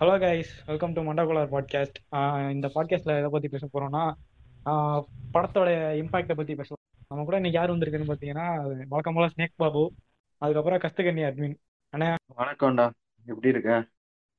Hello 0.00 0.18
guys 0.18 0.50
welcome 0.66 0.92
to 0.92 1.02
மண்டகுலர் 1.02 1.48
podcast 1.48 2.50
இந்த 2.50 2.70
பாட்காஸ்ட்ல 2.74 3.16
எதை 3.18 3.28
பத்தி 3.30 3.48
பேச 3.48 3.68
போறோம்னா 3.72 4.12
படத்தோட 5.34 5.68
இம்பாக்டை 6.00 6.34
பத்தி 6.34 6.54
பேசலாம். 6.54 6.84
நம்ம 7.08 7.24
கூட 7.24 7.36
இன்னைக்கு 7.36 7.50
யார் 7.50 7.70
வந்திருக்குன்னு 7.70 8.10
பாத்தீங்கன்னா 8.10 8.72
வழக்கம் 8.88 9.14
போல 9.14 9.28
ஸ்னேக் 9.36 9.56
பாபு 9.56 9.92
அதுக்கப்புறம் 10.38 10.78
கஸ்தகண்ணி 10.78 11.20
அட்மின் 11.20 11.54
அண்ணா. 11.88 12.14
வணக்கம்டா. 12.36 12.90
எப்படி 13.26 13.48
இருக்க? 13.48 13.88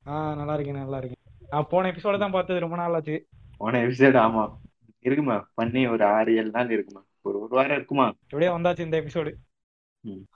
ஆஹ் 0.06 0.36
நல்லா 0.36 0.54
இருக்கேன் 0.54 0.76
நல்லா 0.76 0.98
இருக்கேன். 0.98 1.24
நான் 1.50 1.68
போன 1.70 1.92
எபிசோட 1.92 2.20
தான் 2.20 2.32
பார்த்தது 2.32 2.60
ரொம்ப 2.60 2.76
நாள் 2.76 2.94
ஆச்சு. 2.94 3.28
போன 3.58 3.88
எபிசோடு 3.88 4.18
ஆமா. 4.28 4.58
இருக்குமா? 5.00 5.50
பண்ணி 5.54 5.88
ஒரு 5.88 6.06
ஆறு 6.06 6.36
ஏழு 6.36 6.50
நாள் 6.50 6.72
இருக்குமா? 6.72 7.06
ஒரு 7.22 7.40
ஒரு 7.40 7.56
வாரம் 7.56 7.76
இருக்குமா? 7.76 8.14
எப்படியோ 8.24 8.52
வந்தாச்சு 8.52 8.80
இந்த 8.80 9.02
எபிசோடு. 9.02 9.34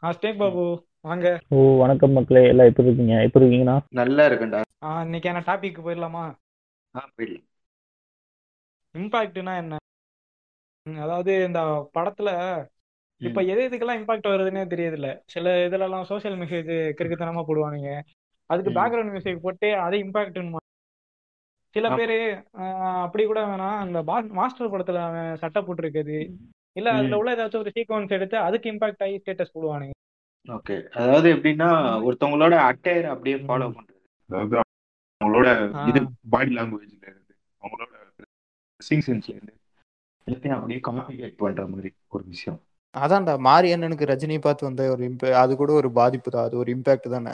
ஆ 0.03 0.09
ஸ்னேக் 0.09 0.37
பாபு 0.37 0.87
வாங்க. 1.05 1.27
ஓ 1.49 1.59
வணக்கம் 1.77 2.11
மக்களே. 2.11 2.41
எல்லாம் 2.47 2.67
எப்படி 2.67 2.87
இருக்கீங்க? 2.87 3.15
எப்படி 3.23 3.43
இருக்கீங்கண்ணா? 3.43 3.77
நல்லா 3.91 4.23
இருக்கும்டா 4.25 4.59
ஆஹ் 4.81 5.03
இன்னைக்கான 5.05 5.41
டாபிக் 5.47 5.85
போயிடலாமா? 5.85 6.23
ஆ 6.95 7.01
போயிடலாம். 7.15 7.45
இம்பாக்ட்னா 8.95 9.53
என்ன? 9.57 9.75
அதாவது 10.85 11.31
இந்த 11.45 11.59
படத்துல 11.95 12.29
இப்ப 13.21 13.41
எது 13.43 13.61
எதுக்கெல்லாம் 13.67 13.99
இம்பாக்ட் 13.99 14.31
வருதுன்னே 14.31 14.63
தெரியுது 14.65 14.91
இல்ல 14.91 15.09
சில 15.25 15.49
இதுல 15.65 15.83
எல்லாம் 15.83 16.05
சோஷியல் 16.05 16.37
மெசேஜ் 16.37 16.69
கிறுக்குத்தனமா 16.99 17.43
போடுவானுங்க. 17.47 17.89
அதுக்கு. 18.49 18.71
பேக்ரவுண்ட் 18.71 19.11
மியூசிக் 19.11 19.43
போட்டு 19.43 19.77
அது 19.79 19.97
இம்பாக்ட் 19.97 20.39
சில. 21.75 21.89
பேரு 21.95 22.15
ஆஹ், 22.59 23.01
அப்படி 23.01 23.25
கூட 23.25 23.41
வேணாம் 23.45 23.77
அந்த 23.77 23.99
மாஸ்டர் 24.33 24.73
படத்துல 24.73 25.01
அவன் 25.03 25.37
சட்டை 25.37 25.61
போட்டிருக்குது. 25.61 26.17
இல்ல 26.75 26.89
அதுல. 26.91 27.17
உள்ள 27.17 27.35
ஏதாச்சும் 27.35 27.59
ஒரு 27.59 27.71
சீக்வன்ஸ் 27.75 28.11
எடுத்து 28.11 28.37
அதுக்கு 28.39 28.71
இம்பாக்ட் 28.71 29.03
ஆகி 29.03 29.15
ஸ்டேட்டஸ் 29.17 29.55
போடுவானுங்க. 29.55 29.95
ஓகே 30.47 30.75
அதாவது 30.93 31.27
எப்படின்னா 31.35 31.67
ஒருத்தவங்களோட 32.03 32.55
அட்டையர் 32.69 33.05
அப்படியே. 33.05 33.35
ஃபாலோ 33.41 33.67
பண்றது. 33.69 33.99
அதாவது 34.29 34.55
அவங்களோட. 35.21 35.49
இது 35.89 35.99
பாடி 36.29 36.51
லாங்குவேஜ்ல 36.55 37.05
இருந்து 37.05 37.33
அவங்களோட 37.61 37.91
ட்ரெஸ்ஸிங் 38.17 39.05
சென்ஸ்ல 39.07 39.35
இருந்து 39.35 39.53
எல்லாத்தையும் 40.27 40.57
அப்படியே 40.57 40.79
காம்பி 40.79 41.29
பண்ற 41.39 41.67
மாதிரி 41.67 41.89
ஒரு 42.09 42.23
விஷயம். 42.27 42.59
அதான்டா 42.95 43.33
மாரியண்ணனுக்கு 43.41 44.09
ரஜினி 44.09 44.37
பார்த்து 44.39 44.67
வந்த 44.67 44.89
ஒரு 44.89 45.03
இம்ப 45.05 45.31
அது 45.35 45.53
கூட 45.55 45.71
ஒரு 45.73 45.89
பாதிப்பு 45.91 46.29
தான் 46.31 46.43
அது 46.43 46.57
ஒரு 46.57 46.69
இம்பாக்ட் 46.75 47.07
தானே. 47.09 47.33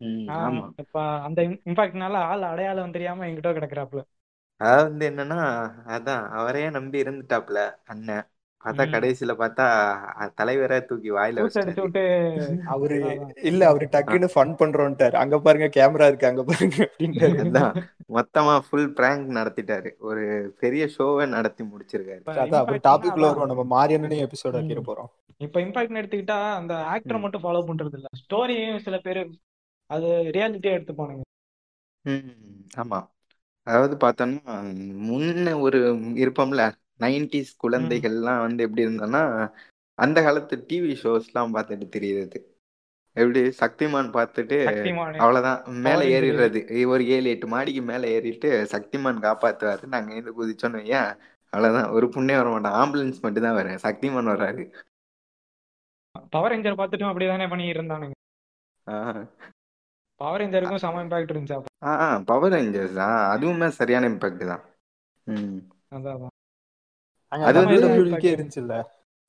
ம், 0.00 0.26
ஆஹ், 0.28 0.42
ஆமா. 0.46 0.64
இப்ப 0.78 0.96
அந்த 1.20 1.40
இம்பாக்ட்னால 1.66 2.16
ஆள் 2.24 2.42
அடையாளம் 2.42 2.92
தெரியாம 2.92 3.26
எங்கிட்ட 3.26 3.52
கிடக்குறாப்புல. 3.52 4.02
அதாவது 4.60 4.88
வந்து 4.88 5.04
என்னன்னா 5.10 5.38
அதான் 5.94 6.24
அவரையே 6.32 6.70
நம்பி 6.70 7.02
இருந்துட்டாப்ல 7.02 7.60
அண்ணன். 7.84 8.26
பார்த்தா. 8.64 8.84
கடைசியில 8.92 9.32
பார்த்தா 9.38 9.64
தலைவரே 10.36 10.78
தூக்கி 10.86 11.10
வாயில 11.12 11.42
விட்டு 11.44 12.02
அவரு. 12.68 12.98
இல்ல 13.50 13.62
அவரு 13.70 13.86
டக்குன்னு 13.94 14.28
ஃபன் 14.32 14.54
பண்றோன்ட்டாரு 14.60 15.16
அங்க 15.22 15.38
பாருங்க 15.40 15.68
கேமரா 15.74 16.08
இருக்கு 16.08 16.30
அங்க 16.30 16.44
பாருங்க 16.44 16.78
அப்படின்ட்டாரு 16.86 17.38
அதான் 17.44 17.74
மொத்தமா 18.16 18.54
ஃபுல் 18.66 18.88
பிராங்க் 18.96 19.26
நடத்திட்டாரு 19.36 19.90
ஒரு 20.02 20.24
பெரிய 20.60 20.86
ஷோவே 20.94 21.26
நடத்தி 21.34 21.62
முடிச்சிருக்காரு 21.66 22.22
அதான் 22.36 22.60
அப்புறம் 22.62 22.82
அதான். 22.86 23.26
வருவோம் 23.26 23.50
நம்ம 23.52 23.66
மாரியண்ணனே 23.74 24.18
எபிசோட். 24.24 24.58
ஆக்கிட 24.60 24.82
போறோம் 24.84 25.10
இப்ப 25.40 25.58
இம்பாக்ட்னு 25.60 26.00
எடுத்துக்கிட்டா 26.00 26.38
அந்த 26.58 26.74
ஆக்டரை. 26.90 27.18
மட்டும் 27.24 27.44
ஃபாலோ 27.44 27.62
பண்றது 27.68 27.96
இல்ல 27.98 28.08
ஸ்டோரியும் 28.20 28.82
சில 28.84 28.98
பேர் 29.00 29.22
அது 29.90 30.08
ரியாலிட்டியா 30.34 30.76
எடுத்துப்பானுங்க 30.76 31.22
ம் 32.04 32.32
ஆமா 32.76 32.98
அதாவது 33.66 33.94
பார்த்தோம்னா 33.96 34.54
முன்ன 35.04 35.54
ஒரு 35.60 35.78
இருப்போம்ல 36.16 36.64
நைன்டிஸ் 37.00 37.52
குழந்தைகள்லாம் 37.62 38.40
வந்து 38.40 38.62
எப்படி 38.62 38.86
இருந்தோம்னா 38.86 39.22
அந்த 39.98 40.22
காலத்து 40.22 40.64
டிவி 40.68 40.92
ஷோஸ்லாம் 41.02 41.54
பார்த்துட்டு 41.54 41.86
தெரியுது 41.96 42.38
எப்படி 43.16 43.40
சக்திமான் 43.60 44.08
பார்த்துட்டு 44.16 44.56
அவ்வளவுதான். 45.16 45.60
மேல. 45.66 46.00
ஏறிடுறது. 46.04 46.86
ஒரு 46.86 47.06
ஏழு 47.06 47.28
எட்டு 47.30 47.46
மாடிக்கு 47.46 47.82
மேல 47.82 48.08
ஏறிட்டு 48.08 48.48
சக்திமான் 48.70 49.20
காப்பாத்துவாரு. 49.26 49.84
நாங்க 49.86 50.14
இருந்து 50.14 50.32
குதிச்சோன்னு 50.38 50.80
ஏன் 50.84 51.12
அவ்வளவுதான். 51.52 51.90
ஒரு 51.90 52.06
புண்ணே 52.06 52.36
வர 52.36 52.48
மாட்டோம் 52.48 52.76
ஆம்புலன்ஸ் 52.80 53.20
மட்டும் 53.20 53.42
தான் 53.42 53.54
வரும். 53.54 53.82
சக்திமான் 53.86 54.30
வர்றாரு. 54.32 54.64
பவர் 56.30 56.52
ரேஞ்சர் 56.52 56.80
பார்த்துட்டும் 56.80 57.10
அப்படிதானே 57.12 57.48
பண்ணிட்டு 57.48 57.80
இருந்தானுங்க 57.80 58.16
பவர் 60.20 60.40
ரேஞ்சருக்கும் 60.40 60.76
செம 60.76 61.04
இம்பாக்ட் 61.04 61.32
இருந்துச்சு. 61.32 61.62
ஆஹ் 61.84 62.24
பவர் 62.24 62.52
ரேஞ்சர்ஸ் 62.52 62.94
தான் 62.94 63.18
அதுவுமே 63.34 63.68
சரியான 63.68 64.08
இம்பாக்ட் 64.08 64.46
தான். 64.46 64.62
ம். 65.24 65.58
அதான். 65.90 66.32
அது 67.28 67.60
வந்து- 67.60 67.64
WWE 67.64 68.34
இருந்துச்சுல்ல? 68.34 68.82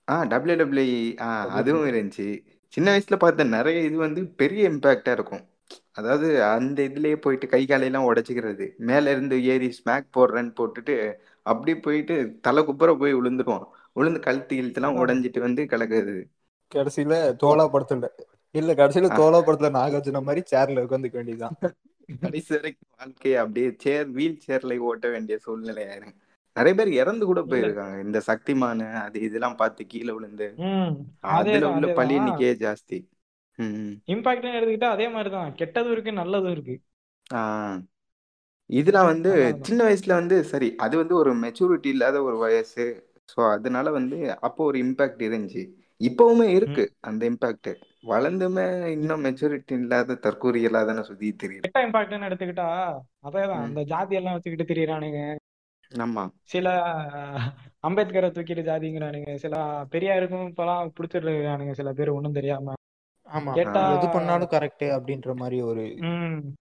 ஆ 0.10 0.24
டபிள்யூ 0.24 0.56
டபிள்யூ 0.56 1.14
ஆ 1.20 1.48
அதுவும் 1.48 1.86
இருந்துச்சு. 1.86 2.46
சின்ன 2.68 2.98
வயசுல 2.98 3.16
பார்த்த 3.16 3.44
நிறைய 3.44 3.82
இது 3.82 3.98
வந்து 3.98 4.26
பெரிய 4.26 4.70
இம்பாக்டா 4.70 5.12
இருக்கும். 5.12 5.42
அதாவது 5.92 6.44
அந்த 6.44 6.84
இதுலயே 6.84 7.16
போயிட்டு 7.16 7.48
கை 7.48 7.66
காலையெல்லாம் 7.66 8.08
உடைச்சிக்கிறது. 8.14 8.76
மேல 8.78 9.12
இருந்து 9.12 9.46
ஏறி 9.46 9.68
ஸ்மாக் 9.68 10.10
போடுறேன்னு 10.18 10.54
போட்டுட்டு 10.60 11.14
அப்படி 11.42 11.78
போயிட்டு 11.78 12.38
தலை 12.42 12.64
குப்புற 12.64 12.96
போய் 12.96 13.16
விழுந்துருவான் 13.16 13.66
விழுந்து 13.94 14.20
கழுத்து 14.20 14.62
இழுத்துலாம். 14.62 14.98
உடைஞ்சிட்டு 15.00 15.40
வந்து 15.40 15.64
கலக்குது 15.64 16.24
கடைசியில 16.76 17.36
தோலா 17.44 17.66
படத்துல. 17.74 18.08
இல்ல 18.52 18.74
கடைசியில 18.74 19.10
தோலா 19.18 19.40
படத்துல 19.40 19.70
நாகார்ஜுன 19.70 20.22
மாதிரி 20.22 20.44
சேர்ல 20.52 20.80
உட்காந்துக்க 20.80 21.12
வேண்டியதுதான். 21.12 21.58
கடைசி 22.22 22.56
வரைக்கும் 22.56 22.90
வாழ்க்கையை 22.98 23.40
அப்படியே 23.40 23.76
சேர் 23.78 24.08
வீல் 24.08 24.42
சேர்ல 24.48 24.78
ஓட்ட 24.78 25.10
வேண்டிய 25.10 25.38
சூழ்நிலை 25.38 25.84
ஆயிரும் 25.84 26.16
நிறைய 26.56 26.74
பேர் 26.76 26.92
இறந்து 26.94 27.24
கூட 27.26 27.42
போயிருக்காங்க. 27.42 27.98
இந்த 28.06 28.20
சக்திமானு 28.28 28.88
அது 29.00 29.18
இதெல்லாம் 29.22 29.58
பார்த்து 29.58 29.88
கீழே 29.88 30.12
விழுந்து 30.12 30.48
அதுல 31.34 31.70
உள்ள 31.70 31.88
பழி 31.94 32.16
எண்ணிக்கையே 32.20 32.54
ஜாஸ்தி. 32.62 33.00
ம் 33.60 33.94
இம்பாக்ட்னு 34.08 34.58
எடுத்துக்கிட்டா 34.58 34.90
அதே 34.96 35.08
மாதிரிதான் 35.08 35.56
கெட்டதும் 35.56 35.92
இருக்கு 35.92 36.12
நல்லதும் 36.14 36.52
இருக்கு. 36.52 36.76
இதெல்லாம் 38.70 39.06
வந்து. 39.06 39.32
சின்ன 39.62 39.82
வயசுல 39.84 40.14
வந்து 40.14 40.38
சரி 40.44 40.70
அது 40.76 40.96
வந்து 40.98 41.16
ஒரு 41.16 41.32
மெச்சூரிட்டி 41.36 41.90
இல்லாத 41.96 42.18
ஒரு 42.24 42.38
வயசு. 42.38 42.86
ஸோ 43.30 43.40
அதனால 43.52 43.92
வந்து 43.92 44.18
அப்போ 44.40 44.62
ஒரு 44.64 44.78
இம்பாக்ட் 44.84 45.22
இருந்துச்சு. 45.28 45.64
இப்பவுமே 46.02 46.48
இருக்கு 46.58 46.84
அந்த 47.02 47.22
இம்பாக்ட் 47.30 47.70
வளர்ந்துமே 48.08 48.66
இன்னும் 48.96 49.24
மெச்சூரிட்டி 49.26 49.76
இல்லாத 49.80 50.18
தற்கூறிகளா 50.26 50.82
தானே 50.86 51.04
சுத்தி 51.04 51.30
கெட்ட 51.58 51.80
இம்பாக்ட்னு 51.88 52.28
எடுத்துக்கிட்டா 52.30 52.68
அதேதான். 53.28 53.64
அந்த 53.68 53.84
ஜாதி 53.84 54.16
எல்லாம் 54.16 54.36
வச்சுக்கிட்டு 54.36 54.70
திரியறானுங்க. 54.72 55.22
ஆமா. 55.94 56.30
சில 56.44 56.70
அம்பேத்கரை 57.88 58.30
தூக்கிட்டு 58.32 58.64
ஜாதிங்கிறானுங்க. 58.70 59.36
சில 59.36 59.56
பெரியாருக்கும் 59.92 60.48
இப்பெல்லாம் 60.50 60.92
பிடிச்சிருக்கானுங்க 60.98 61.72
சில 61.72 61.94
பேர் 61.94 62.10
ஒண்ணும் 62.10 62.34
தெரியாம. 62.34 62.74
ஆமா. 63.34 63.54
கேட்டா 63.54 63.98
எது 63.98 64.10
பண்ணாலும் 64.10 64.48
கரெக்ட் 64.48 64.86
அப்படின்ற 64.98 65.36
மாதிரி 65.36 65.62
ஒரு 65.62 65.82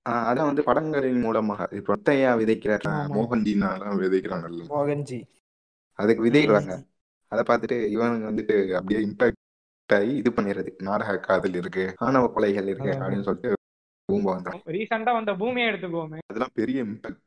அதான் 0.08 0.48
வந்து 0.50 0.62
படங்களின் 0.62 1.20
மூலமாக. 1.20 1.68
இப்ப 1.70 1.96
விதைக்கிற. 1.96 2.78
மோகன்ஜினாலாம் 3.16 4.00
விதைக்கிறாங்கல்ல. 4.04 4.62
மோகன்ஜி. 4.68 5.20
அதுக்கு 5.92 6.24
விதைடுறாங்க 6.24 6.84
அதை 7.28 7.42
பார்த்துட்டு 7.48 7.76
இவனுங்க 7.96 8.26
வந்துட்டு 8.30 8.72
அப்படியே 8.72 9.06
இம்பாக்ட் 9.06 9.92
ஆகி 9.92 10.16
இது 10.16 10.30
பண்ணிடுறது. 10.30 10.70
நாடக 10.82 11.18
காதல் 11.18 11.54
இருக்கு. 11.54 11.94
ஆணவ 11.96 12.32
கொலைகள் 12.36 12.68
இருக்கு. 12.72 12.90
அப்படின்னு 12.90 13.22
சொல்லிட்டு 13.22 13.52
பூம்ப 14.08 14.26
வந்துடும் 14.32 14.64
ரீசெண்டா 14.66 15.12
வந்த 15.12 15.34
பூமியை 15.34 15.70
எடுத்துக்கோமே. 15.70 16.18
அதெல்லாம் 16.26 16.54
பெரிய 16.54 16.84
இம்பாக்ட் 16.84 17.22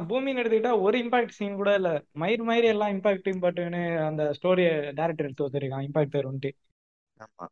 பூமின்னு 0.00 0.42
எடுத்துக்கிட்டா 0.42 0.80
ஒரு 0.80 0.98
இம்பாக்ட் 0.98 1.28
சீன் 1.28 1.54
கூட 1.54 1.74
இல்ல. 1.74 2.02
மயிர் 2.12 2.42
மயிர் 2.42 2.64
எல்லாம் 2.64 2.88
இம்பாக்ட் 2.88 3.30
இம்பாக்ட்னு 3.32 4.06
அந்த 4.06 4.34
ஸ்டோரிய 4.42 4.68
டைரக்டர் 4.94 5.26
எடுத்து 5.26 5.48
வச்சிருக்கான். 5.48 5.86
இம்பாக்ட் 5.88 6.14
தருன்ட்டு 6.14 6.50
ஆமா. 7.20 7.46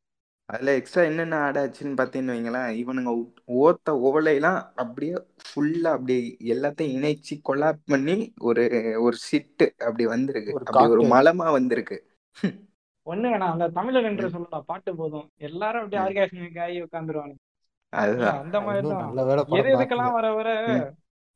அதுல 0.45 0.75
எக்ஸ்ட்ரா 0.75 1.03
என்னென்ன 1.03 1.37
ஆட் 1.39 1.59
ஆச்சுன்னு 1.59 1.99
பார்த்தீங்கன்னு 2.01 2.35
வைங்களேன். 2.35 2.71
இவனுங்க 2.83 3.11
ஓத்த 3.47 3.91
ஓலையெல்லாம் 3.91 4.63
அப்படியே 4.77 5.15
ஃபுல்லா 5.45 5.89
அப்படியே 5.89 6.37
எல்லாத்தையும் 6.45 6.95
இணைச்சு 6.99 7.41
கொலாப் 7.49 7.83
பண்ணி 7.87 8.33
ஒரு 8.39 8.63
ஒரு 9.01 9.17
சிட்டு 9.31 9.71
அப்படி 9.71 10.07
வந்திருக்கு. 10.07 10.53
ஒரு 10.53 10.65
அப்படி 10.67 10.87
ஒரு 10.87 11.03
cocktail. 11.03 11.13
மலமா 11.13 11.51
வந்திருக்கு. 11.51 11.99
ஒண்ணு 13.07 13.29
வேணாம் 13.31 13.53
அந்த 13.53 13.69
தமிழன் 13.69 14.05
என்று 14.05 14.31
சொல்லலாம். 14.31 14.65
பாட்டு 14.67 14.97
போதும். 14.97 15.29
எல்லாரும் 15.37 15.85
அப்படியே. 15.85 16.03
ஆர்காஸ்மிக் 16.03 16.61
ஆகி 16.61 16.83
உட்காந்துருவாங்க 16.83 17.35
அதுதான். 17.93 18.41
அந்த 18.41 18.61
மாதிரி 18.61 18.89
தான். 18.89 19.05
நல்ல 19.05 19.25
வேலை 19.25 19.45
எது 19.49 19.77
எதுக்கெல்லாம் 19.77 20.13
வர 20.13 20.33
வர. 20.33 20.49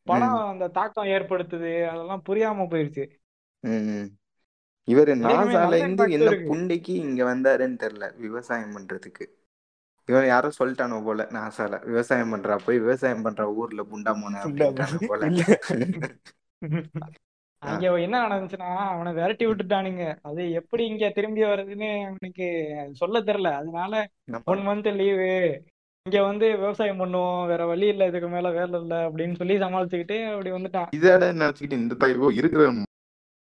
படம். 0.07 0.35
அந்த 0.49 0.67
தாக்கம் 0.75 1.11
ஏற்படுத்துது 1.13 1.71
அதெல்லாம் 1.91 2.25
புரியாம 2.27 2.67
போயிருச்சு. 2.71 3.05
இவரு 4.89 5.13
நாசால 5.21 5.79
இருந்து 5.79 6.05
என்ன 6.17 6.31
புண்டைக்கு 6.49 6.95
இங்க 7.05 7.23
வந்தாருன்னு 7.25 7.81
தெரியல 7.81 8.07
விவசாயம் 8.19 8.75
பண்றதுக்கு 8.75 9.25
இவன் 10.09 10.27
யாரோ 10.27 10.49
சொல்லிட்டானோ 10.57 10.97
போல 11.05 11.23
நாசால 11.35 11.75
விவசாயம் 11.85 12.33
பண்றா 12.33 12.57
போய் 12.65 12.79
விவசாயம் 12.79 13.25
பண்ற 13.27 13.45
ஊர்ல 13.55 13.85
புண்டா 13.91 14.13
மோன. 14.15 14.43
போல. 15.05 15.23
அங்க 17.63 17.85
என்ன 18.05 18.17
நடந்துச்சுன்னா 18.25 18.71
அவனை 18.87 19.11
விரட்டி 19.15 19.45
விட்டுட்டானுங்க 19.47 20.07
அது 20.23 20.43
எப்படி 20.59 20.83
இங்க 20.85 21.07
திரும்பி 21.11 21.43
வர்றதுன்னு 21.45 21.89
அவனுக்கு 22.03 22.47
சொல்ல 22.95 23.23
தெரியல 23.23 23.51
அதனால 23.61 23.93
ஒன் 24.47 24.63
மந்த் 24.67 24.91
லீவு 24.99 25.29
இங்க 26.07 26.23
வந்து 26.23 26.47
விவசாயம் 26.55 26.99
பண்ணுவோம் 27.01 27.47
வேற 27.51 27.63
வழி 27.69 27.87
இல்ல 27.91 28.07
இதுக்கு 28.11 28.29
மேல 28.33 28.49
வேலை 28.57 28.79
இல்ல 28.81 28.95
அப்படின்னு 29.05 29.37
சொல்லி 29.39 29.55
சமாளிச்சுக்கிட்டு 29.63 30.17
அப்படி 30.33 30.51
வந்துட்டான் 30.55 30.91
இதோட 30.97 31.29
நினைச்சுக்கிட்டு 31.35 31.79
இந்த 31.79 31.95
தைவோ 32.03 32.29
இருக்கிற 32.41 32.65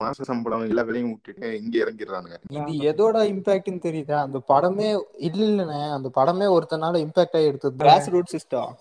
மாச 0.00 0.24
சம்பளம் 0.28 0.64
எல்லா 0.68 0.84
வேலையும் 0.88 1.10
விட்டுட்டு 1.10 1.48
இங்க 1.58 1.74
இறங்கிடுறானுங்க. 1.82 2.36
இது 2.54 2.72
எதோட 2.90 3.16
இம்பாக்ட்னு 3.32 3.84
தெரியுதா? 3.86 4.20
அந்த 4.26 4.38
படமே 4.52 4.88
இல்ல 5.28 5.42
இல்லண்ணே. 5.48 5.82
அந்த 5.96 6.10
படமே 6.18 6.48
ஒருத்தனால 6.54 7.02
இம்பாக்ட் 7.04 7.36
ஆகி 7.40 7.50
எடுத்தது 7.50 7.78
கிராஸ் 7.82 8.08
ரூட் 8.14 8.32
சிஸ்டம் 8.34 8.72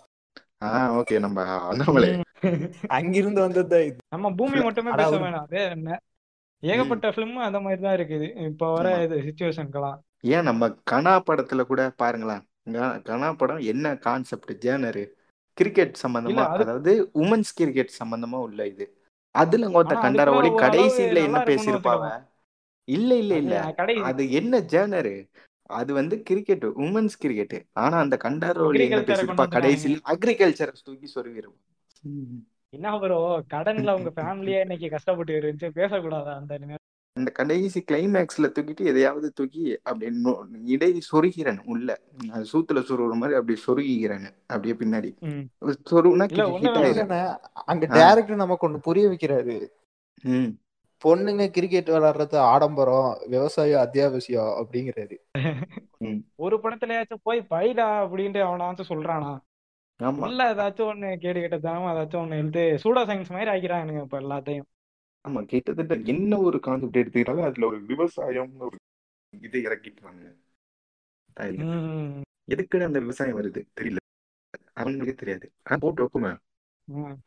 ஆஹ் 0.67 0.93
ஓகே 0.99 1.19
நம்ம 1.25 1.39
அண்ணாமலை. 1.71 2.09
அங்கிருந்து 2.97 3.45
வந்ததுதான் 3.45 3.85
இது. 3.89 3.99
நம்ம 4.15 4.33
பூமி 4.39 4.57
மட்டுமே 4.67 4.95
பேச 5.01 5.13
வேணாம். 5.17 5.45
அதே 5.47 5.63
என்ன? 5.75 5.99
ஏகப்பட்ட 6.63 7.13
ஃபிலிம் 7.13 7.37
அந்த 7.49 7.61
மாதிரி 7.65 7.81
தான் 7.81 7.97
இருக்குது. 7.99 8.29
இப்போ 8.49 8.67
வர 8.77 8.95
இது 9.05 9.17
சுச்சுவேஷனுக்கெல்லாம் 9.27 9.99
ஏன் 10.35 10.49
நம்ம 10.49 10.73
கனா 10.91 11.15
படத்துல 11.29 11.61
கூட 11.71 11.81
பாருங்களேன். 12.03 12.43
கனா 13.07 13.29
படம் 13.35 13.61
என்ன 13.71 13.87
கான்செப்ட் 14.05 14.51
ஜேனரு 14.63 15.03
கிரிக்கெட் 15.57 15.95
சம்பந்தமா 16.03 16.43
அது 16.47 16.63
அதாவது 16.63 16.91
உமன்ஸ் 17.21 17.51
கிரிக்கெட் 17.53 17.97
சம்பந்தமா 17.99 18.37
உள்ள 18.45 18.61
இது. 18.67 18.85
அதுல 19.35 19.67
கூட 19.75 19.95
கண்டாரவாடி 20.03 20.49
கடைசியில 20.63 21.17
என்ன 21.27 21.39
வச்சுக்கோங்க 21.47 22.09
இல்ல 22.87 23.11
இல்ல 23.15 23.33
இல்ல. 23.43 23.55
அது 24.07 24.23
என்ன 24.39 24.59
ஜேனரு 24.71 25.15
அது 25.69 25.91
வந்து 25.93 26.15
கிரிக்கெட் 26.23 26.65
உமன்ஸ் 26.85 27.15
கிரிக்கெட் 27.19 27.53
ஆனா 27.83 27.95
அந்த 27.99 28.15
கண்டாரவாளி 28.25 28.83
என்ன 28.87 29.01
பேசியிருப்பா 29.09 29.45
கடைசியில? 29.55 29.99
அக்ரிகல்ச்சரை 30.13 30.73
தூக்கி 30.81 31.07
சொருகிருப்பான் 31.15 31.61
என்ன 32.73 32.91
ப்ரோ 32.99 33.17
கடன்ல 33.53 33.91
உங்க 33.97 34.11
ஃபேமிலியே 34.15 34.59
இன்னைக்கு 34.61 34.87
கஷ்டப்பட்டு 34.89 35.33
இருந்துச்சு. 35.33 35.69
பேசக்கூடாதா 35.79 36.33
அந்த 36.35 36.53
அந்த 37.15 37.31
கடைசி 37.31 37.83
கிளைமேக்ஸ்ல 37.91 38.51
தூக்கிட்டு 38.59 38.85
எதையாவது 38.85 39.31
தூக்கி 39.31 39.79
அப்படி 39.83 40.19
நொ- 40.23 40.45
இடை 40.63 41.01
சொருகிறேன் 41.11 41.59
உள்ள. 41.65 41.99
சூத்துல 42.27 42.75
சொருகிற 42.75 43.11
மாதிரி 43.11 43.39
அப்படி 43.39 43.61
சொருகிக்கிறேன் 43.67 44.29
அப்படியே 44.47 44.73
பின்னாடி. 44.73 45.15
அங்க 47.53 47.85
டேரக்டர் 47.87 48.35
நமக்கு 48.35 48.69
ஒண்ணு 48.69 48.77
புரிய 48.77 49.07
வைக்கிறாரு. 49.07 49.67
பொண்ணுங்க 51.03 51.47
கிரிக்கெட் 51.47 51.89
விளையாடுறது 51.89 52.35
ஆடம்பரம் 52.35 53.17
விவசாயம் 53.27 53.89
அத்தியாவசியம் 53.89 54.63
அப்படிங்கிறாரு. 54.63 55.17
ஒரு 56.35 56.59
படத்துலயாச்சும் 56.63 57.21
போய் 57.23 57.45
பைடா 57.49 58.07
அப்படின்ட்டு 58.07 58.41
அவனாச்சும் 58.41 58.83
சொல்றானா? 58.89 59.37
உள்ள 60.21 60.53
ஏதாச்சும் 60.53 60.93
ஒண்ணு 60.93 61.15
கேடு 61.15 61.39
கெட்டதாம 61.39 61.87
ஏதாச்சும் 61.91 62.25
ஒண்ணு 62.25 62.29
எழுத்து 62.29 62.79
சூடா 62.83 62.97
சயின்ஸ் 62.97 63.29
மாதிரி 63.29 63.51
ஆக்கிறானுங்க 63.51 64.01
இப்ப 64.01 64.19
எல்லாத்தையும். 64.19 64.82
ஆமா 65.25 65.41
கிட்டத்தட்ட 65.45 65.95
என்ன 66.13 66.39
ஒரு 66.47 66.57
கான்செப்ட் 66.59 66.99
எடுத்துக்கிட்டாலும் 67.01 67.47
அதுல 67.49 67.67
ஒரு 67.67 67.79
விவசாயம் 67.91 68.53
ஒரு 68.67 68.77
இதை 69.33 69.59
இறக்கிட்டாங்க. 69.65 70.23
எதுக்குன்னு 72.47 72.87
அந்த 72.87 72.99
விவசாயம் 72.99 73.37
வருது? 73.39 73.61
தெரியல. 73.77 73.99
அவனுங்களுக்கே 74.79 75.15
தெரியாது. 75.15 75.45
ஆனா 75.65 75.77
போட்டு 75.83 76.03
வைக்குமே. 76.03 76.31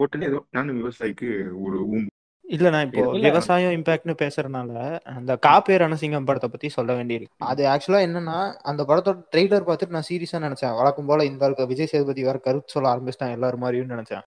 போட்டுன்னு 0.01 0.29
ஏதோ 0.29 0.41
நானும் 0.51 0.79
விவசாயிக்கு 0.81 1.29
ஒரு 1.65 1.79
ஊம்பு 1.89 2.13
இல்லண்ணா 2.45 2.81
இப்போ 2.87 2.99
ஏதோ 2.99 3.13
இல்ல 3.15 3.29
விவசாயம் 3.29 3.73
இம்பாக்ட்னு 3.77 4.15
பேசுறதுனால 4.21 4.73
அந்த 5.15 5.33
காப்பே 5.47 5.77
ரணசிங்கம் 5.83 6.27
படத்தை 6.29 6.49
பத்தி 6.49 6.69
சொல்ல 6.69 6.91
வேண்டியிருக்கு. 6.95 7.35
அது 7.51 7.63
ஆக்சுவலா 7.67 8.01
என்னன்னா 8.07 8.37
அந்த 8.63 8.83
படத்தோட 8.85 9.17
ட்ரெய்லர் 9.33 9.67
பார்த்துட்டு 9.69 9.97
நான் 9.97 10.09
சீரியஸா 10.11 10.41
நினைச்சேன். 10.45 10.77
வழக்கம் 10.81 11.07
போல 11.07 11.25
இந்த 11.25 11.45
ஆளுக்கு 11.45 11.67
விஜய் 11.67 11.91
சேதுபதி 11.93 12.23
வேற 12.23 12.39
கருத்து 12.39 12.75
சொல்ல 12.77 12.93
ஆரம்பிச்சிட்டான் 12.93 13.35
எல்லாரும் 13.37 13.59
மாதிரியும் 13.59 13.93
நினைச்சேன். 13.95 14.25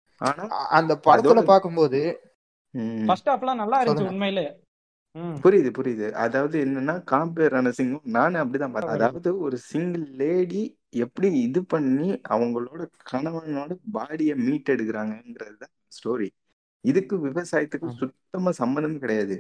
அந்த 0.80 0.94
படத்துல 1.06 1.42
ம் 1.44 1.52
ஃபர்ஸ்ட் 3.08 3.30
ஹாஃப்லாம் 3.30 3.62
நல்லா 3.62 3.78
இருந்துச்சு 3.82 4.12
உண்மையிலே. 4.14 4.48
புரியுது 5.44 5.70
புரியுது. 5.78 6.08
அதாவது 6.24 6.56
என்னன்னா 6.66 6.96
காம்பேர் 7.12 7.56
ரணசிங்கம் 7.58 8.10
நானும் 8.18 8.42
அப்படிதான் 8.42 8.74
பார்த்தேன். 8.74 8.96
அதாவது 8.96 9.30
ஒரு 9.46 9.58
சிங்கிள் 9.70 10.06
லேடி 10.22 10.62
எப்படி 11.06 11.30
இது 11.42 11.62
பண்ணி 11.66 12.10
அவங்களோட 12.36 12.82
கணவனோட 13.12 13.74
பாடியை 13.96 14.36
மீட் 14.46 14.74
எடுக்கிறாங்கங்கிறது 14.76 15.56
தான் 15.64 15.74
ஸ்டோரி 15.98 16.30
இதுக்கு 16.86 17.16
விவசாயத்துக்கு. 17.26 17.90
சுத்தமா 18.02 18.52
சம்மந்தம் 18.62 19.02
கிடையாது. 19.04 19.38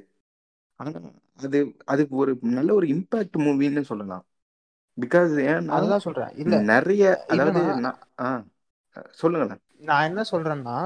ஆனா 0.80 0.92
அது 1.40 1.60
அதுக்கு 1.86 2.16
ஒரு 2.16 2.32
நல்ல 2.58 2.70
ஒரு 2.74 2.88
இம்பாக்ட் 2.96 3.38
மூவின்னு 3.46 3.84
சொல்லலாம். 3.92 4.26
பிகாஸ் 4.98 5.34
ஏன்னா 5.50 5.74
அதுதான் 5.78 6.06
சொல்றேன். 6.06 6.32
இல்ல 6.42 6.56
நிறைய 6.74 7.04
அதாவது 7.34 7.60
இல்லண்ணா 7.62 7.82
நான் 7.86 8.00
ஆ 8.20 8.30
சொல்லுங்களேன். 9.22 9.62
நான் 9.90 10.08
என்ன 10.10 10.22
சொல்றேன்னா 10.32 10.78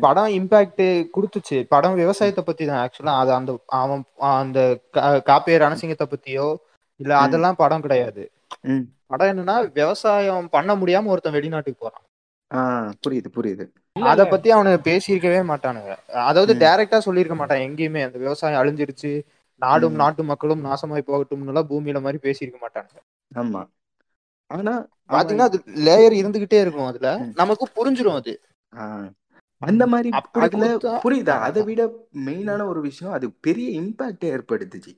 படம் 0.00 0.26
இம்பாக்ட் 0.26 1.06
கொடுத்துச்சு. 1.14 1.62
படம் 1.68 1.94
விவசாயத்தை 1.94 2.44
பத்தி 2.44 2.66
தான் 2.66 2.88
ஆக்சுவலா 2.88 3.18
அது 3.18 3.32
அந்த 3.32 3.60
அவன் 3.66 4.04
அந்த 4.16 4.80
கா- 4.92 5.20
காப்பே 5.26 5.58
ரணசிங்கத்தை 5.58 6.06
பத்தியோ 6.08 6.56
இல்ல 6.96 7.18
அதெல்லாம் 7.18 7.56
படம் 7.56 7.80
கிடையாது. 7.80 8.30
படம் 9.06 9.28
என்னன்னா 9.28 9.72
விவசாயம் 9.72 10.48
பண்ண 10.48 10.76
முடியாம 10.76 11.04
ஒருத்தன் 11.04 11.32
வெளிநாட்டுக்கு 11.32 11.84
போறான். 11.84 12.02
புரியுது 13.08 13.24
புரியுது. 13.34 13.64
அத 14.02 14.26
பத்தி 14.26 14.50
அவனுக்கு 14.50 14.90
பேசியிருக்கவே 14.90 15.42
மாட்டானுங்க. 15.42 15.96
அதாவது 16.12 16.54
டைரக்டா 16.66 16.98
சொல்லியிருக்க 16.98 17.38
மாட்டான் 17.38 17.58
எங்கேயுமே. 17.58 18.04
அந்த 18.04 18.18
விவசாயம் 18.18 18.62
அழிஞ்சிருச்சு. 18.62 19.22
நாடும் 19.56 19.92
நாட்டு 19.94 20.22
மக்களும் 20.22 20.64
நாசமாய் 20.64 21.02
போகட்டும்னு 21.06 21.46
எல்லாம் 21.46 21.68
பூமியில 21.68 22.00
மாதிரி 22.00 22.18
பேசியிருக்க 22.22 22.54
மாட்டானுங்க. 22.60 22.98
ஆமா. 23.34 23.68
ஆனா 24.46 24.86
அவன் 25.06 25.26
பாத்தீங்கன்னா 25.26 25.40
அது 25.40 25.62
லேயர் 25.66 26.14
இருந்துகிட்டே 26.14 26.60
இருக்கும் 26.60 26.86
அதுல. 26.86 27.16
நமக்கு 27.34 27.66
புரிஞ்சிரும் 27.76 28.14
அது. 28.14 28.40
அந்த. 29.66 29.84
மாதிரி 29.92 30.10
அதுல 30.42 30.64
புரியுதா? 31.04 31.34
அதை 31.48 31.62
விட 31.68 31.82
மெயினான 32.26 32.66
ஒரு 32.72 32.80
விஷயம் 32.88 33.16
அது 33.16 33.26
பெரிய 33.46 33.68
இம்பாக்ட் 33.80 34.24
ஏற்படுத்துச்சு. 34.30 34.92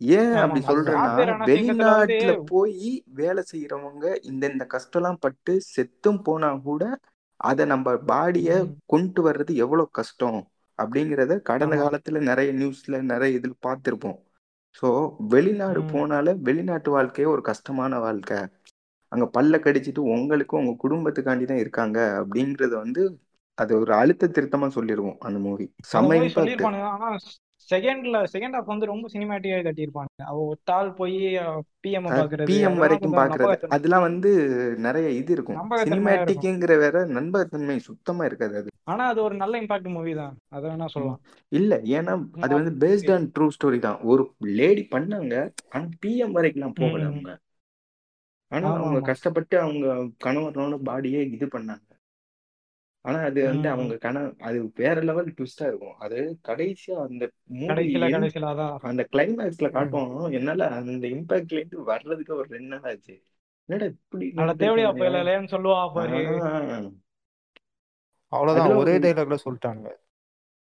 ஏன் 0.00 0.34
அப்படி 0.36 0.60
சொல்றேன்னா 0.68 1.14
வெளிநாட்டுல 1.50 2.32
போய் 2.50 2.86
வேலை 3.14 3.42
செய்யறவங்க 3.50 4.04
இந்த 4.30 4.44
இந்த 4.52 4.64
கஷ்டம்லாம் 4.74 5.20
பட்டு 5.20 5.54
செத்தும் 5.74 6.22
போனா 6.22 6.50
கூட 6.68 6.84
அதை 7.40 7.64
நம்ம 7.66 7.92
பாடிய 8.08 8.48
கொண்டு 8.86 9.20
வர்றது 9.26 9.52
எவ்வளவு 9.56 9.90
கஷ்டம்? 9.92 10.40
அப்படிங்கிறத 10.78 11.32
கடந்த 11.42 11.74
காலத்துல 11.76 12.20
நிறைய 12.28 12.50
நியூஸ்ல 12.52 13.00
நிறைய 13.04 13.38
இதில் 13.38 13.62
பார்த்திருப்போம். 13.66 14.18
ஸோ 14.78 14.88
வெளிநாடு 15.28 15.80
போனால 15.92 16.34
வெளிநாட்டு 16.40 16.90
வாழ்க்கையே 16.90 17.26
ஒரு 17.26 17.42
கஷ்டமான 17.42 17.98
வாழ்க்கை. 17.98 18.38
அங்க 19.12 19.24
பல்ல 19.34 19.54
கடிச்சிட்டு 19.58 20.02
உங்களுக்கும் 20.14 20.60
உங்க 20.62 20.74
குடும்பத்துக்காண்டி 20.82 21.44
தான் 21.44 21.62
இருக்காங்க 21.62 21.98
அப்படிங்கறத 22.20 22.74
வந்து 22.76 23.02
அது 23.58 23.72
ஒரு 23.80 23.92
அழுத்த 23.94 24.30
திருத்தமா 24.36 24.68
சொல்லிருவோம் 24.74 25.20
அந்த 25.20 25.38
மூவி 25.38 25.66
சொல்லியிருப்பானுங்க. 26.36 26.88
ஆனா 26.94 27.08
செகண்ட்ல 27.68 28.18
செகண்ட் 28.32 28.54
ஹாஃப் 28.56 28.70
வந்து 28.72 28.86
ரொம்ப 28.86 29.06
சினிமேட்டிக்காக 29.12 29.64
கட்டியிருப்பானுங்க. 29.66 30.24
அவ 30.30 30.44
ஒத்தாள் 30.52 30.88
போய் 30.94 31.16
பிஎம் 31.84 32.08
பாக்குறது 32.08 32.48
பிஎம் 32.50 32.78
வரைக்கும் 32.82 33.16
பாக்குறது. 33.18 33.68
அதெல்லாம் 33.68 34.06
வந்து 34.06 34.30
நிறைய 34.86 35.08
இது 35.10 35.32
இருக்கும். 35.32 35.58
சினிமேட்டிக்ங்கிற 35.82 36.76
வேற 36.78 37.04
நண்பகத்தன்மை 37.16 37.76
சுத்தமா 37.88 38.24
இருக்காது 38.24 38.56
அது. 38.60 38.70
ஆனா 38.84 39.04
அது 39.06 39.20
ஒரு 39.22 39.34
நல்ல 39.34 39.54
இம்பாக்ட் 39.62 39.94
மூவி 39.96 40.14
தான். 40.14 40.34
அதை 40.48 40.64
வேணா. 40.70 40.88
சொல்லலாம். 40.94 41.20
இல்ல 41.52 41.74
ஏன்னா 41.96 42.14
அது 42.44 42.52
வந்து 42.58 42.72
பேஸ்ட் 42.84 43.12
ஆன் 43.16 43.28
ட்ரூ 43.36 43.48
ஸ்டோரி 43.56 43.78
தான். 43.78 44.00
ஒரு 44.12 44.22
லேடி 44.60 44.84
பண்ணாங்க 44.96 45.34
ஆனா 45.74 45.86
பிஎம் 46.06 46.36
வரைக்கும்லாம் 46.38 46.78
போகல 46.80 47.04
அவங்க. 47.10 47.30
ஆனா 48.52 48.68
அவங்க 48.78 49.00
கஷ்டப்பட்டு 49.10 49.56
அவங்க 49.60 49.86
கணவனோட 50.24 50.78
பாடியே 50.90 51.20
இது 51.36 51.46
பண்ணாங்க. 51.46 51.84
ஆனா 53.04 53.18
அது 53.20 53.44
வந்து 53.44 53.68
அவங்க 53.68 53.94
கண 53.96 54.16
அது 54.38 54.72
வேற 54.74 55.00
லெவல் 55.00 55.34
ட்விஸ்டா 55.36 55.66
இருக்கும். 55.66 55.96
அது 55.98 56.16
கடைசியா 56.48 56.96
அந்த 57.00 57.24
அந்த 58.82 59.02
கிளைமேக்ஸ்ல 59.12 59.68
ம். 59.68 59.72
காட்டுவோம் 59.72 60.30
என்னால 60.30 60.68
அந்த 60.70 61.08
இம்பாக்ட்ல 61.08 61.52
இருந்து 61.52 61.82
வர்றதுக்கு 61.82 62.36
ஒரு 62.36 62.48
ரெண்டு 62.48 62.68
நாள் 62.68 62.88
ஆச்சு. 62.90 63.14
என்னடா 63.68 63.86
இப்படி 63.86 64.26
சொல்லுவா 65.48 65.82
பாரு. 65.94 66.20
அவ்வளவுதான் 68.32 68.76
ஒரே 68.76 68.94
டைலாக்ல 68.98 69.38
சொல்லிட்டானுங்க. 69.44 69.92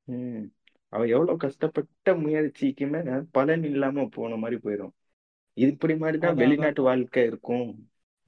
ம். 0.09 0.45
அவ 0.93 1.07
எவ்வளவு 1.07 1.37
கஷ்டப்பட்ட 1.37 2.15
முயற்சிக்குமே 2.15 3.01
பலன் 3.33 3.65
இல்லாம 3.65 4.07
போன 4.11 4.37
மாதிரி 4.37 4.61
போயிடும் 4.63 4.95
இப்படி 5.57 5.97
மாதிரி 5.97 6.19
தான் 6.19 6.31
அதான் 6.31 6.37
அதான். 6.37 6.43
வெளிநாட்டு 6.43 6.83
வாழ்க்கை 6.83 7.25
இருக்கும். 7.25 7.69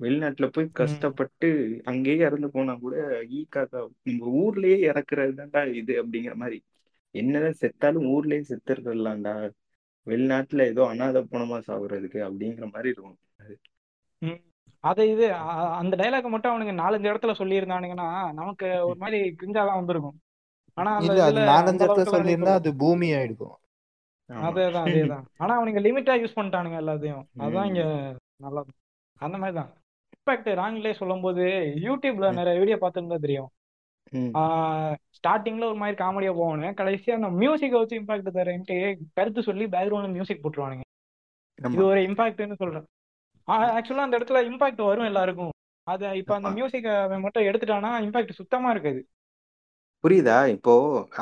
வெளிநாட்டுல 0.01 0.47
போய் 0.49 0.67
கஷ்டப்பட்டு 0.73 1.49
அங்கேயே 1.85 2.17
இறந்து 2.21 2.49
போனா 2.51 2.75
கூட 2.79 2.95
ஈ 3.31 3.41
காக்கா 3.51 3.81
நம்ம 4.05 4.31
ஊர்லயே 4.43 4.79
இறக்குறது 4.89 5.33
தான்டா 5.41 5.63
இது 5.75 5.95
அப்படிங்கிற 6.03 6.35
மாதிரி. 6.35 6.59
என்னதான் 7.15 7.59
செத்தாலும் 7.61 8.07
ஊர்லயே 8.11 8.43
செத்துறதுலாம்டா. 8.51 9.35
வெளிநாட்டுல 10.07 10.67
ஏதோ 10.67 10.83
அனாதை 10.89 11.21
பணமா 11.33 11.59
சாகுறதுக்கு 11.67 12.21
அப்படிங்கிற 12.27 12.67
மாதிரி 12.71 12.89
இருக்கும் 12.89 13.19
அது. 13.39 13.55
ம். 14.23 14.41
அது 14.85 15.03
இது 15.11 15.25
அந்த 15.81 15.95
டைலாக் 15.97 16.35
மட்டும் 16.35 16.53
அவனுங்க 16.53 16.75
நாலஞ்சு 16.75 17.11
இடத்துல 17.11 17.33
சொல்லியிருந்தானுங்கன்னா 17.39 18.07
நமக்கு 18.33 18.69
ஒரு 18.87 18.99
மாதிரி 18.99 19.19
கிரிஞ்சா 19.33 19.63
தான் 19.67 19.81
வந்திருக்கும். 19.81 20.19
ஆனா 20.79 20.91
நாலஞ்சு 21.51 21.85
இடத்துல 21.85 22.15
சொல்லியிருந்தா 22.15 22.55
அது 22.61 22.71
பூமி 22.77 23.09
ஆயிடுக்கும். 23.13 23.57
அதேதான் 24.31 24.87
அதேதான். 24.87 25.25
ஆனா 25.37 25.53
அவனுங்க 25.59 25.81
லிமிட்டா 25.81 26.15
யூஸ் 26.21 26.37
பண்ணிட்டானுங்க 26.37 26.79
எல்லாத்தையும். 26.83 27.23
அதான் 27.39 27.69
இங்க 27.71 27.83
ம் 27.93 28.17
நல்லா 28.39 28.63
அந்த 29.21 29.37
மாதிரி 29.39 29.57
இம்பாக்ட் 30.21 30.49
ராங்லே 30.61 30.93
சொல்லும்போது 30.99 31.45
யூடியூப்ல 31.85 32.27
நிறைய 32.39 32.57
வீடியோ 32.61 32.77
பார்த்துருந்தா 32.81 33.19
தெரியும். 33.25 33.49
ஸ்டார்டிங்ல 35.17 35.65
ஒரு 35.71 35.79
மாதிரி 35.83 35.97
காமெடியா 36.03 36.33
போவானு 36.39 36.69
கடைசியா 36.81 37.17
அந்த 37.19 37.29
மியூசிக்கை 37.43 37.79
வச்சு 37.81 38.01
இம்பாக்ட் 38.01 38.29
தரேன்ட்டு 38.39 38.77
கருத்து 39.19 39.43
சொல்லி 39.49 39.67
பேக்ரவுண்ட்ல 39.75 40.11
மியூசிக் 40.17 40.43
போட்டுருவானுங்க. 40.45 40.85
இது 41.59 41.85
ஒரு 41.93 42.01
இம்பாக்ட்னு 42.09 42.61
சொல்றேன். 42.63 42.87
ஆக்சுவலா 43.77 44.07
அந்த 44.07 44.19
இடத்துல 44.19 44.43
இம்பாக்ட் 44.51 44.83
வரும் 44.91 45.09
எல்லாருக்கும். 45.11 45.53
அது 45.87 46.05
இப்ப 46.21 46.35
அந்த 46.39 46.51
மியூசிக்கை 46.59 46.95
மட்டும் 47.25 47.47
எடுத்துட்டானா 47.51 47.91
இம்பாக்ட் 48.07 48.39
சுத்தமா 48.41 48.71
இருக்காது. 48.75 49.01
புரியுதா? 50.05 50.37
இப்போ 50.53 50.73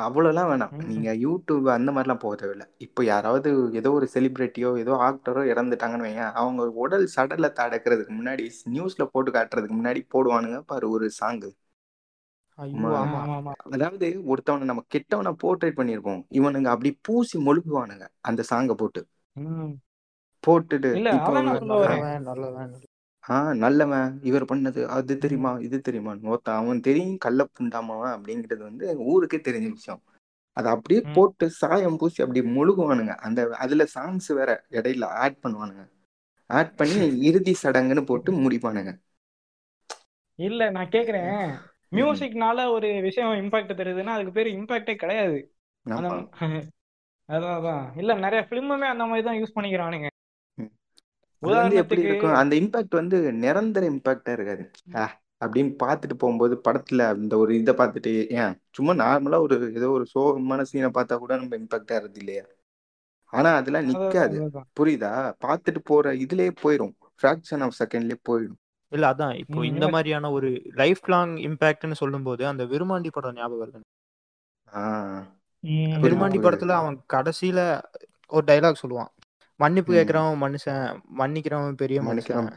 அவ்வளோலாம் 0.05 0.49
வேணாம். 0.51 0.73
நீங்க 0.89 1.09
யூடியூப் 1.23 1.65
அந்த 1.75 1.89
மாதிரிலாம் 1.95 2.21
போக 2.21 2.35
தேவையில்ல. 2.41 2.65
இப்போ 2.85 3.01
யாராவது 3.09 3.49
ஏதோ 3.79 3.89
ஒரு 3.97 4.07
செலிபிரிட்டியோ 4.13 4.69
ஏதோ 4.83 4.93
ஆக்டரோ 5.07 5.41
இறந்துட்டாங்கன்னு 5.53 6.07
வையேன் 6.07 6.31
அவங்க 6.41 6.67
உடல் 6.83 7.05
சடலத்தை 7.15 7.63
அடக்கிறதுக்கு 7.67 8.13
முன்னாடி 8.19 8.45
நியூஸ்ல 8.75 9.05
போட்டு 9.13 9.31
காட்டுறதுக்கு 9.37 9.79
முன்னாடி 9.79 10.03
போடுவானுங்க 10.15 10.59
பாரு 10.71 10.87
ஒரு 10.95 11.07
சாங்கு 11.19 11.49
அதாவது 13.75 14.07
ஒருத்தவனை 14.31 14.65
நம்ம 14.71 14.81
கெட்டவனை 14.95 15.31
போர்ட்ரேட் 15.43 15.77
பண்ணியிருப்போம். 15.77 16.21
இவனுங்க 16.39 16.69
அப்படி 16.73 16.91
பூசி 17.07 17.37
மொழுகுவானுங்க 17.47 18.07
அந்த 18.29 18.41
சாங்கை 18.51 18.75
போட்டு. 18.81 19.01
போட்டுட்டு 20.43 20.89
வரேன் 23.29 23.43
நல்லவன் 23.45 23.53
நல்லவன் 23.53 23.53
ஆ 23.53 23.53
நல்லவன் 23.53 24.19
இவர் 24.23 24.45
பண்ணது 24.45 24.85
அது. 24.85 25.17
தெரியுமா 25.17 25.57
இது 25.59 25.81
தெரியுமா? 25.81 26.15
ஒருத்தன் 26.23 26.55
அவன் 26.55 26.79
தெரியும் 26.79 27.17
கள்ள 27.17 27.47
புண்டாமவன் 27.59 28.15
அப்படிங்கிறது 28.17 28.57
வந்து 28.57 28.97
ஊருக்கே 28.97 29.37
தெரிஞ்ச 29.37 29.71
விஷயம். 29.71 30.01
அதை 30.53 30.71
அப்படியே 30.71 31.01
ம். 31.05 31.13
போட்டு 31.13 31.49
சாயம் 31.49 31.97
பூசி 31.97 32.23
அப்படி 32.23 32.41
முழுகுவானுங்க. 32.41 33.15
அந்த 33.15 33.49
அதுல 33.57 33.85
சாங்ஸ் 33.95 34.33
வேற 34.33 34.65
இடையில 34.69 35.05
ஆட் 35.05 35.37
பண்ணுவானுங்க. 35.43 35.89
ஆட் 36.45 36.75
பண்ணி 36.75 37.23
இறுதி 37.23 37.55
சடங்குன்னு 37.63 38.05
போட்டு 38.05 38.31
முடிப்பானுங்க. 38.31 38.99
இல்ல 40.35 40.69
நான் 40.69 40.89
கேக்குறேன். 40.89 41.49
ம். 41.49 41.57
மியூசிக்னால 41.95 42.71
ஒரு 42.71 43.01
விஷயம் 43.01 43.29
இம்பாக்ட் 43.29 43.79
தருதுன்னா 43.79 44.05
அதுக்கு 44.05 44.31
பேரு 44.31 44.49
இம்பாக்டே 44.49 44.95
கிடையாது. 44.95 45.55
அந்த 45.81 46.09
ஆமா. 46.09 46.61
அதான் 47.29 47.55
அதான். 47.59 47.97
இல்ல 47.97 48.13
நிறைய 48.13 48.47
பிலிமுமே 48.49 48.87
அந்த 48.87 49.05
மாதிரி 49.05 49.27
தான் 49.27 49.37
யூஸ் 49.37 49.55
பண்ணிக்கிறானுங்க. 49.55 50.08
வந்து 51.41 51.75
எப்படி 51.75 52.01
இருக்கும்? 52.01 52.37
அந்த 52.41 52.53
இம்பாக்ட் 52.55 52.99
வந்து 52.99 53.17
நிரந்தர 53.43 53.83
இம்பாக்டா 53.89 54.31
இருக்காது. 54.31 54.63
அப்படின்னு 55.45 55.71
பார்த்துட்டு 55.83 56.15
போகும்போது 56.17 56.55
படத்துல 56.67 57.01
அந்த 57.13 57.33
ஒரு 57.37 57.51
இதை 57.59 57.73
பார்த்துட்டு 57.73 58.13
ஏன்? 58.39 58.55
சும்மா 58.69 58.93
நார்மலா 59.03 59.37
ஒரு 59.39 59.57
ஏதோ 59.75 59.89
ஒரு 59.89 60.05
சோகமான 60.13 60.65
சீனை 60.71 60.89
பார்த்தா 60.97 61.17
கூட 61.17 61.35
நம்ம 61.37 61.57
இம்பாக்ட் 61.57 61.93
ஆகிறது 61.95 62.19
இல்லையா? 62.19 62.45
ஆனா 63.33 63.49
அதெல்லாம் 63.55 63.87
நிக்காது. 63.89 64.37
புரியுதா? 64.79 65.11
பார்த்துட்டு 65.45 65.81
போற 65.83 66.13
இதுலயே 66.23 66.51
போயிடும் 66.63 66.93
ஃபிராக்ஷன் 67.19 67.63
ஆஃப் 67.65 67.77
செகண்ட்லயே 67.79 68.19
போயிடும் 68.29 68.59
இல்ல 68.91 69.05
அதான். 69.13 69.33
இப்போ 69.35 69.59
இந்த 69.65 69.85
மாதிரியான 69.87 70.31
ஒரு 70.31 70.49
லைஃப் 70.73 71.03
லாங் 71.05 71.33
இம்பாக்ட்னு 71.47 71.99
சொல்லும்போது 72.01 72.43
அந்த 72.47 72.63
விருமாண்டி 72.63 73.09
படம் 73.11 73.35
ஞாபகம் 73.35 73.61
வருது. 73.63 73.81
விருமாண்டி 76.03 76.39
படத்துல 76.41 76.75
அவன் 76.81 76.97
கடைசியில 77.13 77.59
ஒரு 78.31 78.43
டைலாக் 78.47 78.81
சொல்லுவான். 78.81 79.11
மன்னிப்பு 79.59 79.91
ம். 79.91 79.95
கேட்கறவன் 79.95 80.41
மனுஷன் 80.41 80.83
மன்னிக்கிறவன் 81.19 81.75
பெரிய 81.75 82.01
மனுஷன். 82.01 82.49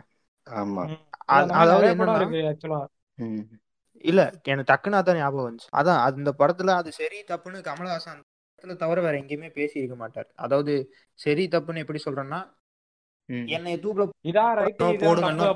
ஆமா. 0.47 0.83
இல்ல 0.85 1.55
அதாவது 1.55 1.87
என்னன்னா 1.89 2.15
எனக்கு 4.45 4.65
டக்குன்னு 4.69 5.01
அதான் 5.01 5.19
ஞாபகம் 5.19 5.47
வந்துச்சு. 5.49 5.69
அதான் 5.73 6.01
அந்த 6.07 6.31
படத்துல 6.39 6.71
அது 6.75 6.91
சரி 6.93 7.19
தப்புன்னு 7.29 7.59
கமலஹாசன் 7.61 8.15
அந்த 8.15 8.23
படத்துல 8.53 8.77
தவிர 8.77 9.01
வேற 9.01 9.15
எங்கேயுமே 9.19 9.51
பேசி 9.51 9.79
இருக்க 9.79 9.97
மாட்டார். 9.97 10.29
அதாவது 10.37 10.73
சரி 11.19 11.45
தப்புன்னு 11.49 11.83
எப்படி 11.85 12.03
சொல்றேன்னா 12.05 12.41
என்னை 13.49 13.75
தூக்குல 13.79 14.07
இதான் 14.23 14.57
தப்பு 14.79 14.89
போடுங்கன்னா 15.05 15.47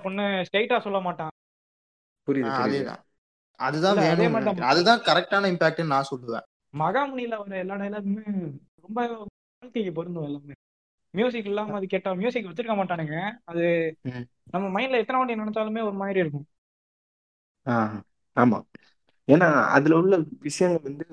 ஸ்ட்ரைட்டா 0.47 0.79
சொல்ல 0.81 1.01
மாட்டான். 1.01 1.33
புரியுது 2.29 2.53
அதேதான். 2.59 3.03
அதுதான் 3.61 3.97
தான் 3.97 4.17
நினைக்கிறேன். 4.19 4.69
அதுதான் 4.69 5.01
கரெக்டான 5.01 5.51
இம்பாக்ட்னு 5.53 5.93
நான் 5.95 6.11
சொல்லுவேன். 6.11 6.47
மகாமுனியில 6.75 7.37
வர 7.39 7.59
எல்லா 7.59 7.75
டைலாக்குமே 7.75 8.25
ரொம்ப 8.83 8.99
வாழ்க்கைக்கு 9.63 9.93
பொருந்தும் 9.93 10.25
எல்லாமே. 10.25 10.55
மியூசிக் 11.17 11.45
இல்லாம 11.45 11.75
அது 11.79 11.87
கேட்டா 11.87 12.11
மியூசிக் 12.15 12.49
வச்சிருக்க 12.49 12.77
மாட்டானுங்க. 12.79 13.17
அது 13.45 13.65
நம்ம 14.55 14.67
மைண்ட்ல 14.77 15.01
எத்தனை 15.03 15.19
வாட்டி 15.21 15.41
நினைச்சாலுமே 15.43 15.83
ஒரு 15.89 15.97
மாதிரி 15.97 16.19
இருக்கும். 16.21 16.47
ஆமா. 18.37 18.59
ஏன்னா 19.29 19.47
அதுல 19.77 19.97
உள்ள 19.97 20.15
விஷயங்கள் 20.41 20.87
வந்து 20.89 21.07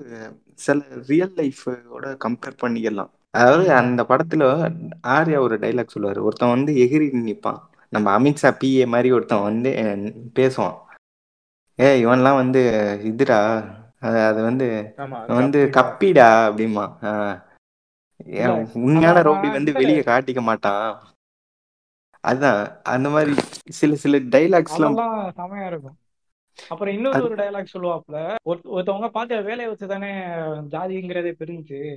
சில 0.58 0.78
ரியல் 1.08 1.34
லைஃபோட 1.36 2.04
கம்பேர் 2.24 2.60
பண்ணிக்கலாம். 2.62 3.10
அதாவது 3.34 3.66
அந்த 3.80 4.00
படத்துல 4.02 4.42
ஆர்யா 5.14 5.38
ஒரு 5.38 5.56
டைலாக் 5.58 5.94
சொல்லுவாரு. 5.94 6.20
ஒருத்தன் 6.26 6.54
வந்து 6.56 6.72
எகிரி 6.84 7.06
நிப்பான். 7.24 7.60
நம்ம 7.92 8.06
அமித்ஷா 8.18 8.50
பிஏ 8.60 8.84
மாதிரி 8.86 9.08
ஒருத்தன் 9.12 9.46
வந்து 9.48 9.70
பேசுவான். 10.38 10.76
ஏய் 11.78 12.02
இவன்லாம் 12.04 12.40
வந்து 12.42 12.60
இதுடா 13.10 13.38
அது 14.28 14.40
வந்து 14.42 14.66
வந்து 15.34 15.60
கப்பிடா. 15.76 16.28
அப்படிமா 16.48 16.84
உண்மையான 18.74 19.22
ரவுடி 19.22 19.50
வந்து 19.50 19.72
வெளியே 19.72 20.00
காட்டிக்க 20.00 20.40
மாட்டான். 20.40 21.02
அதான் 22.28 22.82
அந்த 22.82 23.10
மாதிரி 23.10 23.34
சில 23.64 23.94
சில 23.94 24.18
டைலாக்ஸ்லாம் 24.18 24.62
அதெல்லாம் 24.62 25.32
செமையா 25.36 25.66
இருக்கும். 25.66 25.96
அப்புறம் 26.68 26.94
இன்னொரு 26.94 27.22
ஒரு 27.22 27.34
டயலாக் 27.34 27.66
சொல்லுவாப்புல 27.72 28.34
ஒரு- 28.44 28.66
ஒருத்தவங்க 28.72 29.08
பார்த்த 29.08 29.40
வேலையை 29.40 29.66
வச்சு 29.66 29.86
தானே 29.86 30.12
ஜாதிங்கிறதே 30.70 31.34
பிரிஞ்சு 31.38 31.96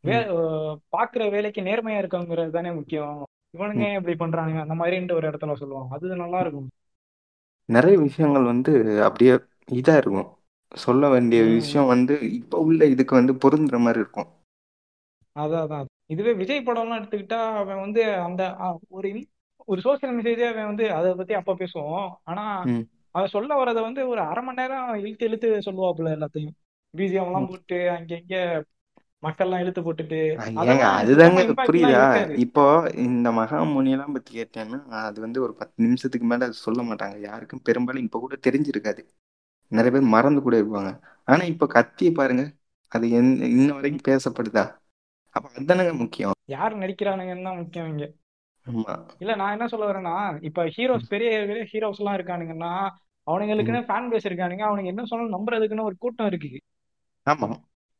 வே 0.00 0.14
பாக்குற 0.96 1.30
வேலைக்கு 1.30 1.60
நேர்மையா 1.60 2.04
இருக்கவங்கிறது 2.04 2.50
தானே 2.50 2.70
முக்கியம். 2.70 3.26
இவனுங்க 3.58 4.08
இப்படி 4.08 4.16
பண்றானுங்க? 4.16 4.68
அந்த 4.68 4.74
மாதிரின்ட்டு 4.74 5.12
ஒரு 5.12 5.30
இடத்துல 5.30 5.54
சொல்லுவாங்க. 5.54 5.94
அது 5.94 6.16
நல்லா 6.16 6.40
இருக்கும். 6.40 6.68
நிறைய 7.64 7.98
விஷயங்கள் 7.98 8.42
வந்து 8.42 9.02
அப்படியே 9.02 9.38
இதா 9.70 9.96
இருக்கும். 9.96 10.36
சொல்ல 10.74 11.08
வேண்டிய 11.08 11.42
விஷயம் 11.42 11.86
வந்து 11.86 12.32
இப்ப 12.32 12.58
உள்ள 12.58 12.84
இதுக்கு 12.84 13.14
வந்து 13.14 13.32
பொருந்துற 13.32 13.78
மாதிரி 13.78 13.98
இருக்கும். 13.98 14.36
அதான் 15.36 15.64
அதான். 15.64 15.84
இதுவே 16.08 16.32
விஜய் 16.34 16.66
படம்லாம் 16.66 17.00
எடுத்துக்கிட்டா 17.00 17.40
அவன் 17.58 17.82
வந்து 17.84 18.02
அந்த 18.26 18.42
ஒரு 18.90 19.08
ஒரு 19.68 19.80
சோசியல் 19.80 20.14
மெசேஜே 20.16 20.46
அவன் 20.48 20.70
வந்து 20.70 20.84
அதை 20.94 21.08
பத்தி 21.14 21.34
அப்ப 21.34 21.54
பேசுவோம் 21.54 21.98
ஆனா 22.24 22.44
அவன் 23.14 23.32
சொல்ல 23.32 23.52
வரதை 23.60 23.80
வந்து 23.84 24.02
ஒரு 24.08 24.20
அரை 24.26 24.42
மணி 24.42 24.60
நேரம் 24.60 24.88
இழுத்து 25.02 25.26
இழுத்து 25.26 25.48
சொல்லுவாப்புல 25.66 26.14
எல்லாத்தையும். 26.16 26.54
பிஜிஎம் 26.94 27.28
எல்லாம். 27.28 27.48
போட்டு 27.50 27.78
அங்க 27.96 28.12
இங்க 28.16 28.36
மக்கள்லாம் 29.22 29.62
இழுத்து 29.62 29.80
போட்டுட்டு 29.82 30.18
அதுதாங்க 30.60 31.36
புரியுதா? 31.60 32.02
இப்போ 32.44 32.64
இந்த 33.04 33.28
மகாமுனி 33.38 33.90
எல்லாம் 33.90 34.14
பத்தி 34.16 34.32
கேட்டேன்னா 34.36 34.78
அது 35.02 35.18
வந்து 35.20 35.38
ஒரு 35.44 35.54
பத்து 35.60 35.84
நிமிஷத்துக்கு 35.84 36.26
மேல 36.26 36.46
அது 36.48 36.56
சொல்ல 36.60 36.82
மாட்டாங்க. 36.82 37.16
யாருக்கும் 37.22 37.64
பெரும்பாலும் 37.64 38.06
இப்ப 38.06 38.20
கூட 38.20 38.36
தெரிஞ்சிருக்காது. 38.46 39.02
நிறைய 39.72 39.90
பேர் 39.90 40.12
மறந்து 40.14 40.40
கூட 40.42 40.56
இருப்பாங்க. 40.58 40.90
ஆனா 41.28 41.42
இப்ப 41.52 41.68
கத்தியை 41.68 42.12
பாருங்க. 42.14 42.44
அது 42.92 43.06
என் 43.10 43.32
இன்ன 43.50 43.68
வரைக்கும் 43.74 44.06
பேசப்படுதா? 44.06 44.64
அப்ப 45.38 45.48
அதுதானங்க 45.54 45.92
முக்கியம். 45.96 46.34
யார் 46.48 46.74
நடிக்கிறானுங்கன்னு 46.78 47.42
தான் 47.42 47.56
முக்கியம் 47.56 47.88
இங்க. 47.88 48.04
இல்ல 49.18 49.34
நான் 49.34 49.52
என்ன 49.52 49.66
சொல்ல 49.68 49.84
வரேன்னா 49.86 50.14
இப்ப 50.40 50.64
ஹீரோஸ் 50.68 51.06
பெரிய 51.08 51.30
பெரிய 51.46 51.62
ஹீரோஸ் 51.72 52.00
எல்லாம் 52.00 52.16
இருக்கானுங்கன்னா 52.18 52.72
அவனுங்களுக்குன்னு 53.26 53.80
ஃபேன் 53.88 54.10
பேஸ் 54.10 54.28
இருக்கானுங்க 54.28 54.64
அவனுங்க 54.68 54.86
என்ன 54.86 55.04
சொன்னாலும் 55.04 55.36
நம்புறதுக்குன்னு 55.36 55.82
ஒரு 55.82 55.96
கூட்டம் 55.98 56.26
இருக்கு 56.26 56.50
ஆமா. 57.26 57.48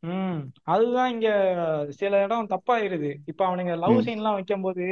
ம். 0.02 0.40
அதுதான் 0.64 1.10
இங்க 1.10 1.28
சில 1.90 2.22
இடம் 2.22 2.50
தப்பாயிருது. 2.50 3.10
இப்ப 3.26 3.40
அவனுங்க 3.46 3.72
லவ் 3.78 4.02
சீன் 4.02 4.16
எல்லாம் 4.16 4.34
வைக்கும் 4.34 4.60
போது 4.60 4.84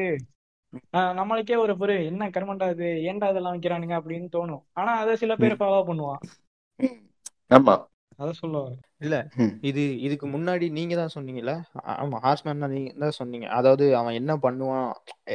நம்மளுக்கே 1.19 1.57
ஒரு 1.57 1.73
பொரு 1.73 1.95
என்ன 2.05 2.29
கருமண்டா 2.29 2.71
இது? 2.71 2.89
ஏன்டா 3.09 3.29
இதெல்லாம் 3.31 3.55
வைக்கிறானுங்க? 3.57 3.95
அப்படின்னு 4.01 4.29
தோணும். 4.33 4.63
ஆனா 4.73 4.93
அதை 4.95 5.17
சில 5.17 5.37
பேர் 5.37 5.55
ஃபாலோ 5.55 5.81
பண்ணுவான். 5.89 6.23
ஆமா. 7.51 7.75
அதை 8.19 8.33
சொல்ல 8.35 8.57
வரேன். 8.59 8.83
இல்ல 9.01 9.17
இது 9.63 9.83
இதுக்கு 10.01 10.27
முன்னாடி 10.27 10.67
நீங்க 10.71 10.95
தான் 10.97 11.13
சொன்னீங்கல்ல? 11.15 11.55
ஆமா 11.95 12.19
ஹார்ஸ்மேன் 12.23 12.63
தான் 12.65 12.75
நீங்க 12.75 12.93
தான் 13.03 13.19
சொன்னீங்க. 13.19 13.47
அதாவது 13.51 13.85
அவன் 13.97 14.19
என்ன 14.21 14.33
பண்ணுவான்? 14.45 14.89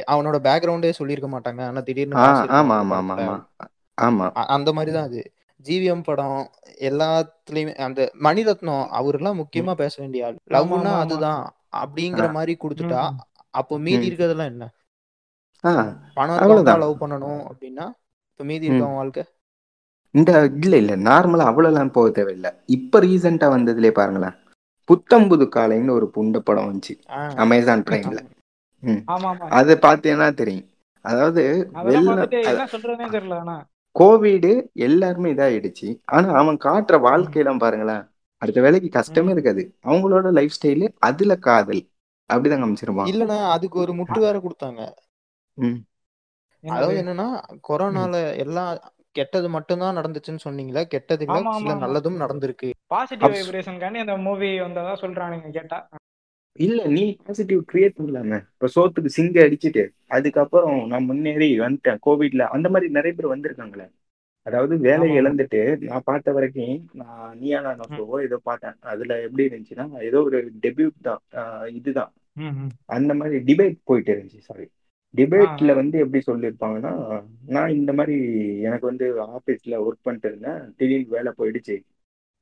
அவனோட 0.06 0.38
பேக்ரவுண்டே 0.46 0.90
சொல்லியிருக்க 0.92 1.30
மாட்டாங்க. 1.32 1.62
ஆனா 1.68 1.82
திடீர்னு 1.82 2.18
ஆமா 2.58 2.76
ஆமா 2.80 2.96
ஆமா 3.02 3.36
ஆமா 3.98 4.26
அந்த 4.56 4.70
மாதிரி 4.72 4.92
தான் 4.92 5.08
அது. 5.10 5.22
ஜிவிஎம் 5.64 6.04
படம் 6.04 6.38
எல்லாத்துலயுமே 6.88 7.74
அந்த 7.84 8.02
மணிரத்னம் 8.22 8.84
அவரெல்லாம் 8.90 9.36
ம், 9.36 9.40
முக்கியமா 9.40 9.74
பேச 9.74 9.94
வேண்டிய 10.02 10.26
ஆள். 10.26 10.38
லவ்னா 10.54 10.92
அதுதான். 11.02 11.42
அப்படிங்கிற 11.82 12.26
மாதிரி 12.32 12.54
கொடுத்துட்டா 12.62 13.02
அப்போ 13.54 13.74
மீதி. 13.78 14.04
இருக்கிறதெல்லாம் 14.08 14.50
என்ன? 14.52 14.64
பணம் 16.16 16.40
லவ் 16.82 17.00
பண்ணணும் 17.02 17.42
அப்படின்னா 17.50 17.86
இப்போ 18.30 18.44
மீதி. 18.44 18.66
இருக்கவன் 18.66 18.98
வாழ்க்கை? 19.00 19.24
இந்த 20.14 20.30
இல்ல 20.56 20.74
இல்ல 20.76 20.92
நார்மலா 21.02 21.44
அவ்வளவுலாம் 21.50 21.92
போக 21.92 22.10
தேவையில்லை. 22.10 22.50
இப்ப 22.68 23.00
ரீசெண்டா 23.00 23.46
வந்ததுலயே 23.54 23.92
பாருங்களேன். 23.92 24.36
புத்தம் 24.88 25.26
புது 25.28 25.44
காலைன்னு 25.48 25.90
ஒரு 25.90 26.06
புண்ட 26.14 26.38
படம் 26.40 26.68
வந்துச்சு. 26.68 26.94
அமேசான் 27.36 27.86
பிரைம்ல 27.86 28.20
அது 29.52 29.72
பார்த்தீங்கன்னா 29.82 30.28
தெரியும். 30.34 30.68
அதாவது 31.04 31.42
கோவிடு 33.96 34.50
எல்லாருமே 34.80 35.30
இதாயிடுச்சு. 35.34 35.88
ஆனா 36.08 36.28
அவன் 36.34 36.58
காட்டுற 36.58 36.96
வாழ்க்கையெல்லாம் 37.00 37.62
பாருங்களேன். 37.64 38.04
அடுத்த 38.42 38.60
வேலைக்கு 38.60 38.88
கஷ்டமே 38.90 39.32
இருக்காது. 39.32 39.62
அவங்களோட 39.84 40.30
லைஃப் 40.32 40.56
ஸ்டைலு 40.56 40.86
அதுல 41.00 41.32
காதல். 41.40 41.82
அப்படிதான் 42.30 42.62
காமிச்சிருப்பான். 42.62 43.10
இல்லைண்ணா 43.10 43.38
அதுக்கு 43.54 43.78
ஒரு 43.78 43.92
முட்டு 43.92 44.18
வேற 44.20 44.36
கொடுத்தாங்க. 44.38 44.80
அதாவது 46.64 46.98
என்னன்னா 47.02 47.28
கொரோனால 47.68 48.14
எல்லாம் 48.36 48.72
கெட்டது 49.14 49.48
மட்டும்தான் 49.48 49.96
நடந்துச்சுன்னு 49.96 50.44
சொன்னீங்களே 50.44 50.82
கெட்டது 50.84 51.24
இல்ல 51.26 51.52
சில 51.58 51.74
நல்லதும் 51.76 52.20
நடந்திருக்கு. 52.20 52.68
பாசிட்டிவ் 52.86 53.26
அப்ஸ் 53.28 53.40
வைப்ரேஷனுக்காண்டி 53.40 53.98
அந்த 53.98 54.16
மூவி 54.18 54.60
வந்ததா 54.60 54.94
சொல்றானுங்க 55.00 55.50
கேட்டா. 55.50 55.78
இல்ல 56.58 56.86
நீ 56.86 57.02
பாசிட்டிவ் 57.24 57.60
கிரியேட் 57.72 57.98
பண்ணலாமே. 57.98 58.38
இப்ப 58.54 58.68
சோத்துக்கு 58.74 59.06
சிங்க 59.08 59.40
அடிச்சிட்டு 59.42 59.84
அதுக்கப்புறம் 60.08 60.86
நான் 60.86 61.04
முன்னேறி 61.04 61.60
வந்துட்டேன் 61.60 62.00
கோவிட்ல 62.06 62.46
அந்த 62.48 62.68
மாதிரி 62.68 62.90
நிறைய 62.92 63.14
பேர் 63.14 63.34
வந்திருக்காங்களே. 63.34 63.86
அதாவது 64.46 64.78
வேலையை 64.78 65.16
இழந்துட்டு 65.22 65.60
நான் 65.82 66.04
பார்த்த 66.04 66.32
வரைக்கும் 66.32 66.76
நான் 66.92 67.38
நீயா 67.38 67.60
நான் 67.60 67.78
ம். 67.78 67.84
சொல்லவோ 67.84 68.22
ஏதோ 68.22 68.38
பார்த்தேன். 68.42 68.76
அதுல 68.82 69.20
எப்படி 69.22 69.44
இருந்துச்சுன்னா 69.48 70.02
ஏதோ 70.02 70.20
ஒரு 70.22 70.38
டெபியூட் 70.62 70.96
தான். 71.02 71.22
ஆஹ் 71.34 71.68
இதுதான். 71.70 72.12
அந்த 72.86 73.14
மாதிரி 73.14 73.38
டிபேட் 73.44 73.76
போயிட்டு 73.84 74.12
இருந்துச்சு 74.12 74.40
சாரி 74.40 74.66
டிபேட்ல 75.14 75.74
வந்து 75.74 75.96
எப்படி 75.98 76.20
சொல்லியிருப்பாங்கன்னா 76.26 76.92
நான் 77.46 77.70
இந்த 77.70 77.92
மாதிரி 77.92 78.16
எனக்கு 78.60 78.86
வந்து 78.86 79.06
ஆபீஸ்ல 79.28 79.80
ஒர்க் 79.86 80.06
பண்ணிட்டு 80.06 80.28
இருந்தேன். 80.28 80.74
திடீர்னு 80.76 81.14
வேலை 81.16 81.32
போயிடுச்சு 81.38 81.76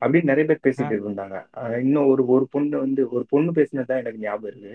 அப்படின்னு 0.02 0.30
நிறைய 0.32 0.44
பேர் 0.50 0.64
பேசிட்டு 0.66 0.94
இருந்தாங்க. 0.98 1.36
இன்னும் 1.78 2.06
ஒரு 2.06 2.22
ஒரு 2.26 2.46
பொண்ணு 2.50 2.78
வந்து 2.78 3.02
ஒரு 3.10 3.24
பொண்ணு 3.28 3.50
பேசினதுதான் 3.52 4.02
எனக்கு 4.02 4.18
ஞாபகம் 4.18 4.50
இருக்கு. 4.50 4.74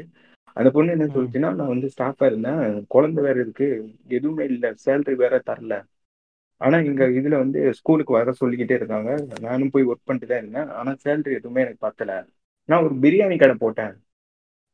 அந்த 0.57 0.69
பொண்ணு 0.71 0.91
என்ன 0.91 1.05
சொல்லுச்சுன்னா 1.13 1.49
நான் 1.53 1.73
வந்து 1.73 1.89
ஸ்டாஃபா 1.95 2.25
இருந்தேன். 2.25 2.61
குழந்தை 2.87 3.23
வேற 3.23 3.37
இருக்கு. 3.39 3.67
எதுவுமே 4.09 4.45
இல்லை. 4.45 4.69
சேலரி 4.85 5.15
வேற 5.15 5.41
தரல. 5.45 5.75
ஆனா 6.61 6.77
இங்க 6.79 7.03
இதுல 7.11 7.37
வந்து 7.37 7.73
ஸ்கூலுக்கு 7.73 8.13
வர 8.13 8.31
சொல்லிக்கிட்டே 8.31 8.73
இருக்காங்க. 8.73 9.09
நானும் 9.41 9.69
போய் 9.69 9.83
ஒர்க் 9.83 10.05
பண்ணிட்டு 10.05 10.29
தான் 10.29 10.41
இருந்தேன். 10.41 10.69
ஆனா 10.73 10.91
சேலரி 11.05 11.33
எதுவுமே 11.33 11.61
எனக்கு 11.61 11.85
பத்தல. 11.87 12.11
நான் 12.69 12.83
ஒரு 12.83 12.95
பிரியாணி 12.95 13.37
கடை 13.37 13.55
போட்டேன். 13.59 13.93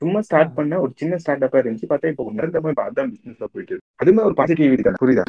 சும்மா. 0.01 0.19
ஸ்டார்ட் 0.21 0.53
பண்ண 0.53 0.79
ஒரு 0.79 0.91
சின்ன 0.95 1.17
ஸ்டார்ட் 1.17 1.43
அப்பா 1.43 1.59
இருந்துச்சு. 1.59 1.89
பார்த்தா 1.89 2.11
இப்போ 2.13 2.23
நிரந்தரமா 2.37 2.69
இப்போ 2.69 2.85
அதான் 2.89 3.11
பிசினஸா 3.13 3.47
போயிட்டு 3.53 3.73
இருக்கு. 3.73 3.87
அதுமே 4.03 4.23
ஒரு 4.23 4.33
பாசிட்டிவ் 4.33 4.73
இது 4.73 4.93
புரியுதா? 5.03 5.23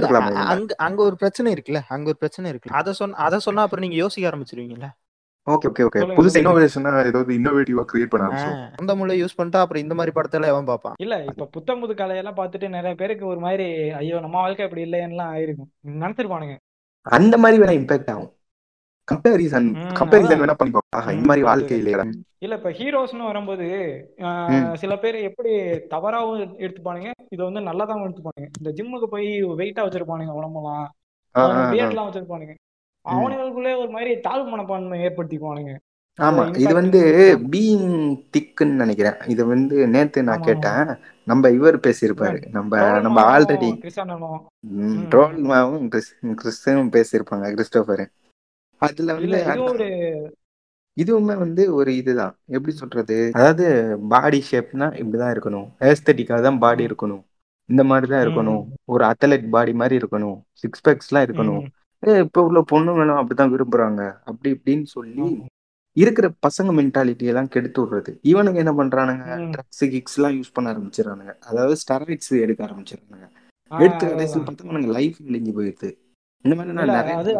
அங்க 0.54 0.74
அங்க 0.78 1.00
ஒரு 1.02 1.16
பிரச்சனை 1.16 1.54
இருக்குல்ல? 1.54 1.82
அங்க 1.88 2.06
ஒரு 2.06 2.16
பிரச்சனை 2.16 2.50
இருக்குல்ல? 2.52 2.76
அத 2.80 2.92
சொன்ன 2.92 3.18
அத 3.26 3.38
சொன்னா 3.38 3.62
அப்புறம் 3.62 3.84
நீங்க 3.86 3.96
யோசிக்க 3.96 4.30
ஆரம்பிச்சிருவீங்கல்ல? 4.30 4.88
ஓகே 5.46 5.68
ஓகே 5.68 5.84
ஓகே 5.84 6.00
புதுசா 6.16 6.40
இன்னோவேஷனா 6.40 6.90
ஏதாவது 7.06 7.32
இன்னோவேட்டிவா 7.38 7.84
கிரியேட் 7.92 8.10
பண்ண 8.10 8.26
ஆரம்பிச்சோம். 8.26 8.58
ஆஹ் 8.58 8.74
அந்த 8.80 8.92
முள்ள 8.94 9.12
யூஸ் 9.12 9.38
பண்ணிட்டா 9.38 9.62
அப்புறம் 9.62 9.82
இந்த 9.82 9.94
மாதிரி 9.94 10.12
படத்துல 10.18 10.46
எவன் 10.46 10.64
பார்ப்பான்? 10.64 10.94
இல்ல 10.98 11.14
இப்ப 11.24 11.46
புத்தம் 11.46 11.80
புது 11.80 11.94
கதையெல்லாம் 11.94 12.36
பார்த்துட்டு 12.36 12.68
நிறைய 12.68 12.94
பேருக்கு 12.94 13.24
ஒரு 13.26 13.40
மாதிரி 13.40 13.66
ஐயோ 13.92 14.20
நம்ம 14.20 14.36
வாழ்க்கை 14.36 14.64
இப்படி 14.64 14.82
இல்லையெல்லாம் 14.82 15.32
ஆயிருக்கும். 15.34 15.70
நினைச்சிருப்பானுங்க. 16.02 16.54
அந்த 17.06 17.36
மாதிரி 17.38 17.62
வேணா 17.62 17.74
இம்பாக்ட் 17.80 18.10
ஆகும். 18.10 18.30
கம்பேரிசன் 19.08 19.68
கம்பேரிசன் 19.98 20.40
வேணா 20.42 20.54
பண்ணி 20.58 20.80
ஆஹா 20.98 21.10
இந்த 21.14 21.26
மாதிரி 21.28 21.44
வாழ்க்கை 21.48 21.78
இல்லையா 21.78 22.04
இல்ல 22.44 22.54
இப்ப 22.58 22.70
ஹீரோஸ்னு 22.78 23.28
வரும்போது 23.30 23.66
சில 24.82 24.92
பேர் 25.02 25.16
எப்படி 25.28 25.50
தவறாவும் 25.94 26.40
எடுத்துப்பானுங்க 26.64 27.10
இதை 27.34 27.42
வந்து 27.48 27.60
நல்லதாவும் 27.68 28.04
எடுத்துப்பானுங்க. 28.06 28.48
இந்த 28.58 28.70
ஜிம்முக்கு 28.78 29.08
போய் 29.14 29.28
வெயிட்டா 29.60 29.82
வச்சிருப்பானுங்க 29.86 30.34
உடம்பெல்லாம். 30.40 30.86
பியர்ட்லாம் 31.72 32.08
வச்சிருப்பானுங்க. 32.08 32.54
அவனுங்களுக்குள்ளே 33.04 33.72
ஒரு 33.82 33.90
மாதிரி 33.96 34.12
தாழ்வு 34.26 34.48
மனப்பான்மை 34.52 34.98
ஏற்படுத்திக்குவானுங்க. 35.06 35.72
ஆமா 36.18 36.42
இது 36.62 36.72
வந்து 36.80 37.00
பீயிங் 37.52 37.92
திக்குன்னு 38.34 38.82
நினைக்கிறேன். 38.82 39.20
இது 39.34 39.42
வந்து 39.52 39.76
நேத்து 39.94 40.26
நான் 40.28 40.46
கேட்டேன். 40.48 40.90
நம்ம 41.30 41.50
இவர் 41.58 41.78
பேசியிருப்பாரு. 41.86 42.40
நம்ம 42.56 42.80
ட்ரோல் 42.80 43.06
நம்ம 43.06 43.22
ஆல்ரெடி 43.34 43.70
மாவும் 45.52 45.86
கிறிஸ்டானும் 46.42 46.92
பேசியிருப்பாங்க 46.96 47.48
கிறிஸ்டோபர். 47.56 48.04
அதுல 48.82 49.14
இல்ல 49.20 49.36
வந்து 49.36 49.38
இதுவும் 49.38 49.52
அதான் 49.52 49.72
ஒரு 49.72 49.88
இதுவுமே 50.96 51.38
வந்து 51.38 51.74
ஒரு 51.74 51.96
இதுதான். 51.96 52.36
எப்படி 52.46 52.72
சொல்றது? 52.76 53.30
அதாவது 53.32 53.66
பாடி 54.08 54.44
ஷேப்னா 54.50 54.86
இப்படிதான் 54.94 55.32
இருக்கணும். 55.34 55.68
ஏஸ்தட்டிக்காக 55.80 56.42
தான் 56.42 56.58
பாடி 56.58 56.86
இருக்கணும். 56.86 57.22
இந்த 57.68 57.84
மாதிரி 57.84 58.06
தான் 58.08 58.20
ம். 58.20 58.24
இருக்கணும். 58.26 58.72
ஒரு 58.84 59.04
அத்லெட் 59.04 59.50
பாடி 59.50 59.72
மாதிரி 59.72 59.96
இருக்கணும். 59.96 60.40
சிக்ஸ் 60.52 60.88
பேக்ஸ்லாம் 60.88 61.26
இருக்கணும். 61.26 61.62
ம். 61.62 61.70
ஏ 62.08 62.18
இப்போ 62.18 62.42
உள்ள 62.42 62.64
பொண்ணுங்களும் 62.72 63.18
அப்படிதான் 63.20 63.52
விரும்புறாங்க. 63.52 64.16
அப்படி 64.24 64.54
இப்படின்னு 64.54 64.82
சொல்லி 64.82 65.26
இருக்கிற 65.96 66.32
பசங்க 66.46 66.70
மென்டாலிட்டி 66.72 67.22
எல்லாம் 67.22 67.48
கெடுத்து 67.48 67.86
விடுறது. 67.86 68.18
இவனுங்க 68.22 68.54
என்ன 68.54 68.72
பண்றானுங்க? 68.72 69.24
ட்ரக்ஸ் 69.50 69.84
கிக்ஸ் 69.90 70.16
எல்லாம் 70.18 70.36
யூஸ் 70.36 70.52
பண்ண 70.52 70.72
ஆரம்பிச்சிடறானுங்க. 70.72 71.34
அதாவது 71.40 71.74
ஸ்டெராய்ட்ஸ் 71.74 72.40
எடுக்க 72.40 72.66
ஆரம்பிச்சிடறானுங்க. 72.66 73.28
எடுத்து 73.70 74.08
கடைசியில் 74.08 74.44
பார்த்தா 74.44 74.90
லைஃப் 74.90 75.18
இழிஞ்சு 75.28 75.52
போயிடுது. 75.56 75.90
இந்த 76.44 76.56
மாதிரி 76.56 77.32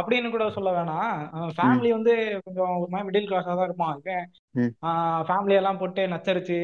அப்படின்னு 0.00 0.30
கூட 0.30 0.50
சொல்ல 0.50 0.70
வேணாம். 0.70 1.16
ஃபேமிலி 1.56 1.90
வந்து 1.90 2.40
கொஞ்சம் 2.44 2.76
ஒரு 2.76 2.90
மாதிரி 2.90 3.08
மிடில் 3.08 3.28
கிளாஸாக 3.28 3.56
தான் 3.56 3.64
இருப்பான். 3.64 4.00
ம். 4.50 4.72
ஃபேமிலி 5.28 5.50
எல்லாம் 5.50 5.78
போட்டு 5.78 6.06
நச்சரிச்சு 6.06 6.56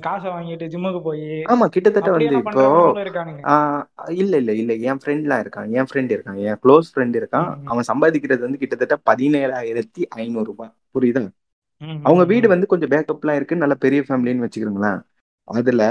காசை 0.00 0.30
வாங்கிட்டு 0.30 0.68
ஜிம்முக்கு 0.72 1.02
போய் 1.02 1.26
ஆமா 1.52 1.64
கிட்டத்தட்ட 1.66 2.10
வந்து 2.10 2.36
இப்போ 2.36 3.86
இல்ல 4.08 4.36
இல்ல 4.36 4.52
இல்ல. 4.52 4.74
என் 4.74 4.98
ஃப்ரெண்ட்லாம் 5.04 5.42
இருக்கான். 5.44 5.70
என் 5.70 5.88
ஃப்ரெண்ட் 5.92 6.12
இருக்கான். 6.16 6.38
என் 6.48 6.58
க்ளோஸ் 6.64 6.88
ஃப்ரெண்ட் 6.94 7.18
இருக்கான். 7.20 7.56
அவன் 7.64 7.88
சம்பாதிக்கிறது 7.92 8.38
வந்து 8.38 8.58
கிட்டத்தட்ட 8.58 8.96
பதினேழாயிரத்தி 9.10 10.02
ஐநூறு 10.08 10.44
ரூபாய். 10.44 10.74
புரியுதா? 10.94 11.24
அவங்க 12.02 12.24
வீடு 12.24 12.48
வந்து 12.48 12.66
கொஞ்சம் 12.66 12.88
பேக்கப்லாம் 12.88 13.34
இருக்கு 13.34 13.56
நல்ல 13.56 13.74
பெரிய 13.74 14.00
ஃபேமிலின்னு 14.08 14.48
வச்சுக்கிறோங்களேன். 14.48 15.00
அதுல 15.48 15.82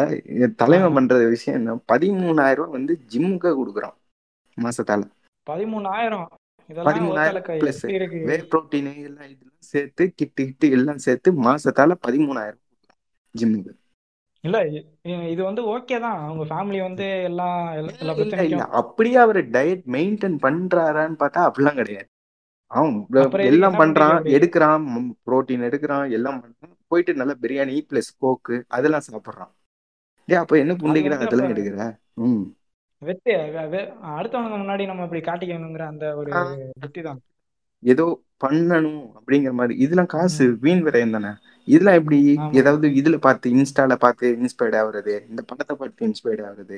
தலைவன் 0.55 0.91
ஆ. 0.91 0.93
பண்ற 0.93 1.27
விஷயம் 1.27 1.59
என்ன? 1.59 1.73
பதிமூணாயிரம் 1.93 2.53
ரூபாய் 2.53 2.77
வந்து 2.77 2.99
ஜிம்முக்கு 3.13 3.49
கொடுக்குறான் 3.59 3.97
மாசத்தால. 4.57 5.01
பதிமூணாயிரம். 5.55 6.25
சேர்த்து 9.59 10.11
கிட்டு 10.15 10.43
கிட்டு 10.43 10.71
எல்லாம் 10.71 10.97
சேர்த்து 10.97 11.43
மாசத்தால 11.43 11.95
பதிமூணாயிரம் 12.07 12.59
ஜிம்முக்கு. 13.41 13.69
இல்ல 14.41 14.63
இ- 14.63 14.85
இ- 15.03 15.29
இது 15.29 15.43
வந்து 15.43 15.77
ஓகே 15.77 15.99
தான். 15.99 16.27
அவங்க 16.27 16.55
ஃபேமிலி 16.55 16.81
வந்து 16.81 17.23
எல்லாம் 17.23 17.71
எல்லா 17.71 17.77
இல்ல 17.77 17.97
எல்லா 17.99 18.13
இல்ல 18.13 18.35
இல்ல. 18.35 18.55
பிரச்சனைக்கும் 18.55 18.69
அப்படியே 18.69 19.15
அவர் 19.15 19.49
டயட் 19.49 19.83
மெயின்டைன் 19.91 20.37
பண்றாரான்னு 20.41 21.15
பார்த்தா 21.19 21.51
அப்படிலாம் 21.51 21.73
கிடையாது. 21.73 22.09
அவன் 22.67 23.05
எல்லாம் 23.39 23.73
பண்றான் 23.73 24.23
எடுக்கிறான் 24.23 25.11
புரோட்டீன் 25.25 25.63
எடுக்கிறான் 25.63 26.11
எல்லாம் 26.11 26.43
பண்றான். 26.43 26.73
போயிட்டு 26.87 27.13
நல்ல 27.13 27.35
பிரியாணி 27.41 27.81
பிளஸ் 27.89 28.11
கோக்கு 28.17 28.63
அதெல்லாம் 28.67 29.01
சாப்பிடுறான். 29.11 29.51
ஏன் 30.25 30.37
அப்ப 30.37 30.57
என்ன 30.57 30.73
புண்டைக்கிற 30.73 31.25
அதெல்லாம் 31.25 31.49
எடுக்கிற? 31.49 31.97
ம். 32.13 32.41
வெத்து 33.01 33.31
அடுத்தவனுக்கு 34.15 34.57
முன்னாடி 34.63 34.85
நம்ம 34.85 35.03
இப்படி 35.03 35.21
காட்டிக்கணுங்கிற 35.21 35.85
அந்த 35.85 36.15
ஒரு 36.15 36.31
புத்தி 36.79 37.01
தான் 37.01 37.21
ஏதோ 37.83 38.05
பண்ணணும் 38.45 39.01
அப்படிங்கிற 39.17 39.51
மாதிரி. 39.51 39.79
இதெல்லாம் 39.79 40.05
காசு 40.05 40.57
வீண் 40.61 40.83
விரயம் 40.87 41.09
தானே? 41.09 41.31
இதெல்லாம் 41.67 41.95
எப்படி? 41.95 42.37
ஏதாவது 42.51 42.87
இதுல 42.87 43.17
பார்த்து 43.17 43.51
இன்ஸ்டால 43.51 43.95
பார்த்து 43.95 44.37
இன்ஸ்பயர்ட் 44.41 44.77
ஆகுறது? 44.81 45.27
இந்த 45.29 45.41
படத்தை 45.41 45.75
பார்த்து 45.75 46.07
இன்ஸ்பயர்ட் 46.07 46.43
ஆகுறது? 46.49 46.77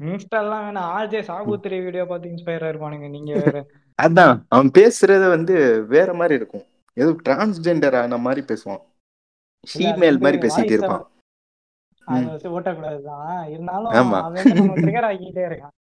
இன்ஸ்டாலாம் 0.00 0.64
வேணாம் 0.64 0.88
ஆர்ஜே. 0.96 1.20
சாகுத்திரி 1.28 1.84
வீடியோ 1.84 2.04
பார்த்து 2.04 2.30
இன்ஸ்பயர் 2.30 2.64
ஆயிருப்பானுங்க. 2.66 3.08
நீங்க 3.08 3.32
வேற. 3.34 3.66
அதான். 4.02 4.40
அவன் 4.48 4.70
பேசுறத 4.70 5.28
வந்து 5.28 5.54
வேற 5.86 6.14
மாதிரி 6.14 6.34
இருக்கும். 6.34 6.66
ஏதோ 6.96 7.16
டிரான்ஸ்ஜெண்டர் 7.24 7.96
ஆன 7.96 8.16
மாதிரி 8.16 8.42
பேசுவான். 8.46 8.82
ஃபீமேல் 9.66 10.20
மாதிரி 10.20 10.38
பேசிட்டு 10.46 10.70
இருப்பான். 10.70 11.04
அதை 12.08 12.24
வச்சு 12.26 12.48
ஓட்டக்கூடாதுதான். 12.50 13.24
இருந்தாலும் 13.48 13.92
ஆமா. 13.92 14.18
அவன் 14.18 14.36
வந்து 14.38 14.60
நம்ம 14.60 14.76
ட்ரிகர் 14.76 15.08
ஆக்கிட்டே 15.08 15.44
இருக்கான். 15.48 15.74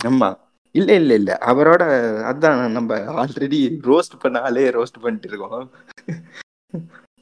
ஆமா. 0.00 0.28
இல்ல 0.74 0.90
இல்ல 0.94 1.12
இல்ல. 1.14 1.30
அவரோட 1.46 1.82
அதான் 2.30 2.60
நம்ம 2.70 2.90
ஆல்ரெடி 3.20 3.58
ரோஸ்ட் 3.84 4.20
பண்ண 4.20 4.40
ஆளே 4.40 4.70
ரோஸ்ட் 4.70 5.02
பண்ணிட்டு 5.02 5.28
இருக்கோம். 5.28 5.64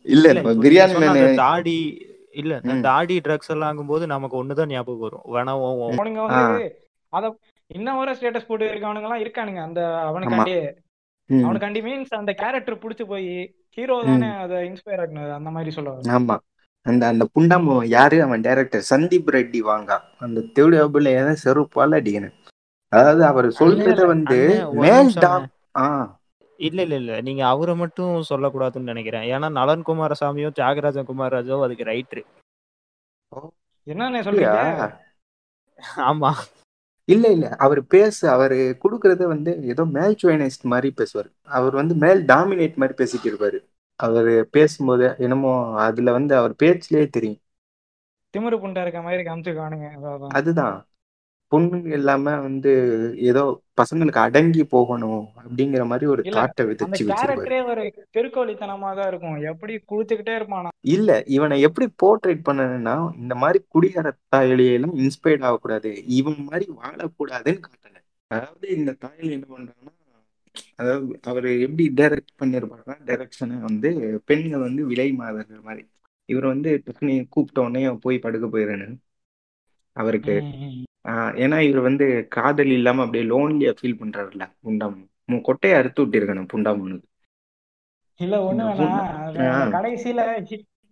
இல்ல 0.07 0.27
பிரியாணி 0.59 0.97
மேனு 1.03 1.23
தாடி 1.37 1.79
இல்ல 2.33 2.57
தாடி 2.83 3.15
ட்ரக்ஸ் 3.19 3.51
எல்லாம் 3.51 3.71
ஆகும்போது 3.71 4.07
நமக்கு 4.07 4.37
ஒண்ணுதான் 4.41 4.69
ஞாபகம் 4.69 5.01
வரும். 5.01 5.25
வேணா 5.29 5.53
உன் 5.61 5.79
உன் 5.81 5.95
அவனுங்க 5.95 6.21
ஆ. 6.31 6.43
வந்து 6.43 6.67
அத 7.13 7.31
இன்னும் 7.71 7.99
வர 7.99 8.13
ஸ்டேட்டஸ் 8.15 8.47
போட்டு 8.47 8.67
இருக்கவனுங்க 8.67 9.09
எல்லாம் 9.09 9.25
இருக்கானுங்க. 9.25 9.61
அந்த 9.63 9.81
ஆமா. 10.03 10.45
அவனுக்காண்டி 11.41 11.81
மீன்ஸ் 11.83 12.19
அந்த 12.19 12.33
கேரக்டர் 12.35 12.83
புடிச்சு 12.83 13.05
போய் 13.05 13.27
ஹீரோ 13.77 13.97
தானே 14.03 14.29
அதை 14.37 14.57
இன்ஸ்பயர் 14.69 15.03
ஆக்குனது. 15.03 15.33
அந்த 15.33 15.51
மாதிரி 15.51 15.71
சொல்ல 15.71 15.89
வரேன் 15.91 16.15
ஆமா. 16.19 16.37
அந்த 16.89 17.03
அந்த 17.07 17.25
புண்டாம 17.35 17.85
யாரு? 17.89 18.17
அவன் 18.23 18.41
டைரக்டர் 18.41 18.89
சந்தீப் 18.91 19.31
ரெட்டி 19.37 19.61
வாங்க. 19.61 19.91
அந்த 20.19 20.45
தேவடியாபுல 20.57 21.13
ஏதாவது 21.15 21.43
செருப்பால 21.45 21.99
அடிக்கணும். 22.01 22.37
அதாவது 22.93 23.23
அவர் 23.25 23.47
சொல்றத 23.61 24.03
வந்து 24.07 24.39
இல்ல 26.59 26.81
இல்ல 26.83 26.95
இல்ல. 26.95 27.13
நீங்க 27.21 27.43
அவரை 27.47 27.75
மட்டும் 27.77 28.15
சொல்லக்கூடாதுன்னு 28.29 28.91
நினைக்கிறேன். 28.93 29.27
ஏன்னா 29.35 29.49
நலன் 29.51 29.85
குமாரசாமியும் 29.87 30.57
தியாகராஜன் 30.57 31.09
குமாரராஜும் 31.11 31.65
அதுக்கு 31.67 31.85
ரைட்ரு 31.85 32.23
அப்படியா 33.33 34.25
சொல்றீங்க? 34.27 34.87
ஆமா. 36.11 36.31
இல்ல 37.09 37.27
இல்ல. 37.29 37.47
அவர் 37.57 37.81
பேச 37.87 38.31
அவர் 38.31 38.55
கொடுக்கறத 38.83 39.27
வந்து 39.27 39.51
ஏதோ 39.65 39.85
மேல் 39.97 40.17
சோயனைஸ்ட் 40.23 40.65
மாதிரி 40.65 40.89
பேசுவார். 40.91 41.29
அவர் 41.51 41.75
வந்து 41.75 41.95
மேல் 41.95 42.21
டாமினேட் 42.27 42.81
மாதிரி 42.81 42.97
பேசிட்டு 43.01 43.29
இருப்பாரு. 43.31 43.59
அவர் 44.01 44.33
பேசும்போது 44.51 45.07
என்னமோ 45.19 45.53
அதுல 45.87 46.13
வந்து 46.13 46.35
அவர் 46.37 46.55
பேச்சிலே 46.57 47.07
தெரியும். 47.09 47.41
திமிரு 48.35 48.57
புண்டை 48.63 48.83
இருக்க 48.83 49.01
மாதிரி 49.03 49.23
காமிச்சிருக்கானுங்க 49.23 49.89
அதான் 49.97 50.37
அதுதான். 50.39 50.77
பொண்ணுங்க 51.53 51.91
எல்லாம 51.99 52.33
வந்து 52.43 52.71
ஏதோ 53.29 53.43
பசங்களுக்கு 53.79 54.21
அடங்கி 54.25 54.63
போகணும் 54.73 55.23
அப்படிங்கிற 55.39 55.83
மாதிரி 55.87 56.07
ஒரு 56.15 56.23
தாட்டை 56.27 56.61
அந்த 56.61 56.67
விதைச்சு 56.71 57.05
ஒரு 57.73 57.85
தெருக்கோழித்தனமா 58.17 58.91
தான் 58.95 59.09
இருக்கும். 59.09 59.39
எப்படி 59.53 59.75
குளிச்சுக்கிட்டே 59.91 60.35
இருப்பானா? 60.39 60.71
இல்ல 60.97 61.11
இவனை 61.37 61.57
எப்படி 61.61 61.87
போர்ட்ரேட் 62.03 62.47
பண்ணணும்னா 62.49 62.97
இந்த 63.17 63.35
மாதிரி 63.35 63.61
குடிகார 63.69 64.13
தாயலியெல்லாம் 64.35 64.97
இன்ஸ்பயர்ட் 65.03 65.47
ஆகக்கூடாது. 65.49 65.93
இவன் 66.19 66.41
மாதிரி 66.51 66.67
வாழக்கூடாதுன்னு 66.81 67.63
காட்டணும் 67.67 68.05
அதாவது 68.31 68.69
இந்த 68.79 68.91
தாயலி 69.05 69.33
என்ன 69.37 69.47
பண்றாங்கன்னா 69.51 69.95
அதாவது 70.77 71.19
அவர் 71.25 71.47
எப்படி 71.59 71.85
டைரக்ட் 71.97 72.33
பண்ணிருப்பாருன்னா 72.41 72.97
டைரக்ஷனை 73.07 73.59
வந்து 73.61 73.91
பெண்கள் 74.25 74.67
வந்து 74.67 74.83
விலை 74.87 75.09
மாதர்கள் 75.13 75.63
மாதிரி. 75.63 75.85
இவர் 76.29 76.47
வந்து 76.47 76.71
டக்குனு 76.87 77.15
கூப்பிட்ட 77.29 77.61
உடனே 77.61 77.83
போய் 77.99 78.19
படுக்க 78.19 78.47
போயிடணும் 78.47 78.97
அவருக்கு. 79.97 80.35
ஏன்னா 81.43 81.59
இவர் 81.61 81.81
வந்து 81.81 82.07
காதல் 82.29 82.73
இல்லாம 82.77 83.03
அப்படியே 83.03 83.25
லோன்லியா 83.25 83.73
ஃபீல் 83.79 84.01
பண்றாருல்ல 84.01 84.47
புண்டாமன் 84.63 85.07
கொட்டையை 85.45 85.77
அறுத்து 85.79 86.03
விட்டிருக்கணும் 86.05 86.51
புண்டாமனுக்கு 86.53 87.07
இல்ல 88.21 88.37
ஒண்ணு 88.45 88.65
கடைசியில 89.75 90.21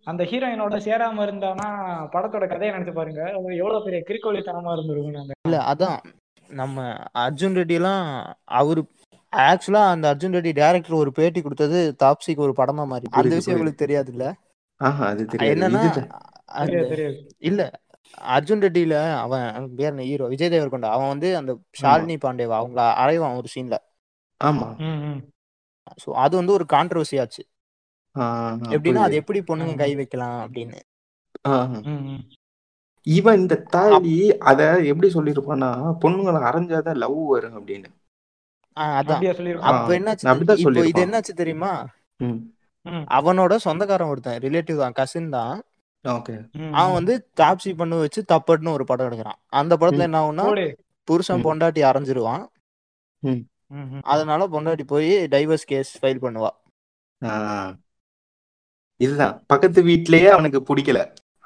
அந்த 0.06 0.22
ஹீரோயினோட 0.24 0.76
சேராம 0.84 1.22
இருந்தானா 1.26 1.68
படத்தோட 2.12 2.44
கதையை 2.46 2.70
நினைச்சு 2.74 2.92
பாருங்க. 2.92 3.22
எவ்வளவு 3.60 3.84
பெரிய 3.84 4.00
கிறுக்கோழித்தனமா 4.08 4.72
இருந்திருக்கும் 4.72 5.32
இல்ல 5.46 5.58
அதான். 5.72 5.98
நம்ம 6.50 6.76
அர்ஜுன் 7.22 7.56
ரெட்டி 7.56 7.74
எல்லாம் 7.74 8.04
அவரு 8.58 8.82
ஆக்சுவலா 9.44 9.82
அந்த 9.92 10.06
அர்ஜுன் 10.12 10.36
ரெட்டி 10.36 10.52
டைரக்டர் 10.58 11.00
ஒரு 11.02 11.10
பேட்டி 11.18 11.40
கொடுத்தது 11.42 11.78
தாப்சிக்கு 12.02 12.46
ஒரு 12.46 12.54
படமா 12.60 12.84
மாறி 12.90 13.06
அந்த 13.12 13.34
விஷயம் 13.34 13.56
உங்களுக்கு 13.56 13.82
தெரியாது 13.84 14.12
இல்ல 14.14 14.24
ஆஹா 14.80 15.04
அது 15.12 15.22
தெரியாது. 15.32 15.52
என்னன்னா 15.54 15.82
இல்ல 17.50 17.62
அர்ஜுன் 18.34 18.62
ரெட்டியில 18.64 18.96
அவன் 19.22 19.46
பேர் 19.78 20.00
ஹீரோ 20.08 20.26
விஜய் 20.32 20.52
தேவர்கொண்டா. 20.54 20.90
அவன் 20.96 21.12
வந்து 21.12 21.28
அந்த 21.40 21.52
ஷாலினி 21.80 22.16
பாண்டேவா 22.24 22.56
அவங்கள 22.60 22.82
அறைவான் 23.02 23.38
ஒரு 23.40 23.48
சீன்ல 23.54 23.76
ஆமா. 24.40 24.68
ஸோ 26.02 26.08
அது 26.24 26.34
வந்து 26.40 26.52
ஒரு 26.58 26.64
கான்ட்ரவர்சி 26.74 27.16
ஆச்சு. 27.22 27.42
எப்படின்னா 28.76 29.02
அது 29.06 29.20
எப்படி 29.22 29.40
பொண்ணுங்க 29.48 29.74
கை 29.82 29.90
வைக்கலாம் 30.00 30.38
அப்படின்னு. 30.44 30.78
இவன் 33.06 33.38
இந்த 33.40 33.56
தாலி 33.74 34.14
அத 34.50 34.60
எப்படி 34.90 35.08
சொல்லியிருப்பான்னா 35.16 35.70
பொண்ணுங்களை 36.02 36.40
அரைஞ்சாதான் 36.48 37.00
லவ் 37.04 37.20
வரும் 37.32 37.56
அப்படின்னு. 37.58 37.90
அப்ப 39.60 39.98
என்னாச்சு 39.98 40.24
இது 40.86 41.06
என்னாச்சு 41.06 41.32
தெரியுமா? 41.34 41.86
ம். 42.16 42.38
ம். 42.82 43.04
அவனோட 43.10 43.56
சொந்தக்காரன் 43.56 44.08
ஒருத்தன் 44.08 44.38
ரிலேட்டிவ் 44.38 44.76
தான் 44.76 44.92
கசின் 44.92 45.28
தான். 45.28 45.62
அவன் 46.72 46.92
வந்து 46.92 47.28
தாப்சி 47.40 47.76
பண்ணு 47.76 47.98
வச்சு 47.98 48.24
தப்பட்னு 48.28 48.72
ஒரு 48.72 48.84
படம் 48.84 49.10
எடுக்கிறான். 49.10 49.38
அந்த 49.46 49.76
படத்துல 49.76 49.98
என்ன 49.98 50.20
ஆகும்னா 50.20 50.44
புருஷன் 51.08 51.42
பொண்டாட்டி 51.44 51.82
அரைஞ்சிருவான். 51.82 52.44
ம். 53.22 53.42
ம் 53.66 53.88
ம் 53.94 54.00
அதனால 54.02 54.48
பொண்டாட்டி 54.48 54.82
போய் 54.86 55.10
டைவர்ஸ் 55.24 55.66
கேஸ் 55.66 56.04
ஃபைல் 56.04 56.24
பண்ணுவா. 56.26 56.48
இதுதான். 59.00 59.44
பக்கத்து 59.46 59.82
வீட்லயே 59.82 60.28
அவனுக்கு 60.28 60.60
பிடிக்கல. 60.60 61.00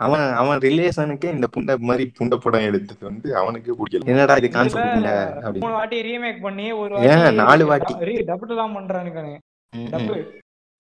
அவன் 0.05 0.25
அவன் 0.41 0.63
ரிலேஷனுக்கே 0.65 1.31
இந்த 1.37 1.47
புண்டை 1.55 1.75
மாதிரி 1.89 2.05
புண்டை 2.19 2.37
படம் 2.45 2.67
எடுத்தது 2.69 3.03
வந்து 3.09 3.29
அவனுக்கு 3.41 3.71
பிடிக்கல. 3.79 4.09
என்னடா 4.13 4.37
இது 4.41 4.49
கான்செப்ட் 4.57 4.93
புண்டை 4.95 5.15
மூணு 5.15 5.47
அப்படின்னு 5.47 5.77
வாட்டி 5.79 5.99
ரீமேக் 6.09 6.45
பண்ணி 6.47 6.67
ஒரு 6.83 7.03
ஏன் 7.11 7.39
நாலு 7.41 7.67
வாட்டி? 7.71 7.95
டபுள் 8.31 8.53
எல்லாம் 8.55 8.77
பண்றானுங்க 8.79 9.23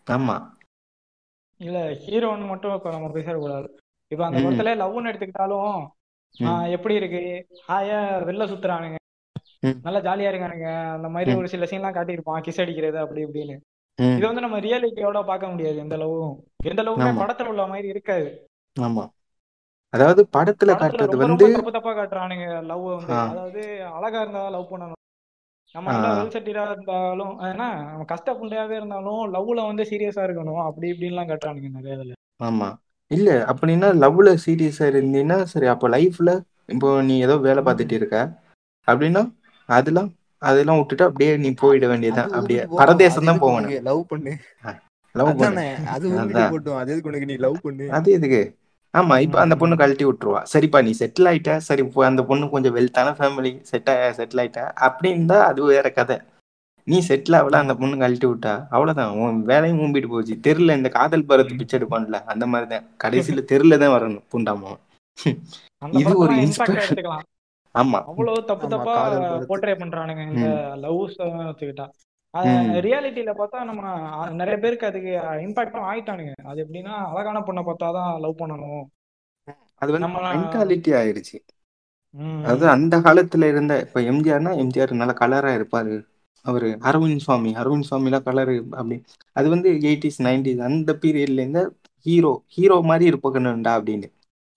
ஆமா. 0.06 0.36
இல்ல 1.60 1.78
ஹீரோன்னு 2.04 2.46
மட்டும் 2.50 2.74
இப்ப 2.76 2.90
நம்ம 2.90 3.08
பேசக்கூடாது. 3.16 3.68
இப்ப 4.12 4.22
அந்த 4.26 4.38
படத்துல 4.44 4.72
லவ்னு 4.82 5.10
எடுத்துக்கிட்டாலும் 5.10 5.80
எப்படி 6.74 6.94
இருக்கு? 7.00 7.22
ஹாயா 7.68 7.98
வெளில 8.28 8.44
சுத்துறானுங்க. 8.50 8.98
நல்லா 9.84 10.00
ஜாலியா 10.06 10.30
இருக்கானுங்க. 10.32 10.68
அந்த 10.96 11.08
மாதிரி 11.14 11.30
ஒரு 11.40 11.48
சில 11.52 11.66
சீன்லாம் 11.70 11.96
காட்டியிருப்பான் 11.96 12.44
கிஸ் 12.46 12.60
அடிக்கிறது 12.64 12.98
அப்படி 13.04 13.24
இப்படின்னு. 13.24 13.56
இது 13.98 14.24
வந்து 14.28 14.44
நம்ம 14.44 14.58
ரியாலிட்டியோட 14.66 15.20
பார்க்க 15.30 15.52
முடியாது 15.52 15.78
எந்த 15.84 15.96
லவ்வும் 16.02 16.36
எந்த 16.70 16.82
லவ்வுமே 16.86 17.10
படத்துல 17.22 17.50
உள்ள 17.52 17.66
மாதிரி 17.72 17.88
இருக்காது. 17.94 18.28
ஆமா. 18.76 19.04
அதாவது 19.92 20.22
படத்துல 20.32 20.72
காட்டுறது 20.80 21.16
வந்து 21.22 21.46
தப்பு 21.54 21.72
தப்பா 21.72 21.92
காட்டுறானுங்க 21.92 22.46
லவ் 22.62 22.84
வந்து. 22.90 23.14
அதாவது 23.26 23.62
அழகா 23.90 24.20
இருந்தா 24.20 24.42
லவ் 24.48 24.70
பண்ணணும். 24.70 24.96
நம்ம 25.74 25.88
ஆ. 25.90 25.94
நல்லா 25.94 26.10
வெல் 26.16 26.34
செட்டிலா 26.34 26.62
இருந்தாலும் 26.68 27.34
ஏன்னா 27.48 27.66
நம்ம 27.88 28.04
கஷ்ட 28.04 28.30
புண்டையாவே 28.34 28.76
இருந்தாலும் 28.76 29.20
லவ்ல 29.34 29.66
வந்து 29.66 29.84
சீரியஸா 29.84 30.22
இருக்கணும். 30.28 30.62
அப்படி 30.68 30.86
இப்படின்லாம் 30.92 31.30
காட்டுறானுங்க 31.30 31.70
நிறைய 31.70 31.96
இதுல. 31.96 32.14
ஆமா. 32.40 32.68
இல்ல 33.10 33.30
அப்படின்னா 33.52 33.88
லவ்ல 33.96 34.30
சீரியஸா 34.44 34.86
இருந்தீங்கன்னா 34.90 35.38
சரி 35.44 35.66
அப்போ 35.66 35.86
லைஃப்ல 35.88 36.32
இப்போ 36.68 36.88
நீ 37.02 37.14
ஏதோ 37.20 37.36
வேலை 37.38 37.62
பார்த்துட்டு 37.62 37.92
இருக்க. 37.92 38.16
அப்படின்னா 38.88 39.22
அதெல்லாம் 39.68 40.10
அதெல்லாம் 40.42 40.78
விட்டுட்டு 40.78 41.04
அப்படியே 41.04 41.32
நீ 41.36 41.48
போயிட 41.54 41.86
வேண்டியதுதான். 41.86 42.30
அப்படியே 42.32 42.60
பரதேசம் 42.78 43.28
தான் 43.30 43.42
போகணும். 43.42 43.74
லவ் 43.82 44.02
பண்ணு? 44.06 44.32
லவ் 45.14 45.32
பண்ணு. 45.40 45.64
அது 45.94 46.06
போட்டோம். 46.52 46.78
அது 46.78 46.92
எதுக்கு 46.92 47.10
உனக்கு 47.10 47.26
நீ 47.26 47.36
லவ் 47.36 47.58
பண்ணு? 47.62 47.86
அது 47.90 48.08
எதுக்கு? 48.12 48.42
ஆமா 48.94 49.14
இப்ப 49.24 49.36
அந்த 49.42 49.54
பொண்ணு 49.58 49.74
கழட்டி 49.80 50.04
விட்டுருவா. 50.06 50.40
சரிப்பா 50.52 50.78
நீ 50.86 50.92
செட்டில் 51.00 51.28
ஆயிட்ட. 51.30 51.52
சரி 51.68 51.82
இப்போ 51.86 52.04
அந்த 52.08 52.22
பொண்ணு 52.30 52.44
கொஞ்சம் 52.54 52.74
வெல்த்தான 52.76 53.14
ஃபேமிலி 53.18 53.52
செட் 53.70 53.90
செட்டில் 54.18 54.40
ஆயிட்ட. 54.42 54.62
அப்படின்னு 54.86 55.26
தான் 55.32 55.46
அது 55.50 55.70
வேற 55.72 55.88
கதை. 55.98 56.16
நீ 56.86 56.98
செட்டில் 57.08 57.36
ஆகல 57.38 57.60
அந்த 57.64 57.74
பொண்ணு 57.80 58.00
கழட்டி 58.02 58.26
விட்டா. 58.28 58.54
அவ்வளவுதான். 58.74 59.12
உன் 59.22 59.40
வேலையும் 59.50 59.80
மூம்பிட்டு 59.80 60.12
போச்சு. 60.12 60.34
தெருல 60.46 60.76
இந்த 60.78 60.90
காதல் 60.96 61.28
பருவத்து 61.30 61.58
பிச்சை 61.60 61.76
எடுப்பான்ல 61.78 62.20
அந்த 62.32 62.46
மாதிரிதான். 62.52 62.86
கடைசியில 63.04 63.44
தெருல 63.52 63.78
தான் 63.84 63.94
வரணும் 63.96 64.26
புண்டாம 64.34 64.76
இது 66.00 66.12
ஒரு 66.22 66.34
இன்ஸ்பிரேஷன் 66.44 67.00
ஆமா. 67.74 67.98
அவ்வளவு 68.10 68.38
தப்பு 68.48 68.66
தப்பா 68.72 68.94
போர்ட்ரே 69.50 69.74
பண்றானுங்க 69.82 70.22
இந்த 70.30 70.46
லவ் 70.84 71.00
எடுத்துக்கிட்டா. 71.02 71.86
ரியாலிட்டியில 72.84 73.30
பார்த்தா 73.32 73.64
நம்ம 73.64 73.82
நிறைய 74.32 74.56
பேருக்கு 74.58 74.86
அதுக்கு 74.86 75.12
இம்பாக்டும் 75.46 75.88
ஆயிட்டானுங்க. 75.90 76.34
அது 76.44 76.58
எப்படின்னா 76.64 76.94
அழகான 77.10 77.38
பொண்ணை 77.40 77.62
பார்த்தாதான் 77.64 78.10
லவ் 78.20 78.40
பண்ணணும். 78.40 78.84
அது 79.82 79.90
வந்து 79.92 80.08
மென்டாலிட்டி 80.28 80.90
அதாவது 82.42 82.64
ம். 82.66 82.72
அந்த 82.72 82.94
காலத்துல 82.98 83.48
இருந்த 83.48 83.72
இப்ப 83.80 84.00
எம்ஜிஆர்னா 84.10 84.52
எம்ஜிஆர் 84.62 84.92
நல்ல 84.92 85.12
கலரா 85.20 85.50
இருப்பாரு. 85.58 85.94
அவரு 86.44 86.68
அரவிந்த் 86.82 87.16
சுவாமி 87.16 87.50
அரவிந்த் 87.54 87.88
சுவாமிலாம் 87.90 88.24
கலரு 88.24 88.54
அப்படி. 88.72 88.96
அது 89.36 89.48
வந்து 89.48 89.70
எயிட்டிஸ். 89.82 90.18
நைன்டிஸ் 90.18 90.62
அந்த 90.68 90.92
பீரியட்ல 91.02 91.42
இருந்த 91.42 91.62
ஹீரோ 92.06 92.32
ஹீரோ 92.46 92.76
மாதிரி 92.82 93.04
இருப்பக்கணும்டா 93.10 93.72
அப்படின்னு. 93.78 94.08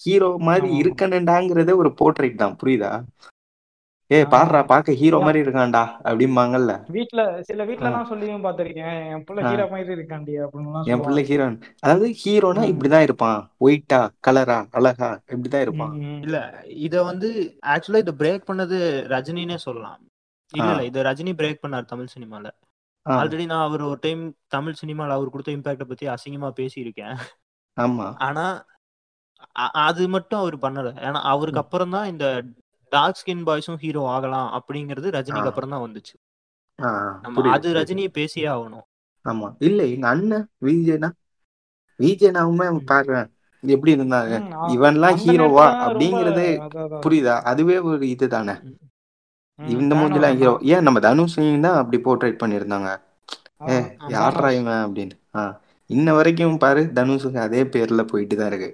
ஹீரோ 0.01 0.29
மாதிரி 0.39 0.69
இருக்கணும்டாங்கிறதே 0.81 1.75
ஒரு 1.75 1.89
போர்ட்ரைட் 1.99 2.35
தான். 2.35 2.57
புரியுதா? 2.61 2.91
ஏ 4.13 4.17
ஆமா 4.19 4.31
பாடுறா 4.33 4.59
ஆமா 4.59 4.71
பார்க்க 4.71 4.99
ஹீரோ 5.01 5.17
மாதிரி 5.25 5.39
இருக்கான்டா 5.43 5.81
அப்படிம்பாங்கல்ல. 6.05 6.71
வீட்ல 6.95 7.21
சில 7.49 7.59
வீட்ல 7.69 7.87
எல்லாம் 7.89 8.09
சொல்லியும் 8.11 8.43
பார்த்திருக்கேன் 8.45 8.97
என் 9.11 9.23
புள்ள 9.27 9.41
ஹீரோ 9.49 9.65
மாதிரி 9.73 9.95
இருக்காண்டி 9.97 10.33
அப்படின்னுலாம் 10.45 10.87
என் 10.93 11.03
பிள்ளை 11.05 11.23
ஹீரோன் 11.29 11.55
அதாவது 11.83 12.07
ஹீரோனா 12.21 12.63
இப்படிதான் 12.71 13.05
இருப்பான். 13.07 13.39
ஒயிட்டா 13.65 14.01
கலரா 14.25 14.59
அழகா 14.79 15.09
இப்படிதான் 15.33 15.65
இருப்பான். 15.65 15.93
இல்ல 16.25 16.37
இத 16.87 16.95
வந்து 17.03 17.29
ஆக்சுவலா 17.73 18.03
இத 18.05 18.13
பிரேக் 18.21 18.49
பண்ணது 18.49 18.79
ரஜினினே 19.13 19.57
சொல்லலாம். 19.67 20.01
இல்ல 20.53 20.69
இல்ல 20.71 20.83
இத 20.83 21.03
ரஜினி 21.03 21.33
பிரேக் 21.39 21.63
பண்ணார் 21.63 21.91
தமிழ் 21.91 22.13
சினிமால. 22.15 22.47
ஆல்ரெடி 23.05 23.45
நான் 23.45 23.65
அவர் 23.67 23.81
ஒரு 23.83 23.99
டைம் 23.99 24.21
தமிழ் 24.47 24.79
சினிமால 24.81 25.15
அவர் 25.15 25.31
கொடுத்த 25.31 25.57
இம்பாக்ட 25.57 25.85
பத்தி 25.85 26.05
அசிங்கமா 26.07 26.49
பேசியிருக்கேன். 26.59 27.15
ஆமா. 27.77 28.07
ஆனா 28.27 28.45
அது 29.83 30.03
மட்டும் 30.09 30.41
அவர் 30.41 30.57
பண்ணல. 30.57 30.89
ஏன்னா 31.07 31.19
அவருக்கு 31.31 31.63
அப்புறம் 31.63 31.93
தான் 31.95 32.09
இந்த 32.13 32.25
டார்க் 32.93 33.19
ஸ்கின் 33.19 33.43
பாய்ஸும் 33.47 33.77
ஹீரோ 33.77 34.07
ஆகலாம் 34.07 34.49
அப்படிங்கிறது 34.53 35.07
ரஜினிக்கு 35.17 35.45
அப்புறம் 35.45 35.69
தான் 35.69 35.83
வந்துச்சு. 35.85 36.15
நம்ம 37.21 37.35
புரியுது 37.35 37.49
அது 37.49 37.73
ரஜினியை 37.73 38.07
பேசியே 38.07 38.47
ஆகணும். 38.47 38.85
ஆமா. 39.25 39.55
இல்ல 39.59 39.85
எங்க 39.85 40.07
அண்ணன் 40.07 40.47
விஜயனா 40.61 41.09
விஜயனாவுமே 41.99 42.67
ம். 42.71 42.85
பாரு 42.85 43.17
எப்படி 43.63 43.95
இருந்தாங்க? 43.95 44.33
அ- 44.53 44.69
இவன்லாம் 44.75 45.17
ஹீரோவா 45.23 45.65
அப்படிங்கறதே. 45.83 46.47
புரியுதா? 47.05 47.41
அதுவே 47.43 47.77
ஒரு 47.79 48.09
இதுதானே. 48.09 48.55
இந்த 49.59 49.95
மூஞ்சிலாம் 49.95 50.37
ஹீரோ. 50.37 50.57
ஏன் 50.61 50.81
நம்ம 50.81 50.99
தனுஷையும் 50.99 51.59
தான் 51.59 51.75
அப்படி 51.75 51.97
போர்ட்ரேட் 52.01 52.41
பண்ணியிருந்தாங்க? 52.43 52.89
ஏ 53.69 53.75
யார்ரா 54.07 54.49
இவன் 54.59 54.81
அப்படின்னு. 54.85 55.15
இன்ன 55.89 56.13
வரைக்கும் 56.13 56.57
பாரு 56.57 56.91
தனுஷுக்கு 56.93 57.37
அதே 57.37 57.63
பேர்ல 57.63 58.03
போயிட்டு 58.03 58.35
தான் 58.35 58.47
இருக்கு. 58.47 58.69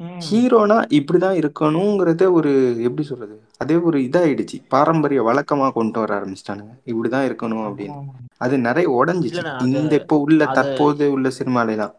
ம். 0.00 0.18
ஹீரோனா 0.24 0.76
இப்படிதான் 0.96 1.36
இருக்கணுங்கிறத 1.38 2.24
ஒரு 2.32 2.50
எப்படி 2.82 3.04
சொல்றது? 3.04 3.34
அதே 3.58 3.76
ஒரு 3.82 3.98
இதாயிடுச்சு. 4.00 4.56
பாரம்பரிய 4.68 5.20
வழக்கமா 5.22 5.68
கொண்டு 5.72 6.00
வர 6.00 6.10
ஆரம்பிச்சிட்டானுங்க. 6.16 6.72
இப்படிதான் 6.86 7.26
இருக்கணும் 7.28 7.64
அப்படின்னு. 7.68 7.96
ஆமா. 7.96 8.14
அது 8.38 8.54
நிறைய 8.58 8.88
உடஞ்சிச்சு. 8.96 9.38
இல்லண்ணா 9.38 9.54
இந்த 9.74 9.94
இப்போ 10.00 10.16
உள்ள 10.24 10.40
அத 10.44 10.56
தற்போது 10.58 11.06
உள்ள 11.12 11.28
சினிமாலாம் 11.38 11.94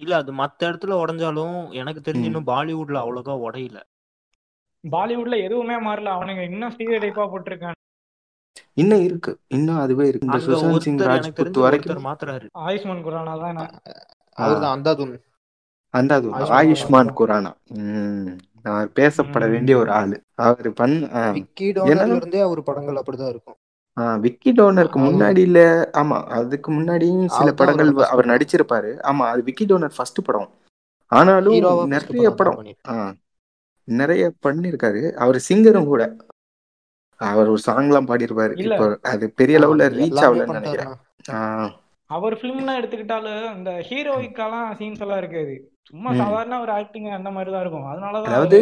இல்ல 0.00 0.14
அது 0.16 0.30
மத்த 0.34 0.60
இடத்துல 0.68 0.92
உடைஞ்சாலும் 1.00 1.56
எனக்கு 1.72 2.00
தெரிஞ்சு 2.00 2.24
ம். 2.24 2.30
இன்னும் 2.30 2.46
பாலிவுட்ல 2.46 3.02
அவ்வளோக்கா 3.02 3.34
உடையல. 3.44 3.78
பாலிவுட்ல 4.84 5.36
எதுவுமே 5.44 5.76
மாறல. 5.82 6.12
அவனுங்க 6.16 6.42
இன்னும் 6.48 6.72
ஸ்டீரியோ 6.74 6.98
டைப்பா 7.00 7.24
போட்டிருக்காங்க. 7.32 7.78
இன்னும் 8.76 9.02
இருக்கு. 9.02 9.32
இன்னும் 9.48 9.78
அதுவே 9.78 10.04
இருக்கு. 10.08 10.26
இந்த 10.26 10.36
அங்க 10.36 10.46
சுஷாந்த் 10.48 10.84
சிங் 10.84 10.94
ஒருத்தர் 10.94 11.08
எனக்கு 11.08 11.12
ராஜ்புத் 11.18 11.38
தெரிஞ்சு 11.40 11.64
வரைக்கும் 11.64 11.90
ஒருத்தர் 11.90 12.08
மாத்துறாரு. 12.08 12.46
ஆயுஷ்மான் 12.62 13.04
குரானா 13.04 13.34
தான் 13.42 13.58
ஆ 13.58 13.66
அவர்தான் 14.38 14.74
அந்தாதுன். 14.76 15.14
அந்த 15.94 16.12
அது 16.14 16.28
ஆயுஷ்மான் 16.58 17.10
குரானா? 17.18 17.50
அவர் 18.64 18.88
பேசப்பட 18.94 19.44
வேண்டிய 19.50 19.74
ஒரு 19.78 19.90
ஆளு. 19.92 20.16
அவர் 20.42 20.68
பண்ண 20.72 21.08
ஆ. 21.14 21.22
விக்கி 21.30 21.68
டோனர்ல 21.72 22.16
இருந்தே 22.16 22.40
அவர் 22.40 22.62
படங்கள் 22.62 23.00
அப்படிதான் 23.00 23.32
இருக்கும். 23.32 23.58
விக்கி 24.20 24.50
டோனருக்கு 24.52 24.98
அவர் 24.98 25.06
முன்னாடி 25.08 25.38
இல்ல 25.38 25.60
ஆமா 25.92 26.18
அதுக்கு 26.30 26.68
முன்னாடியும் 26.72 27.24
சில 27.28 27.48
படங்கள் 27.52 27.90
அவர் 28.06 28.26
நடிச்சிருப்பாரு. 28.26 28.90
ஆமா 29.10 29.24
அது 29.32 29.42
விக்கி 29.42 29.66
டோனர் 29.66 29.96
ஃபர்ஸ்ட் 29.96 30.20
படம். 30.24 30.50
ஆனாலும் 31.12 31.56
நிறைய 31.94 32.28
படம் 32.32 32.60
நிறைய 33.88 34.24
பண்ணிருக்காரு. 34.46 35.02
அவர் 35.16 35.38
சிங்கரும் 35.48 35.84
கூட. 35.84 36.02
அவர் 37.20 37.48
ஒரு 37.48 37.60
சாங்லாம் 37.66 38.08
பாடியிருப்பாரு 38.08 38.52
இல்ல. 38.56 38.74
இப்போ 38.74 38.86
அது 39.04 39.24
பெரிய 39.32 39.56
லெவல்ல 39.58 39.86
ரீச் 39.92 40.12
எல்லாமே 40.12 40.26
ஆகலன்னு 40.28 40.58
நினைக்கிறேன். 40.58 40.92
அவர் 42.12 42.34
ஃபிலிம்லாம் 42.34 42.78
எடுத்துக்கிட்டாலும் 42.80 43.56
இந்த 43.56 43.70
ஹீரோயிக்காலாம் 43.88 44.68
சீன்ஸ் 44.78 45.02
எல்லாம் 45.04 45.18
இருக்காது. 45.18 45.54
சும்மா. 45.82 46.10
சாதாரண 46.14 46.60
ஒரு 46.60 46.72
ஆக்டிங் 46.72 47.08
அந்த 47.10 47.30
மாதிரி 47.30 47.50
தான் 47.52 47.60
இருக்கும். 47.60 47.86
அதனாலதான் 47.86 48.30
அதாவது 48.30 48.58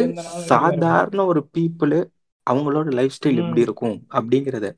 சாதாரண 0.52 1.24
ஒரு 1.24 1.42
பீப்புள் 1.58 1.96
அவங்களோட 2.46 2.88
லைஃப் 2.92 3.16
ஸ்டைல் 3.16 3.36
எப்படி 3.36 3.60
இருக்கும் 3.60 3.96
அப்படிங்கறத. 4.14 4.68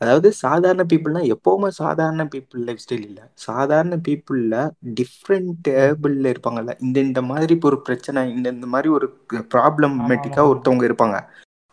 அதாவது 0.00 0.32
சாதாரண 0.32 0.82
பீப்புள்னா 0.92 1.22
எப்பவுமே 1.32 1.68
சாதாரண 1.68 2.24
பீப்புள் 2.24 2.62
லைஃப் 2.68 2.84
ஸ்டைல் 2.84 3.02
இல்ல. 3.02 3.20
சாதாரண 3.34 3.96
பீப்புள்ல 4.08 4.54
டிஃப்ரெண்ட் 5.00 5.50
டேபிள்ல 5.68 6.32
இருப்பாங்கல்ல. 6.34 6.74
இந்த 6.80 7.00
இந்த 7.00 7.22
மாதிரி 7.22 7.54
இப்போ 7.54 7.68
ஒரு 7.68 7.80
பிரச்சனை 7.80 8.22
இந்த 8.30 8.48
இந்த 8.48 8.66
மாதிரி 8.66 8.88
ஒரு 8.88 9.08
ப்ராப்ளமேட்டிக்கா 9.54 10.44
ஒருத்தவங்க 10.52 10.86
இருப்பாங்க. 10.90 11.18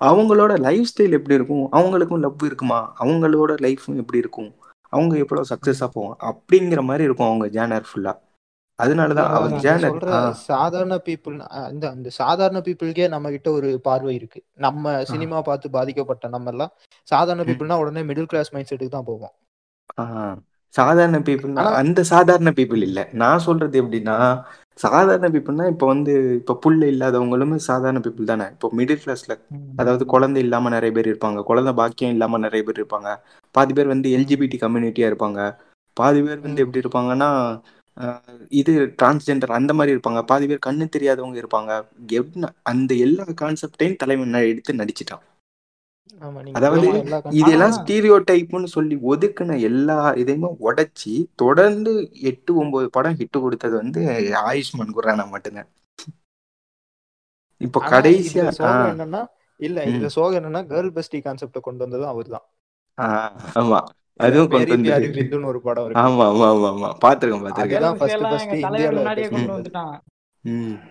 அவங்களோட 0.02 0.54
லைஃப் 0.60 0.92
ஸ்டைல் 0.92 1.18
எப்படி 1.20 1.36
இருக்கும்? 1.36 1.66
அவங்களுக்கும் 1.72 2.20
லவ் 2.20 2.44
இருக்குமா? 2.44 2.80
அவங்களோட 3.00 3.54
லைஃப்பும் 3.66 4.02
எப்படி 4.02 4.20
இருக்கும்? 4.20 4.52
அவங்க 4.98 5.16
எவ்வளவு 5.24 5.52
சக்சஸா 5.52 5.90
போவாங்க 5.96 6.18
அப்படிங்கிற 6.32 6.82
மாதிரி 6.90 7.06
இருக்கும் 7.08 7.30
அவங்க 7.30 7.48
ஜேனர் 7.58 7.90
ஃபுல்லா 7.90 8.14
அதனாலதான் 8.80 9.28
அதான் 9.28 9.38
அவர் 9.38 9.64
ஜேனர் 9.64 9.96
சாதாரண 10.48 10.96
பீப்புள் 11.06 11.38
இந்த 11.72 11.86
அந்த 11.94 12.10
சாதாரண 12.20 12.60
பீப்புளுக்கே 12.66 13.08
நம்ம 13.14 13.30
கிட்ட 13.36 13.50
ஒரு 13.60 13.70
பார்வை 13.88 14.14
இருக்கு. 14.18 14.40
நம்ம 14.66 14.94
சினிமா 15.12 15.38
பார்த்து 15.48 15.76
பாதிக்கப்பட்ட 15.78 16.28
நம்ம 16.36 16.52
எல்லாம் 16.54 16.74
சாதாரண 17.08 17.46
பீப்புள்னா 17.48 17.80
உடனே 17.84 18.04
மிடில் 18.10 18.30
கிளாஸ் 18.34 18.54
மைண்ட் 18.56 18.70
செட்டுக்கு 18.72 18.96
தான் 18.98 19.10
போவோம். 19.10 19.34
சாதாரண 20.74 21.18
பீப்புள்னா 21.28 21.64
அந்த 21.82 22.00
சாதாரண 22.12 22.50
பீப்புள் 22.58 22.82
இல்ல. 22.88 23.00
நான் 23.22 23.46
சொல்றது 23.48 23.76
எப்படின்னா 23.84 24.18
சாதாரண 24.80 25.28
பீப்புள்னா 25.34 25.66
இப்ப 25.74 25.86
வந்து 25.92 26.14
இப்ப 26.40 26.58
புள்ள 26.64 26.82
இல்லாதவங்களுமே 26.94 27.58
சாதாரண 27.70 28.00
பீப்புள் 28.06 28.32
தானே. 28.32 28.46
இப்போ 28.56 28.68
மிடில் 28.80 29.02
கிளாஸ்ல 29.04 29.36
அதாவது 29.82 30.04
குழந்தை 30.14 30.42
இல்லாம 30.46 30.70
நிறைய 30.76 30.92
பேர் 30.98 31.10
இருப்பாங்க. 31.12 31.42
குழந்தை 31.50 31.74
பாக்கியம் 31.80 32.14
இல்லாம 32.16 32.40
நிறைய 32.46 32.64
பேர் 32.68 32.80
இருப்பாங்க. 32.82 33.10
பாதி 33.58 33.74
பேர் 33.78 33.94
வந்து 33.94 34.10
எல்ஜிபிடி 34.18 34.58
கம்யூனிட்டியா 34.64 35.10
இருப்பாங்க. 35.12 35.40
பாதி 35.98 36.20
பேர் 36.28 36.46
வந்து 36.46 36.64
எப்படி 36.64 36.82
இருப்பாங்கன்னா 36.84 37.30
இது 38.60 38.74
டிரான்ஸ்ஜெண்டர் 39.00 39.58
அந்த 39.60 39.72
மாதிரி 39.78 39.94
இருப்பாங்க. 39.96 40.20
பாதி 40.32 40.46
பேர் 40.50 40.66
கண்ணு 40.68 40.86
தெரியாதவங்க 40.96 41.38
இருப்பாங்க. 41.44 41.72
என்ன 42.20 42.52
அந்த 42.72 42.92
எல்லா 43.06 43.26
கான்செப்டையும் 43.42 44.00
தலைவன் 44.04 44.38
எடுத்து 44.52 44.82
நடிச்சிட்டான். 44.82 45.24
அதாவது 46.58 46.88
இதெல்லாம் 47.40 47.74
ஸ்டீரியோ 47.78 48.16
டைப்னு 48.30 48.70
சொல்லி 48.76 48.96
ஒதுக்குன 49.12 49.58
எல்லா 49.70 49.98
இதையுமே 50.22 50.50
உடைச்சி 50.68 51.14
தொடர்ந்து 51.42 51.92
எட்டு 52.30 52.52
ஒன்பது 52.62 52.88
படம் 52.96 53.18
ஹிட் 53.20 53.44
கொடுத்தது 53.46 53.76
வந்து 53.82 54.02
ஆயுஷ்மான் 54.50 54.96
குரானா 54.98 55.26
மட்டும்தான். 55.34 55.70
இப்போ 57.62 57.80
கடைசியா 57.94 58.46
என்னன்னா 58.94 59.22
இல்ல 59.60 59.86
இதுல 59.90 60.10
சோகம் 60.18 60.40
என்னன்னா 60.40 60.62
கேர்ள் 60.72 60.96
பெஸ்டி 60.98 61.20
கான்செப்ட 61.28 61.60
கொண்டு 61.68 61.84
வந்ததும் 61.86 62.12
அவர்தான். 62.14 62.46
ஆமா. 62.98 63.80
அதுவும் 64.20 64.52
கொண்டு 64.52 64.76
பியாரி 64.84 65.08
விந்துன்னு 65.16 65.50
ஒரு 65.50 65.60
படம் 65.62 65.86
இருக்கு. 65.86 66.02
ஆமா 66.04 66.26
ஆமா 66.32 66.46
ஆமா 66.54 66.70
ஆமா. 66.72 66.90
பாத்துருக்கேன் 67.04 67.44
பாத்துருக்கேன். 67.46 67.98
ஃபர்ஸ்ட் 68.00 68.24
ஃபர்ஸ்ட் 68.24 68.56
இந்தியால 68.62 68.96
முன்னாடியே 68.98 69.28
கொண்டு 69.30 69.56
வந்துட்டான். 69.56 69.96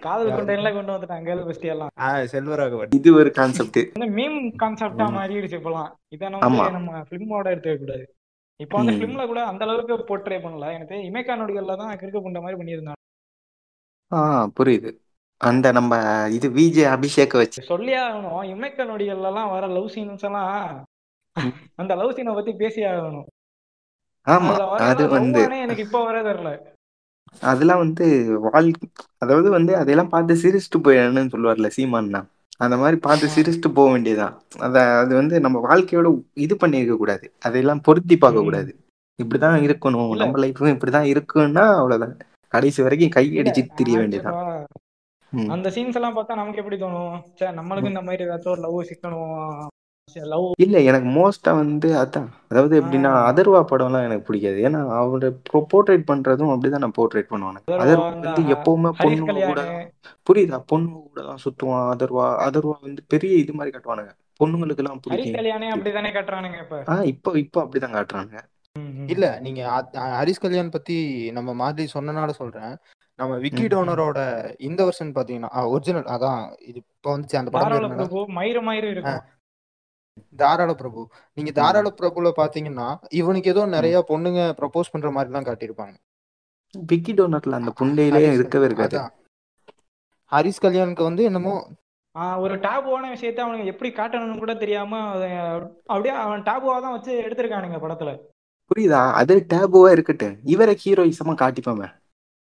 காதல் 0.04 0.34
கொண்டையில 0.36 0.70
கொண்டு 0.72 0.92
வந்துட்டான் 0.94 1.24
கேர்ள் 1.26 1.46
பெஸ்டி 1.48 1.68
எல்லாம் 1.74 1.92
செல்வராகவன். 2.32 2.92
இது 2.98 3.10
ஒரு 3.20 3.30
கான்செப்ட் 3.38 3.80
வந்து 3.94 4.08
மீம் 4.16 4.38
கான்செப்டா 4.62 5.06
மாறிடுச்சு 5.16 5.58
இப்பெல்லாம் 5.60 5.90
இதை 6.14 6.24
வந்து 6.26 6.46
ஆமா. 6.48 6.66
நம்ம 6.76 7.00
பிலிமோட 7.10 7.46
எடுத்துக்க 7.54 7.78
கூடாது. 7.78 8.04
இப்போ 8.60 8.76
வந்து 8.78 8.92
ம். 8.92 8.98
பிலிம்ல 8.98 9.24
கூட 9.26 9.40
அந்த 9.46 9.64
அளவுக்கு 9.66 9.96
போர்ட்ரே 10.10 10.38
பண்ணல. 10.44 10.68
எனக்கு 10.76 10.98
இமேக்கா 11.08 11.34
நொடிகள்ல 11.40 11.76
தான் 11.76 11.98
கிறுக்கு 12.00 12.24
புண்ட 12.26 12.40
மாதிரி 12.40 12.58
பண்ணியிருந்தாங்க. 12.60 12.94
ஆ 14.12 14.18
புரியுது. 14.56 14.90
அந்த 15.40 15.66
நம்ம 15.72 15.94
இது 16.36 16.46
விஜே 16.50 16.84
அபிஷேக்க 16.92 17.34
வச்சு. 17.36 17.60
சொல்லியே 17.66 17.98
ஆகணும். 18.02 18.42
இமேக்கா 18.52 18.84
நொடிகள்ல 18.86 19.30
எல்லாம் 19.32 19.50
வர 19.50 19.66
லவ் 19.68 19.92
சீன்ஸ் 19.94 20.26
எல்லாம். 20.28 20.54
அந்த 21.76 21.94
லவ் 21.94 22.14
சீனை 22.16 22.34
பத்தி 22.34 22.52
பேசியே 22.52 22.86
ஆகணும். 22.86 23.26
ஆமா 24.26 24.52
அது 24.86 25.08
வந்து 25.08 25.40
எனக்கு 25.56 25.82
இப்போ 25.82 26.04
வர 26.04 26.22
தெரியல 26.22 26.52
அதெல்லாம் 27.42 27.78
வந்து 27.78 28.04
வாழ் 28.44 28.68
அதாவது 29.18 29.50
வந்து 29.50 29.76
அதெல்லாம் 29.76 30.08
பார்த்து 30.08 30.34
சிரிச்சுட்டு 30.34 30.78
போயிடணும்னு 30.84 31.32
சொல்லுவார்ல 31.34 31.70
சீமான்னா 31.76 32.20
அந்த 32.60 32.76
மாதிரி 32.76 32.96
பார்த்து 33.00 33.26
சிரிச்சுட்டு 33.26 33.68
போக 33.72 33.90
வேண்டியதுதான். 33.90 34.34
அத 34.58 34.84
அது 34.98 35.14
வந்து 35.14 35.40
நம்ம 35.40 35.58
வாழ்க்கையோட 35.60 36.08
இது 36.36 36.54
பண்ணியிருக்க 36.54 36.96
கூடாது. 36.96 37.32
அதையெல்லாம் 37.38 37.82
பொருத்தி 37.82 38.16
பார்க்க. 38.16 38.42
கூடாது. 38.42 38.70
இப்படிதான் 39.18 39.64
இருக்கணும். 39.66 40.14
நம்ம 40.16 40.38
லைஃப்பும் 40.38 40.72
இப்படிதான் 40.74 41.08
இருக்குன்னா 41.12 41.64
அவ்வளவுதான். 41.74 42.14
கடைசி 42.52 42.82
வரைக்கும் 42.82 43.08
கை 43.08 43.26
அடிச்சு 43.38 43.62
திரிய 43.74 44.22
ம். 45.32 45.48
அந்த 45.50 45.68
சீன்ஸ் 45.70 45.96
எல்லாம் 45.98 46.16
பார்த்தா 46.16 46.34
நமக்கு 46.34 46.58
எப்படி 46.58 46.76
தோணும்? 46.76 47.14
சே 47.34 47.46
நம்மளுக்கு 47.50 47.84
இந்த 47.84 48.02
மாதிரி 48.02 48.24
ஏதாச்சும் 48.24 48.52
ஒரு 48.52 48.60
லவ் 48.60 48.76
சிக்கணும்? 48.82 49.32
இல்ல 50.64 50.76
எனக்கு 50.80 51.08
மோஸ்டா 51.14 51.52
வந்து 51.54 51.88
அதான். 51.98 52.28
அதாவது 52.50 52.74
எப்படின்னா 52.80 53.10
அதர்வா 53.30 53.60
படம்லாம் 53.70 54.04
எனக்கு 54.04 54.26
பிடிக்காது. 54.28 54.58
ஏன்னா 54.62 54.80
அவரு 54.98 55.28
போர்ட்ரேட் 55.72 56.06
பண்றதும் 56.10 56.52
அப்படிதான் 56.52 56.84
நான் 56.84 56.96
போர்ட்ரேட் 56.98 57.30
பண்ணுவானு. 57.30 57.60
அதர்வா 57.78 58.06
வந்து 58.14 58.42
எப்பவுமே 58.54 58.90
ஹரிஷ் 58.90 59.02
பொண்ணுங்க 59.04 59.48
கூட 59.48 59.62
புரியுதா? 60.26 60.58
பொண்ணுங்க 60.72 61.00
கூட 61.08 61.22
தான் 61.22 61.42
சுத்துவான் 61.44 61.90
அதர்வா. 61.94 62.26
அதர்வா 62.46 62.76
வந்து 62.80 63.02
பெரிய 63.08 63.34
இது 63.36 63.54
மாதிரி 63.54 63.74
காட்டுவானுங்க. 63.74 64.12
பொண்ணுங்களுக்கு 64.40 64.82
எல்லாம் 64.84 64.96
ஹரிஷ் 64.96 65.06
பிடிக்கும். 65.06 65.38
கல்யாணே 65.40 65.70
அப்படிதானே 65.70 66.12
காட்டுறானுங்க 66.16 66.60
இப்ப? 66.62 66.78
ஆஹ் 66.86 67.04
இப்போ 67.04 67.32
இப்போ 67.38 67.60
அப்படிதான் 67.62 68.44
ம். 68.76 69.06
இல்ல 69.06 69.26
நீங்க 69.40 69.60
ஹரிஸ் 70.16 70.42
கல்யாண் 70.42 70.70
பத்தி 70.70 70.96
நம்ம 71.30 71.50
மாதிரி 71.54 71.84
சொன்னனால 71.94 72.30
சொல்றேன். 72.30 72.72
நம்ம 73.18 73.36
விக்கி. 73.36 73.64
டோனரோட 73.66 74.18
இந்த 74.58 74.80
வருஷன் 74.84 75.14
பாத்தீங்கன்னா 75.14 75.50
ஒரிஜினல் 75.66 76.10
அதான் 76.14 76.40
இது 76.60 76.78
இப்போ 76.84 77.10
வந்துச்சு 77.14 77.38
அந்த 77.40 77.50
படம் 77.50 78.36
மயிறு 78.36 78.62
மயிறு 78.62 78.88
இருக்கும். 78.90 79.22
தாராள 80.36 80.74
பிரபு. 80.74 81.08
நீங்க. 81.34 81.50
தாராள 81.50 81.94
பிரபுல 82.00 82.32
பாத்தீங்கன்னா 82.36 82.98
இவனுக்கு 83.10 83.50
ஏதோ 83.50 83.66
நிறைய 83.66 84.04
பொண்ணுங்க 84.08 84.42
ப்ரப்போஸ் 84.60 84.92
பண்ற 84.92 85.10
மாதிரி 85.10 85.32
தான் 85.32 85.44
காட்டியிருப்பாங்க. 85.44 85.96
விக்கி 86.78 87.12
டோனட்ல 87.12 87.50
அந்த 87.50 87.72
புண்டையிலே 87.80 88.16
ஹரிஸ் 88.16 88.32
இருக்கவே 88.32 88.64
இருக்காது. 88.64 89.10
ஹரிஸ் 90.32 90.62
கல்யாணுக்கு 90.62 91.02
வந்து 91.02 91.22
என்னமோ 91.22 91.68
ஆஹ் 92.18 92.38
ஒரு 92.38 92.54
டேபுவான 92.56 93.04
விஷயத்த 93.14 93.36
அவனுக்கு 93.36 93.66
எப்படி 93.66 93.92
காட்டணும்னு 93.92 94.38
கூட 94.38 94.54
தெரியாம 94.54 95.00
அப்படியே 95.86 96.14
அவன் 96.14 96.40
டேபுவா 96.40 96.80
தான் 96.80 96.92
வச்சு 96.92 97.20
எடுத்திருக்கானுங்க 97.20 97.78
படத்துல. 97.82 98.20
புரியுதா? 98.70 99.12
அது 99.12 99.46
டேபுவா 99.54 99.90
இருக்கட்டும். 99.90 100.38
இவரை 100.44 100.78
ஹீரோயிசமா 100.84 101.34
காட்டிப்போமே. 101.34 101.92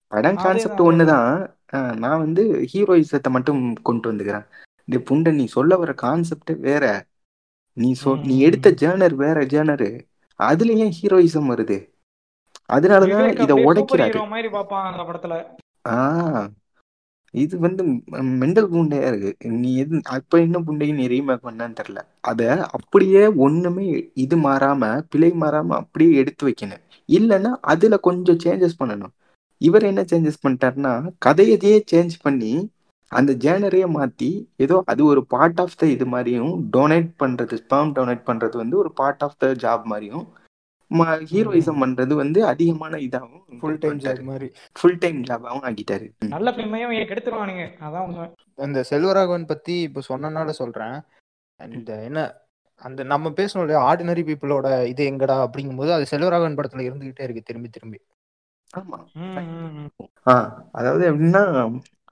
படம் 0.07 0.35
கான்செப்ட் 0.35 0.79
ஒண்ணுதான். 0.79 1.53
ஆஹ் 1.71 1.97
நான் 1.97 2.17
வந்து 2.17 2.67
ஹீரோயிசத்தை 2.73 3.29
மட்டும் 3.29 3.73
கொண்டு 3.81 4.13
வந்துக்கிறேன். 4.13 4.45
இந்த 4.85 5.13
புண்டை 5.13 5.33
நீ 5.33 5.45
சொல்ல 5.45 5.77
வர 5.77 5.93
கான்செப்ட் 5.93 6.51
வேற. 6.59 7.05
நீ 7.77 7.89
சொ 8.03 8.11
நீ. 8.21 8.35
எடுத்த 8.39 8.71
ஜேர்னர் 8.81 9.15
வேற 9.15 9.37
ஜேர்னரு. 9.45 9.89
அதுல 10.39 10.73
ஏன் 10.75 10.95
ஹீரோயிசம் 10.99 11.49
வருது? 11.51 11.77
அதனாலதான் 12.69 13.29
இத 13.37 13.51
உடைக்கிறாரு. 13.63 14.21
ஹீரோ 14.23 14.23
மாதிரி 14.31 14.49
பார்ப்பான் 14.49 14.87
அந்த 14.89 15.03
படத்துல. 15.03 15.35
ஆஹ் 15.89 16.47
இது 17.33 17.55
வந்து 17.59 17.83
மெண்டல் 18.39 18.69
புண்டையா 18.71 19.07
இருக்கு. 19.11 19.31
நீ 19.55 19.69
எது 19.75 19.99
அப்ப 20.09 20.39
என்ன 20.39 20.59
புண்டையை 20.59 20.93
நீ 20.93 21.05
ரீமேக் 21.07 21.45
பண்ணான்னு 21.45 21.77
தெரியல. 21.77 22.01
அத 22.21 22.41
அப்படியே 22.69 23.23
ஒண்ணுமே 23.37 23.85
இது 24.15 24.37
மாறாம 24.39 24.81
பிழை 25.09 25.31
மாறாம 25.33 25.75
அப்படியே 25.75 26.11
எடுத்து 26.15 26.43
வைக்கணும். 26.47 26.83
இல்லைன்னா 27.09 27.51
அதுல 27.65 27.97
கொஞ்சம் 27.99 28.41
சேஞ்சஸ் 28.43 28.79
பண்ணணும். 28.79 29.13
இவர் 29.61 29.83
என்ன 29.83 30.01
சேஞ்சஸ் 30.03 30.43
பண்ணிட்டாருன்னா 30.43 30.93
கதையதையே 31.25 31.77
சேஞ்ச் 31.91 32.15
பண்ணி 32.21 32.51
அந்த 33.11 33.31
ஜேனரையே 33.33 33.87
மாத்தி 33.93 34.29
ஏதோ 34.55 34.83
அது 34.85 35.05
ஒரு 35.05 35.25
பார்ட் 35.25 35.59
ஆஃப் 35.59 35.77
த 35.77 35.87
இது 35.87 36.05
மாதிரியும் 36.05 36.53
டொனேட் 36.77 37.09
பண்றது 37.19 37.55
ஸ்பாம் 37.61 37.91
டொனேட் 37.97 38.27
பண்றது 38.29 38.55
வந்து 38.55 38.77
ஒரு 38.77 38.91
பார்ட் 38.91 39.23
ஆஃப் 39.23 39.37
த 39.37 39.47
ஜாப் 39.63 39.83
மாதிரியும் 39.83 40.27
ஹீரோயிசம் 41.31 41.81
பண்றது 41.83 42.13
வந்து 42.13 42.45
அதிகமான 42.45 42.97
இதாகவும் 42.97 43.59
ஃபுல் 43.59 43.77
டைம் 43.77 43.99
ஜாப் 43.99 44.23
மாதிரி. 44.23 44.47
ஃபுல் 44.71 44.97
டைம் 44.97 45.19
ஜாபாகவும் 45.23 45.65
ஆக்கிட்டாரு. 45.67 46.07
ம். 46.19 46.27
நல்ல 46.27 46.51
ஃபிலிமையும் 46.51 47.09
கெடுத்துருவானுங்க. 47.11 47.65
அதான் 47.79 48.05
உண்மை. 48.07 48.25
இந்த 48.57 48.83
செல்வராகவன் 48.89 49.45
பத்தி 49.45 49.81
இப்போ 49.81 50.01
சொன்னனால 50.09 50.49
சொல்றேன். 50.49 50.97
இந்த 51.59 52.03
என்ன 52.03 52.19
அந்த 52.81 53.03
நம்ம 53.03 53.29
பேசணும் 53.29 53.59
இல்லையா 53.59 53.81
ஆர்டினரி 53.87 54.23
பீப்புளோட 54.27 54.67
இது 54.85 55.11
எங்கடா 55.11 55.37
அப்படிங்கும்போது 55.45 55.91
அது 55.91 56.05
செல்வராகவன் 56.11 56.57
படத்துல 56.59 56.85
இருந்துகிட்டே 56.87 57.23
இருக்கு 57.23 57.43
திரும்பி 57.43 57.69
திரும்பி. 57.69 57.99
ஆமா. 58.77 58.97
அதாவது 60.71 61.03
எப்படின்னா 61.11 61.43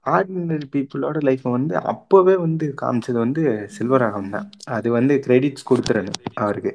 ஆர்டினரி 0.06 0.66
பீப்புளோட 0.72 1.18
லைஃப் 1.20 1.44
வந்து 1.50 1.74
அப்பவே 1.92 2.34
வந்து 2.36 2.66
காமிச்சது 2.80 3.18
வந்து 3.18 3.42
செல்வராகவன் 3.76 4.34
தான். 4.36 4.46
அது 4.76 4.88
வந்து 4.90 5.14
கிரெடிட்ஸ் 5.26 5.68
கொடுத்துறணும் 5.70 6.20
அவருக்கு. 6.42 6.72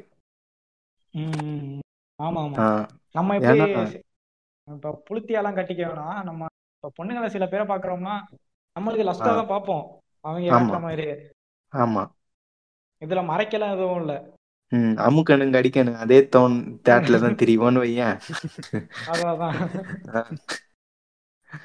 ஆமா 2.19 2.39
ஆமா 2.45 2.65
நம்ம 3.15 3.35
இப்ப 4.67 4.91
புளுத்தியாலாம் 5.07 5.57
கட்டிக்க 5.57 5.81
வேணாம். 5.83 6.19
நம்ம 6.23 6.47
இப்ப 6.75 6.91
பொண்ணுங்களை 6.97 7.27
சில 7.27 7.45
பேரை 7.47 7.65
பாக்குறோம்னா 7.67 8.15
நம்மளுக்கு 8.75 9.07
லஸ்டா 9.09 9.31
தான் 9.31 9.51
பார்ப்போம். 9.51 9.85
அவங்க 10.25 10.79
மாதிரி. 10.85 11.05
ஆமா. 11.73 12.03
இதுல 13.01 13.21
மறைக்கலாம் 13.29 13.73
எதுவும் 13.75 14.01
இல்ல. 14.01 14.13
ம். 14.71 14.93
அமுக்கணுங்க 15.05 15.59
அடிக்கணும் 15.59 16.01
அதே 16.03 16.19
தோன் 16.27 16.55
தேட்டர்ல 16.85 17.19
தான் 17.19 17.39
தெரியுமோன்னு 17.41 17.83
வையேன். 17.83 18.15
அதான் 19.11 19.57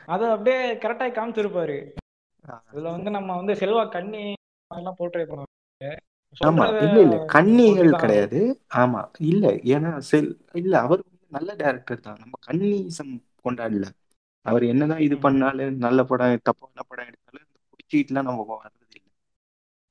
அது 0.06 0.26
அப்படியே 0.26 0.74
கரெக்டா 0.74 1.06
காமிச்சிருப்பாரு. 1.10 1.78
இதுல 2.72 2.90
வந்து 2.90 3.10
நம்ம 3.10 3.36
வந்து 3.36 3.52
செல்வா 3.52 3.88
கண்ணி 3.88 4.22
எல்லாம் 4.70 4.96
போர்ட்ரே 4.98 5.24
பண்ணுவோம் 5.24 5.48
ஆமா. 6.40 6.64
இல்ல 6.82 7.00
இல்ல. 7.00 7.16
போட்டுதான் 7.68 8.00
கிடையாது. 8.00 8.40
ஆமா. 8.74 9.00
இல்ல. 9.18 9.46
ஏன்னா 9.72 9.98
செல் 10.10 10.28
இல்ல 10.52 10.80
அவர் 10.80 11.00
நல்ல 11.28 11.54
டைரக்டர் 11.54 12.00
தான். 12.00 12.18
நம்ம 12.18 12.38
கன்னிசம் 12.46 13.14
கொண்டாடல. 13.44 13.86
அவர் 14.46 14.64
என்னதான் 14.64 14.98
இது. 14.98 15.18
பண்ணாலும் 15.18 15.76
நல்ல 15.76 16.04
படம் 16.04 16.38
தப்பான 16.42 16.82
படம் 16.88 17.06
எடுத்தாலும் 17.06 17.46
இந்த 17.46 17.58
பிடிச்சிட்டுலாம் 17.70 18.22
நம்ம 18.22 18.60
வர்றது 18.62 18.86
இல்லை. 18.90 19.10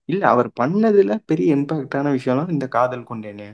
இல்ல 0.09 0.27
அவர் 0.27 0.49
பண்ணதுல 0.59 1.19
பெரிய 1.25 1.55
இம்பாக்டான 1.55 2.13
விஷயம்லாம் 2.15 2.49
இந்த 2.49 2.67
காதல் 2.67 3.09
கொண்டேனே. 3.09 3.49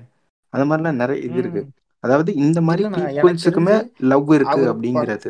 அந்த 0.53 0.63
மாதிரிலாம் 0.65 0.95
நிறைய 0.95 1.23
இது 1.23 1.38
இருக்கு. 1.38 1.62
அதாவது 2.03 2.34
இந்த 2.36 2.62
மாதிரி 2.62 2.84
பீப்புள்ஸுக்குமே 2.89 3.75
லவ் 4.03 4.34
இருக்கு 4.34 4.62
அப்படிங்கிறது. 4.73 5.29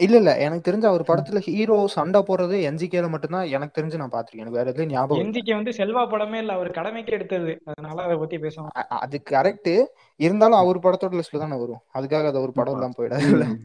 இல்ல 0.00 0.16
இல்ல. 0.16 0.38
எனக்கு 0.38 0.70
தெரிஞ்ச 0.70 0.84
அவர் 0.84 1.02
படத்துல 1.02 1.38
ஹீரோ 1.38 1.86
சண்டை 1.86 2.20
போடுறது 2.20 2.56
என்ஜிகேல 2.68 3.08
மட்டும்தான் 3.08 3.46
எனக்கு 3.46 3.82
தெரிஞ்சு 3.82 3.96
நான் 3.96 4.10
பாத்திருக்கேன். 4.10 4.42
எனக்கு 4.42 4.58
வேற 4.58 4.70
எதுவும் 4.70 4.90
ஞாபகம் 4.90 5.18
இல்ல. 5.18 5.30
என்ஜிக்கு 5.30 5.54
வந்து 5.54 5.70
செல்வா 5.70 6.02
படமே 6.06 6.34
இல்ல. 6.34 6.52
அவர் 6.52 6.70
கடமைக்கு 6.70 7.12
எடுத்தது. 7.12 7.60
அதனால 7.64 8.02
அதை 8.02 8.16
பத்தி 8.16 8.36
பேசணும் 8.36 8.68
அ- 8.76 8.86
அது 8.98 9.22
கரெக்ட் 9.30 9.72
இருந்தாலும் 10.20 10.58
அவர் 10.58 10.78
படத்தோட 10.78 11.20
லிஸ்ட்ல 11.20 11.38
தானே 11.38 11.58
வரும். 11.58 11.82
அதுக்காக 11.94 12.26
அது 12.26 12.40
ஒரு 12.40 12.52
படம் 12.52 12.74
எல்லாம் 12.74 12.94
போயிடாதுல்ல 12.98 13.46
ம். 13.46 13.58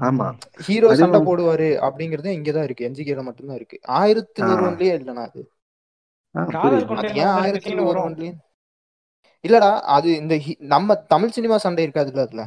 ஆமா. 0.00 0.26
ஹீரோ 0.58 0.94
சண்டை 0.94 1.20
போடுவாரு 1.20 1.68
அப்படிங்கறது 1.80 2.30
இங்கதான் 2.36 2.62
இருக்கு. 2.62 2.88
என்ஜிகேல 2.88 3.22
மட்டும்தான் 3.22 3.56
இருக்கு. 3.56 3.78
ஆயிரத்தில் 3.82 4.44
ஆ. 4.44 4.48
ஒருவன்லயே 4.48 4.92
இல்லைனா 4.94 5.24
அது. 5.24 5.42
ஏன் 7.14 7.84
வரும்? 7.84 8.16
ஒருவன்லயே 8.16 8.32
இல்லடா 9.44 9.80
அது 9.80 10.16
இந்த 10.16 10.34
ஹி- 10.36 10.58
நம்ம 10.58 10.94
தமிழ் 10.94 11.28
சினிமா 11.28 11.56
சண்டை 11.56 11.86
இருக்காதுல்ல 11.86 12.18
அதுல? 12.18 12.42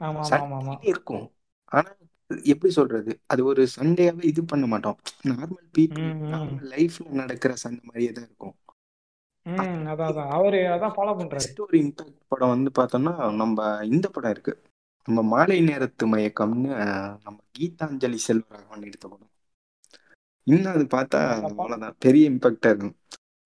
ஆமா 0.00 0.04
ஆமா 0.04 0.30
ஆமா 0.30 0.58
ஆமா. 0.58 0.72
சண்டே 0.72 0.76
இருக்கும். 0.80 1.24
ஆனா 1.64 1.90
எப்படி 2.52 2.72
சொல்றது? 2.78 3.12
அது 3.26 3.42
ஒரு 3.50 3.62
சண்டையாவே 3.76 4.24
இது 4.30 4.42
பண்ண 4.52 4.66
மாட்டோம். 4.72 4.98
Normal 5.30 5.66
people. 5.78 6.08
நார்மல் 6.32 6.68
லைஃப்ல 6.74 7.06
நடக்கிற 7.20 7.54
சண்டை 7.62 7.82
மாதிரியே 7.88 8.12
தான் 8.18 8.28
இருக்கும். 8.28 8.56
அவரு 10.36 10.58
அதான் 10.74 10.94
ஃபாலோ 10.96 11.12
பண்றாரு. 11.18 11.42
நெக்ஸ்ட் 11.42 11.64
ஒரு 11.64 11.76
இம்பாக்ட் 11.82 12.18
படம் 12.32 12.52
வந்து 12.54 12.70
பார்த்தோம்னா 12.78 13.14
நம்ம 13.40 13.64
இந்த 13.94 14.06
படம் 14.14 14.34
இருக்கு. 14.34 14.54
நம்ம 15.08 15.22
மாலை 15.32 15.58
நேரத்து 15.68 16.04
மயக்கம்னு 16.12 16.72
நம்ம 17.24 17.38
கீதாஞ்சலி 17.58 18.18
செல்வராகவன் 18.26 18.86
எடுத்த 18.88 19.06
படம். 19.08 19.30
இன்னும் 20.46 20.74
அது 20.76 20.84
பார்த்தா 20.94 21.20
அவ்வளவுதான். 21.48 21.96
பெரிய 22.04 22.30
இம்பாக்டா 22.30 22.70
இருக்கும். 22.72 22.96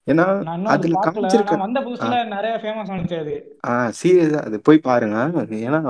ஏன்னா 0.06 0.24
அதுல 0.72 1.00
காமிச்சிருக்க 1.04 1.54
வந்த 1.62 1.80
புதுசுல 1.86 2.18
நிறைய 2.34 2.54
ஃபேமஸ் 2.62 2.90
ஆனிச்சு 2.94 3.16
அது. 3.22 3.34
சீரியஸா 4.00 4.40
அது 4.48 4.58
போய் 4.68 4.86
பாருங்க. 4.88 5.16
ஏன்னா 5.66 5.80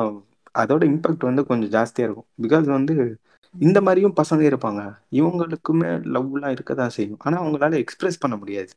அதோட 0.57 0.83
இம்பாக்ட் 0.87 1.29
வந்து 1.29 1.42
கொஞ்சம் 1.47 1.73
ஜாஸ்தியா 1.73 2.07
இருக்கும். 2.07 2.29
பிகாஸ் 2.42 2.66
வந்து 2.71 2.95
இந்த 3.55 3.79
மாதிரியும் 3.81 4.16
பசங்க 4.16 4.42
இருப்பாங்க. 4.42 4.81
இவங்களுக்குமே 5.12 5.90
லவ்லாம் 6.14 6.55
இருக்க 6.57 6.75
தான் 6.75 6.95
செய்யும். 6.97 7.21
ஆனா 7.21 7.37
அவங்களால 7.42 7.79
எக்ஸ்பிரஸ் 7.85 8.19
பண்ண 8.19 8.37
முடியாது. 8.37 8.73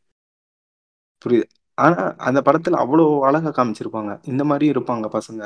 புரியுது? 1.21 1.47
ஆனா 1.77 1.97
அந்த 2.19 2.39
படத்துல 2.41 2.79
அவ்வளோ 2.83 3.05
அழகா 3.27 3.51
காமிச்சிருப்பாங்க. 3.51 4.11
இந்த 4.23 4.43
மாதிரி 4.43 4.65
இருப்பாங்க 4.71 5.07
பசங்க. 5.09 5.43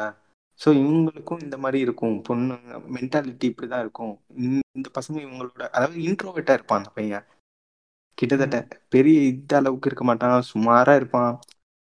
ஸோ 0.60 0.69
இவங்களுக்கும் 0.74 1.39
இந்த 1.39 1.58
மாதிரி 1.58 1.80
இருக்கும். 1.80 2.15
பொண்ணுங்க 2.28 2.80
மென்டாலிட்டி 2.96 3.46
இப்படிதான் 3.52 3.80
இருக்கும். 3.80 4.13
இந்த 4.78 4.89
பசங்க 4.93 5.17
இவங்களோட 5.19 5.63
அதாவது 5.69 5.98
இன்ட்ரோவேட்டா 6.02 6.54
இருப்பான் 6.54 6.80
அந்த 6.80 6.91
பையன். 6.93 7.26
கிட்டத்தட்ட 8.17 8.58
பெரிய 8.89 9.17
இந்த 9.30 9.54
அளவுக்கு 9.58 9.89
இருக்க 9.89 10.04
மாட்டான். 10.04 10.38
சுமாரா 10.52 10.96
இருப்பான். 10.96 11.34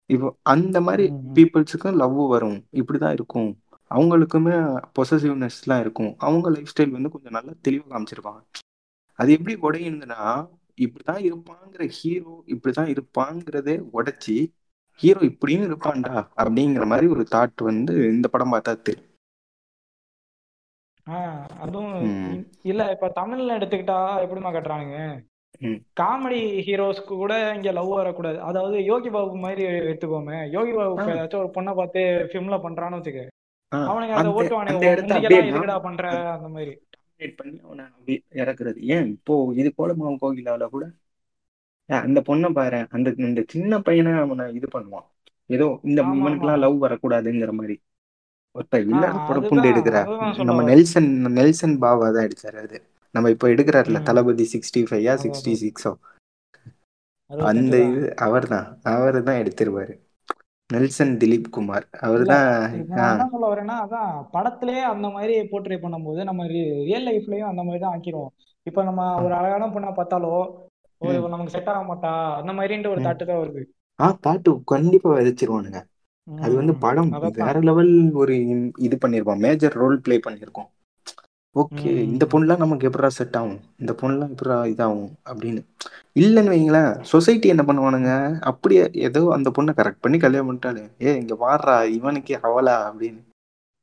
இப்போ 0.09 0.27
அந்த 0.45 0.77
மாதிரி. 0.81 1.05
பீப்புள்ஸுக்கும் 1.35 1.95
லவ் 1.95 2.19
வரும். 2.27 2.57
இப்படிதான் 2.73 3.11
இருக்கும். 3.11 3.49
அவங்களுக்குமே 3.89 4.55
பொசசிவ்னஸ்லாம் 4.99 5.79
இருக்கும். 5.79 6.15
அவங்க 6.17 6.49
லைஃப் 6.49 6.73
ஸ்டைல் 6.73 6.89
வந்து 6.89 7.09
கொஞ்சம் 7.09 7.31
நல்லா 7.31 7.53
தெளிவாக 7.61 7.91
காமிச்சிருப்பாங்க. 7.91 8.43
அது 9.19 9.31
எப்படி 9.31 9.55
உடையுதுன்னா 9.61 10.47
இப்படிதான் 10.77 11.21
இருப்பாங்கிற 11.25 11.87
ஹீரோ 11.87 12.43
இப்படிதான் 12.47 12.91
இருப்பாங்கிறதே 12.95 13.75
உடைச்சி 13.93 14.37
ஹீரோ 14.93 15.19
இப்படியும் 15.19 15.65
இருப்பான்டா 15.65 16.27
அப்படிங்கிற 16.37 16.85
மாதிரி 16.85 17.07
ஒரு 17.07 17.25
தாட் 17.31 17.63
வந்து 17.63 17.93
இந்த 17.93 18.27
படம் 18.27 18.53
பார்த்தா 18.53 18.81
தெரியும். 18.81 19.09
ஆஹ் 21.07 21.47
அதுவும் 21.59 21.93
இல்ல 22.63 22.91
இப்ப 22.91 23.11
தமிழ்ல 23.15 23.55
எடுத்துக்கிட்டா 23.57 23.97
எப்படிமா 24.25 24.51
கட்டுறானுங்க. 24.51 25.25
காமெடி 25.99 26.39
ஹீரோஸ்க்கு 26.67 27.13
கூட 27.21 27.53
இங்க 27.55 27.71
லவ் 27.71 27.87
வரக்கூடாது. 27.87 28.41
அதாவது 28.41 28.83
யோகி 28.83 29.09
பாபு 29.09 29.35
மாதிரி 29.35 29.63
எடுத்துக்கோமே. 29.63 30.49
யோகி 30.49 30.71
பாபு. 30.71 31.01
ஏதாச்சும் 31.01 31.43
ஒரு 31.43 31.51
பொண்ணை 31.53 31.75
பார்த்து 31.75 31.99
ஃபிலிம்ல 31.99 32.57
பண்றான்னு 32.65 32.99
வச்சுக்க. 32.99 33.27
அந்த 34.19 34.29
ஓட்டுவானுங்க. 34.39 35.79
பண்ற? 35.87 36.05
அந்த 36.35 36.49
மாதிரி. 36.55 36.73
பண்ணி 37.39 37.57
அவனை 37.65 37.83
அப்படி 37.89 38.13
இறக்குறது. 38.41 38.79
ஏன்? 38.95 39.05
இப்போ 39.15 39.33
இது 39.59 39.69
கோலமாவு 39.77 40.15
கோகிலால 40.23 40.67
கூட 40.75 40.85
அந்த 41.89 42.19
பொண்ணை 42.27 42.49
பாரு. 42.51 42.79
அந்த 42.95 43.13
இந்த 43.27 43.41
சின்ன 43.53 43.79
பையனை 43.79 44.13
அவனை 44.23 44.45
இது 44.57 44.67
பண்ணுவான். 44.75 45.05
ஏதோ 45.49 45.67
இந்த 45.83 45.99
இவனுக்கெல்லாம் 46.15 46.63
லவ் 46.63 46.77
வரக்கூடாதுங்கிற 46.85 47.51
மாதிரி. 47.59 47.75
ஒருத்த 48.55 48.79
இல்லாத 48.83 49.17
படம் 49.29 49.47
பூண்டு 49.47 49.67
அதுதான் 49.69 49.71
எடுக்கிற. 49.73 49.97
நம்ம 50.49 50.61
நெல்சன் 50.71 51.09
நெல்சன் 51.39 51.75
பாவா 51.83 52.07
தான் 52.15 52.27
எடுத்தாரு 52.27 52.59
அது. 52.65 52.77
நம்ம 53.15 53.29
இப்போ 53.33 53.47
எடுக்கிறாருல 53.53 53.99
தளபதி 54.09 54.45
சிக்ஸ்டி 54.53 54.81
ஃபைவா 54.89 55.13
சிக்ஸ்டி 55.23 55.53
சிக்ஸோ 55.63 55.91
அந்த 57.51 57.75
இது 57.89 58.01
அவர் 58.25 58.45
தான் 58.47 58.65
அவர் 58.93 59.17
தான் 59.27 59.39
எடுத்திருப்பாரு 59.41 59.93
நெல்சன் 60.69 61.17
திலீப் 61.17 61.49
குமார். 61.49 61.85
இல்ல 62.03 62.23
தான் 62.25 62.73
இப்ப 62.73 62.95
நான் 62.95 63.11
என்ன 63.11 63.27
சொல்ல 63.31 63.47
வரேன்னா 63.53 63.75
அதான் 63.85 64.25
படத்திலேயே 64.31 64.81
அந்த 64.81 65.09
மாதிரி 65.09 65.39
போர்ட்ரே 65.41 65.77
பண்ணும்போது 65.77 66.23
நம்ம 66.23 66.47
ரியல் 66.47 67.07
லைஃப்லயும் 67.07 67.51
அந்த 67.51 67.63
மாதிரி 67.63 67.83
தான் 67.83 67.99
ஆக்கிடுவோம். 67.99 68.31
இப்ப 68.63 68.83
நம்ம 68.83 69.23
ஒரு 69.23 69.33
அழகான 69.33 69.67
பொண்ணை 69.67 69.93
பார்த்தாலோ 69.93 70.33
ம். 71.01 71.13
இவ 71.13 71.27
நமக்கு 71.27 71.51
செட் 71.51 71.67
ஆக 71.67 71.93
மாட்டா 71.93 72.35
அந்த 72.35 72.51
மாதிரின்ற 72.53 72.89
ஒரு 72.89 73.01
ம். 73.01 73.03
தாட்டு 73.03 73.25
தான் 73.25 73.37
வருது. 73.37 73.63
ஆ 73.99 74.17
பாட்டு 74.21 74.63
கண்டிப்பா 74.63 75.09
விதைச்சிருவானுங்க. 75.19 75.81
அது 76.27 76.55
வந்து 76.55 76.73
ம் 76.73 76.79
படம் 76.79 77.09
வேற 77.35 77.59
லெவல் 77.59 78.11
ஒரு 78.13 78.33
இன்- 78.33 78.73
இது 78.77 78.97
பண்ணிருப்பான். 79.05 79.39
மேஜர் 79.39 79.73
ரோல் 79.73 80.01
ப்ளே 80.01 80.19
பண்ணிருக்கோம். 80.29 80.69
ஓகே 81.55 81.89
இந்த 82.05 82.23
பொண்ணுலாம் 82.31 82.57
நமக்கு 82.57 82.87
எப்படா 82.89 83.09
செட் 83.17 83.37
ஆகும் 83.37 83.59
இந்த 83.79 83.91
பொண்ணுலாம் 83.99 84.31
எப்படா 84.33 84.57
இதாகும் 84.71 85.11
அப்படின்னு. 85.25 85.61
இல்லைன்னு 86.15 86.53
வைங்களேன் 86.53 86.89
சொசைட்டி 87.11 87.47
என்ன 87.47 87.63
பண்ணுவானுங்க? 87.67 88.11
அப்படியே 88.51 88.83
ஏதோ 89.07 89.21
அந்த 89.31 89.49
பொண்ணை 89.55 89.73
கரெக்ட் 89.77 90.03
பண்ணி 90.03 90.17
கல்யாணம் 90.19 90.49
பண்ணிட்டாலே 90.49 90.83
ஏ 91.01 91.13
இங்க 91.21 91.35
வாடுறா 91.41 91.77
இவனுக்கே 91.97 92.37
அவளா 92.43 92.75
அப்படின்னு. 92.89 93.21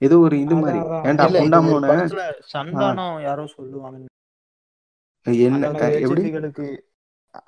ஏதோ 0.02 0.16
ஒரு 0.18 0.36
இது 0.40 0.54
மாதிரி. 0.56 0.78
ஏன்டா 1.08 1.26
இல்ல 1.28 1.40
புண்டாமோன 1.42 1.90
படத்துல 1.90 2.22
சந்தானம் 2.52 3.16
யாரோ 3.22 3.44
சொல்லுவாங்க. 3.52 3.98
என்ன 5.42 5.68
எப்படி? 5.98 6.22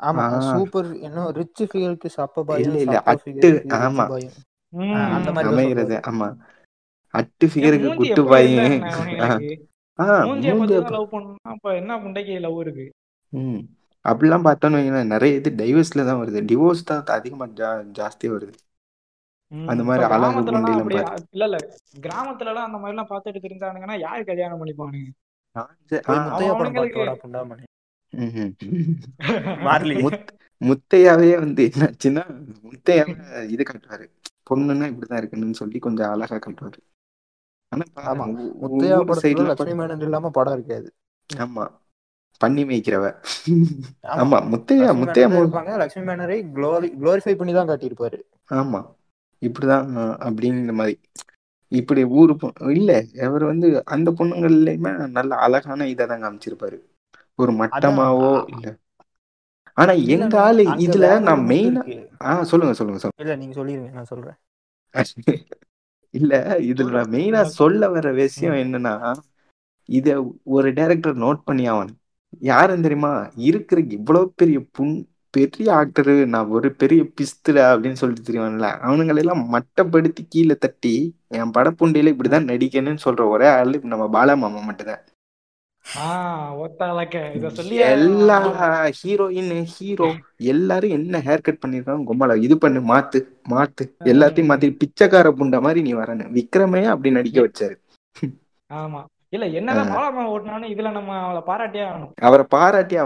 ஆமா 0.08 0.24
சூப்பர் 0.48 0.90
இன்னும் 1.06 1.30
ரிச் 1.38 1.62
ஃபிகருக்கு 1.70 2.08
சப்ப 2.16 2.36
இல்ல 2.36 2.48
பயம் 2.50 2.76
இல்ல 2.76 2.98
சப்ப 2.98 3.10
அட்டு 3.12 3.48
ஆமா. 3.80 4.04
அந்த. 5.08 5.30
மாதிரி 5.30 5.50
அமைகிறது 5.50 5.96
ஆமா. 6.10 6.28
அட்டு 7.14 7.46
ஃபிகருக்கு 7.50 7.90
குட்டு 7.98 8.22
பாய் 8.30 8.48
மூஞ்சிய 9.98 10.52
மூஞ்சி 10.52 10.72
பார்த்து 10.72 10.76
அப்ப 10.76 10.84
தான் 10.84 10.94
லவ் 10.96 11.12
பண்ணா 11.12 11.50
அப்ப 11.52 11.74
என்ன 11.80 11.98
புண்டைக்கு 12.02 12.40
லவ் 12.40 12.60
இருக்கு? 12.64 12.86
ம். 13.32 13.62
அப்படிலாம் 14.04 14.46
பார்த்தோன்னு 14.46 14.78
வைங்களேன் 14.78 15.12
நிறைய 15.14 15.38
இது 15.40 15.50
டைவர்ஸ்ல 15.60 16.06
தான் 16.08 16.20
வருது. 16.22 16.40
டிவோர்ஸ் 16.50 16.84
தான் 16.84 17.04
அதிகமா 17.16 17.46
ஜா 17.60 17.82
ஜாஸ்தியா 17.98 18.32
வருது. 18.34 18.54
அந்த 19.52 19.82
மாதிரி 19.84 20.04
அழகு 20.06 20.40
இல்ல 21.34 21.44
இல்ல. 21.48 21.58
கிராமத்துல 22.04 22.50
எல்லாம் 22.52 22.66
அந்த 22.68 22.78
மாதிரி 22.78 22.94
எல்லாம் 22.94 23.10
பார்த்துட்டு 23.10 23.46
தெரிஞ்சானுங்கன்னா 23.46 24.00
யாரு 24.00 24.24
கல்யாணம் 24.24 24.60
பண்ணிப்பானுங்க? 24.62 25.12
முத்தையாவே 30.60 31.30
வந்து 31.40 31.62
என்னாச்சுன்னா 31.68 32.22
முத்தையாவே 32.64 33.14
இது 33.54 33.62
காட்டுவாரு. 33.62 34.04
பொண்ணுன்னா 34.48 34.84
இப்படிதான் 34.90 35.20
இருக்குன்னு 35.20 35.60
சொல்லி 35.60 35.78
கொஞ்சம் 35.86 36.12
அழகா 36.12 36.38
காட்டுவாரு. 36.38 36.78
ஆமா. 38.04 38.24
முத்தையா 38.62 38.98
படத்துல 39.02 39.46
லட்சுமி 39.46 39.74
மேனன் 39.74 40.00
இல்லாம 40.00 40.30
படம் 40.30 40.52
இருக்காது. 40.52 40.88
ஆமா. 41.30 41.64
பண்ணி 42.40 42.62
மேய்க்கிறவ. 42.64 43.06
ஆமா. 44.16 44.38
முத்தையா 44.52 44.88
முத்தையா 44.92 45.28
இருப்பாங்க. 45.34 45.72
லட்சுமி 45.76 46.06
மேனரை 46.06 46.38
க்ளோரி 46.54 46.88
க்ளோரிஃபை 47.00 47.34
பண்ணி 47.36 47.52
தான் 47.52 47.68
காட்டியிருப்பாரு. 47.68 48.18
ஆமா. 48.52 48.80
இப்படிதான் 49.42 49.88
அப்படிங்கிற 50.26 50.72
மாதிரி. 50.72 50.96
இப்படி 51.72 52.04
ஊரு 52.14 52.34
இல்ல 52.70 52.90
அவர் 53.22 53.44
வந்து 53.44 53.68
அந்த 53.86 54.10
பொண்ணுங்கள்லயுமே 54.10 54.92
நல்ல 55.08 55.34
அழகான 55.36 55.88
இதை 55.88 56.06
தான் 56.06 56.22
காமிச்சிருப்பாரு. 56.22 56.76
ஒரு 57.38 57.52
மட்டமாவோ 57.52 58.30
இல்ல. 58.52 58.66
ஆனா 59.76 59.92
எங்க 60.06 60.34
ஆளு 60.40 60.64
இதுல 60.78 61.06
நான் 61.20 61.46
மெயினா 61.46 61.82
இருக்கு. 61.84 61.96
ஆ 62.22 62.42
சொல்லுங்க 62.42 62.74
சொல்லுங்க 62.74 63.00
சொல்லுங்க. 63.00 63.22
இல்ல 63.22 63.36
நீங்க 63.36 63.54
சொல்லிருங்க 63.60 63.90
நான் 63.92 64.04
சொல்றேன். 64.04 64.38
இல்ல 66.14 66.32
இதுல 66.70 66.92
நான் 66.96 67.12
மெயினா 67.14 67.40
சொல்ல 67.58 67.88
வர 67.90 68.06
விஷயம் 68.22 68.58
என்னன்னா 68.62 68.94
இத 69.88 70.08
ஒரு 70.54 70.68
டைரக்டர் 70.72 71.16
நோட் 71.18 71.40
பண்ணி 71.44 71.64
ஆவன் 71.68 71.92
யாருன்னு 72.42 72.82
தெரியுமா? 72.82 73.12
இருக்கிற 73.48 73.78
இவ்வளவு 73.96 74.32
பெரிய 74.34 74.58
புண் 74.72 74.94
பெரிய 75.34 75.68
ஆக்டரு 75.76 76.14
நான் 76.26 76.52
ஒரு 76.56 76.68
பெரிய 76.74 77.00
பிஸ்துடா? 77.16 77.64
அப்படின்னு 77.72 78.00
சொல்லிட்டு 78.00 78.26
தெரியுவான்ல 78.26 78.68
அவனுங்களெல்லாம் 78.84 79.42
மட்டப்படுத்தி 79.54 80.22
கீழே 80.28 80.56
தட்டி 80.58 80.94
என் 81.34 81.54
படப்புண்டையில 81.56 82.12
இப்படிதான் 82.14 82.48
நடிக்கணும்னு 82.50 83.04
சொல்ற 83.06 83.24
ஒரே 83.28 83.48
ஆளு 83.54 83.76
நம்ம 83.86 84.06
பாலா 84.12 84.36
மாமா 84.36 84.62
மட்டும்தான். 84.64 85.02
எல்லா 87.78 88.40
ஆகணும் 88.40 88.90
ஹீரோயின் 89.04 89.62
ஹீரோ 89.62 90.14
எல்லாரும் 90.36 90.90
என்ன 90.90 91.18
ஹேர் 91.18 91.42
கட் 91.42 91.62
பண்ணிருக்காங்க 91.66 92.04
கும்பலா 92.06 92.36
இது 92.36 92.58
பண்ணு 92.58 92.80
மாத்து 92.80 93.22
மாத்து. 93.50 93.82
எல்லாத்தையும். 94.04 94.48
மாத்தி 94.48 94.76
பிச்சைக்கார 94.76 95.30
புண்டை 95.30 95.60
மாதிரி 95.60 95.82
நீ 95.82 95.94
வரணும் 95.94 96.32
விக்ரமே 96.34 96.84
அப்படி 96.84 97.10
நடிக்க 97.10 97.40
வச்சாரு. 97.40 97.76
ஆமா. 98.74 99.04
இல்ல 99.28 99.46
என்னதான் 99.46 99.88
ஆஹ். 99.88 99.94
பாலாமா 99.94 100.30
ஓட்டினாலும் 100.30 100.70
இதுல 100.70 100.90
நம்ம 100.90 101.18
அவளை 101.18 101.42
பாராட்டியே 101.46 101.84
ஆகணும். 101.84 102.12
அவரை 102.20 102.44
பாராட்டி 102.48 102.96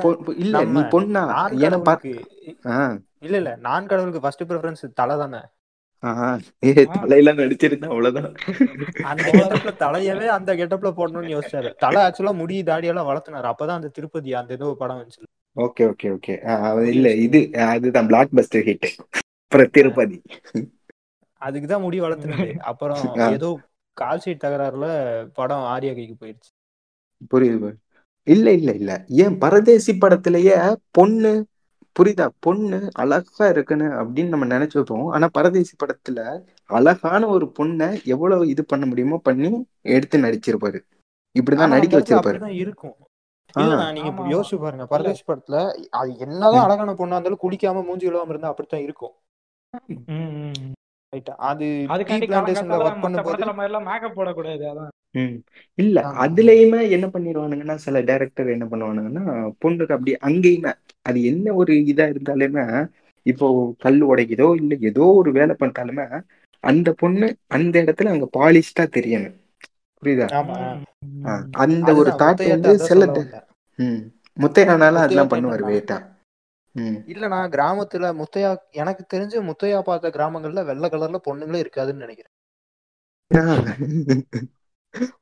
பொ- 0.00 0.38
இல்ல. 0.38 0.62
நம்ம 0.62 0.80
நீ 0.80 0.86
பொண்ணா? 0.86 1.26
ஏன்னா 1.66 1.80
இல்ல 3.20 3.36
இல்ல. 3.36 3.56
நான் 3.60 3.86
கடவுளுக்கு 3.86 4.20
ஃபர்ஸ்ட் 4.20 4.42
ப்ரிஃபரன்ஸ் 4.42 4.92
தலை 4.94 5.16
தானே. 5.16 5.38
தலையெல்லாம் 6.02 7.40
நடிச்சிருந்தா 7.40 7.88
அவ்வளவுதான். 7.88 8.32
அந்த 9.10 9.28
கெட்டப்ல 9.30 9.70
தலையவே 9.82 10.26
அந்த 10.36 10.50
கெட்டப்ல 10.54 10.90
போடணும்னு 10.98 11.34
யோசிச்சாரு. 11.36 11.70
தலை 11.76 12.00
ஆக்சுவலா 12.02 12.34
முடி 12.34 12.62
தாடியெல்லாம் 12.62 13.10
வளர்த்துனாரு. 13.10 13.48
அப்பதான் 13.52 13.78
அந்த 13.80 13.88
திருப்பதி 13.88 14.32
அந்த 14.34 14.52
ஏதோ 14.52 14.74
படம் 14.78 15.00
வந்துச்சு. 15.00 15.22
Okay 15.56 15.84
okay 15.92 16.08
okay. 16.16 16.34
இல்ல 16.92 17.08
இது 17.26 17.38
அதுதான் 17.66 18.06
பிளாக் 18.06 18.34
பஸ்டர் 18.36 18.66
ஹிட் 18.68 18.88
அப்புறம் 19.44 19.72
திருப்பதி. 19.72 20.18
அதுக்குதான் 21.40 21.80
முடி 21.80 21.98
வளர்த்துனது 22.00 22.48
அப்புறம். 22.70 23.02
ஏதோ 23.36 23.48
கால் 23.96 24.22
ஷீட் 24.24 24.44
தகராறுல 24.44 24.86
படம் 25.34 25.66
ஆரியா 25.74 25.92
கைக்கு 25.94 26.16
போயிருச்சு. 26.20 26.50
புரியுது 27.30 27.58
புரியுது. 27.58 27.78
இல்ல 28.26 28.46
இல்ல 28.52 28.70
இல்ல. 28.72 28.92
ஏன் 29.22 29.38
பரதேசி 29.38 29.92
படத்திலேயே 29.94 30.56
பொண்ணு 30.90 31.32
புரியுதா? 31.98 32.26
பொண்ணு 32.40 32.78
அழகா 33.02 33.46
இருக்குன்னு 33.48 33.86
அப்படின்னு 34.00 34.32
நம்ம 34.34 34.46
நினைச்சிருப்போம் 34.54 35.08
ஆனா 35.08 35.26
பரதேசி 35.32 35.74
படத்துல 35.82 36.20
அழகான 36.70 37.28
ஒரு 37.28 37.46
பொண்ணை 37.58 37.88
எவ்வளவு 38.04 38.48
இது 38.48 38.64
பண்ண 38.64 38.86
முடியுமோ 38.86 39.18
பண்ணி 39.22 39.50
எடுத்து 39.94 40.18
நடிச்சிருப்பாரு. 40.18 40.80
இப்படிதான் 41.34 41.74
நடிக்க 41.74 41.98
வச்சிருப்பாரு. 41.98 42.50
இருக்கும். 42.62 42.96
நீங்க 43.96 44.10
யோசிச்சு 44.32 44.56
பாருங்க 44.58 44.86
பரதேசி 44.86 45.22
படத்துல 45.26 45.58
அது 46.00 46.10
என்னதான் 46.18 46.64
அழகான 46.66 46.92
பொண்ணா 46.92 47.16
இருந்தாலும் 47.16 47.42
குளிக்காம 47.44 47.84
மூஞ்சி 47.86 48.08
விழாம 48.08 48.28
இருந்தா 48.28 48.48
அப்படித்தான் 48.48 48.84
இருக்கும். 48.86 49.14
அது 51.50 51.66
காலங்காத்தால 52.32 52.84
ஒர்க் 52.86 53.04
பண்ணும்போது 53.04 53.54
மாதிரி 53.58 53.70
எல்லாம் 53.70 53.86
மேக்கப் 53.90 54.16
போடக்கூடாது 54.18 54.64
அதான். 54.72 54.92
இல்ல. 55.78 55.96
அதுலயுமே 56.24 56.80
என்ன 56.90 57.06
பண்ணிடுவானுங்கன்னா 57.06 57.76
சில 57.84 58.00
டைரக்டர் 58.02 58.48
என்ன 58.48 58.66
பண்ணுவானுங்கன்னா 58.70 59.24
பொண்ணுக்கு 59.62 59.94
அப்படி 59.96 60.12
அங்கேயுமே 60.28 60.72
அது 61.02 61.18
என்ன 61.24 61.54
ஒரு 61.54 61.74
இதா 61.86 62.06
இருந்தாலுமே 62.08 62.64
இப்போ 63.26 63.46
கல் 63.78 64.00
உடைக்குதோ 64.06 64.48
இல்ல 64.56 64.74
ஏதோ 64.88 65.04
ஒரு 65.14 65.30
வேலை 65.32 65.54
பண்ணிட்டாலுமே 65.58 66.06
அந்த 66.64 66.88
பொண்ணு 66.94 67.26
அந்த 67.56 67.74
இடத்துல 67.82 68.12
அங்க 68.14 68.28
பாலிஷ்டா 68.32 68.84
தெரியணும். 68.96 69.36
புரியுதா. 70.02 70.28
அந்த 71.64 71.88
ஒரு 72.00 72.10
தாட் 72.20 72.44
வந்து 72.48 72.72
சில 72.86 73.02
ம். 73.78 74.00
முத்தையானால 74.36 74.94
அதெல்லாம் 74.98 75.32
பண்ணுவாரு 75.32 75.64
வேட்டா 75.68 75.96
ம். 76.74 76.98
இல்ல 77.12 77.26
நான் 77.28 77.52
கிராமத்துல 77.52 78.10
முத்தையா 78.20 78.50
எனக்கு 78.74 79.04
தெரிஞ்சு 79.06 79.38
முத்தையா 79.48 79.78
பார்த்த 79.82 80.12
கிராமங்கள்ல 80.12 80.64
வெள்ளை 80.64 80.90
கலர்ல 80.90 81.20
பொண்ணுங்களே 81.24 81.62
இருக்காதுன்னு 81.62 82.04
நினைக்கிறேன். 82.04 82.34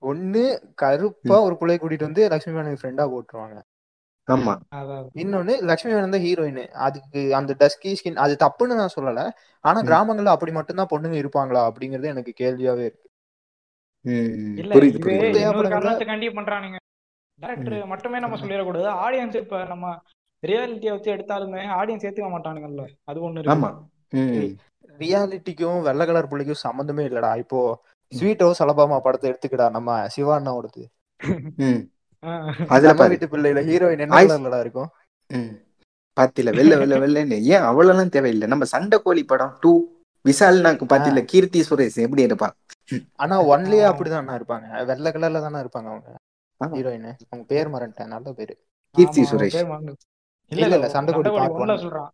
ஒண்ணு 0.01 0.43
கருப்பா 0.75 1.43
ஒரு 1.43 1.57
பிள்ளைய 1.61 1.79
கூட்டிட்டு 1.79 2.03
வந்து 2.03 2.29
லட்சுமி 2.29 2.61
மேனன் 2.61 2.81
ஃப்ரெண்டா 2.83 3.07
போட்டுருவாங்க. 3.13 3.57
ஆமா. 4.29 4.53
இன்னொன்னு 5.15 5.61
லட்சுமி 5.61 5.95
மேனன் 5.95 6.11
தான் 6.11 6.21
ஹீரோயின் 6.21 6.71
அதுக்கு 6.77 7.35
அந்த 7.35 7.57
டஸ்கி 7.59 7.93
ஸ்கின் 7.93 8.15
அது 8.15 8.37
தப்புன்னு 8.45 8.75
நான் 8.75 8.95
சொல்லல. 8.97 9.31
ஆனா. 9.61 9.83
கிராமங்கள்ல 9.83 10.27
அப்படி 10.27 10.53
மட்டும்தான் 10.53 10.91
பொண்ணுங்க 10.91 11.15
இருப்பாங்களா 11.15 11.63
அப்படிங்கறது 11.69 12.05
எனக்கு 12.05 12.35
கேள்வியாவே 12.41 12.85
இருக்கு. 12.85 13.09
டேரக்டர் 17.39 17.87
மட்டுமே 17.87 18.19
நம்ம 18.19 18.37
சொல்லிடக்கூடாது. 18.37 18.89
ஆடியன்ஸ் 19.05 19.35
இப்ப 19.35 19.65
நம்ம 19.65 19.87
ரியாலிட்டியை 20.43 20.91
வச்சு 20.91 21.13
எடுத்தாலுமே 21.13 21.63
ஆடியன்ஸ் 21.81 22.07
ஏத்துக்க 22.07 22.31
மாட்டானுங்கல்ல. 22.31 22.85
அது 23.05 23.31
ஒண்ணு 23.31 23.39
இருக்கு. 23.39 23.55
ஆமா. 23.55 23.71
ம். 24.13 24.57
ரியாலிட்டிக்கும் 24.99 25.83
வெள்ளை 25.83 26.07
கலர் 26.07 26.29
புள்ளிக்கும் 26.29 26.65
சம்மந்தமே 26.69 27.05
இல்லடா. 27.05 27.37
இப்போ 27.37 27.59
ஸ்வீட் 28.13 28.39
ஹவுஸ் 28.39 28.63
அலபாமா 28.63 29.01
படத்தை 29.01 29.31
எடுத்துக்கடா 29.31 29.71
நம்ம 29.71 30.09
சிவா 30.09 30.41
அண்ணாவோடது 30.41 30.83
ம். 31.57 31.81
ஆ. 32.25 32.33
அதுல 32.69 33.09
வீட்டு 33.09 33.27
பிள்ளையில 33.27 33.61
ஹீரோயின் 33.63 33.99
என்ன 33.99 34.61
இருக்கும் 34.61 34.91
ம். 35.31 35.53
பாத்தில 36.17 36.55
வெள்ள 36.57 36.77
வெள்ள 36.77 36.95
வெள்ளன்னு. 36.99 37.41
ஏன் 37.45 37.61
அவ்வளவுலாம் 37.61 38.09
தேவையில்லை? 38.09 38.49
நம்ம 38.49 38.65
சண்டை 38.65 39.03
கோழி 39.03 39.25
படம் 39.25 39.57
டூ 39.61 39.73
விஷால் 40.25 40.61
நாக்கு 40.61 40.85
பாத்தில 40.85 41.25
கீர்த்தி 41.25 41.61
சுரேஷ் 41.61 42.01
எப்படி 42.01 42.23
இருப்பான் 42.23 42.55
ஆனா 43.15 43.43
ஒன்லயே 43.45 43.85
அப்படிதான் 43.91 44.39
இருப்பாங்க. 44.39 44.85
வெள்ளை 44.85 45.13
கலர்ல 45.13 45.41
தானே 45.41 45.59
இருப்பாங்க 45.59 45.89
அவங்க. 45.89 46.11
ஹீரோயின் 46.61 47.09
அவங்க 47.29 47.45
பேர் 47.47 47.73
மறந்துட்டேன் 47.73 48.07
நல்ல 48.07 48.33
பேரு. 48.33 48.55
கீர்த்தி 48.95 49.23
சுரேஷ். 49.23 49.59
இல்ல 50.53 50.67
இல்ல, 50.69 50.87
சண்டைக்கோழி 50.87 51.31
part 51.33 51.53
ஒண்ணுல 51.53 51.75
one. 51.75 51.85
சொல்றான். 51.85 52.11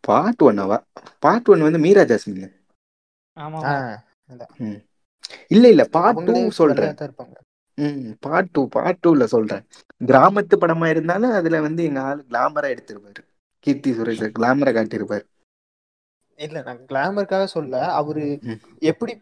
பார்ட் 0.00 0.42
ஒன்னவா 0.42 0.78
பார்ட் 1.18 1.48
ஒன் 1.48 1.60
வந்து 1.60 1.78
மீரா 1.78 2.02
ஜாஸ்மின். 2.02 2.48
ஆமா 3.36 3.60
இல்ல 5.46 5.68
இல்ல. 5.68 5.84
பார்ட் 5.96 6.22
டூ 6.28 6.34
சொல்றேன். 6.50 6.94
ம் 7.78 8.10
பார்ட் 8.20 8.50
டூ 8.50 8.68
பார்ட் 8.68 9.02
டூல 9.06 9.24
சொல்றேன். 9.24 9.62
கிராமத்து 10.00 10.54
படமா 10.60 10.86
இருந்தாலும் 10.86 11.30
அதுல 11.30 11.60
வந்து 11.60 11.84
எங்க 11.84 12.00
ஆளு 12.00 12.24
கிளாமரா 12.30 12.70
எடுத்திருப்பாரு. 12.74 13.22
கீர்த்தி 13.66 13.90
சுரேஷ் 13.92 14.24
கிளாமரா 14.38 14.72
காட்டியிருப்பாரு. 14.78 15.24
இல்ல 16.38 16.62
நான் 16.62 16.80
கிளாமருக்காக 16.90 17.44
சொல்ல 17.56 17.80
அவரு. 17.92 18.24
எப்படி 18.82 19.12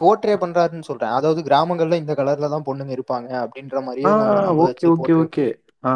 போர்ட்ரே 0.00 0.34
பண்றாருன்னு 0.42 0.88
சொல்றேன். 0.90 1.10
அதாவது 1.10 1.40
கிராமங்கள்ல 1.42 1.98
இந்த 2.02 2.12
கலர்ல 2.12 2.48
தான் 2.48 2.66
பொண்ணுங்க 2.66 2.92
இருப்பாங்க 2.96 3.30
அப்படின்ற 3.44 3.74
நம்ப 3.78 4.62
ஓகே 4.64 4.86
ஓகே 4.94 5.14
ஓகே 5.22 5.46
ஆ 5.84 5.92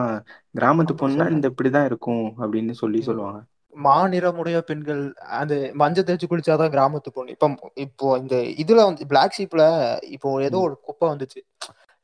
கிராமத்து 0.59 0.93
அப்படி 0.93 1.01
பொண்ணா 1.03 1.17
சொல்றேன். 1.17 1.35
இந்த 1.35 1.47
இப்படிதான் 1.49 1.85
இருக்கும் 1.85 2.27
அப்படின்னு 2.39 2.75
சொல்லி. 2.83 3.01
சொல்லுவாங்க. 3.01 3.41
மாநிறமுடைய 3.77 4.59
பெண்கள் 4.61 5.03
அது 5.39 5.57
மஞ்சள் 5.75 6.07
தேய்ச்சி 6.07 6.27
குளிச்சாதான் 6.27 6.73
கிராமத்து 6.75 7.11
பொண்ணு. 7.11 7.33
இப்போ 7.33 7.49
இப்போ 7.77 8.17
இந்த 8.19 8.37
இதுல 8.57 8.85
வந்து 8.85 9.07
பிளாக் 9.07 9.37
ஷீப்ல 9.39 9.65
இப்போ 10.11 10.43
ஏதோ 10.43 10.59
ஒரு 10.59 10.75
குப்பை 10.81 11.09
வந்துச்சு. 11.09 11.41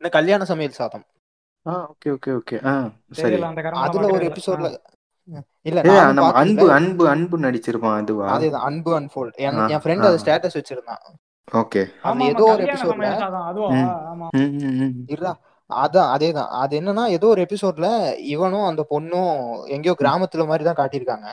இந்த 0.03 0.09
கல்யாண 0.09 0.45
சமையல் 0.45 0.73
சாதம். 0.73 1.05
ஆ 1.67 1.75
ஓகே 1.93 2.11
ஓகே 2.11 2.31
ஓகே. 2.35 2.57
அந்த 2.63 3.23
அதுல 3.83 4.07
ஒரு 4.09 4.25
எபிசோட்ல 4.31 4.71
இல்ல 5.67 5.81
அன்பு. 6.37 6.65
அன்பு 6.75 7.05
அன்பு 7.09 7.37
நடிச்சிருப்பான் 7.39 7.99
அதுவா? 8.01 8.25
அதேதான் 8.35 8.65
அன்பு 8.65 8.91
அன்ஃபோல்ட் 8.99 9.37
ஆ, 9.41 9.43
என் 9.69 9.83
ஃப்ரெண்ட். 9.83 10.07
அதை 10.09 10.19
ஸ்டேட்டஸ் 10.19 10.59
வச்சிருந்தான். 10.59 11.03
ஓகே. 11.53 11.83
அது 12.03 12.25
ஏதோ 12.25 12.45
ஒரு 12.47 12.63
எபிசோட்ல 12.67 12.93
சமையல் 12.93 13.23
சாதம் 13.23 13.47
அதுவா? 13.47 13.69
ம். 13.71 13.89
ஆமா. 14.11 14.27
ம் 14.33 14.53
ம், 14.61 14.77
ம் 14.81 14.97
இருடா. 15.07 15.33
அதான் 15.71 16.11
அதேதான். 16.15 16.51
அது 16.55 16.73
என்னன்னா 16.81 17.05
ஏதோ 17.09 17.27
ஒரு 17.27 17.41
எபிசோட்ல 17.43 17.89
இவனும் 18.27 18.67
அந்த 18.67 18.83
பொண்ணும் 18.91 19.33
எங்கேயோ 19.69 19.95
கிராமத்துல 19.99 20.47
மாதிரி 20.47 20.65
தான் 20.65 20.81
காட்டியிருக்காங்க. 20.81 21.29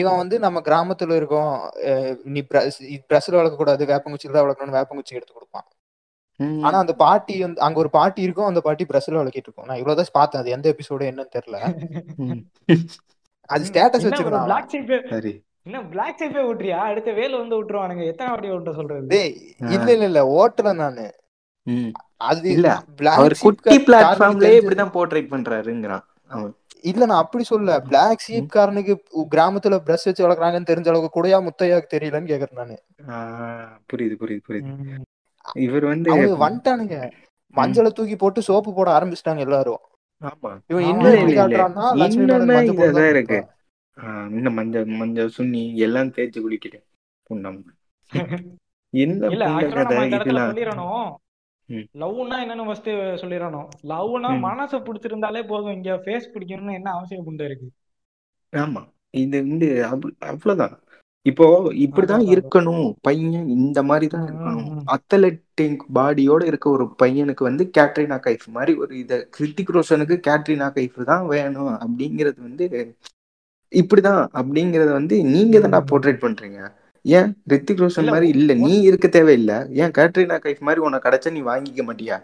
இவன் 0.00 0.16
வந்து 0.16 0.36
நம்ம 0.38 0.58
கிராமத்துல 0.60 1.16
இருக்கோம். 1.16 1.54
நீ 2.34 2.40
பிரஸ்ல 3.10 3.38
வளர்க்க 3.38 3.62
கூடாது 3.62 3.90
வேப்பங்குச்சியில 3.92 4.36
தான் 4.36 4.46
வளர்க்கணும்னு 4.46 4.78
வேப்பங்குச்சி 4.78 5.16
எடுத்து 5.18 5.34
கொடுப்பான். 5.34 5.66
ஆனா 6.66 6.76
அந்த 6.78 6.94
பாட்டி 7.02 7.34
வந்து 7.42 7.60
அங்க 7.60 7.78
ஒரு 7.82 7.90
பாட்டி 7.90 8.20
இருக்கும் 8.22 8.48
அந்த 8.48 8.60
பாட்டி 8.60 8.84
பிரஸ்ல 8.84 9.18
வளர்க்கிட்டு 9.20 9.48
இருக்கும். 9.48 9.68
நான் 9.68 9.80
இவ்வளவுதான் 9.80 10.16
பார்த்தேன். 10.18 10.42
அது 10.42 10.54
எந்த 10.56 10.66
எபிசோடு 10.74 11.08
என்னன்னு 11.10 11.34
தெரியல. 11.36 11.58
அது 13.50 13.64
ஸ்டேட்டஸ் 13.70 14.06
சரி. 15.14 15.34
என்ன 15.66 15.78
பிளாக் 15.92 16.18
ஷீப்பே 16.20 16.42
விட்டுறியா 16.48 16.80
அடுத்த 16.90 17.12
வேலு 17.12 17.34
வந்து 17.40 17.56
விட்டுருவானுங்க 17.58 18.02
எத்தனை 18.10 18.28
வாட்டி 18.32 18.50
விட்ட 18.50 18.72
சொல்றது? 18.72 19.06
டேய் 19.14 19.32
இல்ல 19.76 19.88
இல்ல 19.94 20.06
இல்ல. 20.10 20.20
ஓட்டல 20.40 20.74
நானு. 20.82 21.06
அது 22.30 22.46
இல்ல. 22.56 22.68
அவர் 23.16 23.34
குட்டி 23.40 23.76
பிளாட்ஃபார்ம்லயே 23.88 24.58
இப்படிதான் 24.60 24.94
போர்ட்ரேட் 24.96 25.32
பண்றாருங்கிறான். 25.34 26.04
அவன் 26.34 26.52
இல்ல 26.84 27.06
நான் 27.06 27.18
அப்படி 27.18 27.44
சொல்ல 27.44 27.80
பிளாக் 27.80 28.24
ஷீப் 28.28 28.54
காரனுக்கு 28.54 28.94
கிராமத்துல 29.30 29.76
பிரஷ் 29.86 30.04
வச்சு 30.04 30.28
வளர்க்குறாங்கன்னு 30.28 30.70
தெரிஞ்ச 30.70 30.88
அளவுக்கு 30.88 31.16
கூடயா 31.16 31.38
முத்தையாக்கு 31.46 31.88
தெரியலன்னு 31.94 32.30
கேக்குறேன் 32.32 32.52
நானு. 32.52 32.76
புரியுது 33.90 34.16
புரியுது 34.20 34.42
புரியுது. 34.48 34.96
இவர் 35.58 35.84
வந்து 35.84 36.10
அவங்க 36.10 36.36
வந்துட்டானுங்க. 36.46 36.96
மஞ்சளை 37.54 37.90
தூக்கி 37.90 38.16
போட்டு 38.16 38.42
சோப்பு 38.42 38.74
போட 38.74 38.90
ஆரம்பிச்சிட்டாங்க 38.98 39.38
எல்லாரும். 39.38 39.82
ஆமா. 40.22 40.50
இவன் 40.66 40.84
இன்னும் 40.84 41.00
இல்ல 41.00 41.14
எப்படி 41.14 41.36
காட்டுறான்னா 41.36 41.86
லட்சுமி 41.94 42.26
மஞ்சள் 42.50 43.10
இருக்கு? 43.10 43.38
இந்த 44.30 44.50
மஞ்சள் 44.50 44.84
மஞ்சள் 44.84 45.30
சுண்ணி 45.38 45.74
எல்லாம் 45.76 46.10
தேய்ச்சி 46.10 46.80
புண்ணம். 47.30 47.60
என்ன 48.92 49.28
லவ்னா 51.70 52.34
என்னன்னு 52.44 52.64
ஃபர்ஸ்ட் 52.64 52.88
சொல்லிடணும். 52.88 53.68
லவ்னா. 53.82 54.34
மனசை 54.44 54.82
பிடிச்சிருந்தாலே 54.82 55.46
போதும். 55.46 55.72
இங்க 55.72 55.94
ஃபேஸ் 55.94 56.26
பிடிக்கணும்னு 56.34 56.72
என்ன 56.72 56.90
அவசியம் 56.90 57.26
உண்டு 57.26 57.44
இருக்கு? 57.44 57.70
ஆமா. 58.56 58.92
இது 59.10 59.46
வந்து 59.48 59.86
அவ்- 59.92 60.18
அவ்வளவுதான். 60.18 60.80
இப்போ 61.22 61.72
இப்படிதான். 61.72 62.38
இருக்கணும். 62.38 62.92
பையன் 63.00 63.48
இந்த 63.48 63.82
மாதிரி 63.82 64.06
தான் 64.06 64.24
இருக்கணும். 64.24 64.72
ம். 64.72 64.88
அத்லட்டிக் 64.88 65.78
பாடியோட 65.94 66.44
இருக்க 66.44 66.70
ஒரு 66.70 66.94
பையனுக்கு 67.02 67.42
வந்து 67.42 67.70
கேட்ரினா 67.78 68.20
கைஃப் 68.20 68.46
மாதிரி 68.46 68.78
ஒரு 68.78 68.98
இத 68.98 69.28
கிருத்திக் 69.38 69.80
ரோஷனுக்கு 69.80 70.20
கேட்ரினா 70.26 70.70
கைஃப் 70.70 71.04
தான் 71.04 71.26
வேணும். 71.26 71.66
அப்படிங்கிறது 71.66 72.40
வந்து 72.40 72.96
இப்படிதான். 73.70 74.26
அப்படிங்கறத 74.34 74.92
வந்து 74.92 75.24
நீங்க 75.24 75.60
தானே. 75.60 75.84
போர்ட்ரேட் 75.90 76.20
பண்றீங்க. 76.20 76.72
ஏன் 77.06 77.28
ரித்திக் 77.48 77.82
ரோஷன் 77.82 78.08
மாதிரி 78.08 78.28
இல்ல 78.28 78.54
நீ 78.54 78.80
இருக்க 78.80 79.08
தேவையில்லை. 79.08 79.54
ஏன் 79.72 79.90
கேட்ரினா 79.90 80.36
கைஃப் 80.44 80.58
மாதிரி 80.58 80.80
உனக்கு 80.80 81.08
கிடைச்சா 81.08 81.32
நீ 81.32 81.40
வாங்கிக்க 81.40 81.82
மாட்டியா? 81.88 82.16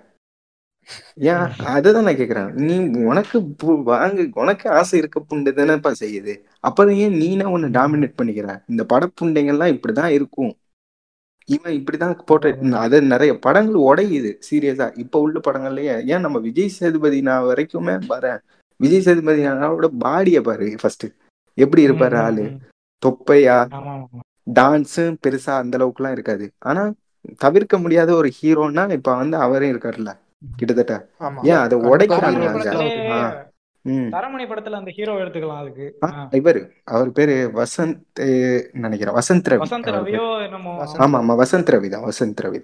ஏன் 1.14 1.44
அதுதான் 1.64 2.04
நான் 2.04 2.18
கேக்குறேன். 2.20 2.50
நீ 2.50 2.76
உனக்கு 3.02 3.36
வாங்க 3.84 4.26
உனக்கு 4.34 4.70
ஆசை 4.70 4.98
இருக்க 4.98 5.20
புண்டு 5.20 5.50
தானேப்பா 5.50 5.92
செய்யுது. 6.00 6.34
அப்புறம் 6.60 6.94
ஏன் 6.94 7.16
நீனா 7.16 7.46
உன்னை 7.48 7.68
டாமினேட் 7.70 8.18
பண்ணிக்கிற? 8.20 8.62
இந்த 8.68 8.84
படப்புண்டைங்கள்லாம் 8.92 9.74
இப்படிதான் 9.76 10.08
இருக்கும். 10.08 10.52
இவன் 11.48 11.76
இப்படிதான் 11.78 12.16
போர்ட்ரேட் 12.30 12.72
அது 12.72 13.02
நிறைய 13.02 13.38
படங்கள் 13.38 13.86
உடையுது 13.90 14.30
சீரியஸா 14.50 14.86
இப்ப 14.96 15.20
உள்ள 15.20 15.40
படங்கள்லயே 15.46 15.94
ஏன் 16.06 16.20
நம்ம 16.20 16.38
விஜய் 16.38 16.68
சேதுபதி 16.68 17.22
நான் 17.22 17.44
வரைக்குமே 17.44 17.94
வரேன் 18.08 18.40
விஜய் 18.80 19.00
சேதுபதி 19.00 19.42
பாடிய 19.98 20.40
பாரு 20.40 20.76
ஃபர்ஸ்ட் 20.80 21.06
எப்படி 21.54 21.86
இருப்பாரு 21.88 22.16
ஆளு. 22.16 22.44
தொப்பையா? 23.02 23.56
டான்ஸும் 24.46 25.16
பெருசா 25.24 25.52
அந்த 25.56 25.78
அளவுக்குலாம் 25.78 26.10
இருக்காது. 26.10 26.46
ஆனா 26.62 26.82
தவிர்க்க 27.38 27.78
முடியாத 27.78 28.14
ஒரு 28.14 28.28
ஹீரோன்னா 28.38 28.92
இப்ப 28.92 29.14
வந்து 29.14 29.36
அவரே 29.36 29.72
இருக்காருல்ல 29.72 30.12
கிட்டத்தட்ட. 30.56 30.94
ஆமா. 31.20 31.40
ஏன் 31.44 31.56
அதை 31.56 31.76
உடைக்கிறாங்க 31.90 32.38
தரமணி 32.38 32.54
படத்திலே 32.56 32.88
ஆ. 33.12 33.20
ம். 33.84 34.08
தரமணி 34.12 34.44
படத்துல 34.48 34.78
அந்த 34.80 34.90
ஹீரோ 34.90 35.12
எடுத்துக்கலாம் 35.18 35.60
அதுக்கு. 35.60 35.86
இவரு. 36.32 36.60
அவர் 36.88 37.10
பேரு 37.12 37.34
வசந்த் 37.54 38.00
நினைக்கிறேன். 38.76 39.14
வசந்த் 39.14 39.48
ரவி. 39.52 39.62
வசந்த் 39.64 39.90
ரவியோ 39.94 40.26
என்னமோ. 40.44 40.72
வசந்த் 40.78 41.02
ஆமா 41.04 41.16
ரவி. 41.16 41.22
ஆமா 41.22 41.36
வசந்த் 41.42 41.72
ரவி 41.72 41.88
தான் 41.88 42.04
வசந்த் 42.04 42.42
ரவி. 42.42 42.60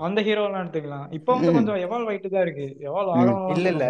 அந்த 0.00 0.20
ஹீரோலாம் 0.22 0.62
எடுத்துக்கலாம். 0.62 1.06
இப்போ 1.10 1.32
வந்து 1.34 1.52
கொஞ்சம் 1.52 1.80
எவால்வ் 1.84 2.08
ஆயிட்டு 2.08 2.30
தான் 2.30 2.42
இருக்கு. 2.42 2.66
எவால்வ் 2.80 3.12
ஆகணும் 3.12 3.50
இல்ல 3.50 3.68
இல்ல. 3.68 3.86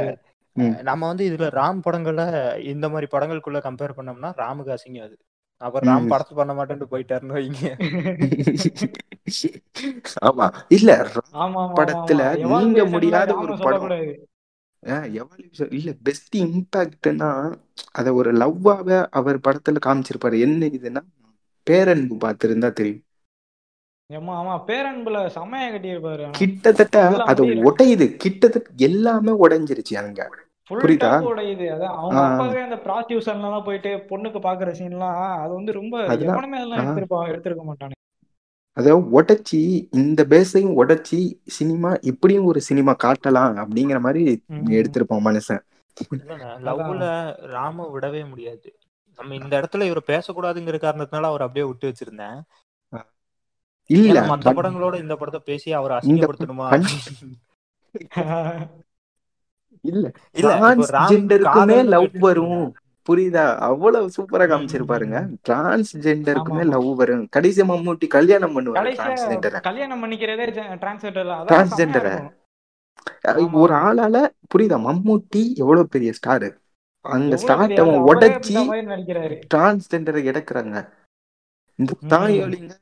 நம்ம 0.83 1.07
வந்து 1.07 1.25
இதுல 1.31 1.47
ராம் 1.55 1.81
படங்களை 1.81 2.27
இந்த 2.65 2.89
மாதிரி 2.89 3.09
படங்களுக்குள்ள 3.13 3.59
கம்பேர் 3.61 3.97
பண்ணோம்னா 3.97 4.31
ராமுக்கு 4.37 4.75
அசிங்கம் 4.75 5.03
அது. 5.03 5.17
அப்புறம் 5.61 5.89
ராம் 5.91 6.11
படத்து 6.13 6.35
பண்ண 6.35 6.53
மாட்டேன்ட்டு 6.55 6.91
போயிட்டாருன்னு 6.91 7.37
வைங்க. 7.37 7.65
ஆமா. 10.29 10.47
இல்ல 10.69 10.91
படத்துல 11.79 12.23
நீங்க 12.53 12.85
முடியாத 12.87 13.31
ஒரு 13.37 13.55
படம். 13.65 13.89
இல்ல 15.79 15.91
பெஸ்ட் 16.03 16.37
இம்பாக்ட்னா 16.37 17.31
அத 17.93 18.15
ஒரு 18.15 18.33
லவ்வாக 18.33 19.07
அவர் 19.11 19.39
படத்துல 19.39 19.81
காமிச்சிருப்பாரு. 19.87 20.39
என்ன 20.41 20.67
இதுன்னா 20.79 21.03
பேரன்பு 21.67 22.17
பார்த்திருந்தா 22.25 22.71
தெரியும். 22.73 23.03
கிட்டத்தட்ட 26.41 26.99
அது 27.25 27.45
உடையுது 27.69 28.07
கிட்டத்தட்ட 28.17 28.71
எல்லாமே 28.89 29.33
உடைஞ்சிருச்சு 29.45 29.95
அங்க 29.95 30.21
புரியுதா? 30.71 31.11
டாப் 31.11 31.29
உடையுது 31.29 31.67
அதான் 31.73 31.97
அவங்க 31.97 32.19
ஆஹ் 32.21 32.29
அப்பாவே 32.29 32.61
அந்த 32.63 32.79
ப்ராஸ்டியூஷன்ல 32.85 33.49
எல்லாம் 33.49 33.65
போயிட்டு 33.65 33.91
பொண்ணுக்கு 34.11 34.41
பாக்குற 34.41 34.71
சீன்லாம் 34.79 35.21
அது 35.37 35.53
வந்து 35.55 35.73
ரொம்ப 35.73 35.95
எவனுமே 36.27 36.59
அதெல்லாம் 36.59 36.99
எடுத்திருக்க 37.31 37.65
மாட்டானே. 37.65 37.97
அத 38.77 38.89
உடைச்சி 39.13 39.61
இந்த 39.93 40.21
பேஸையும் 40.25 40.75
உடைச்சி 40.77 41.19
சினிமா 41.49 41.91
இப்படியும் 42.03 42.45
ஒரு 42.45 42.61
சினிமா 42.61 42.93
காட்டலாம் 43.05 43.61
அப்படிங்கிற 43.63 44.01
மாதிரி 44.01 44.23
ம் 44.55 44.67
எடுத்திருப்பான் 44.73 45.27
மனுஷன். 45.27 45.63
லவ்ல 46.67 47.05
ராம 47.53 47.87
விடவே 47.93 48.23
முடியாது. 48.29 48.69
நம்ம 49.19 49.35
இந்த 49.35 49.53
இடத்துல 49.61 49.85
இவரை 49.85 50.03
பேசக்கூடாதுங்கிற 50.07 50.79
காரணத்தினால 50.81 51.31
அவர் 51.31 51.41
அப்படியே 51.41 51.67
விட்டு 51.67 51.91
வச்சிருந்தேன். 51.91 52.39
இல்ல 53.91 54.21
மத்த 54.23 54.47
பட் 54.47 54.57
படங்களோட 54.59 54.95
இந்த 55.01 55.15
படத்தை 55.17 55.41
பேசி 55.45 55.73
அவரை 55.73 55.97
அசிங்கப்படுத்தணுமா? 55.99 56.69
இல்ல. 59.91 60.07
டிரான்ஸ்ஜெண்டருக்குமே 60.37 61.79
லவ் 61.95 62.19
வரும். 62.27 62.67
புரியுதா? 63.09 63.45
அவ்வளவு 63.67 64.07
சூப்பரா 64.17 64.47
காமிச்சிருப்பாருங்க. 64.53 65.17
டிரான்ஸ்ஜெண்டருக்குமே 65.49 66.65
லவ் 66.73 66.89
வரும். 67.01 67.25
கடைசி 67.29 67.63
மம்மூட்டி 67.63 68.07
கல்யாணம் 68.17 68.55
பண்ணுவாரு 68.57 68.93
டிரான்ஸ்ஜெண்டரை 68.99 69.61
கல்யாணம் 69.69 70.03
பண்ணிக்கிறதே 70.05 70.47
டிரான்ஸ்ஜெண்டரை 71.49 72.15
ஒரு 73.63 73.75
ஆளால 73.87 74.17
புரியுதா? 74.53 74.79
மம்மூட்டி 74.87 75.43
எவ்வளவு 75.57 75.87
பெரிய 75.89 76.13
ஸ்டாரு 76.19 76.49
அந்த 77.05 77.35
ஸ்டார்ட் 77.37 77.81
அவன் 77.83 78.07
உடைச்சி 78.11 78.55
டிரான்ஸ்ஜெண்டரை 79.55 80.23
இறக்குறாங்க 80.31 80.77
இந்த 81.79 81.93
தாயோலிங்க 82.13 82.75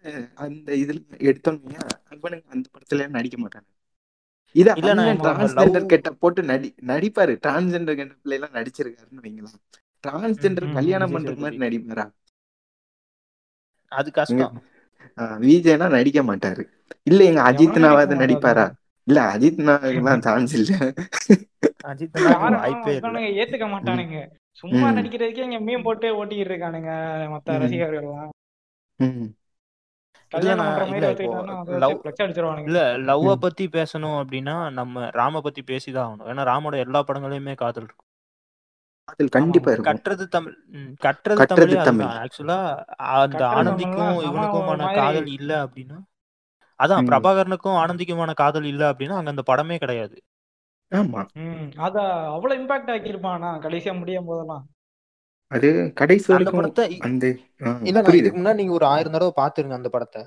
அந்த 0.45 0.69
இதுல 0.83 0.99
எடுத்தோன்னே 1.29 1.79
அவனுங்க 2.13 2.45
அந்த 2.55 2.67
படத்துல 2.75 3.09
நடிக்க 3.09 3.37
மாட்டாங்க 3.39 3.69
இத 4.55 4.69
டிரான்ஸ்ஜெண்டர் 5.19 5.89
கெட்ட 5.91 6.09
போட்டு 6.17 6.41
நடி 6.45 6.69
நடிப்பாரு. 6.91 7.33
டிரான்ஸ்ஜெண்டர் 7.45 7.99
கெட்டப்ல 8.01 8.37
எல்லாம் 8.39 8.57
நடிச்சிருக்காருன்னு 8.57 9.25
வைங்களேன். 9.25 9.59
ம் 10.39 10.57
டிரான்ஸ்ஜெண்டர் 10.59 10.75
கல்யாணம் 10.77 11.15
பண்ற 11.15 11.35
மாதிரி 11.39 11.59
நடிப்பாரா? 11.65 12.07
அது 13.93 14.11
கஷ்டம். 14.15 14.55
விஜய்னா 15.43 15.87
நடிக்க 15.95 16.21
மாட்டாரு. 16.25 16.63
இல்ல 17.05 17.21
எங்க 17.25 17.43
அஜித்னாவது 17.45 18.15
மாட்டான் 18.17 18.19
நடிப்பாரா? 18.23 18.67
இல்ல 19.07 19.19
அஜித்னாக்கெல்லாம் 19.35 20.25
சான்ஸ் 20.27 20.55
இல்ல. 20.59 20.71
இவனுங்க 22.99 23.29
ஏத்துக்க 23.41 23.67
மாட்டானுங்க. 23.73 24.17
சும்மா 24.63 24.89
ம். 24.89 24.97
நடிக்கிறதுக்கே 24.97 25.47
இங்க 25.47 25.61
மீன் 25.61 25.87
போட்டு 25.87 26.09
ஓட்டிக்கிட்டு 26.19 26.53
இருக்கானுங்க 26.53 26.93
மத்த 27.35 27.59
ரசிகர்கள் 27.61 28.09
இல்ல 32.65 32.81
லவ் 33.11 33.29
பத்தி 33.41 33.65
பேசணும் 33.69 34.17
அப்படின்னா 34.23 34.71
நம்ம 34.71 35.11
ராம 35.11 35.41
பத்தி 35.41 35.63
பேசிதான் 35.67 36.07
ஆகணும். 36.07 36.29
ஏன்னா 36.33 36.45
ராமோட 36.53 36.77
எல்லா 36.77 37.03
படங்களையுமே 37.09 37.55
காதல் 37.55 37.85
இருக்கும். 37.85 38.09
கண்டிப்பா 39.31 39.71
கட்டுறது 39.91 40.25
தமிழ் 40.27 40.55
கட்டுறது 41.07 41.47
தமிழே 41.47 41.77
தமிழ். 41.83 42.13
ஆக்சுவலா 42.23 42.59
அந்த 43.15 43.43
ஆனந்திக்கும் 43.57 44.19
இவனுக்குமான 44.29 44.95
காதல் 44.95 45.31
இல்ல 45.39 45.65
அப்படின்னா 45.65 45.99
அதான் 46.81 47.09
பிரபாகரனுக்கும் 47.11 47.77
ஆனந்திக்குமான 47.83 48.33
காதல் 48.35 48.65
இல்ல 48.65 48.83
அப்படின்னா 48.93 49.17
அங்க 49.19 49.33
அந்த 49.35 49.45
படமே 49.51 49.77
கிடையாது. 49.77 50.17
ஆமா. 50.93 51.21
அத 51.77 51.97
அவ்வளவு 52.29 52.61
இம்பாக்ட் 52.61 52.91
கடைசியா 53.65 53.99
முடியும் 53.99 54.25
போதெல்லாம். 54.25 54.65
அது 55.55 55.69
கடைசி 55.95 56.27
அந்த 56.27 56.35
வரைக்கும் 56.37 56.59
படத்தை 56.59 56.85
அந்த 57.07 57.25
ஆ, 57.63 57.73
புரியுது. 58.01 58.21
இதுக்கு 58.21 58.39
முன்னாடி 58.39 58.61
நீங்க 58.61 58.75
ஒரு 58.75 58.87
ஆயிரம் 58.89 59.15
தடவை 59.15 59.33
பாத்துருங்க 59.37 59.77
அந்த 59.77 59.91
படத்தை. 59.95 60.23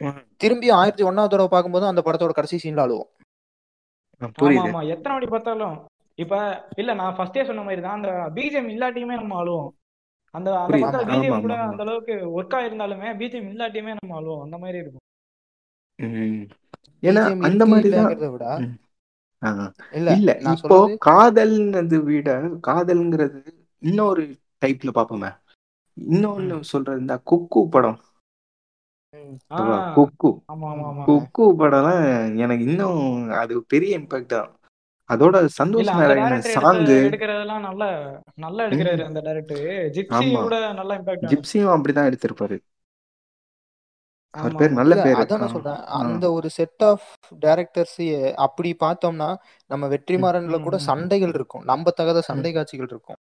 ஆ, 0.00 0.08
திரும்பி 0.40 0.68
ஆயிரத்தி 0.78 1.04
ஒன்னாவது 1.08 1.32
தடவை 1.34 1.50
பார்க்கும்போது 1.50 1.86
அந்த 1.88 2.02
படத்தோட 2.06 2.32
கடைசி 2.34 2.56
சீன்ல 2.62 2.84
அழுவோம். 2.84 3.08
ஆ, 4.20 4.22
ஆமா 4.22 4.32
புரியுது. 4.40 4.66
ஆமா 4.66 4.82
எத்தனை 4.94 5.12
வாட்டி 5.14 5.30
பார்த்தாலும் 5.30 5.76
இப்ப 6.18 6.34
இல்ல 6.76 6.90
நான் 6.94 7.14
ஃபர்ஸ்டே 7.16 7.44
சொன்ன 7.46 7.62
மாதிரி 7.62 7.82
தான் 7.82 7.98
அந்த 7.98 8.08
பிஜிஎம் 8.34 8.68
இல்லாட்டியுமே 8.72 9.14
நம்ம 9.16 9.38
அழுவோம். 9.42 9.70
அந்த 10.34 10.48
அந்த 10.56 10.68
புரியுது. 10.68 10.84
படத்துல 10.86 11.02
ஆமா 11.04 11.08
ஆமா 11.08 11.16
பிஜிஎம் 11.16 11.44
கூட 11.44 11.54
ஆமா 11.56 11.68
அந்த 11.68 11.82
அளவுக்கு 11.86 12.14
ஒர்க் 12.36 12.56
ஆயிருந்தாலுமே 12.58 13.08
பிஜிஎம் 13.20 13.48
இல்லாட்டியுமே 13.52 13.94
நம்ம 13.98 14.16
அழுவோம். 14.20 14.42
அந்த 14.44 14.58
மாதிரி 14.58 14.78
இருக்கும். 14.78 15.04
ம். 15.98 16.42
ஏன்னா 17.02 17.22
பிஜிஎம் 17.22 17.44
அந்த 17.46 17.54
இருக்கு 17.56 17.72
மாதிரிதான் 17.72 17.98
இல்லங்கிறத 18.00 18.28
விட 18.32 18.46
ம். 18.62 18.72
ஆ. 19.42 19.50
இல்ல 19.94 20.08
இல்ல 20.16 20.32
நான் 20.42 20.56
இப்போ 20.56 20.76
சொல்றது 20.76 20.98
காதல்னது 21.06 21.98
விட 22.06 22.28
காதல்ங்கிறது 22.66 23.40
இன்னொரு 23.82 24.24
டைப்ல 24.62 24.92
பாப்போமே 24.94 25.30
இன்னொன்னு. 25.96 26.56
சொல்றது 26.72 27.00
இந்த 27.00 27.14
குக்கு 27.30 27.62
படம்? 27.68 27.98
குக்கு. 29.96 30.30
குக்கு 31.06 31.44
படம்லாம் 31.60 32.04
எனக்கு 32.36 32.64
இன்னும் 32.64 33.00
அது 33.34 33.54
பெரிய 33.64 33.98
இம்பாக்ட் 33.98 34.34
தான். 34.34 34.50
அதோட 35.10 35.36
சந்தோஷ் 35.58 35.90
நாராயணன் 35.92 36.44
டைரக்டர் 36.44 36.52
எடுத்த 36.52 36.54
சாங்கு 36.56 36.96
எடுக்கிறதெல்லாம் 37.00 37.64
நல்ல 37.68 37.84
நல்லா 38.36 38.62
எடுக்கிறாரு 38.66 39.02
அந்த 39.08 39.20
டைரக்டர் 39.20 39.64
ஜிப்சி 39.96 40.18
ஆமா. 40.18 40.42
கூட 40.44 40.58
நல்லா 40.72 40.94
இம்பாக்ட் 40.98 41.24
ஆனது 41.24 41.32
ஜிப்சியும் 41.32 41.74
அப்படிதான் 41.74 42.08
எடுத்திருப்பாரு. 42.10 42.56
அவர் 44.34 44.54
பேர் 44.56 44.78
நல்ல 44.78 44.94
பேரு. 44.96 45.18
அதான் 45.22 45.52
சொல்றேன். 45.54 45.80
அந்த 46.00 46.24
ஒரு 46.32 46.48
செட் 46.50 46.84
ஆஃப் 46.90 47.08
டைரக்டர்ஸ் 47.40 47.98
அப்படி 48.46 48.70
பார்த்தோம்னா 48.84 49.28
நம்ம 49.70 49.88
வெற்றிமாறன்ல 49.94 50.58
கூட 50.62 50.78
சண்டைகள் 50.88 51.34
இருக்கும். 51.38 51.66
நம்பத்தகாத 51.66 52.22
சண்டை 52.30 52.52
காட்சிகள் 52.52 52.90
இருக்கும். 52.90 53.20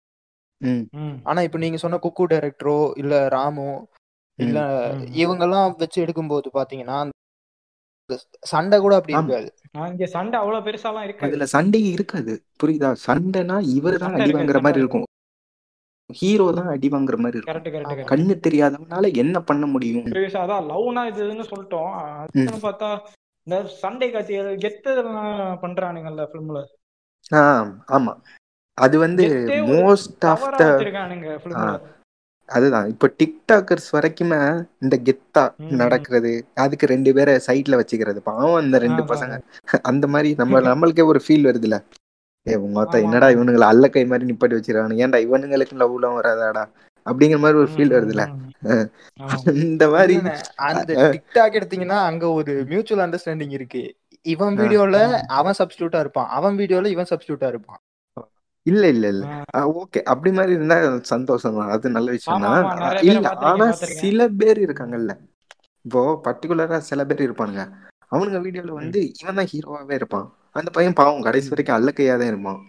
ஆனா 1.25 1.41
இப்ப 1.43 1.59
நீங்க 1.59 1.77
சொன்ன 1.77 1.99
குக்கு 1.99 2.25
டைரக்டரோ 2.27 2.79
இல்ல 2.97 3.29
ராமோ 3.29 3.71
இல்ல 4.39 4.59
ம். 4.89 4.99
ம் 4.99 5.07
இவங்கெல்லாம் 5.23 5.77
வச்சு 5.79 5.99
எடுக்கும்போது 6.05 6.49
பாத்தீங்கன்னா 6.55 6.99
சண்டை 8.43 8.77
கூட 8.79 8.95
அப்படி 8.97 9.15
இருக்காது. 9.15 9.49
இங்க 9.89 10.07
சண்டை 10.07 10.37
அவ்வளவு 10.41 10.67
பெருசாலாம் 10.67 11.03
இருக்காது. 11.03 11.27
அதுல 11.27 11.47
சண்டை 11.47 11.81
இருக்காது. 11.89 12.35
புரியுதா? 12.61 12.91
சண்டைனா 13.07 13.57
இவர் 13.75 13.99
தான் 13.99 14.17
அடி 14.17 14.33
வாங்குற 14.33 14.61
மாதிரி 14.63 14.81
இருக்கும். 14.81 15.07
ஹீரோ 16.11 16.47
தான் 16.51 16.67
அடி 16.67 16.89
வாங்குற 16.89 17.17
மாதிரி 17.19 17.39
இருக்கும். 17.39 18.07
கண்ணு 18.13 18.35
தெரியாதவனால 18.41 19.11
என்ன 19.15 19.43
பண்ண 19.43 19.67
முடியும்? 19.67 20.07
அதான் 20.43 20.69
லவ்னா 20.71 21.03
இது 21.07 21.21
இதுன்னு 21.27 21.47
சொல்லிட்டோம். 21.51 21.93
பார்த்தா 22.63 22.89
இந்த 23.47 23.59
சண்டை 23.83 24.09
காட்சிகள் 24.11 24.63
கெத்து 24.65 24.91
பண்றானுங்கல்ல 25.63 26.25
ஃபிலிம்ல 26.31 26.63
ஆமா. 27.89 28.13
அது 28.79 28.97
வந்து 28.99 29.25
மோஸ்ட் 29.71 30.27
ஆஃப் 30.27 30.49
த 30.57 30.65
அதுதான். 32.49 32.87
இப்போ 32.93 33.07
டிக்டாக்கர்ஸ் 33.21 33.89
வரைக்குமே 33.95 34.39
இந்த 34.83 34.97
கெத்தா. 35.07 35.43
நடக்கிறது 35.81 36.31
அதுக்கு 36.57 36.87
ரெண்டு 36.87 37.11
பேரை 37.15 37.35
சைட்ல 37.47 37.79
வச்சுக்கிறது. 37.81 38.21
பாவம் 38.29 38.61
அந்த 38.61 38.77
ரெண்டு 38.79 39.03
பசங்க. 39.11 39.35
அந்த 39.91 40.07
மாதிரி 40.07 40.31
நம்ம 40.35 40.61
நம்மளுக்கே 40.69 41.05
ஒரு 41.05 41.21
ஃபீல் 41.25 41.49
வருதுல்ல 41.49 41.79
ஏ 42.47 42.55
ஆமா 42.59 42.83
என்னடா 42.99 43.29
இவனுங்களை 43.29 43.67
அல்ல 43.67 43.87
கை 43.89 44.05
மாதிரி 44.05 44.29
நிப்பாட்டி 44.29 44.57
வச்சிருக்கானு 44.57 45.01
ஏன்டா 45.05 45.19
இவனுங்களுக்கு 45.27 45.75
லவ்லாம் 45.81 46.19
வராதாடா? 46.19 46.65
அப்படிங்கிற 47.07 47.39
மாதிரி 47.39 47.59
ஒரு 47.59 47.71
ஃபீல் 47.75 47.95
ஆமா. 47.95 48.27
இந்த 49.65 49.85
மாதிரி 49.89 50.15
அந்த 50.69 50.93
டிக்டாக் 51.15 51.59
எடுத்தீங்கன்னா 51.59 51.99
அங்க 52.11 52.25
ஒரு 52.33 52.53
மியூச்சுவல் 52.71 53.05
அண்டர்ஸ்டாண்டிங் 53.07 53.51
இருக்கு. 53.51 53.83
இவன் 54.27 54.57
வீடியோல 54.59 54.97
அவன் 55.39 55.59
சப்ஸ்டியூட்டா 55.61 56.01
இருப்பான். 56.01 56.31
அவன் 56.31 56.57
வீடியோல 56.59 56.87
இவன் 56.87 57.11
சப்ஸ்டியூட்டா 57.13 57.49
இருப்பான். 57.49 57.81
இல்ல 58.69 58.83
இல்ல 58.89 59.07
இல்ல. 59.15 59.25
ஓகே. 59.81 60.01
அப்படி 60.13 60.31
மாதிரி 60.33 60.53
இருந்தா 60.55 60.77
சந்தோஷம் 61.11 61.59
தான். 61.59 61.71
அது 61.75 61.95
நல்ல 61.97 62.09
விஷயம் 62.17 62.45
தான்? 62.47 62.65
இல்ல 63.09 63.29
ஆனா 63.51 63.67
சில 63.99 64.29
பேர் 64.41 64.61
இருக்காங்கல்ல. 64.67 65.13
இப்போ 65.85 66.01
பர்டிகுலரா 66.25 66.79
சில 66.89 67.05
பேர் 67.05 67.27
இருப்பானுங்க. 67.27 67.63
அவனுங்க 68.13 68.39
வீடியோல 68.45 68.75
வந்து 68.79 69.01
இவன் 69.21 69.39
தான் 69.39 69.51
ஹீரோவாவே 69.53 69.95
இருப்பான். 69.95 70.27
அந்த 70.57 70.69
பையன் 70.71 70.99
பாவம் 71.01 71.27
கடைசி 71.27 71.49
வரைக்கும் 71.53 71.79
அல்லக்கையா 71.79 72.15
தான் 72.21 72.33
இருப்பான். 72.33 72.61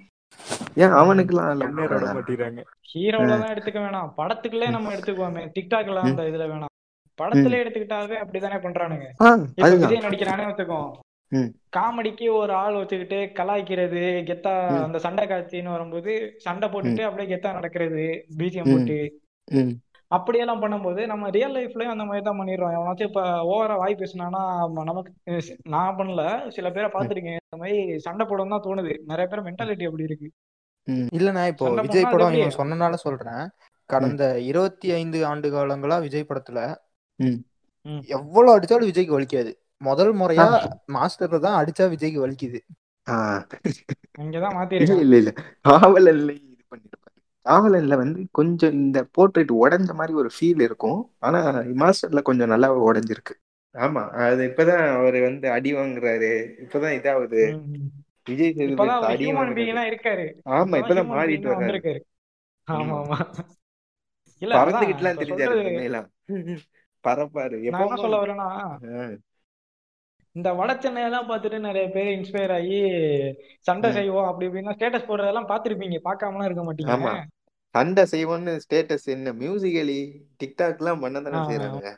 ஏன் 0.83 0.95
அவனுக்குலாம் 0.99 1.49
லவ் 1.51 1.63
கண்ணீரோட 1.63 1.93
வராதா 1.95 2.13
மாட்டிடுறாங்க 2.17 2.61
ஹீரோல 2.91 3.31
தான் 3.33 3.51
எடுத்துக்க 3.53 3.79
வேணாம். 3.85 4.09
படத்துக்குள்ளே 4.19 4.67
நம்ம 4.75 4.91
எடுத்துக்குவோமே. 4.95 5.43
டிக்டாக்ல 5.55 6.01
அந்த 6.05 6.23
இதுல 6.31 6.45
வேணாம். 6.51 6.73
படத்துல 7.19 7.55
எடுத்துக்கிட்டாவே 7.61 8.17
அப்படிதானே 8.23 8.57
பண்றானுங்க. 8.65 9.07
விஜய் 9.59 10.05
நடிக்கிறானே 10.05 10.45
வச்சுக்கோ 10.49 10.79
ம். 10.81 10.93
காமெடிக்கு 11.75 12.34
ஒரு 12.34 12.53
ஆள் 12.53 12.73
வச்சுக்கிட்டு 12.73 13.32
கலாய்க்கிறது 13.36 13.99
கெத்தா. 14.30 14.53
அந்த 14.84 14.99
சண்டை 14.99 15.27
காட்சின்னு 15.27 15.69
வரும்போது 15.69 16.13
சண்டை 16.38 16.69
போட்டுட்டு 16.69 17.03
அப்படியே 17.03 17.36
கெத்தா 17.36 17.53
நடக்கிறது 17.53 18.05
பிஜிஎம் 18.38 18.67
ம். 18.67 18.73
போட்டு. 18.73 18.97
அப்படியெல்லாம் 20.11 20.61
பண்ணும்போது 20.61 21.05
நம்ம 21.05 21.30
ரியல் 21.30 21.55
லைஃப்லயும் 21.55 21.91
அந்த 21.91 22.05
மாதிரி 22.05 22.25
தான் 22.25 22.39
பண்ணிடுறோம். 22.39 22.73
எவனாச்சும் 22.77 23.09
இப்ப 23.09 23.21
ஓவரா 23.51 23.75
வாய் 23.77 23.99
பேசினானா 23.99 24.41
நமக்கு 24.84 25.11
நான் 25.67 25.97
பண்ணல. 25.97 26.23
சில 26.49 26.69
பேரை 26.71 26.89
பார்த்திருக்கேன் 26.93 27.38
இந்த 27.39 27.57
மாதிரி 27.57 27.77
சண்டை 27.99 28.25
போடணும் 28.25 28.49
தான் 28.49 28.65
தோணுது. 28.67 28.93
நிறைய 29.05 29.27
பேர் 29.27 29.45
மென்டாலிட்டி 29.45 29.86
அப்படி 29.86 30.03
இருக்கு. 30.03 30.30
ம். 30.88 31.07
இல்லண்ணா 31.17 31.47
இப்போ 31.47 31.69
விஜய் 31.82 32.11
படம் 32.11 32.34
இவன் 32.34 32.57
சொன்னனால 32.57 32.93
சொல்றேன். 32.97 33.43
கடந்த 33.89 34.23
இருபத்தி 34.41 34.91
ஐந்து 34.91 35.25
ஆண்டு 35.25 35.47
காலங்களா 35.49 36.01
விஜய் 36.01 36.30
படத்துல 36.30 36.59
ம். 37.19 37.38
ம். 37.86 38.01
எவ்வளவு 38.07 38.55
அடிச்சாலும் 38.55 38.89
விஜய்க்கு 38.89 39.17
வலிக்காது. 39.17 39.51
முதல் 39.82 40.13
முறையா 40.15 40.47
மாஸ்டர்ல 40.95 41.39
தான் 41.39 41.59
அடிச்சா 41.59 41.86
விஜய்க்கு 41.93 42.23
வலிக்குது. 42.23 42.59
இல்ல 44.80 44.93
இல்ல 45.03 45.15
இல்ல. 45.17 45.32
காவலன்ல 45.65 46.32
இது 46.45 46.63
பண்ணிருப்பாரு. 46.71 47.15
காவலன்ல 47.45 47.95
வந்து 47.95 48.19
கொஞ்சம் 48.32 48.75
இந்த 48.80 48.99
போர்ட்ரேட் 49.17 49.53
உடைஞ்ச 49.59 49.91
மாதிரி 49.93 50.13
ஒரு 50.15 50.30
ஃபீல் 50.36 50.61
இருக்கும். 50.61 50.99
ஆனா 51.19 51.41
மாஸ்டர்ல 51.82 52.21
கொஞ்சம் 52.21 52.51
நல்லா 52.53 52.69
உடைஞ்சிருக்கு. 52.89 53.36
ஆமா. 53.75 54.03
அது 54.23 54.41
இப்பதான் 54.49 54.84
அவர் 54.95 55.17
வந்து 55.21 55.47
அடி 55.51 55.71
வாங்குறாரு. 55.73 56.32
இப்பதான் 56.63 56.95
ம். 57.47 57.89
விஜய் 58.27 58.55
சேதுபதி 58.57 58.95
அடி 59.09 59.25
இருக்காரு. 59.91 60.25
ஆமா 60.55 60.75
இப்பதான் 60.82 61.11
மாறிட்டு 61.13 61.49
வர்றாரு. 61.51 61.80
ஆமா. 62.67 62.95
ஆமா. 63.01 63.17
இல்ல 64.41 64.53
பறந்துகிட்டுலாம் 64.57 65.21
தெரிஞ்சாரு 65.21 65.63
பறப்பாரு. 67.03 67.57
எப்பவும் 67.69 68.01
சொல்ல 68.03 68.17
வரேன்னா 68.21 68.47
இந்த 70.39 70.49
வட 70.59 70.73
சென்னையெல்லாம் 70.83 71.29
பார்த்துட்டு 71.29 71.57
நிறைய 71.67 71.85
பேர் 71.95 72.09
இன்ஸ்பயர் 72.17 72.53
ஆகி 72.57 72.77
சண்டை. 73.67 73.89
செய்வோம் 73.97 74.27
அப்படி 74.27 74.47
இப்படின்னா 74.47 74.75
ஸ்டேட்டஸ் 74.77 75.09
போடுறதெல்லாம் 75.09 75.49
பார்த்திருப்பீங்க. 75.49 75.97
பார்க்காமலாம் 76.07 76.47
இருக்க 76.49 76.63
மாட்டீங்க. 76.65 77.15
சண்டை 77.75 78.03
செய்வோன்னு 78.11 78.51
ஸ்டேட்டஸ் 78.65 79.07
என்ன? 79.15 79.33
மியூசிக்கலி 79.41 79.97
டிக்டாக் 80.41 80.79
எல்லாம் 80.81 81.03
பண்ணதானே. 81.03 81.41
செய்யறாங்க 81.49 81.89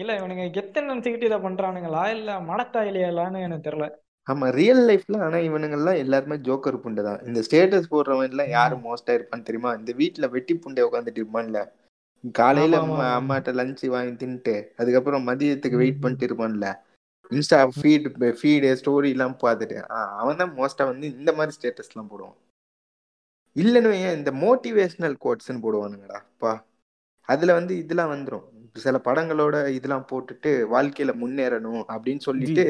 இல்ல 0.00 0.12
இவனுங்க 0.18 0.44
கெத்தன்னு 0.54 0.90
நினைச்சுக்கிட்டு 0.92 1.28
இதை 1.28 1.38
பண்றானுங்களா? 1.44 2.02
இல்ல 2.16 2.30
மடத்தாயிலையாலான்னு 2.48 3.44
எனக்கு 3.46 3.66
தெரியல. 3.66 3.86
ஆமா 4.26 4.46
ரியல் 4.58 4.82
லைஃப்ல 4.88 5.20
ஆனா 5.26 5.38
இவனுங்கெல்லாம் 5.48 6.00
எல்லாருமே 6.02 6.36
ஜோக்கர் 6.48 6.82
புண்டை 6.82 7.02
தான். 7.06 7.22
இந்த 7.28 7.40
ஸ்டேட்டஸ் 7.46 7.90
போடுறவன் 7.92 8.30
எல்லாம் 8.32 8.52
யாரு 8.56 8.76
மோஸ்டா 8.86 9.14
இருப்பான்னு 9.16 9.46
தெரியுமா? 9.48 9.72
இந்த 9.80 9.92
வீட்டுல 10.00 10.28
வெட்டி 10.34 10.54
புண்டை 10.64 10.84
உட்காந்துட்டு 10.88 11.22
இருப்பான்ல. 11.22 11.60
காலையில. 12.40 12.78
அம்மாட்ட 13.18 13.52
லஞ்ச் 13.60 13.84
வாங்கி 13.94 14.14
தின்னுட்டு 14.22 14.54
அதுக்கப்புறம் 14.80 15.26
மதியத்துக்கு 15.30 15.82
வெயிட். 15.82 16.02
பண்ணிட்டு 16.04 16.28
இருப்பான்ல. 16.28 16.68
இன்ஸ்டா 17.30 17.58
ஃபீட் 17.74 18.06
ஃபீடு 18.38 18.70
ஸ்டோரி 18.80 19.10
எல்லாம் 19.16 19.36
பார்த்துட்டு 19.42 19.76
அவன் 20.20 20.40
தான் 20.42 20.54
மோஸ்டா 20.56 20.84
வந்து 20.84 21.06
இந்த 21.18 21.30
மாதிரி 21.32 21.54
ஸ்டேட்டஸ் 21.56 21.90
எல்லாம் 21.92 22.10
போடுவான். 22.12 22.38
இல்லைன்னு 23.56 23.92
வையேன் 23.92 24.16
இந்த 24.16 24.30
மோட்டிவேஷனல் 24.44 25.16
கோட்ஸ்ன்னு 25.24 25.64
போடுவானுங்கடா 25.64 26.18
பா. 26.38 26.52
அதுல 27.28 27.52
வந்து 27.52 27.72
இதெல்லாம் 27.78 28.12
வந்துரும். 28.14 28.46
சில 28.76 28.96
படங்களோட 29.04 29.56
இதெல்லாம் 29.68 30.08
போட்டுட்டு 30.10 30.50
வாழ்க்கையில 30.74 31.12
முன்னேறணும் 31.22 31.84
அப்படின்னு 31.92 32.22
சொல்லிட்டு 32.28 32.64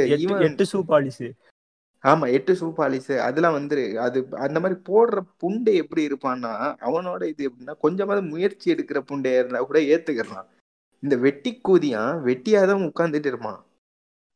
எட்டு 0.46 0.64
சூ 0.64 0.78
பாலிசு 0.82 1.28
ஆமா 2.04 2.26
எட்டு 2.32 2.52
சூப்பாலிஸ் 2.52 3.10
அதெல்லாம் 3.18 3.56
வந்துரு 3.58 3.82
அது 3.96 4.18
அந்த 4.36 4.58
மாதிரி 4.60 4.76
போடுற 4.88 5.18
புண்டை 5.42 5.72
எப்படி 5.74 6.02
இருப்பான்னா 6.08 6.52
அவனோட 6.80 7.22
இது 7.22 7.42
எப்படின்னா 7.48 7.74
கொஞ்சமாவது 7.78 8.22
முயற்சி 8.26 8.72
எடுக்கிற 8.74 9.00
புண்டையா 9.10 9.40
இருந்தா 9.40 9.60
கூட 9.60 9.80
ஏத்துக்கிறான் 9.94 10.48
இந்த 11.02 11.16
வெட்டி 11.16 11.60
கூதியான் 11.68 12.14
வெட்டியாதான் 12.24 12.86
உட்கார்ந்துட்டு 12.88 13.26
இருப்பான். 13.26 13.60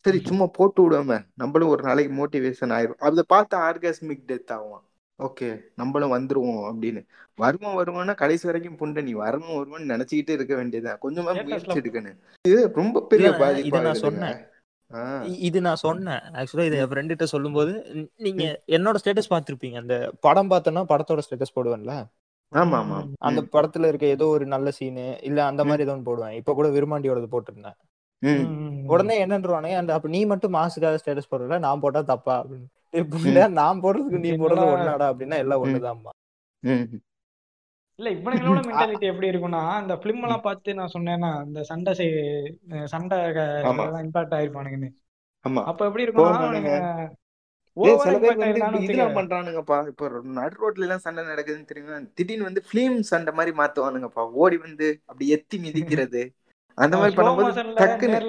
சரி 0.05 0.19
சும்மா 0.29 0.47
போட்டு 0.57 0.81
விடுவோமே 0.83 1.19
நம்மளும் 1.35 1.69
ஒரு 1.69 1.83
நாளைக்கு 1.83 2.13
மோட்டிவேஷன் 2.19 2.75
ஆயிரும். 2.77 3.01
அதை 3.09 3.23
பார்த்து 3.27 3.55
ஆர்காஸ்மிக் 3.69 4.27
டெத் 4.31 4.53
ஆகும். 4.57 4.83
ஓகே 5.19 5.49
நம்மளும் 5.75 6.15
வந்துருவோம் 6.15 6.65
அப்படின்னு. 6.71 7.01
வருவோம் 7.39 7.77
வருவோம்னா 7.79 8.15
கடைசி 8.15 8.45
வரைக்கும் 8.49 8.79
புண்டை 8.81 9.03
நீ 9.03 9.13
வரணும் 9.15 9.55
வருவோம்னு 9.59 9.93
நினைச்சுக்கிட்டே 9.93 10.37
இருக்க 10.39 10.55
வேண்டியதுதான். 10.55 11.01
கொஞ்சமா 11.05 11.33
முயற்சி 11.45 11.81
எடுக்கணும். 11.83 12.19
இது 12.45 12.61
ரொம்ப 12.81 13.03
பெரிய 13.13 13.31
இதை 13.69 13.81
நான் 13.81 14.03
சொன்னேன். 14.07 14.41
இது 15.47 15.59
நான் 15.67 15.83
சொன்னேன். 15.85 16.23
ஆக்சுவலா 16.39 16.67
இது 16.67 16.77
என் 16.81 16.91
ஃப்ரெண்ட் 16.91 17.13
கிட்ட 17.15 17.27
சொல்லும்போது 17.27 17.73
நீங்க 18.17 18.45
என்னோட 18.77 18.97
ஸ்டேட்டஸ் 19.03 19.33
பார்த்திருப்பீங்க. 19.33 19.79
அந்த 19.85 19.97
படம் 20.21 20.51
பார்த்தோன்னா 20.51 20.85
படத்தோட 20.93 21.23
ஸ்டேட்டஸ் 21.27 21.57
போடுவேன்ல? 21.57 21.95
ஆமா 22.53 22.77
ஆமா 22.83 22.99
அந்த 23.29 23.41
படத்துல 23.55 23.89
இருக்க 23.91 24.07
ஏதோ 24.17 24.27
ஒரு 24.35 24.45
நல்ல 24.47 24.71
சீனு 24.71 25.07
இல்ல 25.29 25.39
அந்த 25.45 25.63
மாதிரி 25.65 25.85
ஏதோ 25.87 25.95
ஒன்று 25.97 26.09
போடுவேன். 26.11 26.37
இப்ப 26.41 26.55
கூட 26.55 26.69
விருமாண்டியோடது 26.69 27.29
போட்டிருந்தேன். 27.33 27.79
உடனே 28.93 29.15
என்னன்றானுங்க 29.25 29.77
அந்த 29.81 29.93
அப்ப 29.97 30.09
நீ 30.15 30.21
மட்டும் 30.33 30.55
மாசுக்காக 30.57 30.99
ஸ்டேட்டஸ் 31.03 31.31
போடுற 31.31 31.59
நான் 31.65 31.83
போட்டா 31.85 32.01
தப்பா? 32.13 32.37
அப்படின்னு. 32.41 33.47
நான் 33.61 33.83
போடுறதுக்கு 33.85 34.25
நீ 34.25 34.31
போடுறது? 34.43 34.67
ஒன்னாடா 34.75 35.07
அப்படின்னா 35.13 35.39
எல்லாம். 35.45 35.63
ஒண்ணுதான்மா. 35.65 36.13
இல்ல 37.99 38.09
இவனுங்களோட 38.17 38.61
மென்டாலிட்டி 38.69 39.07
எப்படி 39.11 39.29
இருக்கும்னா 39.31 39.61
இந்த 39.83 39.95
பிலிம் 40.05 40.23
எல்லாம் 40.27 40.47
பார்த்து 40.47 40.79
நான் 40.79 40.95
சொன்னேன்னா 40.95 41.31
இந்த 41.49 41.61
சண்டை 41.71 41.93
செய் 41.99 42.15
சண்டை 42.93 43.19
இம்பாக்ட் 44.05 44.35
ஆயிருப்பானுங்கன்னு. 44.39 44.91
அப்ப 45.71 45.81
எப்படி 45.89 46.05
இருக்கும்னா 46.05 46.41
சில 48.03 48.17
பேர் 48.23 48.37
வந்து 48.41 48.49
இதெல்லாம் 48.51 48.75
வச்சுக்க 48.75 49.05
பண்றானுங்கப்பா. 49.17 49.77
இப்ப 49.93 50.09
நடு 50.39 50.57
ரோட்ல 50.63 50.87
எல்லாம் 50.87 51.05
சண்டை 51.07 51.23
நடக்குதுன்னு 51.31 51.71
தெரியுமா? 51.71 51.97
திடீர்னு 52.19 52.49
வந்து 52.49 52.63
பிலிம் 52.71 52.99
சண்டை 53.11 53.33
மாதிரி 53.39 53.53
மாத்துவானுங்கப்பா. 53.61 54.25
ஓடி 54.43 54.59
வந்து 54.67 54.89
அப்படி 55.09 55.27
எத்தி 55.37 55.59
மிதிக்கிறது. 55.65 56.23
அந்த 56.79 56.95
மாதிரி 56.97 57.17
பண்ணும்போது 57.17 57.51
டக்குன்னு 57.81 58.21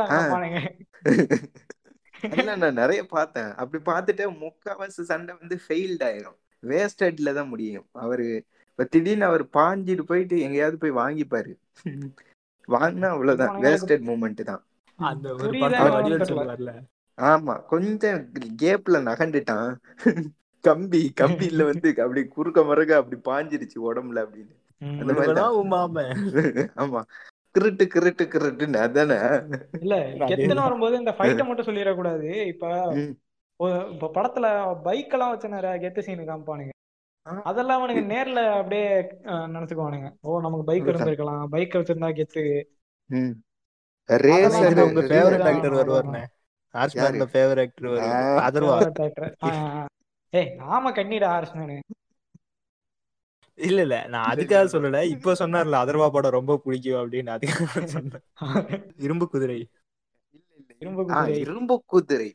நான் 2.63 2.79
நிறைய 2.81 3.01
பார்த்தேன். 3.05 3.49
அப்படி 3.61 3.79
பார்த்துட்டு 3.89 4.25
முக்காவாசி 4.43 5.01
சண்டை 5.11 5.35
வந்து 5.39 5.55
ஃபெயில்ட் 5.65 6.03
ஆயிரும். 6.09 6.37
வேஸ்டட்ல 6.63 7.33
தான் 7.33 7.51
முடியும். 7.53 7.87
அவரு 8.03 8.27
இப்ப 8.71 8.85
திடீர்னு 8.93 9.25
அவர் 9.25 9.43
பாஞ்சிட்டு 9.57 10.03
போயிட்டு 10.11 10.37
எங்கேயாவது 10.39 10.77
போய் 10.77 10.99
வாங்கிப்பாரு. 11.01 11.53
வாங்கினா 12.67 13.09
அவ்வளவுதான். 13.15 13.53
வேஸ்டட் 13.65 14.07
மூமெண்ட் 14.09 14.41
தான். 14.51 14.63
ஆமா 17.17 17.53
கொஞ்சம் 17.65 18.19
கேப்ல 18.63 18.99
நகண்டுட்டான் 19.09 19.69
கம்பி 20.63 21.01
கம்பியில 21.21 21.63
வந்து 21.71 21.89
அப்படி 22.03 22.21
குறுக்க 22.35 22.59
மறுக்க 22.63 23.01
அப்படி 23.01 23.17
பாஞ்சிருச்சு 23.29 23.77
உடம்புல 23.87 24.23
அப்படின்னு. 24.25 24.53
அந்த 25.01 25.11
மாதிரி 25.13 25.33
ஆமா. 26.83 27.01
கிருட்டு 27.55 27.85
கிருட்டு 27.93 28.23
கிருட்டுன்னு 28.33 28.79
அதானே 28.85 29.17
இல்ல. 29.81 29.95
கெத்துன்னு 30.29 30.65
வரும்போது 30.67 30.95
இந்த 30.97 31.13
ஃபைட்டை 31.17 31.45
மட்டும் 31.47 31.67
சொல்லிடக்கூடாது 31.69 32.29
இப்ப 32.51 32.65
இப்ப 33.89 34.09
படத்துல 34.15 34.45
பைக் 34.87 35.13
எல்லாம் 35.15 35.33
வச்சு 35.33 35.49
கெத்து 35.83 36.05
சீனு 36.07 36.29
காமிப்பானுங்க. 36.29 36.71
அதெல்லாம் 37.49 37.79
அவனுங்க 37.79 38.01
நேர்ல 38.11 38.39
அப்படியே 38.57 38.87
நினைச்சுக்குவானுங்க 39.53 40.09
ஓ 40.21 40.39
நமக்கு 40.41 40.67
பைக். 40.69 40.89
இருந்திருக்கலாம் 40.91 41.45
பைக் 41.53 41.77
வச்சிருந்தா 41.79 42.09
கெத்து 42.19 42.43
ரேசர் 44.09 44.81
உங்க 44.83 45.03
ஃபேவரட். 45.11 45.45
ஆக்டர் 45.51 45.77
வருவாருண்ணே 45.77 46.23
ஆர்ஸ்மேன்ல 46.73 47.19
யாரு? 47.19 47.31
ஃபேவரட் 47.33 47.61
ஆக்டர் 47.63 47.87
வருவாரு. 47.87 48.41
அதர்வா. 48.47 48.77
ஏய் 50.33 50.49
நாம 50.61 50.91
கண்ணீடா 50.91 51.27
ஆர்ஸ்மேனு 51.37 51.77
இல்ல 53.57 53.79
இல்ல. 53.81 53.97
நான் 54.07 54.29
அதுக்காக 54.31 54.65
சொல்லல. 54.71 54.99
இப்ப 55.15 55.35
சொன்னார்ல 55.39 55.81
அதர்வா 55.83 56.07
படம் 56.11 56.37
ரொம்ப 56.37 56.59
பிடிக்கும் 56.59 57.01
அப்படின்னு 57.01 57.35
அதுக்காக 57.35 57.85
சொன்னேன். 57.93 58.25
இரும்பு 58.99 59.25
குதிரை. 59.29 59.59
இரும்பு 60.81 61.03
குதிரை. 61.07 61.39
இரும்பு 61.43 61.75
குதிரை. 61.85 62.29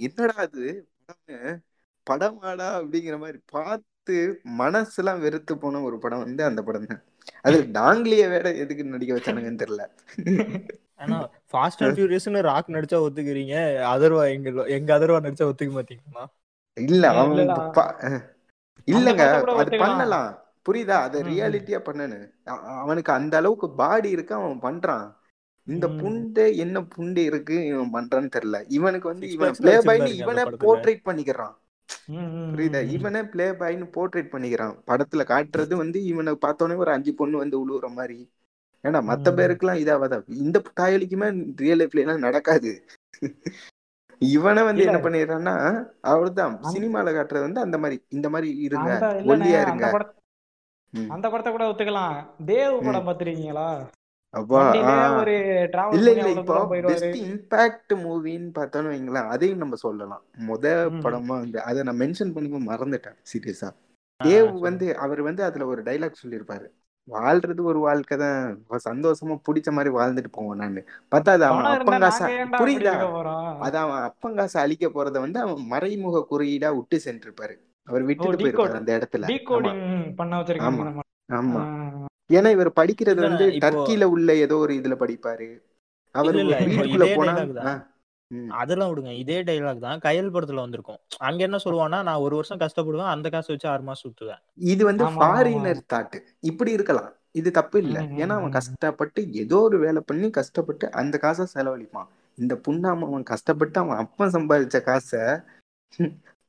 என்னடா 0.00 0.36
அது? 0.44 0.64
படமாடா 2.06 2.68
அப்படிங்கிற 2.78 3.16
மாதிரி 3.18 3.38
பார்த்து 3.52 4.16
மனசுலாம் 4.60 5.20
வெறுத்து 5.20 5.54
போன 5.58 5.82
ஒரு 5.82 5.98
படம் 5.98 6.24
வந்து 6.24 6.42
அந்த 6.44 6.60
படம் 6.62 6.86
தான். 6.86 7.02
அது 7.44 7.58
டாங்லிய 7.72 8.24
வேற 8.28 8.46
எதுக்கு 8.62 8.84
நடிக்க 8.86 9.12
வச்சானுங்கன்னு 9.14 9.62
தெரியல. 9.62 9.84
ஆனா 11.00 11.16
ஃபாஸ்ட் 11.50 11.82
அண்ட் 11.82 11.96
ஃபியூரியஸ்னு 11.96 12.40
ராக் 12.48 12.66
நடிச்சா 12.68 12.98
ஒத்துக்கிறீங்க 13.06 13.54
அதர்வா 13.92 14.24
எங்க 14.34 14.48
எங்க 14.76 14.90
அதர்வா 14.98 15.20
நடிச்சா 15.24 15.48
ஒத்துக்க 15.50 15.72
மாட்டீங்களா? 15.74 16.24
இல்ல 16.76 17.02
அவன். 17.14 17.32
இல்லங்க 18.88 19.24
அது. 19.28 19.74
பண்ணலாம். 19.80 20.30
புரியுதா 20.66 20.96
அது. 21.00 21.18
ரியாலிட்டியா 21.24 21.80
பண்ணனு 21.80 22.18
அவனுக்கு 22.80 23.12
அந்த 23.12 23.36
அளவுக்கு 23.36 23.70
பாடி 23.74 24.10
இருக்கு 24.10 24.34
அவன் 24.34 24.60
பண்றான் 24.60 25.06
இந்த. 25.66 25.86
புண்டை 25.98 26.56
என்ன 26.56 26.80
புண்டை 26.94 27.24
இருக்கு 27.24 27.66
இவன் 27.66 27.92
பண்றான்னு 27.92 28.30
தெரியல 28.36 28.58
இவனுக்கு 28.68 29.08
வந்து 29.08 29.26
இவன் 29.30 29.54
பிளே 29.58 29.74
பாய்னு 29.80 30.06
இவனே. 30.20 30.42
போர்ட்ரேட் 30.64 31.02
பண்ணிக்கிறான் 31.04 31.54
புரியுதா. 32.52 32.80
இவனே 32.90 33.22
பிளே 33.24 33.50
பாய்னு 33.52 33.86
போர்ட்ரேட் 33.94 34.32
பண்ணிக்கிறான் 34.32 34.74
படத்துல 34.86 35.24
காட்டுறது 35.26 35.74
வந்து 35.74 36.04
இவனை 36.04 36.38
பார்த்தோன்னே 36.40 36.76
ஒரு 36.76 36.90
அஞ்சு 36.90 37.14
பொண்ணு 37.14 37.38
வந்து 37.38 37.56
உழுவுற 37.62 37.88
மாதிரி 37.92 38.18
ஏன்னா 38.84 39.00
மத்த. 39.02 39.28
பேருக்குலாம் 39.38 39.80
இதாவாதா 39.82 40.16
இந்த 40.38 40.62
தாயலிக்குமே 40.80 41.26
ரியல் 41.56 41.78
லைஃப்ல 41.78 41.98
எல்லாம் 41.98 42.18
நடக்காது 42.20 42.70
இவனை 44.22 44.62
வந்து. 44.62 44.82
என்ன 44.84 44.98
பண்ணிடுறான்னா 44.98 45.54
அந்த- 46.08 46.32
சினிமால 46.72 47.08
காட்டுறது 47.10 47.40
வந்து 47.40 47.60
அந்த 47.60 47.78
மாதிரி 47.78 47.96
இந்த 48.08 48.28
மாதிரி 48.28 48.50
இருங்க 48.60 48.90
ஒல்லியா 49.32 49.60
இருங்க. 49.62 49.86
அந்த 51.14 51.26
படத்தை 51.28 51.52
கூட 51.52 51.64
ஒத்துக்கலாம். 51.68 52.16
தேவ். 52.46 52.76
படம். 52.86 53.08
ஒரு 55.20 55.34
இல்ல 55.96 56.10
இல்ல 56.10 56.22
அவ்வளவு 56.22 56.40
இப்போ 56.40 56.54
பெஸ்ட் 56.88 57.16
இம்பாக்ட் 57.24 57.92
மூவின்னு 58.04 58.50
பார்த்தோன்னு 58.58 58.92
வைங்களேன் 58.92 59.28
அதையும் 59.28 59.58
நம்ம 59.58 59.74
சொல்லலாம். 59.76 60.22
முத. 60.48 60.64
படமா 61.04 61.34
வந்து 61.38 61.62
அதை 61.62 61.82
நான் 61.82 61.98
மென்ஷன் 61.98 62.34
பண்ணி 62.34 62.60
மறந்துட்டேன் 62.70 63.18
சீரியஸா 63.32 63.70
தேவ். 64.20 64.48
வந்து 64.60 64.86
அவர் 64.98 65.20
வந்து 65.22 65.42
அதுல 65.44 65.66
ஒரு 65.66 65.82
டைலாக் 65.82 66.22
சொல்லியிருப்பாரு. 66.22 66.66
வாழ்றது 67.08 67.62
ஒரு 67.62 67.78
வாழ்க்கை 67.78 68.18
தான். 68.18 68.42
சந்தோஷமா 68.84 69.36
பிடிச்ச 69.48 69.70
மாதிரி 69.70 69.90
வாழ்ந்துட்டு 69.94 70.30
போவோம் 70.30 70.56
நான். 70.56 70.76
பார்த்தா 71.12 71.32
அது 71.36 71.44
அவன் 71.44 71.64
அப்பங்காச 71.72 72.20
புரியுதா? 72.60 72.94
அது 73.58 73.78
அவன் 73.78 74.02
அப்பங்காச 74.08 74.54
அழிக்க 74.58 74.88
போறத 74.88 75.20
வந்து 75.20 75.40
அவன் 75.40 75.66
மறைமுக 75.66 76.26
குறியீடா 76.30 76.70
விட்டு 76.76 76.98
சென்றிருப்பாரு. 77.04 77.56
அவர் 77.88 78.02
விட்டுட்டு 78.02 78.38
போயிருப்பாரு 78.38 78.78
அந்த 78.80 78.92
இடத்துல. 78.98 79.24
ஆமா. 79.24 79.32
டீகோடிங் 79.32 79.80
பண்ண 80.14 80.32
வச்சிருக்காங்க 80.40 81.04
ஆமா. 81.32 81.62
ஏன்னா 82.30 82.50
இவர் 82.50 82.70
படிக்கிறது 82.72 83.20
வந்து 83.20 83.46
டர்க்கில 83.64 84.04
உள்ள 84.14 84.34
ஏதோ 84.36 84.56
ஒரு 84.56 84.72
இதுல 84.74 84.94
படிப்பாரு. 85.00 85.48
அவர் 86.14 86.36
வீட்டுக்குள்ள 86.36 87.06
போனா 87.16 87.34
அதெல்லாம் 88.58 88.90
விடுங்க. 88.90 89.10
இதே 89.12 89.38
டைலாக் 89.42 89.78
தான். 89.78 89.98
கயல் 90.00 90.30
படத்துல 90.34 90.62
வந்திருக்கும். 90.62 91.00
அங்க 91.20 91.40
என்ன 91.42 91.58
சொல்லுவான்னா 91.64 91.98
நான் 92.02 92.20
ஒரு 92.20 92.34
வருஷம் 92.36 92.60
கஷ்டப்படுவேன். 92.60 93.10
அந்த 93.14 93.26
காசை 93.30 93.50
வச்சு 93.54 93.68
ஆறு 93.68 93.82
மாசம் 93.82 94.04
சுத்துவேன். 94.04 94.40
இது 94.70 94.82
வந்து 94.84 95.04
ஃபாரினர் 95.16 95.80
தாட் 95.92 96.16
இப்படி 96.42 96.72
இருக்கலாம். 96.72 97.10
இது 97.32 97.50
தப்பு 97.50 97.76
இல்ல. 97.82 97.98
ஏன்னா 98.22 98.34
அவன். 98.38 98.54
கஷ்டப்பட்டு 98.56 99.20
ஏதோ 99.34 99.58
ஒரு 99.60 99.78
வேலை 99.78 100.02
பண்ணி 100.06 100.30
கஷ்டப்பட்டு 100.30 100.86
அந்த 100.92 101.18
காசை 101.18 101.46
செலவழிப்பான். 101.54 102.08
இந்த 102.38 102.54
புண்ணாம 102.66 103.06
அவன் 103.08 103.30
கஷ்டப்பட்டு 103.32 103.78
அவன் 103.80 104.00
அப்பன் 104.02 104.34
சம்பாதிச்ச 104.36 104.80
காசை 104.82 105.22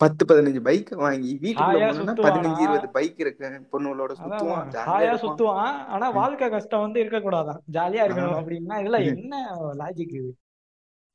பத்து 0.04 0.24
பதினஞ்சு 0.26 0.62
பைக் 0.62 0.90
வாங்கி 1.02 1.32
வீட்டுக்குள்ள 1.42 1.90
பதினஞ்சு 2.26 2.62
இருபது 2.62 2.88
பைக் 2.90 3.20
இருக்கு. 3.20 3.50
பொண்ணுகளோட 3.74 4.12
சுத்துவான் 4.20 4.70
ஜாலியா 4.74 4.88
ஹாயா 4.90 5.14
சுத்துவான். 5.24 5.76
ஆனா. 5.88 6.08
வாழ்க்கை 6.12 6.50
கஷ்டம் 6.50 6.80
வந்து 6.80 7.00
இருக்க 7.00 7.20
கூடாதான் 7.20 7.60
ஜாலியா 7.72 8.06
இருக்கணும் 8.06 8.40
அப்படின்னா 8.40 8.78
இதுல. 8.82 9.00
என்ன 9.14 9.36
லாஜிக் 9.82 10.16
இது? 10.20 10.32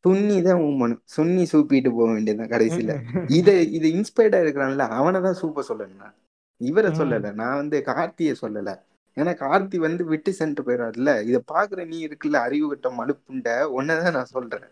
சுன்னி 0.04 0.36
தான் 0.42 0.60
சுன்னி 1.14 1.44
சூப்பிட்டு 1.52 1.90
போக 1.92 2.08
வேண்டியதுதான் 2.12 2.52
கடைசியில. 2.54 2.92
இத 3.38 3.48
இது 3.76 3.88
இன்ஸ்பயர்டா 3.88 4.38
இருக்கிறான்ல 4.44 4.86
அவனை 4.98 5.20
தான் 5.20 5.40
சூப்ப 5.42 5.64
சொல்லணும் 5.68 6.14
இவரை. 6.60 6.90
சொல்லல 6.92 7.32
நான் 7.34 7.56
வந்து 7.56 7.78
கார்த்திய 7.86 8.34
சொல்லல. 8.42 8.70
ஏன்னா 9.16 9.32
கார்த்தி 9.40 9.76
வந்து 9.76 10.04
விட்டு 10.04 10.32
சென்று 10.32 10.62
போயிடாதுல்ல 10.62 11.12
இத 11.22 11.42
பாக்குற 11.52 11.86
நீ 11.86 12.06
இருக்குல்ல 12.06 12.38
அறிவு 12.40 12.68
கட்ட 12.68 12.88
மழுப்புண்ட 12.98 13.48
ஒன்னதான் 13.78 14.12
நான் 14.12 14.32
சொல்றேன். 14.34 14.66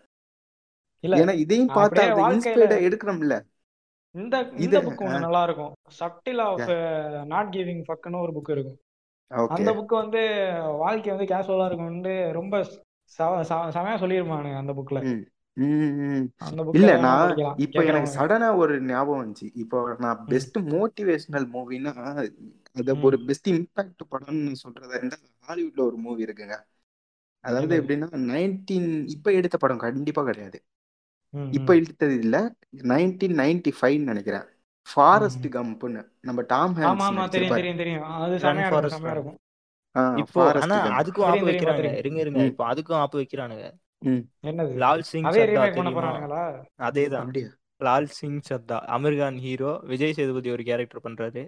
ஏன்னா 1.03 1.33
இதையும் 1.35 1.69
பார்த்தா 1.69 2.03
இன்ஸ்பயர்டா 2.27 2.77
எடுக்கிறோம்ல 2.87 3.35
இந்த 4.17 4.35
இந்த 4.65 4.77
புக் 4.85 5.01
நல்லா 5.17 5.41
இருக்கும் 5.47 5.71
சக்டில் 5.99 6.41
ஆஃப் 6.45 6.67
நாட் 7.31 7.49
கிவிங் 7.55 7.83
ஃபக்குன்னு 7.87 8.23
ஒரு 8.25 8.33
புக் 8.37 8.51
இருக்கும். 8.55 8.79
அந்த 9.55 9.69
புக் 9.77 9.93
வந்து 10.01 10.21
வாழ்க்கை 10.83 11.11
வந்து 11.13 11.29
கேஷுவலா 11.31 11.67
இருக்கும்னு 11.67 12.15
ரொம்ப 12.39 12.55
செமையா 13.75 13.95
சொல்லியிருப்பானுங்க 14.01 14.59
அந்த 14.61 14.73
புக்ல 14.79 15.01
இல்ல 16.73 16.91
நான் 16.99 17.29
இப்போ 17.65 17.81
எனக்கு 17.83 18.09
சடனா 18.15 18.47
ஒரு 18.55 18.73
ஞாபகம் 18.85 19.21
வந்துச்சு. 19.21 19.47
இப்போ 19.55 19.77
நான் 19.99 20.19
பெஸ்ட் 20.27 20.57
மோட்டிவேஷனல் 20.73 21.47
மூவினா 21.53 21.93
அத 22.75 22.95
ஒரு 23.01 23.17
பெஸ்ட் 23.27 23.47
இம்பாக்ட் 23.53 24.03
படம்னு 24.11 24.53
சொல்றதா 24.63 24.95
இருந்தா 24.99 25.17
ஹாலிவுட்ல 25.47 25.83
ஒரு 25.89 25.97
மூவி 25.97 26.25
இருக்குங்க. 26.27 26.57
அதாவது 27.43 27.73
எப்படின்னா 27.79 28.07
நைன்டீன் 28.29 28.89
இப்ப 29.15 29.31
எடுத்த 29.33 29.55
படம் 29.57 29.83
கண்டிப்பா 29.85 30.23
கிடையாது. 30.23 30.59
இப்ப 31.51 31.73
ம். 31.73 31.77
எடுத்தது 31.79 32.15
இல்ல. 32.19 32.35
நைன்டீன் 32.91 33.35
நைன்டி 33.39 33.71
ஃபைவ் 33.79 33.99
நினைக்கிறேன். 34.03 34.45
ஃபாரஸ்ட். 34.87 35.47
கம்ப்னு 35.55 36.01
நம்ம 36.21 36.41
டாம் 36.47 36.75
ஹேங்க்ஸ் 36.75 37.09
தெரியும் 37.35 37.57
தெரியும் 37.57 37.81
தெரியும். 37.81 38.05
அது 38.17 38.35
செமையா 38.45 38.67
இருக்கும் 39.15 39.37
இப்போ 40.21 40.41
ஆனா 40.63 40.75
அதுக்கும் 40.99 41.27
வைக்கிறாங்க 41.47 41.79
தெரியும் 41.79 41.99
இருங்க 42.01 42.19
இருங்க. 42.19 42.41
இப்போ 42.51 42.63
அதுக்கும் 42.67 42.99
ஆப்பு 42.99 43.17
வைக்கிறானுங்க. 43.21 43.65
என்னது? 44.43 44.73
லால் 44.77 45.03
சிங் 45.03 45.27
அதே 45.27 45.37
சத்தா 45.37 45.51
ரீமேக் 45.51 45.77
பண்ண 45.77 45.89
தெரியுமா? 45.89 46.09
போறானுங்களா? 46.09 46.43
அதேதான். 46.87 47.23
அப்படியா? 47.23 47.49
லால் 47.81 48.07
சிங் 48.17 48.41
சத்தா 48.49 48.77
அமீர்கான் 48.95 49.37
ஹீரோ 49.37 49.71
விஜய் 49.83 50.13
சேதுபதி 50.13 50.51
ஒரு 50.51 50.63
கேரக்டர் 50.63 51.05
பண்றாரு. 51.07 51.43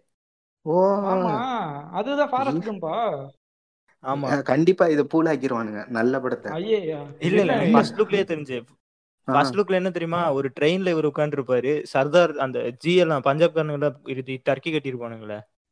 ஓ. 0.65 0.73
ஆமா 1.11 1.35
அதுதான் 1.99 2.31
ஃபாரஸ்ட் 2.31 2.67
கம்பா 2.69 2.95
ஆமா. 4.03 4.27
கண்டிப்பா 4.43 4.85
இத 4.87 5.01
பூலாக்கிடுவானுங்க 5.13 5.81
நல்ல 5.89 6.19
படத்தை. 6.19 6.51
இல்ல 7.19 7.39
இல்ல 7.41 7.55
ஃபர்ஸ்ட் 7.71 7.99
லுக்லயே 7.99 8.25
தெரிஞ்சு. 8.25 8.57
ஃபர்ஸ்ட் 9.27 9.55
லுக்ல 9.55 9.71
என்ன 9.71 9.89
தெரியுமா? 9.89 10.31
ஒரு 10.31 10.51
ட்ரெயின்ல 10.59 10.89
இவர் 10.89 11.07
உட்காந்துருப்பாரு 11.07 11.83
சர்தார் 11.83 12.31
அந்த 12.37 12.59
ஜி 12.77 12.95
எல்லாம் 12.95 13.23
பஞ்சாப்காரனுங்கள 13.23 13.89
இது 14.05 14.21
டர்க்கி. 14.49 14.69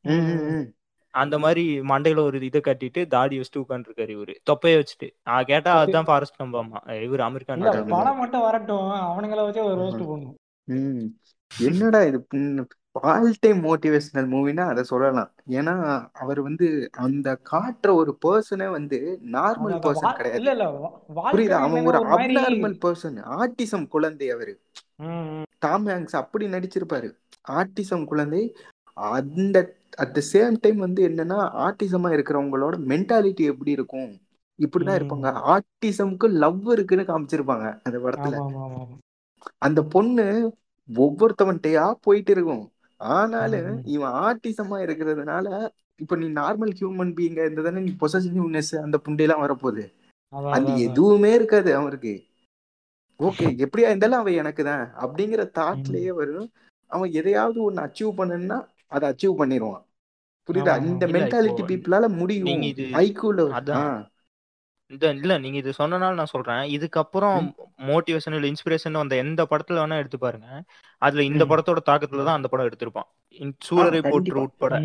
ம் 0.06 0.66
அந்த 1.14 1.40
மாதிரி 1.40 1.82
மண்டையில 1.82 2.20
ஒரு 2.20 2.42
இதை 2.42 2.62
கட்டிட்டு 2.62 3.08
தாடி 3.08 3.40
வச்சுட்டு 3.40 3.64
உட்காந்துருக்காரு 3.68 4.12
இவரு. 4.16 4.34
தொப்பைய 4.50 4.76
வச்சுட்டு. 4.80 5.08
நான் 5.24 5.46
கேட்டா 5.46 5.72
அது 5.72 5.80
அதுதான் 5.80 6.04
ஃபாரஸ்ட் 6.04 6.42
கம்பாமா 6.42 6.80
இவர் 7.02 7.20
அமெரிக்கான் 7.20 7.88
படம் 7.90 8.18
மட்டும் 8.18 8.42
வரட்டும். 8.42 8.90
அவனுங்கள 9.08 9.44
வச்சு 9.46 9.64
ஒரு 9.64 9.78
ரோஸ்ட் 9.82 10.08
பண்ணும் 10.08 10.36
ம். 10.68 11.06
என்னடா 11.52 12.02
இது? 12.02 12.20
ஆல் 13.02 13.34
டைம் 13.40 13.64
மோட்டிவேஷனல் 13.64 14.30
மூவினா 14.34 14.68
அதை 14.68 14.84
சொல்லலாம். 14.84 15.32
ஏன்னா 15.50 16.08
அவர் 16.14 16.42
வந்து 16.42 16.90
அந்த 16.92 17.40
காட்டுற 17.52 17.94
ஒரு 17.94 18.18
பர்சனே 18.26 18.70
வந்து 18.70 19.20
நார்மல் 19.32 19.78
பர்சன் 19.80 20.16
கிடையாது. 20.16 20.40
புரியுதா? 21.32 21.50
அவன் 21.50 21.86
ஒரு 21.86 21.98
அப்நார்மல் 22.08 22.78
பர்சன் 22.86 23.18
ஆட்டிசம் 23.38 23.88
குழந்தை 23.88 24.30
அவரு. 24.30 24.62
டாம் 25.60 25.86
ஹேங்க்ஸ் 25.88 26.16
அப்படி 26.16 26.48
நடிச்சிருப்பாரு. 26.48 27.10
ஆட்டிசம் 27.52 28.06
குழந்தை. 28.06 28.56
அந்த 28.94 29.76
அட் 29.96 30.14
த 30.14 30.22
சேம் 30.34 30.56
டைம் 30.60 30.78
வந்து 30.78 31.10
என்னன்னா 31.10 31.40
ஆட்டிசமா 31.66 32.10
இருக்கிறவங்களோட 32.16 32.76
மென்டாலிட்டி 32.92 33.40
எப்படி 33.40 33.72
இருக்கும்? 33.72 34.10
இப்படிதான். 34.60 35.00
இருப்பாங்க. 35.00 35.30
ஆட்டிசம்க்கு 35.54 36.30
லவ் 36.30 36.72
இருக்குன்னு 36.72 37.04
காமிச்சிருப்பாங்க 37.04 37.80
அந்த 37.84 37.98
படத்துல. 37.98 38.38
அந்த 39.58 39.84
பொண்ணு 39.84 40.56
ஒவ்வொருத்தவன்ட்டையா 40.96 41.94
போயிட்டு 42.02 42.32
இருக்கும். 42.32 42.72
ஆனாலும். 42.98 43.86
இவன் 43.86 44.12
ஆட்டிசமா 44.12 44.78
இருக்கிறதுனால 44.86 45.70
இப்ப 45.96 46.16
நீ 46.16 46.26
நார்மல் 46.26 46.74
ஹியூமன் 46.80 47.14
பீயிங்க 47.14 47.40
இருந்ததானே 47.46 47.80
நீ 47.80 47.96
பொசசிவ்னஸ் 48.02 48.82
அந்த 48.82 49.00
புண்டையெல்லாம் 49.06 49.44
வரப்போகுது. 49.44 49.94
அதான் 50.34 50.78
எதுவுமே 50.78 51.34
இருக்காது 51.34 51.76
அவனுக்கு. 51.76 52.24
ஓகே 53.20 53.46
எப்படியா 53.64 53.88
இருந்தாலும் 53.92 54.20
அவன் 54.20 54.34
எனக்கு 54.34 54.64
தான். 54.64 54.94
அப்படிங்கிற. 55.00 55.52
தாட்லயே 55.56 56.08
வரும். 56.08 56.52
அவன் 56.88 57.12
எதையாவது 57.12 57.64
ஒன்னு 57.64 57.82
அச்சீவ் 57.82 58.18
பண்ணணும்னா 58.18 58.66
அதை 58.88 59.10
அச்சீவ் 59.10 59.40
பண்ணிடுவான் 59.40 59.86
புரியுதா? 60.50 60.84
இந்த 60.84 61.08
மென்டாலிட்டி 61.08 61.64
பீப்புளால 61.72 62.08
முடியும். 62.08 62.46
ஐக்கூல 62.94 63.48
இந்த 64.92 65.06
இல்ல 65.16 65.34
நீங்க 65.44 65.58
இது 65.58 65.72
சொன்னனால 65.80 66.18
நான் 66.20 66.34
சொல்றேன். 66.34 66.62
இதுக்கப்புறம் 66.76 67.40
மோட்டிவேஷன் 67.88 68.36
இல்ல 68.38 68.52
இன்ஸ்பிரேஷன் 68.52 69.00
வந்த 69.00 69.16
எந்த 69.24 69.42
படத்துல 69.50 69.82
வேணா 69.82 70.00
எடுத்து 70.02 70.20
பாருங்க. 70.20 70.50
அதுல 71.02 71.24
இந்த. 71.30 71.44
படத்தோட 71.52 71.82
தாக்கத்துல 71.90 72.26
தான் 72.28 72.40
அந்த 72.40 72.50
படம் 72.50 72.68
எடுத்திருப்பான். 72.70 73.10
சூரரை 73.68 74.00
கண்டிப்பா. 74.08 74.44
உட்பட. 74.46 74.76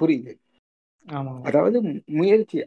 புரியுது. 0.00 0.32
அதாவது 1.48 1.78
முயற்சி 2.16 2.58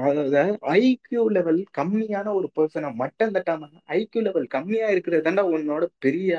அதாவது 0.00 0.38
ஐக்கியூ 0.76 1.22
லெவல் 1.34 1.60
கம்மியான 1.78 2.26
ஒரு 2.38 2.48
பர்சனை 2.56 2.90
மட்டம் 3.00 3.34
தட்டாம 3.34 3.68
ஐக்கியூ 3.96 4.22
லெவல் 4.22 4.46
கம்மியா 4.54 4.86
இருக்கிறது 4.94 5.26
தாண்டா 5.26 5.44
உன்னோட 5.54 5.86
பெரிய 5.98 6.30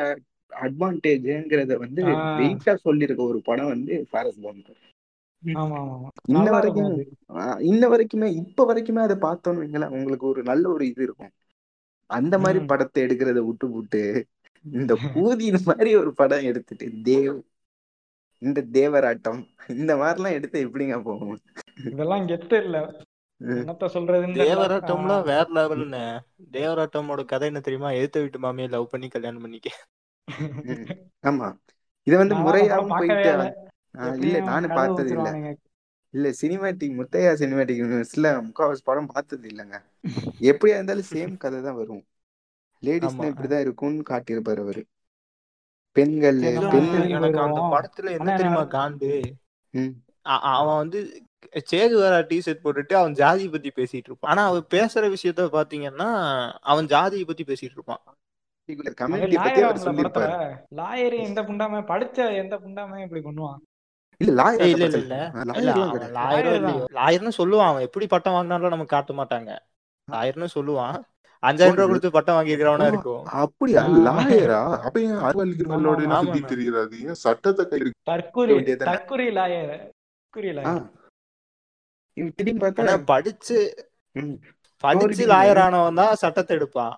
அட்வான்டேஜ்ங்கிறத 0.52 1.78
வந்து 1.84 2.02
வெயிட்டா 2.40 2.74
சொல்லியிருக்க 2.86 3.24
ஒரு 3.26 3.42
படம் 3.44 3.72
வந்து 3.74 3.94
ஃபாரஸ்ட் 4.10 4.44
ஆமா 4.44 4.74
இன்ன 6.32 6.50
வரைக்கும் 6.56 6.92
இன்ன 7.70 7.84
வரைக்குமே 7.88 8.28
இப்ப 8.42 8.66
வரைக்குமே 8.66 9.02
அதை 9.04 9.16
பார்த்தோன்னு 9.22 9.62
வைங்களேன் 9.64 9.96
உங்களுக்கு 9.98 10.26
ஒரு 10.26 10.42
நல்ல 10.44 10.66
ஒரு 10.70 10.84
இது 10.88 11.02
இருக்கும். 11.04 11.34
அந்த 12.10 12.36
மாதிரி 12.40 12.60
படத்தை 12.66 13.02
எடுக்கிறத 13.04 13.42
விட்டு 13.48 13.68
விட்டு 13.70 14.04
இந்த 14.66 14.92
கூதியின் 15.16 15.66
மாதிரி 15.70 15.92
ஒரு 16.02 16.12
படம் 16.14 16.48
எடுத்துட்டு 16.50 16.86
தேவ் 17.08 17.38
இந்த 18.42 18.60
தேவராட்டம் 18.74 19.42
இந்த 19.76 19.92
மாதிரிலாம் 19.96 20.38
எடுத்து 20.38 20.58
எப்படிங்க 20.66 20.96
போகும்? 21.04 21.38
இதெல்லாம் 21.90 22.26
கெத்து 22.30 22.58
இல்ல. 22.64 22.78
என்னத்த 23.42 23.88
தெரியல 23.88 24.42
தேவராட்டம்லாம் 24.42 25.26
வேற 25.30 25.46
லெவல்னு 25.56 26.02
தேவராட்டமோட 26.54 27.22
கதை 27.26 27.48
என்ன 27.52 27.62
தெரியுமா? 27.62 27.92
எழுத்த 28.00 28.22
வீட்டு 28.24 28.40
மாமியை 28.46 28.70
லவ் 28.70 28.92
பண்ணி 28.94 29.08
கல்யாணம் 29.10 29.44
பண்ணிக்க. 29.46 29.70
ஆமா. 31.24 31.48
இதை 32.08 32.16
வந்து 32.18 32.36
முறையாவும் 32.44 32.94
போயிட்டு 32.94 33.34
இல்லை 33.96 34.04
ஆ, 34.04 34.14
இல்ல 34.16 34.16
எப்படியும் 34.20 34.50
நானும் 34.52 34.78
பார்த்தது 34.78 35.12
இல்ல. 35.16 35.30
இல்ல 36.14 36.28
சினிமேட்டிக் 36.40 36.98
முத்தையா 37.00 37.32
சினிமேட்டிக் 37.42 37.82
யூனிவர்ஸ்ல 37.82 38.30
முக்காவாசி 38.48 38.84
படம் 38.84 39.12
பார்த்தது 39.14 39.46
இல்லைங்க. 39.50 39.78
எப்படியா 40.52 40.76
இருந்தாலும் 40.76 41.12
சேம் 41.12 41.36
கதை 41.38 41.60
தான் 41.62 41.80
வரும். 41.80 42.04
லேடிஸ்னா 42.84 43.28
இப்படிதான் 43.32 43.64
இருக்கும்னு 43.66 44.04
காட்டியிருப்பாரு 44.10 44.62
அவரு. 44.66 44.84
பெண்கள் 45.96 46.40
எனக்கு 46.44 46.78
அந்த 47.40 47.62
படத்துல 47.74 48.14
என்ன 48.18 48.30
தெரியுமா 48.32 48.64
காண்டு 48.76 49.10
அவன் 50.56 50.80
வந்து 50.82 51.00
சேகுவாரா 51.72 52.20
டிஷர்ட் 52.30 52.64
போட்டுட்டு 52.64 52.94
அவன் 52.94 53.14
ஜாதியை 53.14 53.50
பத்தி 53.50 53.70
பேசிட்டு 53.72 54.10
இருப்பான். 54.10 54.32
ஆனா 54.32 54.44
அவன் 54.50 54.66
பேசுற 54.72 55.10
விஷயத்த 55.16 55.48
பாத்தீங்கன்னா 55.56 56.10
அவன் 56.64 56.88
ஜாதியை 56.88 57.26
பத்தி 57.26 57.44
பேசிட்டு 57.44 57.78
இருப்பான். 57.78 58.04
லாயர் 60.80 61.16
எந்த 61.26 61.40
புண்டாம 61.44 61.82
படிச்ச 61.90 62.18
எந்த 62.44 62.56
புண்டாம 62.58 63.02
இப்படி 63.04 63.22
பண்ணுவான்? 63.22 63.62
லாயர்னு 66.98 67.32
சொல்லுவான் 67.38 67.70
அவன். 67.70 67.82
எப்படி 67.82 68.06
பட்டம் 68.08 68.36
வாங்கினாலும் 68.36 68.70
நமக்கு 68.70 68.96
காட்ட 68.96 69.14
மாட்டாங்க. 69.14 69.52
லாயர்னு 70.08 70.50
சொல்லுவான். 70.56 70.98
அஞ்சாயிரம் 71.44 71.76
ரூபாய் 71.76 71.90
கொடுத்து 71.90 72.10
பட்டம் 72.12 72.36
ஓ 72.36 72.38
வாங்கியிருக்கிறவனா 72.38 72.88
இருக்கும். 72.88 73.24
அப்படியா? 73.42 73.82
லாயரா 74.06 74.60
அப்ப 74.80 74.98
ஏன் 75.02 75.18
அறிவாளி 75.20 75.50
ஆமா 75.50 75.58
கிரிமினலோட 75.58 76.02
ஆமா. 76.08 76.20
சுத்தி 76.22 76.42
தெரியுறாது? 76.54 76.96
ஏன் 77.06 77.20
சட்டத்தை 77.24 77.64
தற்குறி 78.10 78.54
வேண்டியதானே 78.54 78.90
தற்குறி 78.92 79.26
லாயர் 79.32 79.74
தற்குறி 79.74 80.50
ஆ. 80.52 80.54
லாயர் 80.60 80.86
இவன் 82.18 82.34
திடீர்னு 82.36 82.64
பார்த்தா 82.64 82.96
படிச்சு 83.06 83.58
படிச்சு 84.84 85.24
லாயர் 85.28 85.62
ஆனவன் 85.62 85.96
தான் 85.96 86.16
சட்டத்தை 86.16 86.54
எடுப்பான். 86.58 86.96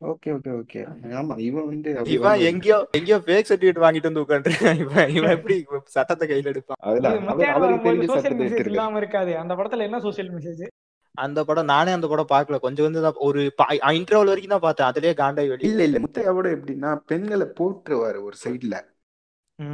Okay 0.00 0.28
okay 0.34 0.50
okay. 0.58 0.80
ஆமா 1.20 1.34
இவன் 1.46 1.68
வந்து 1.70 1.90
இவன் 2.08 2.26
வந்து 2.26 2.48
எங்கேயோ 2.48 2.76
எங்கேயோ 2.92 3.16
ஃபேக் 3.24 3.48
சர்டிபிகேட் 3.48 3.84
வாங்கிட்டு 3.84 4.10
வந்து 4.10 4.22
உட்காந்துருக்கான் 4.24 4.80
இவன் 4.84 5.10
இவன் 5.16 5.34
எப்படி 5.36 5.56
சட்டத்தை 5.88 6.26
கையில 6.28 6.52
எடுப்பான்? 6.52 6.78
அவருக்கு 7.54 8.70
இல்லாம 8.72 8.98
இருக்காது. 8.98 9.32
அந்த 9.36 9.54
படத்துல 9.58 9.86
என்ன 9.88 10.00
சோசியல் 10.00 10.30
மெசேஜ் 10.34 10.62
அந்த 11.14 11.40
படம் 11.44 11.70
நானே 11.70 11.90
அந்த 11.92 12.06
படம் 12.06 12.32
பார்க்கல. 12.32 12.58
கொஞ்சம் 12.60 12.86
கொஞ்சம் 12.86 13.06
தான் 13.06 13.24
ஒரு 13.28 13.40
இன்டர்வல் 13.92 14.30
வரைக்கும் 14.30 14.54
தான் 14.54 14.64
பார்த்தேன். 14.66 14.88
அதுலயே 14.90 15.14
காண்டாய் 15.14 15.50
வெளியே. 15.50 15.68
இல்ல 15.70 15.82
இல்ல. 15.82 15.98
முத்தையாவோட 16.04 16.48
எப்படின்னா 16.56 16.90
பெண்களை 17.06 17.48
போற்றுவாரு 17.58 18.20
ஒரு 18.22 18.38
சைடுல 18.44 18.76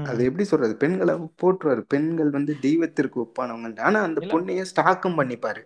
அது 0.04 0.20
எப்படி 0.24 0.44
சொல்றது? 0.44 0.74
பெண்களை 0.76 1.14
போற்றுவாரு. 1.42 1.82
பெண்கள் 1.86 2.30
வந்து 2.30 2.52
தெய்வத்திற்கு 2.60 3.16
ஒப்பானவங்க 3.24 3.80
ஆனா 3.80 3.98
அந்த 4.02 4.20
பொண்ணையே 4.30 4.62
ஸ்டாக்கும் 4.70 5.18
பண்ணிப்பாரு. 5.18 5.62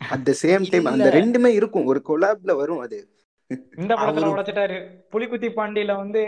அட் 0.00 0.24
த 0.24 0.34
சேம் 0.42 0.64
டைம் 0.70 0.90
அந்த 0.90 1.08
ரெண்டுமே 1.16 1.50
இருக்கும். 1.54 1.88
ஒரு 1.90 2.00
கொலாப்ல 2.06 2.54
வரும் 2.56 2.80
அது. 2.80 2.98
இந்த 3.82 3.92
படத்துல 4.00 4.30
உடைச்சிட்டாரு. 4.32 4.78
புலிகுத்தி 5.12 5.48
பாண்டியில 5.58 5.92
வந்து 6.02 6.22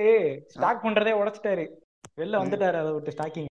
ஸ்டாக் 0.54 0.84
பண்றதே 0.84 1.12
உடைச்சிட்டாரு. 1.20 1.64
வெளில 2.20 2.40
வந்துட்டாரு 2.42 2.78
அதை 2.82 2.92
விட்டு 2.94 3.14
ஸ்டாக்கிங் 3.16 3.48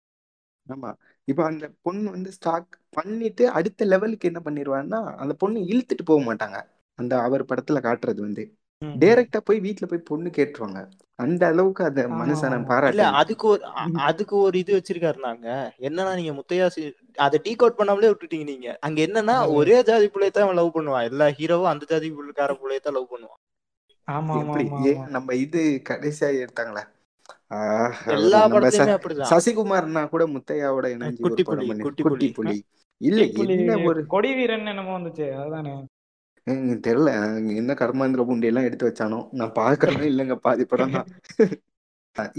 ஆமா. 0.66 0.90
இப்ப 1.28 1.40
அந்த 1.50 1.66
பொண்ணு 1.86 2.08
வந்து 2.14 2.30
ஸ்டாக் 2.36 2.72
பண்ணிட்டு 2.96 3.44
அடுத்த 3.58 3.84
லெவலுக்கு 3.92 4.28
என்ன 4.30 4.40
பண்ணிடுவாருன்னா 4.46 5.00
அந்த 5.22 5.34
பொண்ணு 5.42 5.58
இழுத்துட்டு 5.72 6.04
போக 6.10 6.20
மாட்டாங்க. 6.28 6.58
அந்த 6.98 7.14
அவர் 7.26 7.50
படத்துல 7.50 7.80
காட்டுறது 7.86 8.20
வந்து. 8.26 8.44
டைரக்டா 9.02 9.40
போய் 9.48 9.58
வீட்டுல 9.64 9.86
போய் 9.90 10.08
பொண்ணு 10.10 10.28
கேட்டுருவாங்க. 10.36 10.80
அந்த 11.24 11.42
அளவுக்கு 11.52 11.82
அந்த 11.88 12.02
மனுஷனை 12.18 12.58
பாராட்டணும் 12.70 13.18
அதுக்கு 13.20 13.46
ஒரு 13.52 13.62
அதுக்கு 14.08 14.34
ஒரு 14.46 14.56
இது 14.62 14.76
வச்சிருக்காரு 14.76 15.18
நாங்க. 15.28 15.48
என்னன்னா 15.88 16.12
நீங்க 16.20 16.32
முத்தையா 16.38 16.66
அதை 17.26 17.38
டீ 17.46 17.52
கோட் 17.62 17.78
பண்ணாமலே 17.80 18.10
விட்டுட்டீங்க 18.12 18.46
நீங்க. 18.52 18.68
அங்க 18.86 18.98
என்னன்னா 19.08 19.36
ஒரே 19.58 19.78
ஜாதி 19.90 20.08
பிள்ளைய 20.14 20.30
தான் 20.30 20.46
அவன் 20.46 20.60
லவ் 20.60 20.76
பண்ணுவான். 20.76 21.08
எல்லா 21.10 21.28
ஹீரோவும் 21.40 21.72
அந்த 21.72 21.86
ஜாதி 21.92 22.10
பிள்ளைக்கார 22.18 22.54
பிள்ளைய 22.60 22.82
தான் 22.86 22.96
லவ் 22.98 23.12
பண்ணுவான். 23.14 23.40
நம்ம 25.16 25.34
இது 25.44 25.60
கடைசியா 25.88 26.28
எடுத்தாங்களே? 26.42 26.84
சசிகுமார்னா 29.32 30.02
கூட 30.08 30.24
முத்தையாவோட 30.26 30.86
இணைஞ்சு 30.94 31.22
குட்டி 31.26 31.44
புலி 32.08 32.28
புலி 32.38 32.56
இல்ல 33.00 33.22
என்ன 33.44 33.76
ஒரு 33.90 34.00
கொடி 34.06 34.30
வீரன் 34.34 34.70
என்னமோ 34.72 34.92
வந்துச்சு 34.98 35.26
அதுதானே. 35.40 35.72
எனக்கு 36.46 36.76
தெரியல. 36.86 37.10
என்ன 37.60 37.72
கர்மாந்திர 37.72 38.24
பூண்டி 38.24 38.50
எல்லாம் 38.50 38.66
எடுத்து 38.68 38.88
வச்சானோ? 38.88 39.18
நான் 39.38 39.56
பார்க்கறதும் 39.58 40.10
இல்லைங்க 40.12 40.36
பாதி 40.46 40.64
படம் 40.64 40.94
தான். 40.96 41.08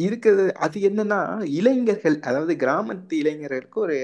இருக்குது. 0.05 0.45
அது 0.65 0.77
என்னன்னா 0.89 1.19
இளைஞர்கள் 1.59 2.17
அதாவது 2.19 2.53
கிராமத்து 2.55 3.13
இளைஞர்களுக்கு 3.13 3.79
ஒரு 3.79 3.97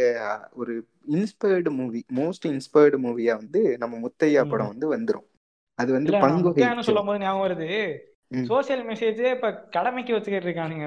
ஒரு 0.54 0.74
இன்ஸ்பயர்டு 1.16 1.72
மூவி 1.80 2.02
மோஸ்ட் 2.16 2.46
இன்ஸ்பயர்டு 2.54 3.00
மூவியா 3.06 3.34
வந்து 3.42 3.62
நம்ம 3.78 3.98
முத்தையா. 3.98 4.44
படம் 4.50 4.72
வந்து 4.74 4.88
வந்துரும். 4.96 5.28
அது 5.76 5.92
வந்து 5.92 6.12
பங்கு 6.20 6.54
சொல்லும் 6.84 7.06
போது 7.06 7.20
ஞாபகம் 7.20 7.46
வருது. 7.46 7.98
சோசியல் 8.32 8.84
மெசேஜே 8.90 9.36
இப்ப 9.36 9.50
கடமைக்கு 9.72 10.14
வச்சுக்கிட்டு 10.14 10.48
இருக்கானுங்க 10.50 10.86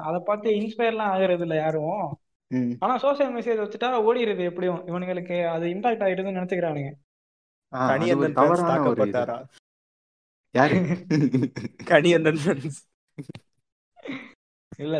அதை 0.00 0.20
பார்த்து 0.24 0.50
இன்ஸ்பயர்லாம் 0.50 1.12
ஆகுறது 1.14 1.40
இல்ல 1.40 1.54
யாரும். 1.54 2.04
ஆனா 2.78 2.94
சோசியல் 2.96 3.34
மெசேஜ் 3.36 3.60
வச்சுட்டா 3.62 3.88
ஓடிடுது 4.08 4.42
எப்படியும் 4.42 4.86
இவனுங்களுக்கு. 4.86 5.46
அது 5.46 5.66
இம்பாக்ட் 5.66 6.04
ஆயிடுதுன்னு 6.06 6.36
நினைச்சுக்கிறானுங்க. 6.38 6.90
கனியந்தன் 7.72 8.38
தாக்கப்பட்டாரா? 8.38 9.36
யாரு? 10.54 10.74
கனியந்தன். 11.92 12.70
இல்ல 14.78 14.94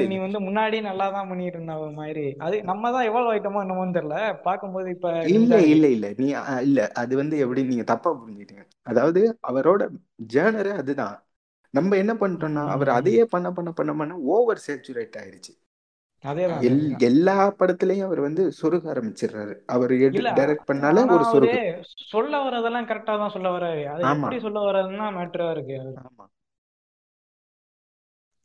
இல்ல 0.00 0.20
வந்து 0.20 0.38
முன்னாடி 0.40 0.76
நல்லா 0.82 1.06
தான் 1.10 1.28
பண்ணிட்டு 1.28 1.58
இருந்த 1.58 1.74
மாதிரி. 1.98 2.24
அது 2.38 2.56
நம்ம 2.62 2.90
தான் 2.90 3.06
எவால்வ் 3.08 3.30
ஆயிட்டோமோ 3.32 3.62
என்னமோன்னு 3.64 3.96
தெரியல. 3.96 4.16
பார்க்கும்போது 4.42 4.88
இப்ப 4.90 5.10
இல்ல 5.34 5.54
இல்ல 5.66 5.86
இல்ல. 5.88 6.06
நீ 6.16 6.26
இல்ல. 6.62 6.80
அது 6.94 7.12
வந்து 7.16 7.36
எப்படி 7.38 7.62
நீங்க 7.64 7.84
தப்பா 7.84 8.10
புரிஞ்சுட்டீங்க 8.14 8.64
அதாவது 8.86 9.20
அவரோட 9.50 9.82
ஜேர்னரே 10.34 10.72
அதுதான். 10.74 11.16
நம்ம 11.74 11.96
என்ன 11.96 12.12
பண்ணிட்டோம்னா 12.14 12.64
அவர் 12.68 12.90
அதையே 12.90 13.22
பண்ண 13.26 13.48
பண்ண 13.52 13.70
பண்ண 13.72 13.92
பண்ண 13.94 14.16
ஓவர் 14.32 14.64
சேச்சுரேட் 14.66 15.16
ஆயிருச்சு. 15.22 15.52
எல்லா 17.08 17.34
படத்துலயும் 17.58 18.06
அவர் 18.06 18.20
வந்து 18.20 18.42
சொருக 18.60 18.84
ஆரம்பிச்சிடுறாரு. 18.92 19.54
அவர் 19.66 19.92
டைரக்ட் 20.38 20.68
பண்ணாலே 20.70 21.02
ஒரு 21.16 21.24
சொருகு 21.32 21.60
சொல்ல 22.12 22.32
வர்றதெல்லாம் 22.44 22.88
கரெக்டா 22.90 23.14
தான் 23.16 23.34
சொல்ல 23.36 23.48
வர்றாரு. 23.50 23.82
அது 23.92 24.02
எப்படி 24.14 24.38
சொல்ல 24.40 24.60
வர்றதுன்னா 24.64 25.08
மேட்டரா 25.18 25.48
இருக்கு. 25.50 25.76
ஆமா. 26.02 26.24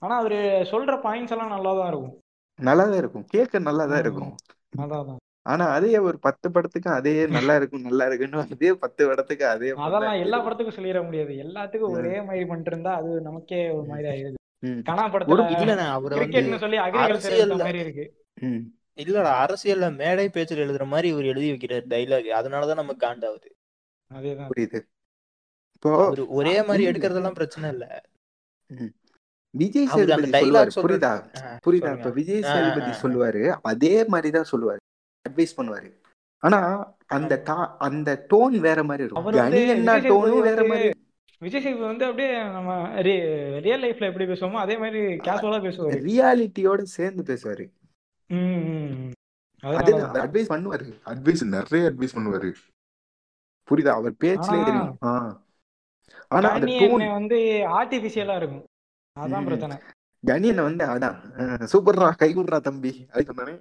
ஆனா 0.02 0.18
அவரு 0.18 0.38
சொல்ற 0.72 0.93
பாயிண்ட்ஸ் 1.04 1.32
எல்லாம் 1.32 1.50
நல்லா 1.50 1.74
தான் 1.74 1.88
இருக்கும். 1.88 2.16
நல்லாதான் 2.60 2.97
இருக்கும். 2.97 3.26
கேட்க 3.26 3.60
நல்லாதான் 3.60 3.97
ம், 3.97 4.00
இருக்கும். 4.00 4.32
அதான். 4.78 5.20
ஆனா 5.45 5.66
அதே 5.68 5.97
ஒரு 5.97 6.20
பத்து 6.20 6.52
படத்துக்கு 6.52 6.89
அதே 6.89 7.26
நல்லா 7.28 7.56
இருக்கும் 7.56 7.82
நல்லா 7.82 8.06
இருக்குன்னு 8.06 8.41
அதே 8.45 8.74
பத்து 8.74 9.08
படத்துக்கு 9.08 9.45
அதே 9.47 9.70
அதெல்லாம் 9.78 10.20
எல்லா 10.20 10.45
படத்துக்கும் 10.45 10.78
சொல்லிட 10.78 11.04
முடியாது. 11.04 11.34
எல்லாத்துக்கும் 11.36 11.95
ஒரே 11.97 12.22
மாதிரி 12.22 12.45
பண்ணிட்டு 12.45 12.72
இருந்தா 12.72 12.95
அது 12.95 13.22
நமக்கே 13.22 13.70
ஒரு 13.70 13.88
மாதிரி 13.88 14.08
ஆயிடுது. 14.08 14.38
கனா 14.84 15.04
படத்துல 15.12 16.60
சொல்லி 16.60 16.78
அக்ரிகல்ச்சர் 16.78 17.56
மாதிரி 17.58 17.80
இருக்கு. 17.80 18.06
இல்லடா 18.97 19.32
அரசியல்ல 19.43 19.95
மேடை 19.95 20.30
பேச்சில் 20.30 20.70
எழுதுற 20.70 20.86
மாதிரி 20.86 21.08
இவர் 21.08 21.24
எழுதி 21.24 21.52
வைக்கிறார் 21.52 21.86
டைலாக் 21.88 22.30
அதனாலதான் 22.39 22.76
நமக்கு 22.76 23.06
காண்டாவுது 23.08 23.50
அதேதான். 24.12 24.50
புரியுது. 24.52 24.80
இப்போ 25.74 25.91
ஒரே 26.30 26.64
மாதிரி 26.64 26.88
எடுக்கிறதெல்லாம் 26.88 27.32
பிரச்சனை 27.32 27.70
இல்ல. 27.70 27.86
விஜய் 29.58 29.88
சேதுபதி 29.88 30.32
சொல்லுவாரு. 30.32 30.72
புரியுதா? 30.76 31.14
புரியுதா? 31.66 31.91
இப்ப 31.97 32.10
விஜய் 32.10 32.41
சேதுபதி. 32.41 32.91
சொல்லுவாரு. 33.04 33.43
அதே 33.62 34.06
மாதிரிதான் 34.06 34.52
சொல்லுவாரு. 34.52 34.82
அட்வைஸ் 35.30 35.58
பண்ணுவாரு. 35.58 35.89
ஆனா 36.43 36.60
அந்த 37.06 37.43
அந்த 37.78 38.26
டோன் 38.30 38.58
வேற 38.68 38.84
மாதிரி 38.84 39.04
இருக்கும். 39.06 39.34
டோனும் 40.12 40.41
வேற 40.41 40.64
மாதிரி. 40.66 40.89
விஜய் 41.41 41.62
சேதுபதி 41.62 41.88
வந்து 41.88 42.06
அப்படியே 42.06 42.32
நம்ம 42.56 43.02
ரியல் 43.02 43.84
லைஃப்ல 43.84 44.08
எப்படி 44.10 44.26
பேசுவோமோ 44.26 44.62
அதே 44.66 44.78
மாதிரி 44.78 45.02
கேஷுவலா 45.26 45.60
பேசுவாரு. 45.66 46.00
ரியாலிட்டியோட 46.10 46.82
சேர்ந்து 46.97 47.24
பேசுவாரு. 47.30 47.66
அதுதான் 49.62 50.12
தான். 50.12 50.26
அட்வைஸ் 50.26 50.52
பண்ணுவாரு. 50.54 50.88
அட்வைஸ் 51.12 51.43
நிறைய 51.56 51.91
அட்வைஸ் 51.91 52.18
பண்ணுவாரு. 52.18 52.50
புரியுதா? 53.68 53.93
அவர் 54.02 54.14
பேச்சுலயே 54.24 54.74
ஆனா 56.28 56.50
வந்து 57.20 57.38
ஆர்டிபிஷியலா 57.80 58.36
இருக்கும். 58.41 58.66
அதான். 59.16 59.47
பிரச்சனை. 59.47 59.78
கணியனை 60.24 60.64
வந்து 60.68 60.84
அதான் 60.93 61.18
சூப்பர்ரா 61.72 62.07
கை 62.22 62.30
விடுறா 62.38 62.57
தம்பி. 62.66 62.91
அது 63.12 63.24
சொன்னானே 63.28 63.53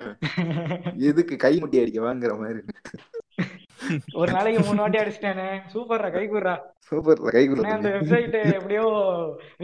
எதுக்கு 1.08 1.34
கை 1.44 1.52
முட்டி 1.60 1.80
அடிக்க 1.82 1.98
வாங்குற 2.06 2.32
மாதிரி. 2.40 2.60
ஒரு 4.20 4.30
நாளைக்கு 4.36 4.60
மூணு 4.66 4.82
வாட்டி 4.82 4.98
அடிச்சிட்டானே. 5.00 5.46
சூப்பர்ரா 5.74 6.08
கை 6.16 6.24
குடுறா. 6.32 6.54
சூப்பர்ரா 6.88 7.30
கை 7.36 7.44
அண்ணே 7.52 7.76
அந்த 7.76 7.90
வெப்சைட் 7.96 8.36
எப்படியோ 8.56 8.84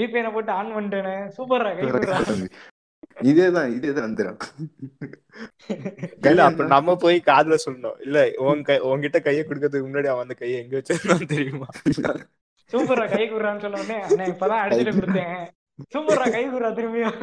விபிஎன 0.01 0.31
போட்டு 0.37 0.53
ஆன் 0.59 0.73
பண்ணிட்டேனே. 0.77 1.17
சூப்பர்ரா 1.39 1.73
கை 1.79 1.89
குடுறா. 1.97 2.21
இதேதான் 3.31 3.73
இதேதான் 3.77 4.07
வந்துடும் 4.07 4.39
இல்ல 6.29 6.45
அப்ப 6.47 6.65
நம்ம 6.75 6.95
போய் 7.03 7.19
காதுல 7.29 7.57
சொல்லணும். 7.65 7.99
இல்ல 8.07 8.19
உன் 8.47 8.65
கை 8.69 8.77
உன்கிட்ட 8.91 9.19
கைய 9.27 9.43
கொடுக்கறதுக்கு 9.49 9.89
முன்னாடி 9.89 10.11
அவன் 10.13 10.27
அந்த 10.27 10.37
கையை 10.41 10.57
எங்க 10.63 10.75
வச்சிருந்தான்னு 10.79 11.29
தெரியுமா? 11.35 11.69
சூப்பர்ரா 12.73 13.07
கை 13.17 13.25
குடுறான்னு 13.33 13.65
சொன்ன 13.67 13.83
உடனே 13.85 14.31
இப்பதான் 14.33 14.63
அடிச்சுட்டு 14.63 14.97
கொடுத்தேன். 15.01 15.39
சூப்பர்ரா 15.93 16.27
கை 16.35 16.43
குடுறா 16.47 16.69
திரும்பியும். 16.73 17.17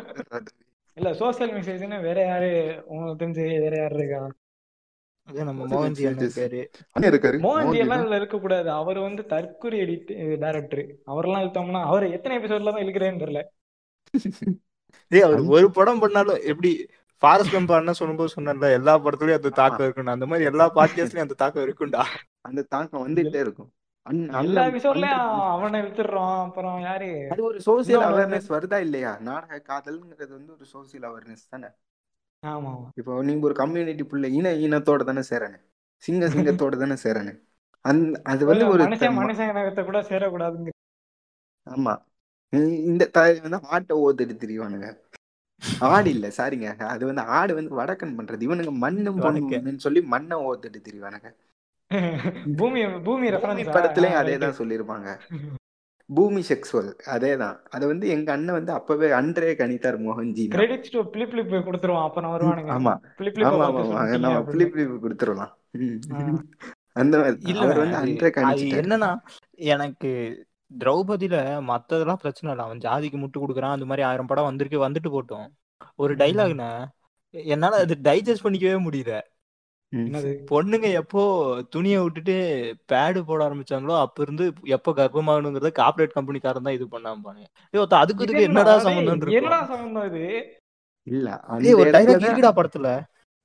இல்ல 0.97 1.09
சோசியல் 1.13 1.53
மெசேஜ்னு 1.53 1.97
வேற 2.01 2.19
யாரு 2.25 2.49
உங்களுக்கு 2.87 3.21
தெரிஞ்சு 3.21 3.43
வேற 3.61 3.75
யாரு 3.77 3.95
இருக்கா 3.97 4.21
இருக்க 8.17 8.37
கூடாது 8.37 8.69
அவர் 8.71 8.99
வந்து 8.99 9.23
தற்கொலை 9.25 9.77
எடிட் 9.81 10.09
டைரக்டர் 10.39 10.83
அவரெல்லாம் 11.05 11.43
இழுத்தோம்னா 11.43 11.81
அவர் 11.85 12.05
எத்தனை 12.11 12.37
எபிசோட்ல 12.39 12.71
தான் 12.71 12.83
இழுக்கிறேன்னு 12.83 13.23
தெரியல. 13.23 13.41
டேய் 15.11 15.21
அவர் 15.21 15.41
ஒரு 15.55 15.67
படம் 15.71 15.99
பண்ணாலும் 15.99 16.41
எப்படி 16.45 16.71
ஃபாரஸ்ட் 17.23 17.53
கம்ப் 17.53 17.73
சொல்லும்போது 17.93 18.33
சொன்னல 18.35 18.71
எல்லா 18.73 18.93
படத்துலயும் 18.97 19.39
அந்த 19.39 19.51
தாக்கம் 19.59 19.85
இருக்கும்னு 19.85 20.11
அந்த 20.11 20.25
மாதிரி 20.25 20.49
எல்லா 20.51 20.65
பாட்காஸ்ட்லயும் 20.77 21.25
அந்த 21.25 21.37
தாக்கம் 21.41 21.65
இருக்கும்டா. 21.65 22.03
அந்த 22.41 22.61
தாக்கம் 22.69 23.03
வந்துட்டே 23.05 23.39
இருக்கும். 23.39 23.71
எல்லா 24.05 24.37
அண்ணன் 24.37 24.73
எபிசோட்லயும் 24.73 25.15
பண்றது 25.15 25.49
அவனை 25.51 25.79
இழுத்துடுறோம் 25.81 26.43
அப்புறம் 26.43 26.79
யாரு? 26.81 27.27
அது 27.29 27.43
ஒரு 27.43 27.59
சோசியல் 27.65 28.05
அவேர்னஸ் 28.09 28.49
வருதா 28.49 28.79
இல்லையா? 28.79 29.17
நாடக 29.19 29.61
காதல்ங்கிறது 29.69 30.29
வந்து 30.29 30.53
ஒரு 30.53 30.65
சோசியல் 30.73 31.05
அவேர்னஸ் 31.09 31.45
தானே? 31.49 31.67
ஆமா 32.43 32.71
இப்போ 32.95 33.23
நீங்க 33.23 33.45
ஒரு 33.45 33.55
கம்யூனிட்டி 33.55 34.03
புள்ள 34.03 34.23
இன 34.31 34.49
இனத்தோட 34.51 35.03
தானே 35.03 35.23
சேரனு. 35.29 35.59
சிங்க 36.03 36.25
சிங்கத்தோட 36.35 36.77
தானே 36.77 36.93
சேரனு. 37.03 37.33
அந்த 37.85 38.21
அது 38.23 38.45
வந்து 38.45 38.67
ஒரு 38.67 38.83
மனுஷன் 38.83 38.97
த- 38.97 39.07
ம- 39.07 39.21
மனுஷன் 39.21 39.49
இனத்தை 39.49 39.83
கூட 39.83 40.01
சேரக்கூடாதுங்க. 40.01 40.69
ஆமா. 41.67 41.93
இந்த 42.89 43.05
தாய் 43.05 43.39
வந்து 43.39 43.59
ஆட்டை 43.67 43.97
ஓத்துட்டு 43.97 44.35
திரிவானுங்க. 44.41 44.87
ஆடு 45.79 46.09
இல்ல 46.09 46.27
சாரிங்க. 46.37 46.67
அது 46.85 47.05
வந்து 47.05 47.21
ஆடு 47.21 47.53
வந்து 47.55 47.77
வடக்கன் 47.79 48.17
பண்றது. 48.19 48.43
இவனுங்க 48.47 48.71
மண்ணும். 48.71 49.21
பொண்ணுன்னு 49.21 49.77
சொல்லி 49.77 50.01
மண்ணை 50.01 50.37
ஓத்துட்டு 50.37 50.79
திரிவானுங்க. 50.87 51.29
பூமி 52.59 52.81
பூமி 52.81 52.99
பூமி 53.03 53.27
ரெஃபரன்ஸ் 53.29 53.71
படத்துலயும் 53.75 54.19
அதே 54.21 54.35
தான் 54.37 54.57
சொல்லியிருப்பாங்க. 54.59 55.07
பூமி 56.09 56.41
செக்ஸுவல் 56.41 56.89
அதே 57.05 57.31
தான் 57.37 57.57
அதை 57.69 57.85
வந்து 57.87 58.05
எங்க 58.07 58.29
அண்ணன் 58.31 58.57
வந்து 58.57 58.71
அப்பவே 58.71 59.09
அன்றே 59.11 59.51
கணித்தார் 59.51 59.97
Mohanji. 60.05 60.45
Credits 60.55 60.93
to 60.93 61.01
flip 61.13 61.31
flip 61.31 61.67
கொடுத்துருவோம் 61.67 62.05
அப்புறம் 62.07 62.31
வருவானுங்க. 62.33 62.71
ஆமா. 62.77 62.93
பிளிப் 63.19 63.39
நம்ம. 64.17 64.41
பிளிப் 64.51 64.73
பிளிப் 64.73 65.03
கொடுத்துடலாம். 65.05 65.53
அந்த 66.93 67.17
மாதிரி. 67.17 67.37
இல்ல 67.51 67.63
அவர் 67.65 67.81
வந்து 67.83 67.99
அன்றே 68.01 68.31
என்னன்னா 68.79 69.11
எனக்கு 69.69 70.11
திரௌபதியில 70.71 71.37
மத்ததெல்லாம் 71.69 72.21
பிரச்சனை 72.23 72.49
இல்லை. 72.51 72.65
அவன் 72.65 72.83
ஜாதிக்கு 72.87 73.17
முட்டு 73.23 73.41
கொடுக்குறான் 73.41 73.75
அந்த 73.75 73.85
மாதிரி 73.85 74.07
ஆயிரம் 74.09 74.25
படம் 74.25 74.49
வந்திருக்கு 74.49 74.85
வந்துட்டு 74.87 75.09
போட்டோம். 75.15 75.47
ஒரு 75.95 76.15
டைலாக்ன 76.15 76.65
என்னால 77.33 77.75
அது 77.77 77.95
டைஜஸ்ட் 78.07 78.45
பண்ணிக்கவே 78.45 78.77
முடியல. 78.87 79.13
என்னது 79.93 80.29
பொண்ணுங்க 80.49 80.87
எப்போ 80.99 81.21
துணியை 81.73 81.99
விட்டுட்டு 82.01 82.35
பேடு 82.91 83.19
போட 83.25 83.39
ஆரம்பிச்சாங்களோ 83.47 83.95
அப்ப 84.01 84.23
இருந்து 84.23 84.45
எப்போ 84.75 84.91
கர்ப்பமாகணுங்கிறத 84.99 85.71
கார்பரேட் 85.79 86.15
கம்பெனிக்காரன் 86.17 86.67
தான் 86.67 86.77
இது 86.77 86.85
பண்ணாம 86.93 87.23
பாருங்க 87.25 87.47
ஏய், 87.73 87.81
ஒருத்தன் 87.81 88.03
அதுக்கு 88.03 88.23
இது 88.23 88.27
இதுக்கு 88.27 88.47
என்னடா 88.49 88.75
சம்பந்தம் 88.85 89.35
என்னடா 89.39 89.59
சம்பந்தம் 89.71 90.07
இது? 90.11 90.23
இல்ல 91.07 91.29
ஒரு 91.79 91.89
டைலாக் 91.95 92.23
இருக்குடா 92.23 92.51
படத்துல. 92.57 92.89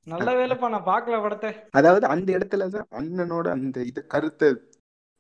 நல்ல 0.07 0.30
வேலைப்பா 0.38 0.66
நான் 0.72 0.88
பார்க்கல 0.88 1.16
படத்தை. 1.22 1.51
அதாவது 1.78 2.05
அந்த 2.12 2.28
இடத்துல 2.36 2.66
தான் 2.74 2.88
அண்ணனோட 2.99 3.47
அந்த 3.55 3.78
இது 3.90 4.01
கருத்தை 4.12 4.49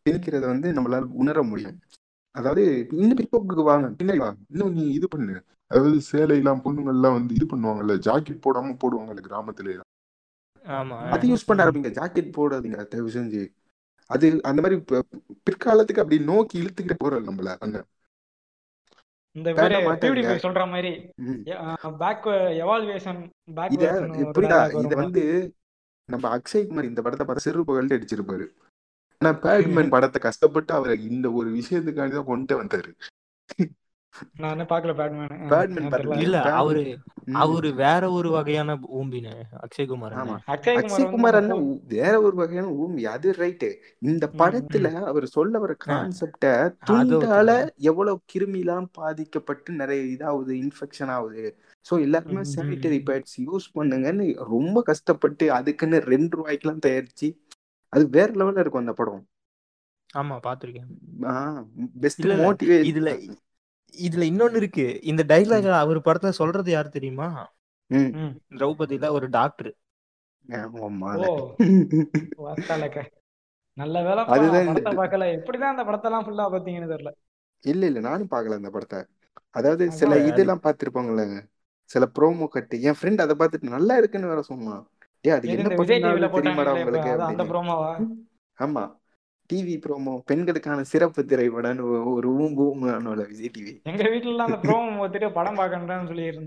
திணிக்கிறத 0.06 0.44
வந்து 0.46 0.68
நம்மளால 0.76 1.08
உணர 1.22 1.42
முடியும். 1.48 1.76
அதாவது 2.34 2.62
இன்னும் 2.94 3.18
பிற்போக்குக்கு 3.20 3.64
வாங்க 3.70 3.86
பின்னாடி 3.98 4.20
வாங்க. 4.24 4.38
இன்னும் 4.52 4.74
நீ 4.76 4.84
இது 4.98 5.06
பண்ணு. 5.08 5.34
அதாவது 5.70 5.98
சேலை 6.08 6.36
எல்லாம் 6.40 6.62
பொண்ணுங்க 6.64 6.92
எல்லாம் 6.94 7.16
வந்து 7.16 7.34
இது 7.38 7.46
பண்ணுவாங்கல்ல 7.52 7.96
ஜாக்கெட் 8.06 8.44
போடாம 8.44 8.76
போடுவாங்கல்ல 8.82 9.24
கிராமத்துல 9.26 9.76
அது 11.14 11.24
யூஸ் 11.28 11.48
பண்ண 11.48 11.64
ஆரம்பிங்க. 11.64 11.90
ஜாக்கெட் 11.98 12.36
போடாதீங்க 12.36 12.78
தயவு 12.92 13.10
செஞ்சு. 13.10 13.42
அது 14.10 14.26
அந்த 14.42 14.60
மாதிரி 14.62 14.76
பிற்காலத்துக்கு 15.46 16.02
அப்படி 16.02 16.18
நோக்கி 16.24 16.56
இழுத்துக்கிட்டு 16.62 17.02
போறோம் 17.04 17.26
நம்மள 17.28 17.52
அங்க. 17.64 17.78
இந்த. 19.36 19.50
பியூடிஃபை 20.02 20.36
சொல்ற 20.44 20.62
மாதிரி. 20.68 20.92
பேக் 22.02 22.28
எவால்வேஷன் 22.62 23.20
பேக் 23.58 23.74
இத 23.76 23.86
புரியுதா? 24.36 24.60
இத 24.84 24.94
வந்து 25.02 25.24
நம்ம 26.08 26.28
அக்ஷய் 26.36 26.68
குமார் 26.68 26.90
இந்த 26.90 27.00
படத்தை 27.02 27.24
பார்த்து 27.26 27.46
சிறு 27.46 27.66
புகழ்ந்து 27.68 27.96
அடிச்சிருப்பாரு. 27.96 28.46
ஆனா 29.20 29.30
பேட்மேன் 29.44 29.92
படத்தை 29.94 30.18
கஷ்டப்பட்டு 30.20 30.72
அவரை 30.74 30.96
இந்த 31.10 31.26
ஒரு 31.38 31.48
விஷயத்துக்காண்டி 31.50 32.16
தான் 32.18 32.30
கொண்டு 32.32 32.54
வந்தாரு. 32.60 32.90
நான் 34.36 34.52
இன்னும் 34.52 34.70
பார்க்கல 34.70 34.92
பேட்மேன் 34.98 35.30
பேட்மேன் 35.50 35.88
பாருங்க. 35.92 36.16
இல்ல 36.24 36.36
Batman. 36.46 37.36
அவரு 37.36 37.68
வேற 37.80 38.02
ஒரு 38.10 38.28
வகையான 38.30 38.70
ஊம்பின 38.98 39.28
அக்ஷய்குமார் 39.60 40.14
ஆமா. 40.14 40.20
அண்ணன். 40.24 40.42
அக்ஷய் 40.54 40.78
அக்ஷய் 40.80 41.04
குமார் 41.04 41.14
குமார் 41.14 41.36
வந்து 41.38 41.54
அண்ணன் 41.54 41.88
வேற 41.94 42.12
ஒரு 42.20 42.36
வகையான 42.36 42.72
ஊமி 42.82 43.04
அது 43.12 43.30
ரைட்டு 43.38 43.70
இந்த 44.02 44.26
படத்துல 44.38 44.92
அவர் 45.04 45.26
சொல்ல 45.28 45.58
வர 45.58 45.74
கான்செப்ட 45.86 46.44
துண்டால 46.90 47.50
எவ்வளவு 47.84 48.20
கிருமிலாம் 48.32 48.88
பாதிக்கப்பட்டு 48.92 49.72
நிறைய 49.74 50.02
இதாகுது 50.14 50.54
இன்ஃபெக்ஷன் 50.62 51.12
ஆகுது. 51.16 51.46
சோ 51.86 51.94
எல்லாருமே 52.00 52.44
சானிட்டரி 52.54 53.00
பேட்ஸ் 53.08 53.36
யூஸ் 53.46 53.66
பண்ணுங்கன்னு 53.74 54.26
ரொம்ப 54.52 54.82
கஷ்டப்பட்டு 54.82 55.46
அதுக்குன்னு 55.52 55.98
ரெண்டு 56.12 56.34
ரூபாய்க்கெல்லாம் 56.38 56.84
தயாரிச்சு 56.86 57.30
அது 57.92 58.04
வேற 58.10 58.28
லெவல்ல 58.32 58.62
இருக்கும் 58.62 58.84
அந்த 58.84 58.94
படம். 58.94 59.24
ஆமா 60.14 60.36
பாத்திருக்கேன். 60.44 60.88
பெஸ்ட் 62.00 62.26
மோட்டிவேட் 62.40 62.88
இதுல 62.90 63.10
இதுல 63.94 64.24
இன்னொன்னு 64.30 64.56
இருக்கு. 64.56 64.86
இந்த 65.02 65.22
டைலாக் 65.28 65.68
அவர் 65.82 65.98
படத்துல 65.98 66.28
சொல்றது 66.28 66.70
யாரு 66.70 66.88
தெரியுமா. 66.88 67.28
திரௌபதியில 68.50 69.10
ஒரு 69.10 69.26
டாக்டர் 69.28 69.70
நல்ல 73.76 73.96
வேலை 74.06 74.22
பார்க்கல. 74.98 75.24
எப்படிதான் 75.38 75.72
அந்த 75.74 75.84
படத்தெல்லாம் 75.84 76.24
ஃபுல்லா 76.26 76.46
பாத்தீங்கன்னு 76.54 76.92
தெரியல. 76.94 77.12
இல்ல 77.64 77.86
இல்ல 77.86 78.00
நானும் 78.00 78.30
பார்க்கல 78.30 78.58
அந்த 78.60 78.70
படத்தை. 78.70 79.00
அதாவது 79.50 79.84
சில 79.90 80.18
இதெல்லாம் 80.30 80.62
பார்த்திருப்பாங்கல்ல. 80.62 81.24
சில 81.90 82.04
ப்ரோமோ 82.18 82.46
கட்டு 82.48 82.76
என் 82.82 82.98
ஃப்ரெண்ட் 83.00 83.24
அதை 83.24 83.34
பார்த்துட்டு 83.38 83.74
நல்லா 83.76 83.96
இருக்குன்னு 83.96 84.26
வேற 84.26 84.42
சொன்னான். 84.42 84.82
ஏ 85.24 85.30
அது 85.30 85.48
என்ன 85.48 85.68
பண்ணாலும் 85.76 86.36
தெரியுமாடா 86.38 86.72
உங்களுக்கு? 86.78 87.12
ஆமா. 88.58 88.84
டிவி 89.52 89.74
ப்ரோமோ 89.86 90.18
பெண்களுக்கான 90.24 90.84
சிறப்பு 90.84 91.22
திரைப்படம்னு 91.22 91.80
ஒ- 91.90 92.14
ஒரு 92.14 92.36
ஊம்பு 92.36 92.62
ஊம்புனால 92.66 93.26
விஜய் 93.28 93.50
டிவி 93.58 93.74
எங்க 93.82 94.02
வீட்டுல 94.04 94.36
அந்த 94.38 94.56
ப்ரோமோ 94.62 94.92
பார்த்துட்டு 94.98 95.32
படம் 95.32 95.54
பார்க்கணும்னு 95.54 96.06
சொல்லி 96.06 96.46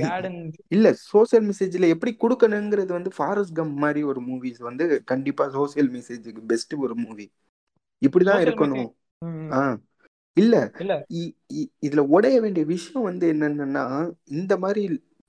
கார்டன் 0.00 0.52
இல்ல 0.68 0.94
சோசியல் 1.12 1.44
மெசேஜ்ல 1.48 1.88
எப்படி 1.88 2.16
கொடுக்கணுங்கிறது 2.20 2.86
வந்து 2.86 3.10
ஃபாரஸ்ட் 3.16 3.54
கம் 3.54 3.74
மாதிரி 3.74 4.02
ஒரு 4.02 4.20
மூவிஸ் 4.20 4.58
வந்து 4.58 5.02
கண்டிப்பா 5.04 5.46
சோசியல் 5.48 5.90
மெசேஜுக்கு 5.90 6.46
பெஸ்ட் 6.46 6.74
ஒரு 6.74 6.94
மூவி 6.94 7.26
இப்படிதான் 8.02 8.38
Social 8.38 8.48
இருக்கணும். 8.48 8.90
ஆ. 9.52 9.60
இல்ல 10.36 10.54
இதுல 11.82 11.98
உடைய 12.08 12.40
வேண்டிய 12.40 12.64
விஷயம் 12.64 13.02
வந்து 13.02 13.32
என்னன்னா 13.32 13.84
இந்த 14.30 14.56
மாதிரி 14.56 14.82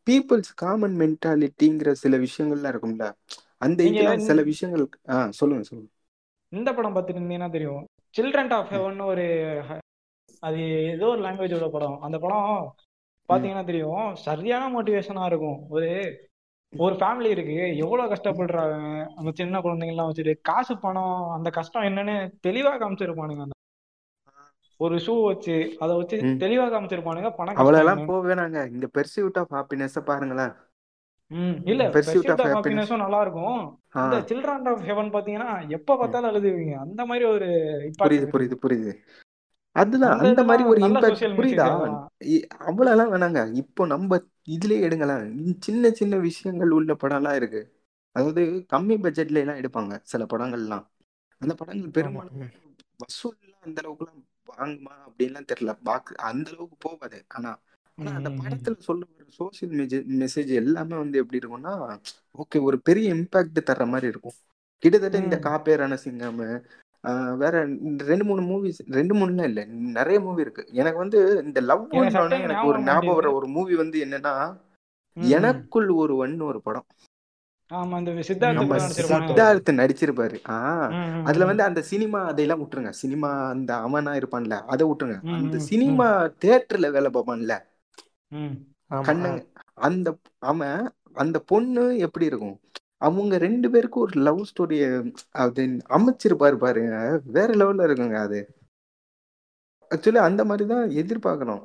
பீப்புள்ஸ் 0.08 0.52
காமன் 0.56 0.96
மென்டாலிட்டிங்கிற 1.00 1.92
சில 1.96 2.18
விஷயங்கள்லாம் 2.18 2.74
இருக்கும்ல. 2.74 3.06
அந்த 3.58 3.84
இதெல்லாம் 3.84 4.20
சில 4.20 4.42
விஷயங்கள் 4.42 4.84
ஆ 5.10 5.32
சொல்லுங்க 5.32 5.64
சொல்லுங்க. 5.64 5.92
இந்த 6.52 6.74
படம் 6.74 6.96
பார்த்துட்டு 6.96 7.22
இருந்தீங்கன்னா 7.22 7.52
தெரியும். 7.52 7.86
சில்ட்ரன் 8.18 8.54
ஆஃப் 8.54 8.72
ஹெவன் 8.74 9.00
ஒரு 9.04 9.26
அது 10.40 10.60
ஏதோ 10.94 11.08
ஒரு 11.08 11.22
லாங்குவேஜோட 11.22 11.70
படம். 11.70 12.02
அந்த 12.02 12.18
படம் 12.20 12.74
பாத்தீங்கன்னா 13.30 13.66
தெரியும். 13.66 14.16
சரியான 14.16 14.66
மோட்டிவேஷனா 14.74 15.26
இருக்கும். 15.26 15.70
ஒரு 15.70 15.90
ஒரு 16.74 16.96
ஃபேமிலி 16.96 17.30
இருக்கு. 17.36 17.78
எவ்வளவு 17.78 18.12
கஷ்டப்படுறாங்க. 18.14 18.78
அந்த 19.16 19.32
சின்ன 19.34 19.60
குழந்தைங்க 19.60 19.94
எல்லாம் 19.96 20.10
வச்சுட்டு 20.12 20.34
காசு 20.42 20.78
பணம் 20.78 21.30
அந்த 21.30 21.50
கஷ்டம் 21.50 21.84
என்னன்னு 21.84 22.16
தெளிவா 22.48 22.74
காமிச்சிருப்பானுங்க 22.82 23.46
அந்த 23.46 23.56
ஒரு 24.80 24.96
ஷூ 24.96 25.14
வச்சு 25.26 25.76
அதை 25.80 25.94
வச்சு. 25.98 26.18
தெளிவா 26.44 26.66
காமிச்சிருப்பானுங்க. 26.74 27.30
பணம் 27.36 27.56
என்னன்னு. 27.56 28.06
போக 28.06 28.22
வேணாங்க 28.30 28.60
இந்த 28.72 28.88
பெர்சியூட் 28.98 29.38
ஆஃப் 29.44 29.54
ஹாப்பினஸ் 29.58 29.98
பாருங்களேன். 30.00 30.54
இல்ல 31.30 31.88
of 31.88 31.94
Happiness. 31.94 32.60
Happiness-உம் 32.60 32.98
நல்லா 32.98 33.22
இருக்கும் 33.22 33.82
இந்த 33.96 34.18
சில்ட்ரன் 34.18 34.70
ஆஃப் 34.70 34.80
ஹெவன் 34.80 35.10
பாத்தீங்கன்னா 35.10 35.68
எப்ப 35.68 35.98
பார்த்தாலும் 35.98 36.36
அழுதுவீங்க. 36.36 36.74
அந்த 36.74 37.06
மாதிரி 37.06 37.26
ஒரு 37.26 37.46
புரியுது. 38.04 38.28
புரியுது 38.32 38.54
புரியுது. 38.68 38.94
அதுதான் 39.72 40.20
அந்த 40.20 40.44
மாதிரி 40.44 40.70
ஒரு 40.70 40.88
இம்பாக்ட் 40.88 41.38
புரியுதா. 41.38 42.06
இ- 42.26 42.48
அவ்வளவுலாம் 42.60 43.12
வேணாங்க. 43.12 43.54
இப்போ 43.54 43.86
நம்ம 43.86 44.18
இதுலயே 44.50 44.88
எடுங்களேன். 44.88 45.56
சின்ன 45.60 45.90
சின்ன 45.90 46.16
விஷயங்கள் 46.16 46.70
உள்ள 46.70 46.96
படம்லாம் 47.04 47.36
இருக்கு. 47.36 47.76
அதாவது 48.12 48.66
கம்மி 48.74 48.96
பட்ஜெட்ல 48.98 49.36
எல்லாம் 49.36 49.56
எடுப்பாங்க 49.56 50.00
சில 50.02 50.26
படங்கள்லாம். 50.34 50.88
அந்த 51.40 51.54
படங்கள் 51.54 51.90
பெரும்பாலும் 51.90 52.50
வசூல்லாம் 52.78 53.64
அந்த 53.64 53.82
அளவுக்குலாம் 53.82 54.24
வாங்குமா 54.58 54.92
அப்படின்லாம் 55.08 55.48
தெரியல. 55.54 55.78
பாக் 55.84 56.14
அந்த 56.18 56.50
அளவுக்கு 56.50 56.76
போகாது. 56.80 57.26
ஆனா 57.28 57.60
ஆனா 57.98 58.12
அந்த. 58.14 58.30
படத்துல 58.40 58.80
சொல்ல 58.80 59.04
சோசியல் 59.38 59.74
மெசேஜ் 60.20 60.52
எல்லாமே 60.56 60.96
வந்து 60.96 61.18
எப்படி 61.18 61.40
இருக்கும்னா 61.40 61.74
ஓகே 62.38 62.62
ஒரு 62.62 62.78
பெரிய 62.82 63.14
இம்பாக்ட் 63.14 63.62
தர்ற 63.66 63.86
மாதிரி 63.88 64.08
இருக்கும் 64.08 64.38
கிட்டத்தட்ட 64.84 65.18
இந்த. 65.18 65.38
காப்பே 65.44 65.76
ரணசிங்கம் 65.84 66.42
வேற 67.38 67.56
ரெண்டு 68.06 68.24
மூணு 68.24 68.42
மூவிஸ் 68.44 68.80
ரெண்டு 68.90 69.14
மூணுலாம் 69.16 69.44
இல்ல 69.44 69.62
நிறைய 69.98 70.20
மூவி 70.20 70.42
இருக்கு 70.42 70.64
எனக்கு 70.74 70.98
வந்து 70.98 71.20
இந்த 71.44 71.60
லவ் 71.62 71.84
எனக்கு 72.40 72.68
ஒரு 72.68 72.80
ஞாபகம் 72.82 73.16
வர. 73.16 73.28
ஒரு 73.34 73.48
மூவி 73.48 73.76
வந்து 73.76 73.98
என்னன்னா. 74.06 74.34
எனக்குள் 75.34 75.90
ஒரு 76.00 76.14
படம் 76.64 76.88
நம்ம 78.50 78.66
கூட 78.66 78.80
நடிச்சிருப்பானே 78.80 79.26
சித்தார்த் 79.28 79.72
நடிச்சிருப்பாரு 79.80 80.38
ஆஹ் 80.50 80.92
அதுல. 81.24 81.46
வந்து 81.46 81.64
அந்த 81.64 81.82
சினிமா 81.84 82.20
அதையெல்லாம் 82.26 82.62
விட்டுருங்க 82.62 82.92
சினிமா 83.02 83.30
அந்த 83.48 83.72
அவனா 83.78 84.12
இருப்பான்ல 84.14 84.56
அதை 84.66 84.84
விட்டுருங்க 84.88 85.18
அந்த 85.38 85.58
சினிமா 85.70 86.08
தியேட்டர்ல 86.42 86.92
வேலை 86.92 87.10
பார்ப்பான்ல. 87.12 87.54
கண்ணு 89.04 89.30
அந்த 89.80 90.08
அவன் 90.44 90.80
அந்த 91.16 91.38
பொண்ணு 91.46 91.84
எப்படி 91.98 92.26
இருக்கும்? 92.26 92.58
அவங்க 92.98 93.38
ரெண்டு 93.38 93.68
பேருக்கும் 93.72 94.02
ஒரு 94.02 94.16
லவ் 94.22 94.42
ஸ்டோரிய 94.50 94.86
அது 95.38 95.64
அமைச்சிருப்பாரு 95.90 96.58
பாருங்க 96.58 96.96
வேற 97.28 97.50
லெவல்ல 97.54 97.88
இருக்குங்க 97.88 98.20
அது. 98.20 98.40
ஆக்சுவலி 99.92 100.22
அந்த 100.24 100.42
மாதிரி 100.46 100.66
தான் 100.68 100.86
எதிர்பார்க்கணும். 101.02 101.62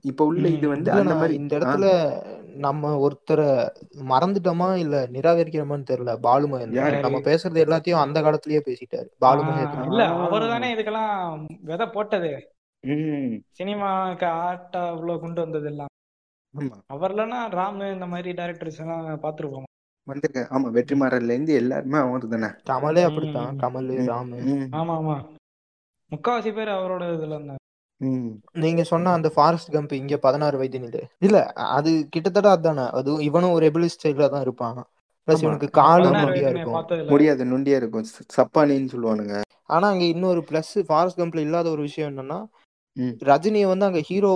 இப்ப 0.00 0.24
உள்ள 0.24 0.48
இது 0.48 0.66
வந்து 0.68 0.90
அந்த 0.92 1.14
மாதிரி 1.14 1.34
இந்த 1.34 1.52
இடத்துல 1.58 1.86
நம்ம 2.56 2.92
ஒருத்தரை 2.96 3.48
மறந்துட்டோமா 4.10 4.68
இல்ல 4.76 4.96
நிராகரிக்கிறோமான்னு 5.06 5.90
தெரியல? 5.90 6.12
பாலு 6.18 6.46
மகேந்திரன்? 6.46 7.00
நம்ம 7.00 7.20
பேசுறது 7.20 7.64
எல்லாத்தையும் 7.64 8.02
அந்த 8.02 8.20
காலத்திலேயே 8.22 8.62
பேசிட்டாரு. 8.66 9.08
பாலு 9.18 9.42
மகேந்திரன் 9.42 9.90
இல்ல 9.90 10.04
அவரு 10.26 10.46
தானே 10.48 10.68
இதுக்கெல்லாம் 10.74 11.18
விதை 11.62 11.86
போட்டது. 11.88 12.30
ம், 12.84 13.34
சினிமாக்கு 13.58 14.26
ஆர்ட்டா 14.40 14.82
இவ்வளவு 14.92 15.20
கொண்டு 15.20 15.40
வந்தது 15.40 15.66
எல்லாம் 15.66 15.92
ஆமா. 16.56 16.76
அவர் 16.94 17.12
இல்லைன்னா 17.12 17.40
ராமு 17.54 17.86
இந்த 17.92 18.06
மாதிரி 18.06 18.30
டைரக்டர்ஸ் 18.32 18.80
எல்லாம் 18.82 19.06
பாத்துருப்போம் 19.24 19.64
வந்திருக்கேன் 20.06 20.48
ஆமா 20.50 20.68
வெற்றிமாறன்ல 20.74 21.34
இருந்து 21.34 21.52
எல்லாருமே 21.54 21.98
அவரு 22.00 22.26
தானே. 22.28 22.48
கமலே 22.68 23.02
அப்படித்தான். 23.06 23.56
கமல் 23.62 23.88
ராமு. 24.10 24.36
ஆமா 24.72 24.94
ஆமா 24.96 25.16
முக்காவாசி 26.12 26.50
பேர் 26.54 26.70
அவரோட 26.74 27.04
இதுல 27.14 27.36
இருந்தாங்க 27.36 27.62
ம். 28.00 28.30
நீங்க 28.62 28.82
சொன்ன 28.84 29.12
அந்த 29.12 29.28
ஃபாரஸ்ட் 29.34 29.72
கம்ப் 29.72 29.92
இங்க 29.94 30.16
பதினாறு 30.18 30.56
வயது 30.58 30.78
நிலை 30.80 31.00
இல்ல 31.22 31.36
அது 31.76 31.90
கிட்டத்தட்ட 32.10 32.48
அதானே. 32.50 32.84
அது 32.92 33.10
இவனும் 33.22 33.54
ஒரு 33.54 33.64
எபிள் 33.66 33.92
ஸ்டைல 33.94 34.28
தான் 34.28 34.44
இருப்பான். 34.46 34.78
பிளஸ் 35.28 35.42
இவனுக்கு 35.42 35.68
காலும் 35.78 36.16
நொண்டியா 36.16 36.50
இருக்கும். 36.50 36.76
முடியாது 37.08 37.44
நொண்டியா 37.44 37.78
இருக்கும். 37.78 38.04
சப்பானின்னு 38.36 38.92
சொல்லுவானுங்க. 38.92 39.36
ஆனா 39.68 39.86
அங்க 39.88 40.04
இன்னொரு 40.06 40.40
பிளஸ் 40.50 40.74
ஃபாரஸ்ட் 40.88 41.20
கம்ப்ல 41.20 41.44
இல்லாத 41.46 41.66
ஒரு 41.70 41.82
விஷயம் 41.82 42.10
என்னன்னா 42.12 42.38
ரஜினியை 43.28 43.66
வந்து 43.68 43.84
அங்க 43.84 44.00
ஹீரோ 44.06 44.30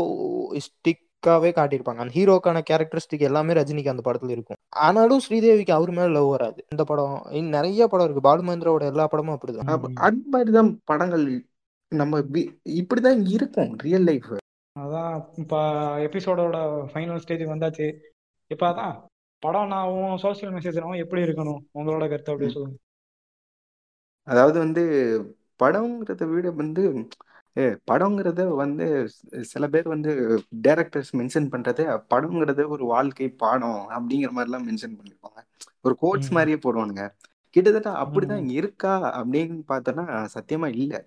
ஸ்டிக்காவே 1.21 1.51
காட்டியிருப்பாங்க. 1.57 2.01
அந்த 2.03 2.12
ஹீரோக்கான 2.16 2.59
கேரக்டரிஸ்டிக் 2.71 3.27
எல்லாமே 3.29 3.53
ரஜினிக்கு 3.53 3.93
அந்த 3.93 4.03
படத்துல 4.05 4.31
இருக்கும். 4.31 4.59
ஆனாலும் 4.87 5.21
ஸ்ரீதேவிக்கு 5.27 5.71
அவர் 5.71 5.91
மேல 5.91 6.09
லவ் 6.09 6.29
வராது. 6.29 6.61
இந்த 6.71 6.85
படம் 6.85 7.16
இன்னும் 7.31 7.57
நிறைய 7.57 7.87
படம் 7.87 8.07
இருக்கு. 8.07 8.29
பாலுமேந்திராவோட 8.29 8.85
எல்லா 8.91 9.07
படமும் 9.07 9.39
அப்படிதான். 9.39 9.73
அப்ப 9.75 9.89
அது 10.07 10.21
மாதிரிதான் 10.33 10.71
படங்கள் 10.85 11.27
நம்ம 11.93 12.21
இப்படிதான் 12.81 13.23
இருக்கும் 13.37 13.73
ரியல் 13.77 14.03
லைஃப் 14.03 14.29
அதான் 14.77 15.14
இப்ப 15.37 15.57
எபிசோடோட 15.99 16.57
ஃபைனல் 16.93 17.23
ஸ்டேஜ் 17.25 17.43
வந்தாச்சு. 17.53 17.87
இப்ப 18.51 18.64
அதான் 18.68 18.95
படம் 19.43 19.71
நான் 19.73 19.89
சோசியல் 20.23 20.55
மெசேஜ் 20.57 20.99
எப்படி 20.99 21.23
இருக்கணும்? 21.23 21.61
உங்களோட 21.75 22.05
கருத்து 22.09 22.33
அப்படியே 22.33 22.53
சொல்லுங்க. 22.55 22.79
அதாவது 24.29 24.59
வந்து 24.59 24.85
படங்கிறத 25.61 26.25
விட 26.33 26.51
வந்து 26.51 26.83
படங்கிறத 27.91 28.43
வந்து 28.57 28.87
சில 29.53 29.65
பேர் 29.69 29.89
வந்து 29.89 30.11
டைரக்டர்ஸ் 30.67 31.13
மென்ஷன் 31.19 31.49
பண்றது 31.53 31.85
படங்கிறத 32.13 32.67
ஒரு 32.69 32.85
வாழ்க்கை 32.87 33.29
பாடம் 33.43 33.81
அப்படிங்கிற 33.97 34.31
மாதிரிலாம் 34.37 34.67
மென்ஷன் 34.69 34.97
பண்ணிருப்பாங்க. 34.99 35.41
ஒரு 35.85 35.95
கோட்ஸ் 36.03 36.33
மாதிரியே 36.33 36.59
போடுவானுங்க. 36.65 37.05
கிட்டத்தட்ட 37.57 37.91
அப்படிதான் 38.03 38.45
இருக்கா 38.59 38.93
அப்படின்னு 39.19 39.59
பார்த்தோன்னா 39.71 40.05
சத்தியமா 40.37 40.69
இல்லை. 40.77 41.01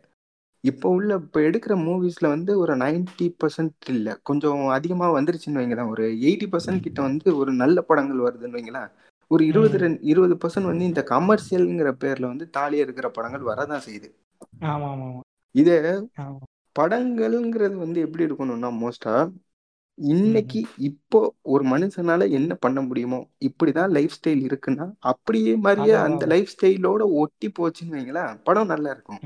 இப்போ 0.64 0.88
உள்ள 0.90 1.14
இப்போ 1.22 1.40
எடுக்கிற 1.42 1.74
மூவிஸ்ல 1.82 2.28
வந்து 2.34 2.52
ஒரு 2.60 2.74
90% 2.76 3.28
பர்சன்ட் 3.40 3.90
இல்லை. 3.94 4.14
கொஞ்சம் 4.24 4.62
அதிகமா 4.70 5.08
வந்துருச்சுன்னு 5.18 5.62
வைங்களேன். 5.62 5.92
ஒரு 5.94 6.06
எயிட்டி 6.24 6.48
பர்சன்ட் 6.54 6.86
கிட்ட 6.86 7.00
வந்து 7.08 7.28
ஒரு 7.42 7.52
நல்ல 7.62 7.82
படங்கள் 7.90 8.26
வருதுன்னு 8.28 8.58
வைங்களேன். 8.58 8.90
ஒரு 9.32 9.44
இருபது 9.52 9.78
ரெண்டு 9.78 10.02
இருபது 10.12 10.36
பர்சன்ட் 10.42 10.72
வந்து 10.72 10.90
இந்த 10.92 11.02
கமர்ஷியல்ங்கிற 11.12 11.92
பேர்ல 12.04 12.32
வந்து 12.32 12.48
தாலியா 12.58 12.86
இருக்கிற 12.86 13.10
படங்கள் 13.12 13.50
வரதான் 13.52 13.86
செய்யுது. 13.88 14.10
ஆமா 14.68 14.88
ஆமா 14.94 15.08
ஆமா 15.08 15.22
இதே 15.56 15.78
படங்கள்ங்கிறது 16.76 17.76
வந்து 17.78 18.00
எப்படி 18.06 18.26
இருக்கணும்னா 18.26 18.70
மோஸ்டா 18.80 19.14
இன்னைக்கு 19.98 20.60
இப்போ 20.88 21.20
ஒரு 21.54 21.64
மனுஷனால 21.66 22.30
என்ன 22.32 22.54
பண்ண 22.56 22.80
முடியுமோ 22.82 23.20
இப்படிதான் 23.48 23.92
லைஃப் 23.92 24.16
ஸ்டைல் 24.16 24.42
இருக்குன்னா 24.48 24.86
அப்படியே 25.12 25.54
மாதிரியே 25.58 25.96
அந்த 26.06 26.24
லைஃப் 26.34 26.54
ஸ்டைலோட 26.54 27.04
ஒட்டி 27.22 27.50
போச்சுன்னு 27.60 27.98
வைங்களேன் 27.98 28.40
படம் 28.48 28.72
நல்லா 28.74 28.92
இருக்கும். 28.96 29.22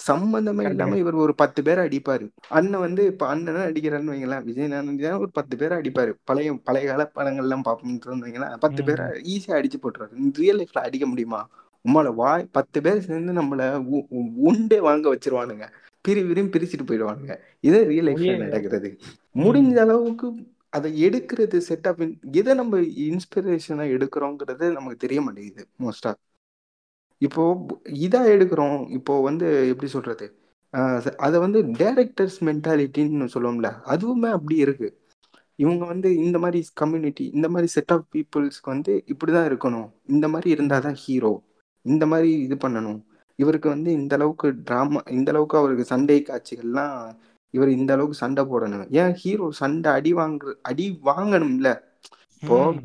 சம்பந்தமே 0.00 0.64
இல்லாம 0.70 0.96
இவர் 1.02 1.16
ஒரு 1.24 1.32
பத்து 1.34 1.60
பேரை 1.62 1.82
அடிப்பாரு. 1.86 2.24
அண்ணன் 2.50 2.82
வந்து 2.84 3.02
இப்ப 3.12 3.24
அண்ணனை 3.28 3.62
அடிக்கிறான்னு 3.68 4.12
வைங்களேன் 4.12 4.44
விஜய் 4.48 4.70
நான் 4.72 4.90
ஒரு 5.20 5.30
பத்து 5.38 5.54
பேரை 5.56 5.74
அடிப்பாரு. 5.80 6.12
பழைய 6.24 6.48
பழைய 6.68 6.84
கால 6.90 7.04
படங்கள்லாம் 7.18 7.66
பார்ப்போம்னு 7.68 8.00
வைங்களேன் 8.26 8.56
பத்து 8.64 8.82
பேரை 8.88 9.04
ஈஸியா 9.34 9.56
அடிச்சு 9.60 9.80
போட்டுறாரு 9.84 10.12
ரியல் 10.40 10.60
லைஃப்ல 10.60 10.84
அடிக்க 10.88 11.06
முடியுமா? 11.06 11.40
உம்மால 11.84 12.10
வாய் 12.14 12.44
பத்து 12.56 12.78
பேர் 12.84 13.06
சேர்ந்து 13.06 13.32
நம்மள 13.32 13.62
உண்டே 14.48 14.78
வாங்க 14.86 15.06
வச்சிருவானுங்க. 15.14 15.66
பிரி 16.04 16.22
விரும் 16.22 16.50
பிரிச்சுட்டு 16.54 16.86
போயிடுவானுங்க. 16.88 17.34
இதே 17.60 17.80
ரியல் 17.90 18.08
லைஃப்ல 18.08 18.36
நடக்கிறது. 18.44 18.88
முடிஞ்ச 19.34 19.76
அளவுக்கு 19.84 20.28
அதை 20.76 20.90
எடுக்கிறது 21.06 21.56
செட்டப் 21.68 22.00
எதை 22.40 22.52
நம்ம 22.54 22.78
இன்ஸ்பிரேஷனா 23.08 23.84
எடுக்கிறோங்கிறது 23.96 24.66
நமக்கு 24.76 25.02
தெரிய 25.04 25.20
மாட்டேங்குது 25.20 25.64
மோஸ்டா 25.82 26.12
இப்போ 27.22 27.42
இதா 28.04 28.20
எடுக்கிறோம். 28.34 28.80
இப்போ 28.90 29.12
வந்து 29.22 29.46
எப்படி 29.72 29.88
சொல்றது? 29.94 30.26
அதை 31.26 31.36
வந்து 31.44 31.58
டைரக்டர்ஸ் 31.80 32.38
மென்டாலிட்டின்னு 32.48 33.28
சொல்லுவோம்ல 33.34 33.68
அதுவுமே 33.92 34.28
அப்படி 34.36 34.56
இருக்கு. 34.64 34.88
இவங்க 35.58 35.82
வந்து 35.92 36.08
இந்த 36.16 36.38
மாதிரி 36.38 36.60
கம்யூனிட்டி 36.74 37.24
இந்த 37.36 37.48
மாதிரி 37.48 37.68
செட் 37.76 37.92
ஆஃப் 37.92 38.06
பீப்புள்ஸ்க்கு 38.14 38.72
வந்து 38.74 38.92
இப்படிதான் 39.12 39.48
இருக்கணும். 39.50 39.88
இந்த 40.14 40.28
மாதிரி 40.28 40.48
இருந்தாதான் 40.54 40.96
ஹீரோ 41.04 41.32
இந்த 41.84 42.06
மாதிரி 42.06 42.30
இது 42.40 42.54
பண்ணணும். 42.54 43.00
இவருக்கு 43.38 43.68
வந்து 43.68 43.92
இந்த 43.92 44.14
அளவுக்கு 44.14 44.48
டிராமா 44.62 45.00
இந்த 45.10 45.30
அளவுக்கு 45.30 45.56
அவருக்கு 45.58 45.84
சண்டை 45.84 46.18
காட்சிகள்லாம் 46.22 46.98
இவர் 47.54 47.68
இந்த 47.68 47.92
அளவுக்கு 47.92 48.16
சண்டை 48.16 48.44
போடணும். 48.44 48.86
ஏன் 48.92 49.14
ஹீரோ 49.14 49.50
சண்டை 49.52 49.92
அடி 49.92 50.14
வாங்குற 50.14 50.52
அடி 50.62 50.86
வாங்கணும்ல? 51.04 51.70
இப்போ 52.42 52.58
ம். 52.72 52.80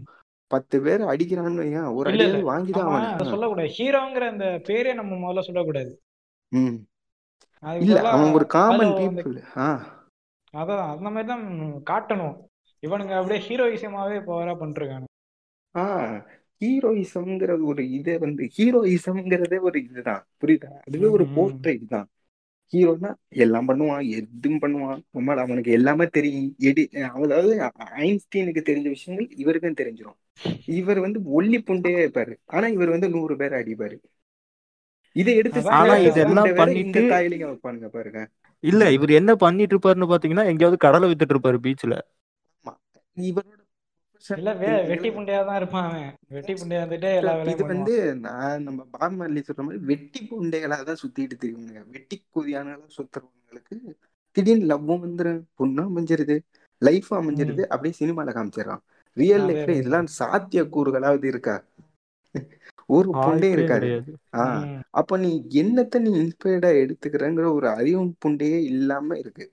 பத்து 0.52 0.82
பேர் 0.82 1.02
அடிக்கிறான்னு 1.04 1.62
வையேன், 1.62 1.94
ஒரு 1.96 2.08
இல்ல 2.12 2.24
இல்ல. 2.24 2.36
அடியாவது 2.36 2.50
வாங்கிதான் 2.52 3.32
சொல்லக்கூடாது. 3.32 3.72
ஹீரோங்கிற 3.78 4.24
அந்த 4.30 4.46
பேரே 4.68 4.94
நம்ம 4.94 5.18
முதல்ல 5.24 5.40
சொல்லக்கூடாது. 5.40 5.92
இல்ல 7.82 7.98
அவன் 8.10 8.32
ஒரு 8.32 8.46
காமன் 8.48 8.94
பீப்புள் 8.94 9.36
ஆ. 9.58 9.68
அதான் 10.54 10.84
அந்த 10.92 11.08
மாதிரி 11.10 11.28
தான் 11.28 11.44
காட்டணும். 11.90 12.36
இவனுங்க 12.84 13.14
அப்படியே 13.18 13.40
ஹீரோயிசமாவே 13.48 14.16
இப்போ 14.16 14.34
வர 14.36 14.52
பண்ணிருக்காங்க 14.56 15.08
ஹீரோயிசம்ங்கிறது 16.62 17.64
ஒரு 17.64 17.84
இதே 17.90 18.16
வந்து 18.18 18.44
ஹீரோயிசம்ங்கிறதே 18.56 19.60
ஒரு 19.62 19.78
இதுதான். 19.84 20.24
புரியுதா? 20.42 20.72
அதுவே 20.88 21.08
ஒரு 21.08 21.26
போர்ட்ரேட் 21.36 21.86
தான். 21.88 22.08
ஹீரோனா 22.74 23.12
எல்லாம் 23.44 23.68
பண்ணுவான் 23.70 24.04
எதுவும் 24.18 24.62
பண்ணுவான். 24.62 25.00
உண்மையில 25.18 25.44
அவனுக்கு 25.46 25.72
எல்லாமே 25.72 26.06
தெரியும். 26.18 26.50
எடி 26.70 26.84
அதாவது 27.24 27.54
ஐன்ஸ்டீனுக்கு 28.02 28.62
தெரிஞ்ச 28.70 28.88
விஷயங்கள் 28.90 29.30
இவருக்கும் 29.36 29.80
தெரிஞ்சிடும் 29.82 30.18
இவர் 30.78 31.00
வந்து 31.00 31.20
ஒல்லி 31.38 31.60
புண்டையே 31.60 32.02
இருப்பாரு. 32.06 32.34
ஆனா 32.48 32.68
இவர் 32.68 32.90
வந்து 32.90 33.10
நூறு 33.10 33.36
பேரை 33.36 33.56
அடிப்பாரு. 33.62 33.98
இதை 35.16 35.34
எடுத்து 35.36 35.60
புண்டை 35.62 37.02
தாயிலையும் 37.14 37.50
வைப்பானுங்க 37.52 37.88
பாருங்க. 37.96 38.20
இல்ல 38.64 38.92
இவர் 38.92 39.12
என்ன 39.20 39.32
பண்ணிட்டு 39.36 39.74
இருப்பாருன்னு 39.76 40.12
பாத்தீங்கன்னா 40.12 40.46
எங்கேயாவது 40.52 40.78
கடலை 40.86 41.08
வித்துட்டு 41.10 41.36
இருப்பாரு 41.36 41.60
பீச்ல 41.66 41.96
இவரோட 43.18 43.59
வெட்டி 44.88 45.10
புண்டையா 45.10 45.42
தான் 45.46 45.56
இருப்பான் 45.56 45.88
அவன். 45.90 46.10
வெட்டி 46.30 46.54
புண்டையா 46.54 46.82
இருந்துட்டே 46.82 47.12
எல்லா 47.20 47.34
இது 47.52 47.62
வந்து 47.66 47.94
நான் 48.20 48.64
நம்ம 48.64 48.86
பாப் 48.92 49.18
மல்லி 49.20 49.42
சொல்ற 49.42 49.64
மாதிரி 49.64 49.82
வெட்டி 49.86 50.20
புண்டைகளா 50.30 50.78
தான் 50.84 51.02
சுத்திட்டு 51.04 51.36
தெரியுங்க 51.38 51.82
வெட்டி 51.88 52.18
குதியானங்களா 52.36 52.96
சுத்துறவங்களுக்கு 52.98 53.76
திடீர்னு 54.36 54.68
லவ்வும் 54.68 55.04
வந்துடும் 55.06 55.42
பொண்ணும் 55.60 55.90
அமைஞ்சிருது 55.90 56.36
லைஃப் 56.82 57.10
அமைஞ்சிருது. 57.14 57.64
அப்படியே 57.68 57.96
சினிமால 58.00 58.34
காமிச்சிடறான். 58.34 58.84
ரியல் 59.18 59.46
லைஃப்ல 59.46 59.74
இதெல்லாம் 59.80 60.10
சாத்திய 60.20 60.64
கூறுகளாவது 60.74 61.26
இருக்கா? 61.26 61.56
ஒரு 62.90 63.10
வாய்ப்பே 63.18 63.50
இருக்காது. 63.52 63.88
ஆஹ் 64.38 64.66
அப்ப 64.92 65.18
நீ 65.18 65.32
என்னத்த 65.54 66.00
நீ 66.00 66.12
இன்ஸ்பயர்டா 66.20 66.70
எடுத்துக்கிறங்கிற 66.82 67.48
ஒரு 67.54 67.68
அறிவும் 67.70 68.12
புண்டையே 68.22 68.60
இல்லாம 68.66 69.18
இருக்கு. 69.18 69.46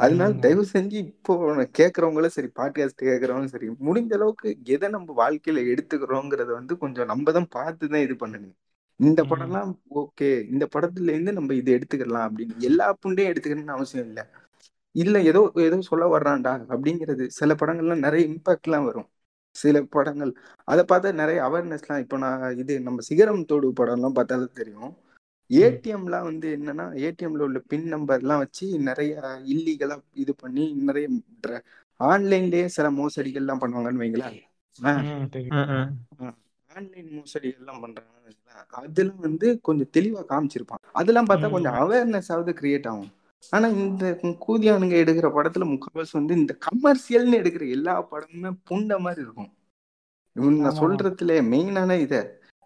அதனால 0.00 0.32
தயவு 0.42 0.64
செஞ்சு 0.72 0.96
இப்போ 1.04 1.32
கேட்கறவங்களும் 1.78 2.34
சரி 2.36 2.48
பாட்காஸ்ட் 2.58 3.02
கேட்கறவங்களும் 3.02 3.52
சரி 3.54 3.68
முடிஞ்ச 3.86 4.12
அளவுக்கு 4.18 4.48
எதை 4.74 4.88
நம்ம 4.96 5.14
வாழ்க்கையில 5.22 5.62
எடுத்துக்கிறோங்கிறத 5.72 6.50
வந்து 6.58 6.74
கொஞ்சம் 6.82 7.10
நம்ம 7.12 7.32
தான் 7.32 7.48
பார்த்து 7.56 7.90
தான் 7.94 8.04
இது 8.06 8.14
பண்ணணும். 8.22 8.54
இந்த 9.00 9.20
படம்லாம் 9.30 9.70
ஓகே 10.00 10.28
இந்த 10.52 10.64
படத்துல 10.74 11.12
இருந்து 11.14 11.32
நம்ம 11.32 11.54
இதை 11.54 11.72
எடுத்துக்கலாம் 11.78 12.26
அப்படின்னு 12.28 12.64
எல்லா 12.68 12.86
புண்டையும் 13.02 13.30
எடுத்துக்கணும்னு 13.32 13.76
அவசியம் 13.76 14.08
இல்லை. 14.10 14.24
இல்ல 14.94 15.16
ஏதோ 15.30 15.40
ஏதோ 15.66 15.78
சொல்ல 15.90 16.04
வர்றான்டா 16.16 16.52
அப்படிங்கிறது. 16.74 17.24
சில 17.38 17.54
படங்கள்லாம் 17.62 18.04
நிறைய 18.06 18.22
இம்பாக்ட்லாம் 18.30 18.86
வரும். 18.90 19.08
சில 19.56 19.76
படங்கள் 19.94 20.32
அதை 20.68 20.82
பார்த்தா 20.90 21.10
நிறைய 21.22 21.38
அவேர்னஸ்லாம் 21.48 22.02
இப்போ 22.04 22.16
நான் 22.24 22.56
இது 22.62 22.74
நம்ம 22.80 23.02
சிகரம் 23.10 23.46
தோடு 23.46 23.68
படம்லாம் 23.80 24.16
பார்த்தாலும் 24.18 24.58
தெரியும். 24.60 24.92
ஏடிஎம்லாம் 25.50 26.26
வந்து 26.26 26.48
என்னன்னா 26.56 26.86
ஏடிஎம்ல 27.00 27.46
உள்ள 27.46 27.58
பின் 27.66 27.86
நம்பர்லாம் 27.92 28.38
வச்சு 28.38 28.66
நிறைய 28.88 29.12
இல்லீகலா 29.46 29.96
இது 30.14 30.34
பண்ணி 30.36 30.64
நிறைய 30.82 31.08
ஆன்லைன்லயே 32.00 32.66
சில 32.68 32.88
மோசடிகள்லாம் 32.92 33.62
பண்ணுவாங்கன்னு 33.62 34.02
வைங்களேன். 34.02 34.36
ம் 34.78 35.28
தெரியும் 35.30 35.56
ஆன்லைன் 36.70 37.08
மோசடிகள்லாம் 37.14 37.82
பண்றாங்கன்னு 37.82 38.28
வைங்களேன். 38.28 38.44
அதெல்லாம் 38.80 39.24
வந்து 39.26 39.46
கொஞ்சம் 39.60 39.92
தெளிவா 39.92 40.22
காமிச்சிருப்பான். 40.28 40.82
அதெல்லாம் 40.92 41.28
பார்த்தா 41.28 41.48
கொஞ்சம் 41.50 41.76
அவேர்னஸ் 41.78 42.30
ஆகுது 42.32 42.52
கிரியேட் 42.52 42.88
ஆகும். 42.88 43.10
ஆனா 43.52 43.66
இந்த 43.78 44.04
கூதியானுங்க 44.40 44.96
எடுக்கிற 45.02 45.28
படத்துல 45.34 45.66
முக்கால்வாசி 45.70 46.12
வந்து 46.12 46.34
இந்த 46.34 46.54
கமர்ஷியல்னு 46.66 47.40
எடுக்கிற 47.40 47.66
எல்லா 47.70 47.94
படமுமே 48.10 48.50
புண்ட 48.70 48.98
மாதிரி 48.98 49.22
இருக்கும். 49.22 49.50
நான் 50.58 50.78
சொல்றதுல 50.80 51.34
மெயினான 51.50 51.92
இத. 52.00 52.14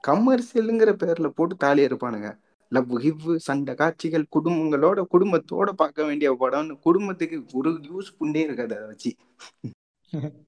கமர்ஷியலுங்கிற 0.05 0.91
பேர்ல 1.03 1.29
போட்டு 1.31 1.55
தாலி 1.57 1.83
இருப்பானுங்க 1.89 2.29
லவ் 2.73 2.93
ஹிவ் 2.99 3.25
சண்டை 3.39 3.75
காட்சிகள் 3.75 4.33
குடும்பங்களோட 4.37 5.01
குடும்பத்தோட 5.15 5.71
பார்க்க 5.73 6.05
வேண்டிய 6.05 6.31
படம்னு 6.41 6.75
குடும்பத்துக்கு 6.79 7.39
ஒரு 7.53 7.71
யூஸ் 7.91 8.17
புண்டே 8.21 8.43
இருக்காது 8.43 8.77
அதை 8.77 8.87
வச்சு. 8.87 9.13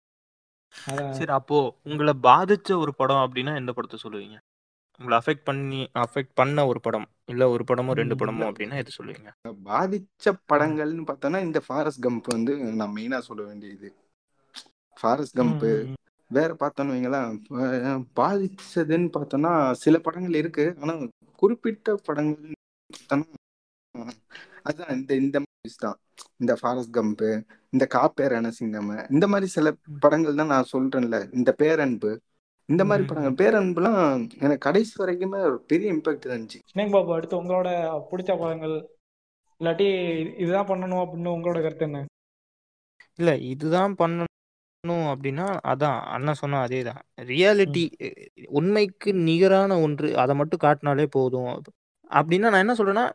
சரி 1.19 1.33
அப்போ 1.33 1.59
உங்களை 1.83 2.13
பாதிச்ச 2.23 2.77
ஒரு 2.77 2.93
படம் 2.95 3.23
அப்படின்னா 3.25 3.53
எந்த 3.57 3.73
படத்தை 3.73 3.99
சொல்லுவீங்க? 4.03 4.37
உங்களை 5.01 5.15
அஃபெக்ட் 5.21 5.45
பண்ணி 5.45 5.81
அஃபெக்ட் 5.95 6.35
பண்ண 6.35 6.67
ஒரு 6.67 6.81
படம் 6.81 7.07
இல்ல 7.25 7.45
ஒரு 7.49 7.65
படமோ 7.69 7.93
ரெண்டு 7.93 8.15
படமோ 8.15 8.45
அப்படின்னா 8.49 8.77
எது 8.83 8.97
சொல்லுவீங்க? 8.99 9.31
பாதிச்ச 9.69 10.35
படங்கள்னு 10.53 11.05
பார்த்தோன்னா 11.11 11.41
இந்த 11.43 11.61
ஃபாரஸ்ட் 11.67 12.05
கம்ப் 12.07 12.29
வந்து 12.33 12.55
நான் 12.81 12.95
மெயினா 12.97 13.19
சொல்ல 13.19 13.43
வேண்டியது. 13.43 13.89
Forest 14.97 15.39
camp. 15.41 15.67
வேற 16.31 16.51
பார்த்தோன்னு 16.61 16.95
வைங்களேன் 16.95 17.33
பாதிச்சதுன்னு 18.19 19.09
பார்த்தோன்னா 19.17 19.53
சில 19.83 19.99
படங்கள் 19.99 20.35
இருக்கு. 20.35 20.65
ஆனா 20.81 20.93
குறிப்பிட்ட 21.45 21.95
படங்கள் 22.07 22.53
அதான் 24.69 24.93
இந்த 24.97 25.12
இந்த 25.23 25.37
மூவிஸ் 25.45 25.83
தான். 25.83 25.97
இந்த 26.41 26.53
ஃபாரஸ்ட் 26.61 26.97
கம்பு 26.97 27.29
இந்த 27.73 27.85
காப்பேரான 27.95 28.51
சிங்கம 28.59 28.97
இந்த 29.11 29.27
மாதிரி 29.29 29.47
சில 29.55 29.69
படங்கள் 30.01 30.39
தான் 30.41 30.53
நான் 30.53 30.71
சொல்றேன்ல. 30.73 31.19
இந்த 31.33 31.51
பேரன்பு 31.62 32.11
இந்த 32.69 32.83
மாதிரி. 32.85 33.05
படங்கள். 33.09 33.37
பேரன்புலாம் 33.41 34.01
எனக்கு 34.41 34.65
கடைசி 34.66 34.93
வரைக்குமே 35.03 35.41
ஒரு 35.49 35.57
பெரிய 35.71 35.95
இம்பாக்ட் 35.95 36.29
இருந்துச்சு. 36.29 36.61
ஸ்னேக் 36.73 36.95
பாபு 36.97 37.15
அடுத்து 37.16 37.41
உங்களோட 37.43 37.69
பிடிச்ச 38.11 38.31
படங்கள் 38.43 38.77
இல்லாட்டி 39.61 39.89
இதுதான் 40.43 40.71
பண்ணணும் 40.71 41.03
அப்படின்னு 41.03 41.35
உங்களோட 41.37 41.59
கருத்து 41.62 41.85
என்ன? 41.85 42.01
இல்ல 43.19 43.33
இதுதான் 43.53 43.95
பண்ணணும் 43.99 44.34
அப்படின்னா 44.85 45.47
அதான் 45.73 45.98
அண்ணன் 46.06 46.40
சொன்ன 46.40 46.61
அதே 46.61 46.81
தான் 46.82 47.01
ரியாலிட்டி 47.19 47.85
உண்மைக்கு 48.48 49.12
நிகரான 49.28 49.81
ஒன்று 49.81 50.09
அதை 50.16 50.35
மட்டும் 50.36 50.62
காட்டினாலே 50.65 51.06
போதும். 51.16 51.52
அப்படின்னா 52.11 52.51
நான் 52.51 52.65
என்ன 52.65 52.74
சொல்றேன்னா 52.81 53.06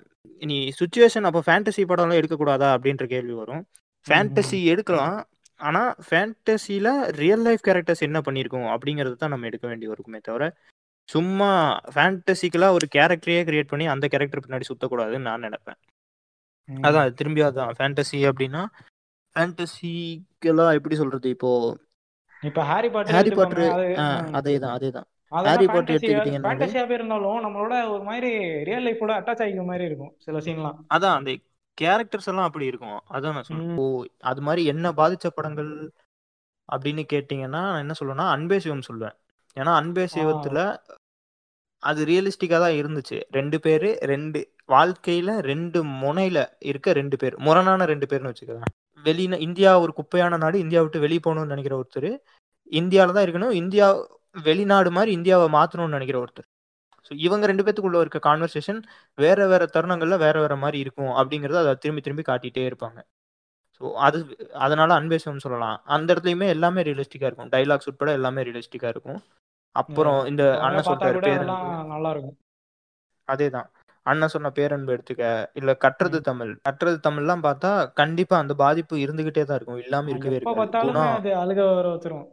நீ 0.41 0.57
சுச்சுவேஷன் 0.79 1.27
அப்போ 1.29 1.41
ஃபேண்டசி 1.47 1.83
படம்லாம் 1.91 2.19
எடுக்கக்கூடாதா 2.19 2.69
அப்படின்ற 2.75 3.05
கேள்வி 3.05 3.33
வரும். 3.33 3.63
ஃபேண்டசி 4.05 4.63
எடுக்கலாம். 4.63 5.19
ஆனா 5.59 5.95
ஃபேண்டசியில 6.07 6.87
ரியல் 7.21 7.43
லைஃப் 7.47 7.65
கேரக்டர்ஸ் 7.67 8.05
என்ன 8.07 8.19
பண்ணியிருக்கோம் 8.27 8.67
அப்படிங்கிறது 8.75 9.15
தான் 9.15 9.33
நம்ம 9.33 9.47
எடுக்க 9.47 9.67
வேண்டி 9.67 9.89
இருக்குமே 9.93 10.19
தவிர 10.19 10.43
சும்மா 11.09 11.51
ஃபேண்டசிக்கலாக 11.93 12.75
ஒரு 12.77 12.87
கேரக்டரையே 12.95 13.41
கிரியேட் 13.47 13.71
பண்ணி 13.71 13.85
அந்த 13.93 14.07
கேரக்டர் 14.07 14.43
பின்னாடி 14.45 14.65
சுத்தக்கூடாதுன்னு 14.69 15.27
நான் 15.29 15.45
நினைப்பேன். 15.47 15.79
அதான் 16.69 17.15
திரும்பி 17.19 17.41
அதான் 17.41 17.75
ஃபேண்டசி 17.77 18.19
அப்படின்னா 18.31 18.63
ஃபேண்டசிக்கெல்லாம் 20.41 20.77
எப்படி 20.79 20.95
சொல்றது? 21.01 21.29
இப்போ 21.35 21.49
இப்ப 22.43 22.61
ஹாரி 22.71 22.89
பாட்டர் 22.91 23.15
ஹாரி 23.15 23.31
பாட்டர் 23.37 23.63
அது 23.69 23.87
அதே 24.39 24.53
தான் 24.63 24.73
அதே 24.77 24.89
தான் 24.97 25.07
அதெல்லாம் 25.31 25.47
ஹாரி 25.47 25.65
பாட்டர் 25.67 25.87
ஃபேண்டசி 25.87 25.95
எடுத்துக்கிட்டீங்கன்னாலே 25.97 26.51
ஃபேண்டசியாவே 26.51 26.93
இருந்தாலும் 26.97 27.41
நம்மளோட 27.45 27.73
ஒரு 27.93 28.03
மாதிரி 28.09 28.29
ரியல் 28.69 28.85
லைஃபோட 28.87 29.11
அட்டாச் 29.19 29.41
ஆகிக்கிற 29.43 29.65
மாதிரி 29.71 29.85
இருக்கும் 29.89 30.13
சில 30.25 30.41
சீன்லாம் 30.45 30.77
அதான் 30.95 31.17
அந்த 31.19 31.31
கேரக்டர்ஸ் 31.77 32.29
எல்லாம் 32.31 32.47
அப்படி 32.49 32.65
இருக்கும். 32.69 32.97
அதான் 33.15 33.35
நான் 33.35 33.47
சொல்றேன். 33.49 33.75
ஓ 33.81 33.83
அது 34.29 34.41
மாதிரி 34.47 34.61
என்ன 34.71 34.87
பாதிச்ச 34.97 35.27
படங்கள் 35.35 35.69
அப்படின்னு 36.69 37.03
கேட்டிங்கன்னா 37.13 37.61
நான் 37.67 37.83
என்ன 37.83 37.93
சொல்லுவேன்னா 37.99 38.25
அன்பே 38.35 38.57
சிவம் 38.65 38.87
சொல்லுவேன். 38.87 39.15
ஏன்னா 39.57 39.73
அன்பே 39.81 40.05
சிவத்துல 40.15 40.59
அது 41.83 41.99
ரியலிஸ்டிக்கா 42.09 42.57
தான் 42.63 42.77
இருந்துச்சு. 42.79 43.17
ரெண்டு 43.37 43.57
பேரு 43.65 43.89
ரெண்டு 44.11 44.39
வாழ்க்கையில 44.73 45.29
ரெண்டு 45.51 45.79
முனையில 46.01 46.39
இருக்க 46.71 46.93
ரெண்டு 46.99 47.17
பேர் 47.21 47.37
முரணான 47.45 47.85
ரெண்டு 47.93 48.07
பேர்னு 48.11 48.31
வச்சுக்கலாம் 48.31 48.73
வெளியில 49.05 49.38
இந்தியா 49.47 49.71
ஒரு 49.84 49.91
குப்பையான 49.99 50.38
நாடு 50.38 50.57
இந்தியா 50.65 50.81
விட்டு 50.84 51.03
வெளியே 51.05 51.21
போகணும்னு 51.26 51.53
நினைக்கிற 51.53 51.76
ஒருத்தர் 51.81 52.09
இந்தியாவில 52.71 53.15
தான் 53.17 53.26
இருக்கணும் 53.27 53.53
இந்தியா 53.61 53.85
வெளிநாடு 54.47 54.89
மாதிரி 54.97 55.11
இந்தியாவை 55.11 55.47
மாத்தணும்னு 55.57 55.97
நினைக்கிற 55.97 56.17
ஒருத்தர். 56.23 56.47
ஸோ 57.05 57.13
இவங்க 57.17 57.45
ரெண்டு 57.47 57.63
பேத்துக்குள்ள 57.65 58.01
இருக்க 58.01 58.19
கான்வர்சேஷன் 58.27 58.80
வேற 59.17 59.47
வேற 59.47 59.63
தருணங்கள்ல 59.76 60.17
வேற 60.17 60.35
வேற 60.39 60.55
மாதிரி 60.55 60.80
இருக்கும் 60.80 61.13
அப்படிங்கறத 61.19 61.59
அதை 61.63 61.73
திரும்பி 61.76 62.01
திரும்பி 62.01 62.23
காட்டிட்டே 62.30 62.65
இருப்பாங்க. 62.69 62.99
ஸோ 63.81 63.93
அது 64.07 64.17
அதனால 64.65 64.89
அன்பேசம் 64.99 65.43
சொல்லலாம். 65.45 65.77
அந்த 65.95 66.07
இடத்துலயுமே 66.13 66.47
எல்லாமே 66.55 66.81
ரியலிஸ்டிக்கா 66.81 67.27
இருக்கும். 67.30 67.51
டைலாக்ஸ் 67.55 67.89
உட்பட 67.91 68.11
எல்லாமே 68.11 68.43
ரியலிஸ்டிக்கா 68.43 68.89
இருக்கும். 68.95 69.19
அப்புறம் 69.76 70.19
இந்த 70.26 70.43
அண்ணன் 70.67 71.01
பேரன்பு 71.03 71.31
அதெல்லாம் 71.34 71.91
நல்லா 71.93 72.11
இருக்கும். 72.11 72.38
அதேதான். 73.27 73.69
அண்ணன் 74.10 74.34
சொன்ன 74.34 74.49
பேரன்பு 74.49 74.94
எடுத்துக்க 74.95 75.23
இல்ல 75.53 75.72
கட்டுறது 75.84 76.19
தமிழ். 76.22 76.52
கட்டுறது 76.68 76.98
தமிழ்லாம் 77.07 77.45
பார்த்தா 77.48 77.72
கண்டிப்பா 77.94 78.36
அந்த 78.38 78.53
பாதிப்பு 78.56 78.95
இருந்துகிட்டே 78.98 79.44
தான் 79.44 79.60
இருக்கும். 79.60 79.81
இல்லாம 79.84 80.10
இருக்கவே 80.10 80.40
வச்சிரும். 81.91 82.26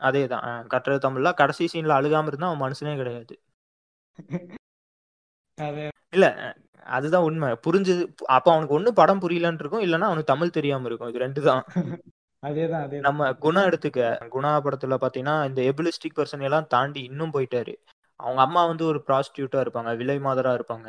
அதேதான் 0.00 0.44
கட்டுறது 0.72 1.00
தமிழ்ல 1.04 1.28
கடைசி 1.34 1.66
சீன்ல 1.72 1.98
அழுகாம 1.98 2.26
இருந்தா 2.26 2.50
அவன் 2.50 2.64
மனுஷனே 2.64 2.94
கிடையாது. 2.96 3.34
இல்ல 6.12 6.26
அதுதான் 6.86 7.26
உண்மை. 7.28 7.48
புரிஞ்சது 7.66 8.02
அப்ப 8.28 8.46
அவனுக்கு 8.52 8.76
ஒண்ணு 8.78 8.90
படம் 8.92 9.22
புரியலன்னு 9.22 9.62
இருக்கும். 9.62 9.84
இல்லைன்னா 9.86 10.08
அவனுக்கு 10.10 10.32
தமிழ் 10.32 10.56
தெரியாம 10.58 10.86
இருக்கும். 10.86 11.08
இது 11.08 11.24
ரெண்டு 11.24 11.40
தான். 11.42 11.62
நம்ம 13.06 13.28
குணா 13.44 13.60
எடுத்துக்க. 13.68 14.00
குணா 14.34 14.50
படத்துல 14.64 14.96
பாத்தீங்கன்னா 15.02 15.36
இந்த 15.48 15.60
எபிலிஸ்டிக் 15.70 16.18
பர்சன் 16.18 16.44
எல்லாம் 16.48 16.68
தாண்டி 16.74 17.00
இன்னும் 17.02 17.32
போயிட்டாரு. 17.32 17.74
அவங்க 18.20 18.40
அம்மா 18.40 18.64
வந்து 18.64 18.84
ஒரு 18.86 18.98
ப்ராஸ்டியூட்டா 19.06 19.60
இருப்பாங்க 19.64 19.96
விலை 19.96 20.18
மாதரா 20.18 20.52
இருப்பாங்க. 20.58 20.88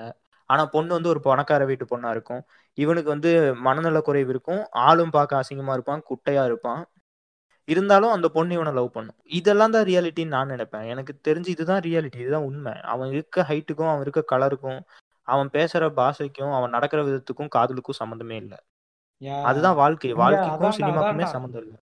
ஆனா 0.49 0.65
பொண்ணு 0.65 0.91
வந்து 0.93 1.09
ஒரு 1.09 1.19
பணக்கார 1.19 1.65
வீட்டு 1.65 1.85
பொண்ணா 1.85 2.09
இருக்கும். 2.09 2.41
இவனுக்கு 2.77 3.09
வந்து 3.09 3.31
மனநல 3.61 4.01
குறைவு 4.01 4.29
இருக்கும். 4.29 4.61
ஆளும் 4.85 5.09
பார்க்க 5.09 5.41
அசிங்கமா 5.41 5.73
இருப்பான் 5.73 6.03
குட்டையா 6.09 6.45
இருப்பான். 6.45 6.83
இருந்தாலும் 7.67 8.11
அந்த 8.11 8.27
பொண்ணு 8.27 8.53
இவனை 8.53 8.73
லவ் 8.73 8.93
பண்ணும். 8.93 9.17
இதெல்லாம் 9.39 9.71
தான் 9.71 9.85
ரியாலிட்டின்னு 9.85 10.35
நான் 10.35 10.51
நினைப்பேன். 10.51 10.85
எனக்கு 10.85 11.13
தெரிஞ்சு 11.27 11.47
இதுதான் 11.47 11.81
ரியாலிட்டி 11.81 12.19
இதுதான் 12.19 12.43
உண்மை. 12.43 12.73
அவன் 12.93 13.09
இருக்க 13.09 13.45
ஹைட்டுக்கும் 13.49 13.91
அவன் 13.91 14.01
இருக்க 14.01 14.23
கலருக்கும் 14.33 14.79
அவன் 15.27 15.49
பேசுற 15.53 15.83
பாஷைக்கும் 15.99 16.53
அவன் 16.53 16.69
நடக்கிற 16.69 17.01
விதத்துக்கும் 17.03 17.53
காதலுக்கும் 17.55 17.99
சம்மந்தமே 18.01 18.37
இல்லை. 18.43 18.59
அதுதான் 19.43 19.75
வாழ்க்கை. 19.75 20.11
வாழ்க்கைக்கும் 20.23 20.75
சினிமாக்குமே 20.79 21.25
சம்மந்தம் 21.35 21.63
இல்லை. 21.65 21.77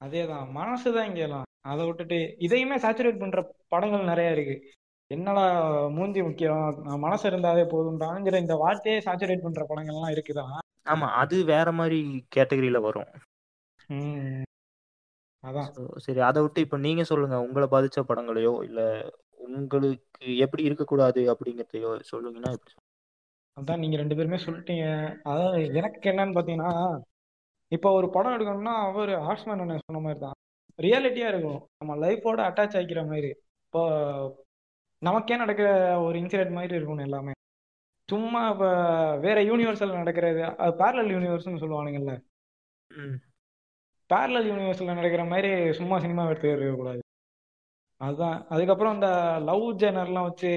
அதேதான். 0.00 0.48
மனசுதான் 0.54 1.08
இங்க 1.08 1.20
எல்லாம். 1.20 1.46
அதை 1.60 1.86
விட்டுட்டு 1.86 2.18
இதையுமே 2.38 2.76
சாச்சுரேட் 2.82 3.18
பண்ற 3.18 3.40
படங்கள் 3.68 4.04
நிறைய 4.04 4.32
இருக்கு. 4.32 4.56
என்னடா 5.10 5.44
மூஞ்சி 5.88 6.22
முக்கியம்? 6.22 6.64
மனசு 6.98 7.24
இருந்தாலே 7.28 7.62
போதும்டாங்கிற 7.62 8.40
இந்த 8.40 8.54
வார்த்தையே 8.54 8.98
சாச்சுரேட் 8.98 9.42
பண்ற 9.42 9.62
படங்கள்லாம் 9.68 10.14
இருக்குதான் 10.14 10.54
ஆமா 10.86 11.06
அது 11.20 11.44
வேற 11.44 11.68
மாதிரி 11.72 11.98
கேட்டகரியில 12.36 12.80
வரும். 12.80 13.08
அதான். 15.44 15.70
சரி 15.96 16.20
அதை 16.20 16.42
விட்டு 16.42 16.60
இப்ப 16.60 16.76
நீங்க 16.76 17.02
சொல்லுங்க. 17.04 17.36
உங்களை 17.40 17.66
பாதிச்ச 17.70 18.00
படங்களையோ 18.08 18.62
இல்ல 18.62 18.80
உங்களுக்கு 19.46 20.36
எப்படி 20.36 20.62
இருக்கக்கூடாது 20.62 21.20
அப்படிங்கறதையோ 21.32 21.90
சொல்லுங்கன்னா? 22.12 22.52
அதான் 23.56 23.78
நீங்க 23.78 23.96
ரெண்டு 23.96 24.16
பேருமே 24.16 24.38
சொல்லிட்டீங்க. 24.44 24.86
அதாவது 25.22 25.60
எனக்கு 25.74 26.10
என்னன்னு 26.10 26.36
பாத்தீங்கன்னா 26.38 26.72
இப்போ 27.72 27.88
ஒரு 27.98 28.08
படம் 28.16 28.34
எடுக்கணும்னா 28.36 28.74
அவர் 28.88 29.12
ஹார்ட்ஸ்மேன் 29.26 29.62
என்ன 29.64 29.78
சொன்ன 29.86 30.02
மாதிரி 30.06 30.20
தான் 30.24 30.36
ரியாலிட்டியா 30.78 31.28
இருக்கும் 31.32 31.60
நம்ம 31.80 31.92
லைஃபோட 32.04 32.40
அட்டாச் 32.48 32.76
ஆகிக்கிற 32.78 33.00
மாதிரி. 33.10 33.30
இப்போ 33.66 33.82
நமக்கே 35.02 35.36
நடக்கிற 35.42 35.68
ஒரு 36.06 36.16
இன்சிடென்ட் 36.22 36.56
மாதிரி 36.58 36.76
இருக்கணும் 36.78 37.06
எல்லாமே. 37.08 37.32
சும்மா 38.08 38.40
இப்போ 38.52 38.68
வேற 39.24 39.38
யூனிவர்சல் 39.50 39.98
நடக்கிறது. 40.02 40.42
அது 40.62 40.72
பேரலல் 40.82 41.12
யூனிவர்ஸ்னு 41.16 41.62
சொல்லுவானுங்கல்ல. 41.62 42.12
பேரலல் 44.10 44.48
யூனிவர்ஸ்ல 44.50 44.96
நடக்கிற 45.00 45.22
மாதிரி 45.32 45.50
சும்மா 45.78 45.96
சினிமா 46.04 46.24
எடுத்து 46.30 46.52
இருக்கக்கூடாது 46.52 47.02
அதுதான். 48.00 48.38
அதுக்கப்புறம் 48.54 48.94
இந்த 48.98 49.08
லவ் 49.48 49.66
ஜேனர்லாம் 49.82 50.28
வச்சு 50.28 50.50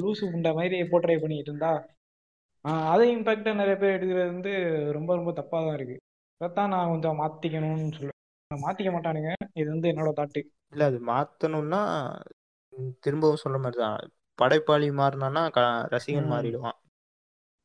லூசு 0.00 0.24
புண்ட 0.32 0.50
மாதிரி 0.58 0.76
போர்ட்ரை 0.92 1.16
பண்ணிட்டு 1.22 1.50
இருந்தா 1.52 1.72
அதை 2.92 3.04
இம்பாக்டா 3.16 3.52
நிறைய 3.60 3.76
பேர் 3.82 3.96
எடுக்கிறது 3.98 4.32
வந்து 4.34 4.52
ரொம்ப 4.96 5.10
ரொம்ப 5.18 5.30
தப்பா 5.40 5.58
தான் 5.66 5.76
இருக்கு. 5.78 5.96
அதைத்தான் 6.40 6.68
நான் 6.68 6.90
கொஞ்சம் 6.90 7.18
மாத்திக்கணும்னு 7.20 7.94
சொல்லுவேன். 7.96 8.18
மாத்திக்க 8.50 8.90
மாட்டானுங்க. 8.92 9.30
இது 9.54 9.68
வந்து 9.70 9.90
என்னோட 9.92 10.12
தாட்டு 10.12 10.40
இல்ல 10.72 10.84
அது 10.84 10.98
மாத்தணும்னா 11.06 11.80
திரும்பவும் 13.02 13.42
சொல்ற 13.44 13.58
மாதிரிதான். 13.58 13.98
படைப்பாளி 14.38 14.88
மாறினானா 14.90 15.42
ரசிகன். 15.94 16.30
மாறிடுவான். 16.30 16.78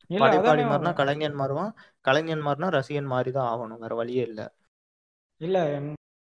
இல்ல 0.10 0.20
படைப்பாளி 0.24 0.64
மாறினா 0.64 0.92
கலைஞன் 0.94 1.40
மாறுவான். 1.40 1.72
கலைஞன் 2.06 2.46
மாறினா 2.46 2.70
ரசிகன் 2.70 3.12
மாறிதான் 3.12 3.52
ஆகணும். 3.54 3.78
வேற 3.78 3.96
வழியே 3.96 4.24
இல்ல. 4.24 4.42
இல்ல 5.42 5.58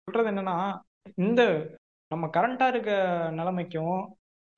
சொல்றது 0.08 0.30
என்னன்னா 0.32 0.56
இந்த 1.18 1.42
நம்ம 2.12 2.26
கரண்டா 2.28 2.68
இருக்க 2.68 2.92
நிலைமைக்கும் 3.32 3.98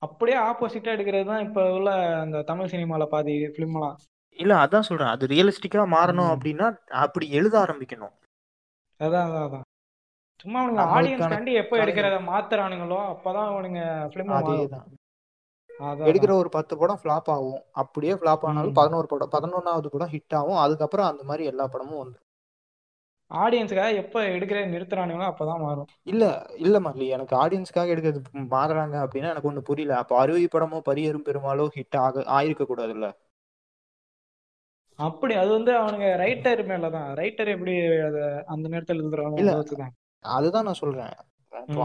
அப்படியே 0.02 0.38
ஆப்போசிட்டா 0.40 0.90
எடுக்கிறது 0.95 1.26
தான் 1.26 1.45
இப்ப 1.48 1.61
உள்ள 1.74 1.90
அந்த 2.22 2.41
தமிழ் 2.41 2.72
சினிமால 2.72 3.06
பாதி 3.06 3.34
ஃபிலிம் 3.48 3.76
எல்லாம். 3.76 3.98
இல்ல 4.40 4.53
அதான் 4.56 4.82
சொல்றேன். 4.82 5.07
அது 5.07 5.26
ரியலிஸ்டிக்கா 5.28 5.84
மாறணும். 5.94 6.32
அப்படின்னா 6.34 6.68
அப்படி 6.99 7.26
எழுத 7.32 7.56
ஆரம்பிக்கணும். 7.60 8.14
அதான் 8.99 9.26
அதான் 9.28 9.45
அதான். 9.48 9.66
சும்மா 10.40 10.60
அவனுங்க 10.60 10.80
நம்மளுக்கான 10.80 10.98
ஆடியன்ஸ்காண்டி 10.98 11.53
எப்போ 11.53 11.76
எடுக்கிறத 11.78 12.18
மாத்துறானுங்களோ 12.28 12.99
அப்பதான் 13.10 13.49
அவனுங்க 13.49 13.80
ஃபிலிம் 14.11 14.34
அதேதான் 14.38 14.88
எடுக்கிற 16.06 16.32
ஒரு 16.36 16.49
பத்து 16.49 16.74
படம் 16.78 16.99
ஃபிளாப் 17.02 17.30
ஆகும். 17.34 17.61
அப்படியே 17.72 18.14
ஃபிளாப் 18.14 18.44
ஆனாலும் 18.44 18.74
பதினோரு 18.74 19.07
படம் 19.07 19.32
பதினொன்னாவது 19.32 19.88
படம் 19.88 20.11
ஹிட் 20.11 20.36
ஆகும். 20.36 20.57
அதுக்கப்புறம் 20.57 21.07
அந்த 21.07 21.24
மாதிரி 21.24 21.44
எல்லா 21.45 21.68
படமும் 21.68 22.02
வந்துடும் 22.02 22.26
ஆடியன்ஸுக்காக 23.32 23.94
எப்போ 23.94 24.20
எடுக்கிற 24.28 24.60
நிறுத்துறானுங்களோ 24.70 25.26
அப்பதான் 25.30 25.61
மாறும். 25.61 25.90
இல்ல 26.03 26.24
இல்ல 26.57 26.80
மல்லி. 26.80 27.07
எனக்கு 27.07 27.34
ஆடியன்ஸ்க்காக 27.36 27.94
எடுக்கிறது 27.94 28.22
மாறுறாங்க 28.53 28.95
அப்படின்னா 29.03 29.30
எனக்கு 29.30 29.49
ஒண்ணு 29.52 29.61
புரியல. 29.61 29.95
அப்போ 29.95 30.20
அருவி 30.20 30.45
படமோ 30.45 30.80
பரியரும் 30.86 31.28
பெருமாளோ 31.28 31.68
ஹிட் 31.76 31.98
ஆக 31.98 32.24
ஆயிருக்க 32.38 32.66
கூடாதுல்ல. 32.66 33.10
அப்படி 34.99 35.34
அது 35.34 35.49
வந்து 35.49 35.71
அவனுங்க 35.80 36.07
ரைட்டர் 36.19 36.61
மேலதான். 36.65 37.09
ரைட்டர் 37.13 37.47
எப்படி 37.47 37.73
அந்த 38.45 38.65
நேரத்துல 38.69 39.03
வச்சுதான் 39.53 39.93
அதுதான் 40.26 40.63
நான் 40.63 40.73
சொல்றேன். 40.73 41.13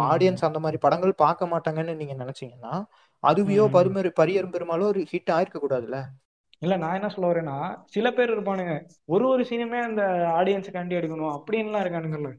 ஆடியன்ஸ் 0.06 0.44
அந்த 0.44 0.58
மாதிரி 0.58 0.78
படங்கள் 0.80 1.12
பார்க்க 1.14 1.46
மாட்டாங்கன்னு 1.46 1.96
நீங்க 1.96 2.14
நினைச்சீங்கன்னா 2.14 2.74
அருவியோ 3.22 3.64
ம். 3.68 3.74
பருமரு 3.74 4.10
பரியரும் 4.20 4.54
பெருமாளோ 4.54 4.84
ஒரு 4.84 5.00
ஹிட் 5.12 5.32
ஆயிருக்க 5.32 5.58
கூடாதுல்ல 5.60 5.98
இல்ல 6.62 6.76
நான் 6.76 6.94
என்ன 6.94 7.08
சொல்ல 7.08 7.32
வரேன்னா 7.32 7.56
சில 7.84 8.12
பேர் 8.12 8.30
இருப்பானுங்க. 8.30 8.74
ஒரு 9.04 9.28
ஒரு 9.28 9.42
சீனுமே 9.42 9.78
அந்த 9.80 10.02
ஆடியன்ஸுக்காண்டி 10.38 10.94
எடுக்கணும் 10.94 11.34
அப்படின்லாம் 11.34 11.84
இருக்கானுங்கல்ல. 11.84 12.30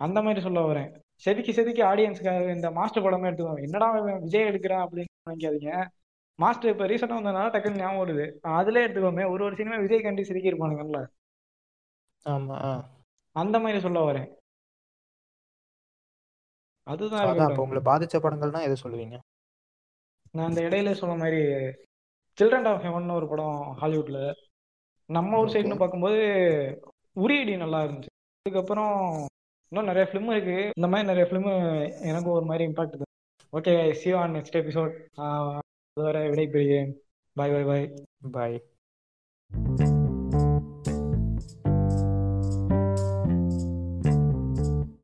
அந்த 0.00 0.22
மாதிரி 0.22 0.40
சொல்ல 0.40 0.60
வரேன். 0.60 0.90
செதுக்கி 1.14 1.52
செதுக்கி 1.52 1.82
ஆடியன்ஸுக்காக 1.82 2.54
இந்த 2.54 2.70
மாஸ்டர் 2.70 3.04
படமே 3.04 3.28
எடுத்துக்கோங்க. 3.30 3.62
என்னடா 3.62 3.88
விஜய் 4.18 4.48
எடுக்கிறான் 4.48 4.84
அப்படின்னு 4.84 5.14
நினைக்காதீங்க. 5.30 5.72
மாஸ்டர் 6.38 6.72
இப்ப 6.72 6.86
ரீசெண்டா 6.86 7.16
வந்ததுனால 7.16 7.52
டக்குன்னு 7.52 7.80
ஞாபகம் 7.80 8.02
வருது. 8.02 8.24
அதுலயே 8.52 8.84
எடுத்துக்கோமே 8.86 9.24
ஒரு 9.30 9.42
ஒரு 9.44 9.54
சினிமா 9.56 9.76
விஜய் 9.76 10.02
கண்டி 10.02 10.22
சிரிக்கி 10.24 10.50
இருப்பானுங்கல்ல 10.50 11.00
ஆமா 12.26 12.56
ஆ. 12.64 12.72
அந்த 13.36 13.56
மாதிரி 13.58 13.78
சொல்ல 13.80 13.98
வரேன். 14.04 14.28
அதுதான் 16.86 17.24
அப்ப 17.44 17.62
உங்களை 17.62 17.80
பாதிச்ச 17.82 18.16
படங்கள்னா 18.18 18.60
எதை 18.62 18.76
சொல்லுவீங்க? 18.82 19.16
நான் 20.34 20.48
அந்த 20.48 20.60
இடையில 20.62 20.92
சொன்ன 20.92 21.16
மாதிரி 21.16 21.40
சில்ட்ரன் 22.38 22.68
ஆஃப் 22.68 22.84
ஹெவன் 22.84 23.10
ஒரு 23.12 23.26
படம் 23.28 23.58
ஹாலிவுட்ல 23.80 24.18
நம்ம 25.08 25.38
ஊர் 25.38 25.52
சைடுன்னு 25.52 25.78
பார்க்கும்போது 25.78 26.18
உரியடி 27.16 27.54
நல்லா 27.56 27.78
இருந்துச்சு. 27.84 28.12
அதுக்கப்புறம் 28.46 28.94
இன்னும் 29.72 29.86
நிறைய 29.86 30.06
ஃபிலிம் 30.08 30.32
இருக்கு. 30.32 30.58
இந்த 30.76 30.88
மாதிரி 30.88 31.08
நிறைய 31.08 31.26
ஃபிலிம் 31.28 31.48
எனக்கும் 32.08 32.36
ஒரு 32.36 32.46
மாதிரி 32.46 32.66
impact 32.68 33.04
okay 33.52 33.72
see 33.94 34.10
on 34.14 34.34
next 34.36 34.58
episode 34.60 34.94
அதுவரை 35.98 36.20
விடைபெறுகிறேன் 36.28 36.90
பாய் 37.36 37.52
பாய் 37.54 37.68
பாய் 37.68 37.86
பாய் 38.32 38.58